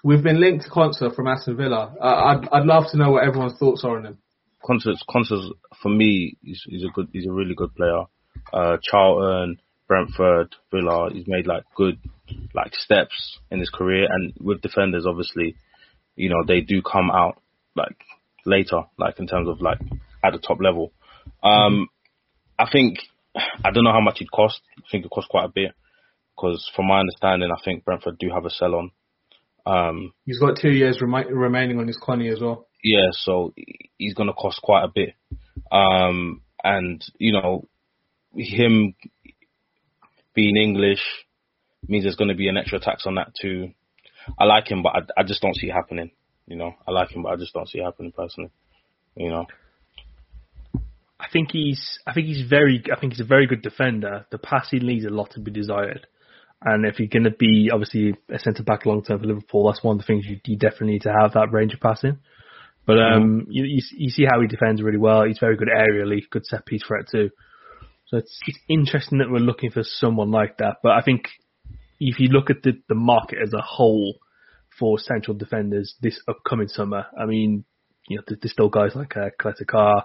We've 0.03 0.21
been 0.21 0.39
linked 0.39 0.65
to 0.65 0.69
Konsa 0.69 1.15
from 1.15 1.27
Aston 1.27 1.57
Villa. 1.57 1.95
Uh, 1.99 2.05
I'd 2.05 2.49
I'd 2.51 2.65
love 2.65 2.83
to 2.91 2.97
know 2.97 3.11
what 3.11 3.23
everyone's 3.23 3.57
thoughts 3.57 3.83
are 3.83 3.97
on 3.97 4.05
him. 4.05 4.17
Konsa, 4.63 4.95
Konsa 5.09 5.51
for 5.81 5.89
me, 5.89 6.37
he's, 6.41 6.61
he's 6.65 6.83
a 6.83 6.89
good, 6.93 7.07
he's 7.13 7.27
a 7.27 7.31
really 7.31 7.53
good 7.55 7.73
player. 7.75 8.03
Uh, 8.51 8.77
Charlton, 8.81 9.57
Brentford, 9.87 10.55
Villa, 10.71 11.09
he's 11.11 11.27
made 11.27 11.47
like 11.47 11.63
good, 11.75 11.99
like 12.53 12.73
steps 12.75 13.39
in 13.51 13.59
his 13.59 13.69
career. 13.69 14.07
And 14.09 14.33
with 14.39 14.61
defenders, 14.61 15.05
obviously, 15.07 15.55
you 16.15 16.29
know, 16.29 16.43
they 16.47 16.61
do 16.61 16.81
come 16.81 17.11
out 17.11 17.41
like 17.75 17.97
later, 18.45 18.81
like 18.97 19.19
in 19.19 19.27
terms 19.27 19.47
of 19.49 19.61
like 19.61 19.79
at 20.23 20.31
the 20.33 20.39
top 20.39 20.57
level. 20.61 20.91
Um, 21.43 21.87
I 22.57 22.67
think, 22.71 22.97
I 23.35 23.71
don't 23.71 23.83
know 23.83 23.91
how 23.91 24.01
much 24.01 24.21
it 24.21 24.31
cost. 24.31 24.61
I 24.77 24.83
think 24.91 25.05
it 25.05 25.11
cost 25.11 25.29
quite 25.29 25.45
a 25.45 25.51
bit 25.53 25.71
because 26.35 26.69
from 26.75 26.87
my 26.87 26.99
understanding, 26.99 27.49
I 27.51 27.61
think 27.63 27.85
Brentford 27.85 28.17
do 28.19 28.29
have 28.33 28.45
a 28.45 28.49
sell 28.49 28.75
on. 28.75 28.91
Um, 29.65 30.13
He's 30.25 30.39
got 30.39 30.57
two 30.61 30.69
years 30.71 31.01
remi- 31.01 31.31
remaining 31.31 31.79
on 31.79 31.87
his 31.87 31.97
Connie 32.01 32.29
as 32.29 32.39
well. 32.39 32.67
yeah, 32.83 33.07
so 33.11 33.53
he's 33.97 34.13
going 34.13 34.27
to 34.27 34.33
cost 34.33 34.61
quite 34.61 34.83
a 34.83 34.91
bit. 34.93 35.15
Um, 35.71 36.41
and, 36.63 37.03
you 37.17 37.33
know, 37.33 37.67
him 38.35 38.95
being 40.35 40.57
English 40.57 41.01
means 41.87 42.03
there's 42.03 42.15
going 42.15 42.29
to 42.29 42.35
be 42.35 42.47
an 42.47 42.57
extra 42.57 42.79
tax 42.79 43.05
on 43.05 43.15
that 43.15 43.33
too. 43.39 43.71
I 44.39 44.45
like 44.45 44.69
him, 44.69 44.83
but 44.83 44.95
I, 44.95 45.21
I 45.21 45.23
just 45.23 45.41
don't 45.41 45.55
see 45.55 45.67
it 45.67 45.73
happening. 45.73 46.11
You 46.47 46.57
know, 46.57 46.73
I 46.87 46.91
like 46.91 47.11
him, 47.11 47.23
but 47.23 47.33
I 47.33 47.35
just 47.37 47.53
don't 47.53 47.67
see 47.67 47.79
it 47.79 47.83
happening 47.83 48.11
personally. 48.11 48.51
You 49.15 49.29
know, 49.29 49.45
I 51.19 51.27
think 51.31 51.51
he's 51.51 51.99
I 52.05 52.13
think 52.13 52.27
he's 52.27 52.47
very 52.47 52.83
I 52.91 52.99
think 52.99 53.13
he's 53.13 53.21
a 53.21 53.27
very 53.27 53.47
good 53.47 53.61
defender. 53.61 54.25
The 54.31 54.37
passing 54.37 54.81
leaves 54.81 55.05
a 55.05 55.09
lot 55.09 55.31
to 55.31 55.39
be 55.39 55.51
desired. 55.51 56.07
And 56.61 56.85
if 56.85 56.99
you're 56.99 57.07
going 57.07 57.25
to 57.25 57.31
be 57.31 57.69
obviously 57.71 58.15
a 58.31 58.39
centre 58.39 58.63
back 58.63 58.85
long 58.85 59.03
term 59.03 59.19
for 59.19 59.27
Liverpool, 59.27 59.67
that's 59.67 59.83
one 59.83 59.97
of 59.97 60.01
the 60.01 60.07
things 60.07 60.25
you, 60.27 60.39
you 60.45 60.57
definitely 60.57 60.93
need 60.93 61.03
to 61.03 61.13
have 61.13 61.33
that 61.33 61.51
range 61.51 61.73
of 61.73 61.79
passing. 61.79 62.17
But 62.87 62.99
um, 62.99 63.47
you, 63.49 63.63
you 63.63 63.81
you 63.97 64.09
see 64.09 64.25
how 64.29 64.41
he 64.41 64.47
defends 64.47 64.81
really 64.81 64.97
well. 64.97 65.23
He's 65.23 65.39
very 65.39 65.57
good 65.57 65.67
aerially, 65.67 66.21
good 66.29 66.45
set 66.45 66.65
piece 66.65 66.83
threat 66.85 67.05
too. 67.11 67.29
So 68.07 68.17
it's 68.17 68.39
it's 68.47 68.59
interesting 68.69 69.17
that 69.19 69.29
we're 69.31 69.39
looking 69.39 69.71
for 69.71 69.83
someone 69.83 70.31
like 70.31 70.57
that. 70.57 70.77
But 70.83 70.91
I 70.93 71.01
think 71.01 71.27
if 71.99 72.19
you 72.19 72.29
look 72.29 72.49
at 72.49 72.61
the 72.63 72.73
the 72.87 72.95
market 72.95 73.39
as 73.41 73.53
a 73.53 73.61
whole 73.61 74.15
for 74.79 74.99
central 74.99 75.35
defenders 75.37 75.95
this 76.01 76.19
upcoming 76.27 76.67
summer, 76.67 77.05
I 77.19 77.25
mean, 77.25 77.63
you 78.07 78.17
know, 78.17 78.23
there- 78.27 78.37
there's 78.41 78.51
still 78.51 78.69
guys 78.69 78.91
like 78.95 79.15
uh, 79.17 79.29
Kletekar, 79.39 80.03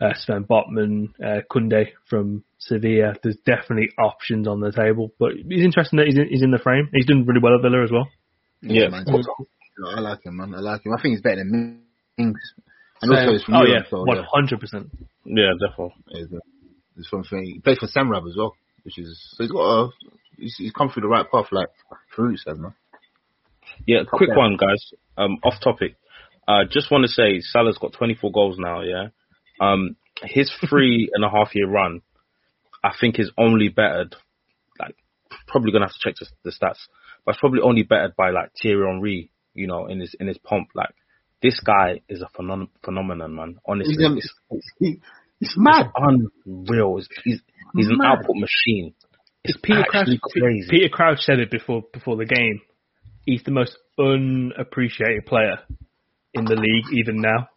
uh, 0.00 0.12
Sven 0.14 0.44
Botman, 0.44 1.08
uh, 1.24 1.40
Koundé 1.50 1.88
from 2.08 2.44
Sevilla. 2.58 3.14
There's 3.22 3.38
definitely 3.46 3.88
options 3.98 4.46
on 4.46 4.60
the 4.60 4.70
table, 4.70 5.12
but 5.18 5.32
it's 5.34 5.64
interesting 5.64 5.96
that 5.98 6.06
he's 6.06 6.18
in, 6.18 6.28
he's 6.28 6.42
in 6.42 6.50
the 6.52 6.58
frame. 6.58 6.88
He's 6.92 7.06
doing 7.06 7.24
really 7.26 7.40
well 7.42 7.54
at 7.56 7.62
Villa 7.62 7.82
as 7.82 7.90
well. 7.90 8.08
Yeah. 8.60 8.88
man. 8.88 9.04
I 9.96 10.00
like 10.00 10.24
him, 10.24 10.36
man. 10.36 10.54
I 10.54 10.60
like 10.60 10.84
him. 10.86 10.92
I 10.96 11.00
think 11.02 11.12
he's 11.14 11.22
better 11.22 11.36
than 11.38 11.82
Mings. 12.18 12.36
And 13.00 13.10
Same. 13.10 13.18
also, 13.18 13.32
he's 13.32 13.42
from 13.42 13.54
Oh 13.54 13.64
Europe, 13.64 13.84
yeah, 13.86 13.90
so 13.90 14.04
yeah, 14.14 14.22
hundred 14.32 14.60
percent. 14.60 14.86
yeah, 15.24 15.50
definitely. 15.58 16.38
Uh, 16.92 16.96
he's 16.96 17.06
from 17.06 17.24
he 17.44 17.60
plays 17.60 17.78
for 17.78 17.86
Samrab 17.86 18.28
as 18.28 18.36
well, 18.36 18.54
which 18.84 18.98
is 18.98 19.20
so 19.36 19.44
he's 19.44 19.52
got 19.52 19.60
a 19.60 19.88
he's, 20.36 20.56
he's 20.56 20.72
come 20.72 20.90
through 20.90 21.02
the 21.02 21.08
right 21.08 21.26
path 21.30 21.46
like 21.52 21.68
Farouk 22.16 22.38
said, 22.38 22.58
man. 22.58 22.74
Yeah, 23.86 24.00
quick 24.10 24.30
one, 24.34 24.56
guys. 24.56 24.92
Um, 25.16 25.38
off 25.42 25.54
topic. 25.62 25.96
Uh, 26.46 26.64
just 26.70 26.90
want 26.90 27.04
to 27.04 27.08
say 27.08 27.40
Salah's 27.40 27.78
got 27.78 27.92
24 27.92 28.32
goals 28.32 28.56
now. 28.58 28.82
Yeah. 28.82 29.08
Um, 29.60 29.96
his 30.22 30.50
three 30.68 31.10
and 31.12 31.24
a 31.24 31.30
half 31.30 31.54
year 31.54 31.68
run, 31.68 32.02
I 32.82 32.92
think 32.98 33.18
is 33.18 33.30
only 33.38 33.68
bettered. 33.68 34.16
Like, 34.78 34.96
probably 35.46 35.72
gonna 35.72 35.86
have 35.86 35.94
to 35.94 36.00
check 36.00 36.16
the, 36.18 36.26
the 36.44 36.50
stats, 36.50 36.78
but 37.24 37.32
it's 37.32 37.40
probably 37.40 37.60
only 37.60 37.82
bettered 37.82 38.16
by 38.16 38.30
like 38.30 38.50
Thierry 38.60 38.86
Henry. 38.86 39.30
You 39.54 39.66
know, 39.66 39.86
in 39.86 40.00
his 40.00 40.14
in 40.18 40.28
his 40.28 40.38
pomp. 40.38 40.68
Like, 40.74 40.94
this 41.42 41.60
guy 41.60 42.00
is 42.08 42.22
a 42.22 42.28
phenom- 42.38 42.70
phenomenon, 42.82 43.34
man. 43.34 43.58
Honestly, 43.66 43.96
He's, 44.50 44.96
it's, 45.42 45.54
he, 45.54 45.54
he's 45.54 45.56
mad. 45.58 45.90
unreal. 46.46 46.96
He's 46.96 47.08
he's, 47.24 47.40
he's 47.76 47.88
an 47.88 47.98
output 48.04 48.36
machine. 48.36 48.94
It's 49.44 49.58
Peter 49.62 49.84
Crouch, 49.88 50.08
crazy. 50.32 50.68
Peter 50.70 50.88
Crouch 50.88 51.18
said 51.20 51.40
it 51.40 51.50
before 51.50 51.82
before 51.92 52.16
the 52.16 52.24
game. 52.26 52.60
He's 53.26 53.42
the 53.44 53.50
most 53.50 53.76
unappreciated 53.98 55.26
player 55.26 55.58
in 56.34 56.44
the 56.44 56.54
league 56.54 56.86
even 56.98 57.20
now. 57.20 57.48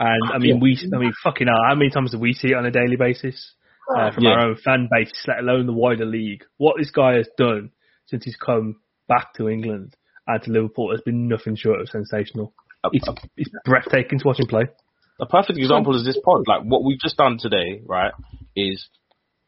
And 0.00 0.32
I 0.32 0.38
mean, 0.38 0.58
we, 0.60 0.78
I 0.92 0.98
mean, 0.98 1.12
fucking 1.22 1.46
hell, 1.46 1.56
how 1.68 1.74
many 1.74 1.90
times 1.90 2.10
do 2.10 2.18
we 2.18 2.32
see 2.32 2.48
it 2.48 2.54
on 2.56 2.66
a 2.66 2.70
daily 2.70 2.96
basis 2.96 3.54
uh, 3.96 4.10
from 4.10 4.24
Yeah. 4.24 4.30
our 4.30 4.48
own 4.48 4.56
fan 4.56 4.88
base, 4.90 5.12
let 5.28 5.38
alone 5.38 5.66
the 5.66 5.72
wider 5.72 6.04
league? 6.06 6.44
What 6.56 6.76
this 6.78 6.90
guy 6.90 7.14
has 7.16 7.28
done 7.38 7.70
since 8.06 8.24
he's 8.24 8.36
come 8.36 8.80
back 9.08 9.34
to 9.34 9.48
England 9.48 9.94
and 10.26 10.42
to 10.42 10.50
Liverpool 10.50 10.90
has 10.90 11.00
been 11.02 11.28
nothing 11.28 11.56
short 11.56 11.80
of 11.80 11.88
sensational. 11.88 12.52
It's, 12.92 13.06
it's 13.36 13.50
breathtaking 13.64 14.18
to 14.18 14.26
watch 14.26 14.40
him 14.40 14.46
play. 14.48 14.64
A 15.20 15.26
perfect 15.26 15.58
example 15.58 15.94
is 15.96 16.04
this 16.04 16.18
pod. 16.24 16.44
Like 16.46 16.62
what 16.62 16.84
we've 16.84 16.98
just 17.00 17.16
done 17.16 17.38
today, 17.38 17.82
right? 17.86 18.12
Is 18.56 18.88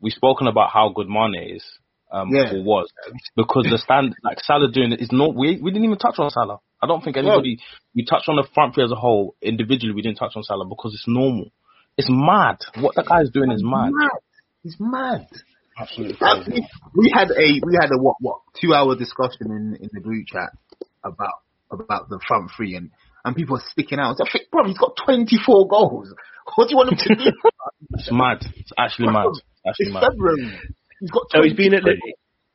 we've 0.00 0.12
spoken 0.12 0.46
about 0.46 0.70
how 0.70 0.90
good 0.94 1.08
Mane 1.08 1.34
is, 1.56 1.64
um, 2.12 2.28
Yeah. 2.30 2.52
or 2.54 2.62
was, 2.62 2.88
because 3.36 3.64
the 3.70 3.78
stand 3.78 4.14
like 4.24 4.38
Salah 4.40 4.70
doing 4.70 4.92
it 4.92 5.00
is 5.00 5.10
not. 5.10 5.34
We 5.34 5.58
we 5.60 5.70
didn't 5.70 5.84
even 5.86 5.98
touch 5.98 6.16
on 6.18 6.30
Salah. 6.30 6.58
I 6.82 6.86
don't 6.86 7.02
think 7.02 7.16
anybody. 7.16 7.58
We 7.94 8.04
touched 8.04 8.28
on 8.28 8.36
the 8.36 8.46
front 8.54 8.74
three 8.74 8.84
as 8.84 8.92
a 8.92 8.96
whole. 8.96 9.34
Individually, 9.40 9.94
we 9.94 10.02
didn't 10.02 10.18
touch 10.18 10.32
on 10.36 10.42
Salah 10.42 10.66
because 10.68 10.92
it's 10.94 11.08
normal. 11.08 11.50
It's 11.96 12.08
mad. 12.10 12.58
What 12.80 12.94
that 12.96 13.06
guy's 13.06 13.30
doing 13.30 13.50
is 13.52 13.62
mad. 13.64 13.92
He's 14.62 14.76
mad. 14.78 15.26
Absolutely 15.78 16.16
Uh, 16.20 16.42
crazy. 16.44 16.52
we, 16.52 16.68
we 17.04 17.10
had 17.12 17.30
a 17.30 17.60
we 17.66 17.74
had 17.80 17.90
a 17.90 17.98
what 17.98 18.16
what 18.20 18.38
two 18.60 18.74
hour 18.74 18.94
discussion 18.96 19.50
in 19.50 19.76
in 19.80 19.90
the 19.92 20.00
group 20.00 20.26
chat 20.26 20.50
about 21.02 21.40
about 21.70 22.08
the 22.08 22.20
front 22.28 22.50
three 22.56 22.76
and 22.76 22.90
and 23.24 23.34
people 23.34 23.56
are 23.56 23.62
sticking 23.70 23.98
out. 23.98 24.16
I 24.20 24.30
think, 24.30 24.50
bro, 24.50 24.66
he's 24.66 24.78
got 24.78 24.96
24 25.04 25.68
goals. 25.68 26.14
What 26.56 26.68
do 26.68 26.72
you 26.72 26.76
want 26.76 26.92
him 26.92 26.98
to 26.98 27.24
do? 27.24 27.32
It's 27.92 28.08
mad. 28.12 28.44
It's 28.54 28.70
actually 28.78 29.08
mad. 29.08 29.28
It's 29.32 29.40
actually 29.66 29.86
it's 29.86 29.94
mad. 29.94 30.02
February. 30.12 30.60
He's 31.00 31.10
got. 31.10 31.22
So 31.30 31.42
he's 31.42 31.54
20 31.54 31.56
been 31.56 31.74
at 31.74 31.82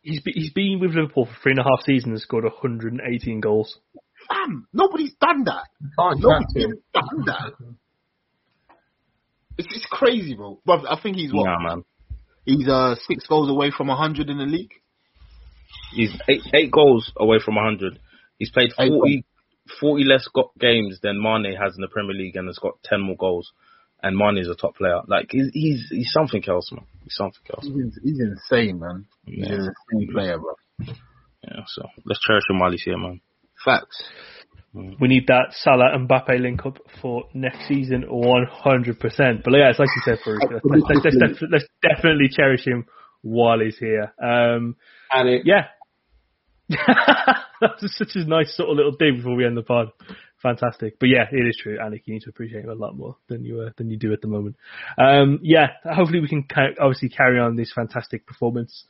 he's 0.01 0.21
be, 0.21 0.31
he's 0.31 0.51
been 0.51 0.79
with 0.79 0.91
Liverpool 0.91 1.25
for 1.25 1.35
three 1.41 1.51
and 1.53 1.59
a 1.59 1.63
half 1.63 1.83
seasons 1.85 2.11
and 2.11 2.21
scored 2.21 2.43
118 2.43 3.39
goals. 3.39 3.79
Fam, 4.27 4.67
nobody's 4.73 5.13
done 5.19 5.43
that. 5.45 5.65
Can't 5.97 6.19
Nobody's 6.19 6.53
track 6.53 6.77
done 6.93 7.25
that. 7.25 7.53
It's, 9.57 9.67
it's 9.71 9.87
crazy, 9.89 10.35
bro. 10.35 10.59
Bro, 10.65 10.85
I 10.87 10.99
think 11.01 11.17
he's 11.17 11.33
what? 11.33 11.45
Nah, 11.45 11.59
man. 11.59 11.83
He's 12.45 12.67
uh 12.67 12.95
six 13.07 13.27
goals 13.27 13.49
away 13.49 13.71
from 13.75 13.87
100 13.87 14.29
in 14.29 14.37
the 14.37 14.45
league. 14.45 14.71
He's 15.93 16.11
eight, 16.27 16.41
eight 16.53 16.71
goals 16.71 17.11
away 17.17 17.39
from 17.43 17.55
100. 17.55 17.99
He's 18.37 18.51
played 18.51 18.69
Eight 18.79 18.89
40, 18.89 19.25
40 19.79 20.03
less 20.05 20.27
go- 20.33 20.51
games 20.59 20.99
than 21.01 21.21
Mane 21.21 21.55
has 21.61 21.75
in 21.75 21.81
the 21.81 21.87
Premier 21.87 22.15
League 22.15 22.35
and 22.35 22.47
has 22.47 22.57
got 22.59 22.81
10 22.83 23.01
more 23.01 23.15
goals. 23.17 23.51
And 24.01 24.15
Mane 24.17 24.37
is 24.37 24.47
a 24.49 24.55
top 24.55 24.77
player. 24.77 25.01
Like, 25.07 25.27
he's, 25.31 25.49
he's, 25.53 25.87
he's 25.89 26.11
something 26.13 26.43
else, 26.47 26.71
man. 26.71 26.85
He's 27.03 27.15
something 27.15 27.41
else. 27.53 27.65
He's, 27.65 27.99
he's 28.01 28.19
insane, 28.21 28.79
man. 28.79 29.05
He's 29.25 29.39
Yeah. 29.39 29.53
an 29.55 29.59
insane 29.93 30.09
player, 30.13 30.37
bro. 30.39 30.53
Yeah, 31.43 31.63
so 31.67 31.83
let's 32.05 32.21
cherish 32.25 32.43
him 32.49 32.59
while 32.59 32.71
he's 32.71 32.83
here, 32.83 32.97
man. 32.97 33.19
Facts. 33.65 34.01
We 34.73 35.07
need 35.07 35.25
that 35.27 35.47
Salah 35.51 35.93
and 35.93 36.07
Mbappe 36.07 36.39
link 36.39 36.63
up 36.65 36.77
for 37.01 37.23
next 37.33 37.67
season 37.67 38.03
100%. 38.07 39.43
But 39.43 39.53
yeah, 39.53 39.69
it's 39.69 39.79
like 39.79 39.89
you 39.95 40.01
said, 40.05 40.19
Farouk, 40.25 40.61
let's, 40.63 40.63
let's, 40.63 41.05
let's, 41.05 41.15
let's, 41.19 41.41
let's 41.51 41.65
definitely 41.81 42.29
cherish 42.29 42.65
him 42.65 42.85
while 43.21 43.59
he's 43.59 43.77
here. 43.79 44.13
Um, 44.21 44.75
And 45.11 45.27
it, 45.27 45.41
yeah. 45.45 45.65
That's 46.69 47.97
such 47.97 48.15
a 48.15 48.25
nice 48.25 48.55
sort 48.55 48.69
of 48.69 48.77
little 48.77 48.95
thing 48.97 49.17
before 49.17 49.35
we 49.35 49.45
end 49.45 49.57
the 49.57 49.63
pod. 49.63 49.87
Fantastic, 50.41 50.99
but 50.99 51.09
yeah, 51.09 51.25
it 51.29 51.47
is 51.47 51.59
true. 51.61 51.77
Anik, 51.77 52.03
you 52.05 52.13
need 52.13 52.21
to 52.21 52.29
appreciate 52.29 52.63
him 52.63 52.69
a 52.69 52.73
lot 52.73 52.95
more 52.95 53.17
than 53.27 53.43
you 53.43 53.59
uh, 53.59 53.71
than 53.77 53.89
you 53.89 53.97
do 53.97 54.13
at 54.13 54.21
the 54.21 54.27
moment. 54.27 54.55
Um, 54.97 55.39
yeah, 55.41 55.67
hopefully 55.83 56.21
we 56.21 56.29
can 56.29 56.43
ca- 56.43 56.79
obviously 56.79 57.09
carry 57.09 57.39
on 57.39 57.57
this 57.57 57.73
fantastic 57.75 58.25
performance 58.25 58.85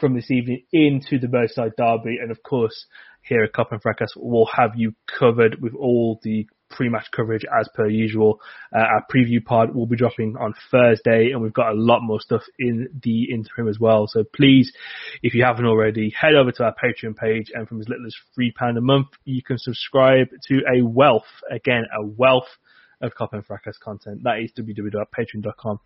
from 0.00 0.14
this 0.14 0.30
evening 0.30 0.64
into 0.72 1.18
the 1.18 1.26
Merseyside 1.26 1.76
derby, 1.76 2.16
and 2.22 2.30
of 2.30 2.42
course, 2.42 2.86
here 3.20 3.42
at 3.42 3.52
Cop 3.52 3.72
and 3.72 3.82
Fracas, 3.82 4.14
we'll 4.16 4.48
have 4.56 4.72
you 4.76 4.94
covered 5.06 5.60
with 5.60 5.74
all 5.74 6.20
the 6.22 6.46
pre-match 6.74 7.06
coverage 7.14 7.44
as 7.58 7.68
per 7.74 7.88
usual. 7.88 8.40
Uh, 8.74 8.80
our 8.80 9.04
preview 9.14 9.42
pod 9.44 9.74
will 9.74 9.86
be 9.86 9.96
dropping 9.96 10.36
on 10.38 10.52
Thursday 10.70 11.30
and 11.32 11.40
we've 11.40 11.54
got 11.54 11.70
a 11.72 11.74
lot 11.74 12.00
more 12.02 12.20
stuff 12.20 12.42
in 12.58 12.88
the 13.02 13.32
interim 13.32 13.68
as 13.68 13.78
well. 13.78 14.06
So 14.08 14.24
please, 14.34 14.72
if 15.22 15.34
you 15.34 15.44
haven't 15.44 15.66
already, 15.66 16.10
head 16.10 16.34
over 16.34 16.52
to 16.52 16.64
our 16.64 16.74
Patreon 16.74 17.16
page 17.16 17.46
and 17.54 17.66
from 17.68 17.80
as 17.80 17.88
little 17.88 18.06
as 18.06 18.14
£3 18.38 18.76
a 18.76 18.80
month, 18.80 19.08
you 19.24 19.42
can 19.42 19.56
subscribe 19.58 20.28
to 20.48 20.56
a 20.76 20.84
wealth, 20.84 21.30
again, 21.50 21.84
a 21.98 22.04
wealth 22.04 22.48
of 23.00 23.14
Cop 23.14 23.32
and 23.32 23.44
Fracas 23.44 23.76
content. 23.82 24.22
That 24.24 24.38
is 24.42 24.50
www.patreon.com 24.58 25.78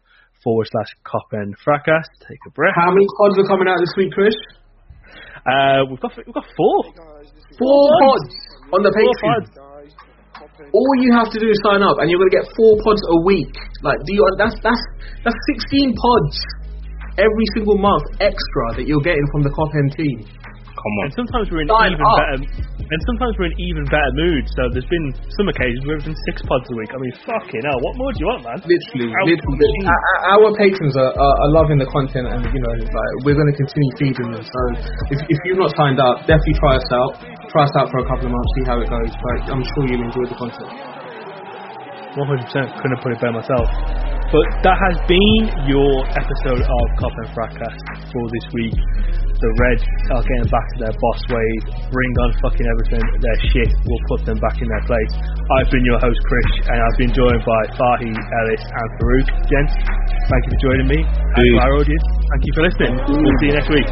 forward 0.43 0.69
slash 0.71 0.89
Cop 1.05 1.33
and 1.33 1.57
Fracas. 1.65 2.07
Take 2.29 2.39
a 2.47 2.51
breath. 2.51 2.75
How 2.77 2.91
many 2.91 3.07
pods 3.19 3.39
are 3.39 3.49
coming 3.49 3.69
out 3.69 3.79
this 3.81 3.95
week, 3.97 4.13
Chris? 4.13 4.35
Uh, 5.47 5.85
we've 5.89 6.01
got 6.01 6.13
we've 6.17 6.35
got 6.35 6.45
four. 6.57 6.85
Four 7.59 7.89
pods 8.01 8.35
on 8.73 8.83
the 8.83 8.93
Four 8.93 9.13
Patreon. 9.17 9.78
All 10.73 10.93
you 11.03 11.11
have 11.19 11.31
to 11.35 11.39
do 11.41 11.49
is 11.51 11.59
sign 11.67 11.83
up, 11.83 11.99
and 11.99 12.07
you're 12.11 12.21
gonna 12.23 12.39
get 12.43 12.47
four 12.55 12.79
pods 12.85 13.03
a 13.03 13.19
week. 13.27 13.51
Like, 13.83 13.99
do 14.07 14.11
you? 14.15 14.23
That's 14.39 14.55
that's 14.63 14.83
that's 15.25 15.39
16 15.59 15.95
pods 15.95 16.37
every 17.19 17.47
single 17.55 17.79
month 17.79 18.07
extra 18.23 18.79
that 18.79 18.87
you're 18.87 19.03
getting 19.03 19.27
from 19.35 19.43
the 19.43 19.51
Cop 19.51 19.71
team. 19.99 20.23
Come 20.79 20.95
on. 21.03 21.05
And 21.11 21.15
sometimes 21.19 21.45
we're 21.51 21.67
in 21.67 21.71
Sign 21.75 21.91
even 21.99 22.07
up. 22.07 22.19
better, 22.23 22.39
and 22.79 23.01
sometimes 23.11 23.35
we're 23.37 23.51
in 23.51 23.59
even 23.59 23.83
better 23.91 24.13
mood. 24.15 24.47
So 24.55 24.71
there's 24.71 24.87
been 24.87 25.11
some 25.35 25.51
occasions 25.51 25.83
where 25.85 25.99
we've 25.99 26.07
done 26.07 26.17
six 26.31 26.39
pods 26.47 26.71
a 26.71 26.75
week. 26.79 26.95
I 26.95 26.99
mean, 27.03 27.15
fucking 27.27 27.63
hell, 27.67 27.79
what 27.83 27.95
more 27.99 28.11
do 28.15 28.19
you 28.23 28.29
want, 28.31 28.47
man? 28.47 28.59
Literally, 28.63 29.11
How- 29.11 29.27
literally. 29.27 29.71
Our, 29.91 29.99
our- 29.99 30.23
our 30.39 30.51
patrons 30.55 30.95
are, 30.95 31.11
are, 31.13 31.37
are 31.43 31.51
loving 31.59 31.83
the 31.83 31.91
content, 31.91 32.31
and 32.31 32.47
you 32.55 32.63
know, 32.63 32.73
like 32.79 33.13
we're 33.27 33.35
going 33.37 33.51
to 33.51 33.59
continue 33.59 33.93
feeding 33.99 34.31
them. 34.31 34.45
So 34.47 34.61
if, 35.11 35.19
if 35.27 35.39
you've 35.45 35.59
not 35.59 35.75
signed 35.75 35.99
up, 35.99 36.23
definitely 36.31 36.57
try 36.63 36.79
us 36.79 36.89
out. 36.95 37.13
Try 37.51 37.65
us 37.67 37.75
out 37.81 37.89
for 37.91 37.99
a 38.05 38.07
couple 38.07 38.29
of 38.29 38.33
months, 38.33 38.51
see 38.61 38.65
how 38.71 38.79
it 38.79 38.89
goes. 38.89 39.11
But 39.19 39.51
I'm 39.51 39.65
sure 39.75 39.83
you'll 39.91 40.07
enjoy 40.07 40.25
the 40.31 40.39
content. 40.39 40.71
100% 42.15 42.19
couldn't 42.81 42.95
have 42.97 43.03
put 43.03 43.13
it 43.13 43.21
better 43.21 43.37
myself. 43.37 43.69
But 44.29 44.45
that 44.61 44.77
has 44.77 44.97
been 45.09 45.49
your 45.65 46.05
episode 46.13 46.61
of 46.61 46.85
Cop 47.01 47.17
and 47.17 47.33
Fracas 47.33 47.77
for 48.13 48.25
this 48.29 48.47
week. 48.53 48.77
The 49.41 49.51
Reds 49.57 49.81
are 50.13 50.21
getting 50.21 50.53
back 50.53 50.69
to 50.69 50.77
their 50.85 50.93
boss 50.93 51.21
ways. 51.33 51.63
Bring 51.89 52.13
on 52.21 52.37
fucking 52.45 52.69
everything. 52.69 53.01
Their 53.25 53.39
shit 53.49 53.73
will 53.89 54.03
put 54.13 54.29
them 54.29 54.37
back 54.37 54.61
in 54.61 54.69
their 54.69 54.85
place. 54.85 55.13
I've 55.57 55.73
been 55.73 55.81
your 55.81 55.97
host, 55.97 56.21
Chris, 56.29 56.61
and 56.69 56.77
I've 56.77 56.99
been 57.01 57.15
joined 57.17 57.41
by 57.41 57.63
Fahi, 57.73 58.13
Ellis, 58.13 58.65
and 58.69 58.89
Farouk. 59.01 59.33
Gents, 59.49 59.73
thank 60.29 60.43
you 60.45 60.53
for 60.53 60.61
joining 60.61 60.93
me. 60.93 61.01
And 61.09 61.45
to 61.49 61.65
our 61.65 61.81
audience, 61.81 62.05
thank 62.29 62.45
you 62.45 62.53
for 62.53 62.63
listening. 62.69 63.01
We'll 63.09 63.33
see 63.41 63.49
you 63.49 63.57
next 63.57 63.73
week. 63.73 63.89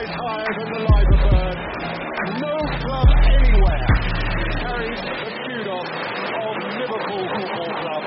Flies 0.00 0.16
higher 0.16 0.52
than 0.58 0.68
the 0.72 0.80
liver 0.80 1.18
bird. 1.30 1.56
No 2.40 2.56
club 2.80 3.08
anywhere 3.26 3.86
carries 4.60 5.00
the 5.00 5.30
kudos 5.44 5.90
of 6.40 6.54
Liverpool 6.80 7.24
Football 7.36 7.72
Club. 7.80 8.02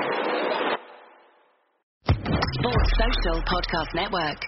Sports 2.54 2.90
Social 2.98 3.38
Podcast 3.42 3.94
Network. 3.94 4.38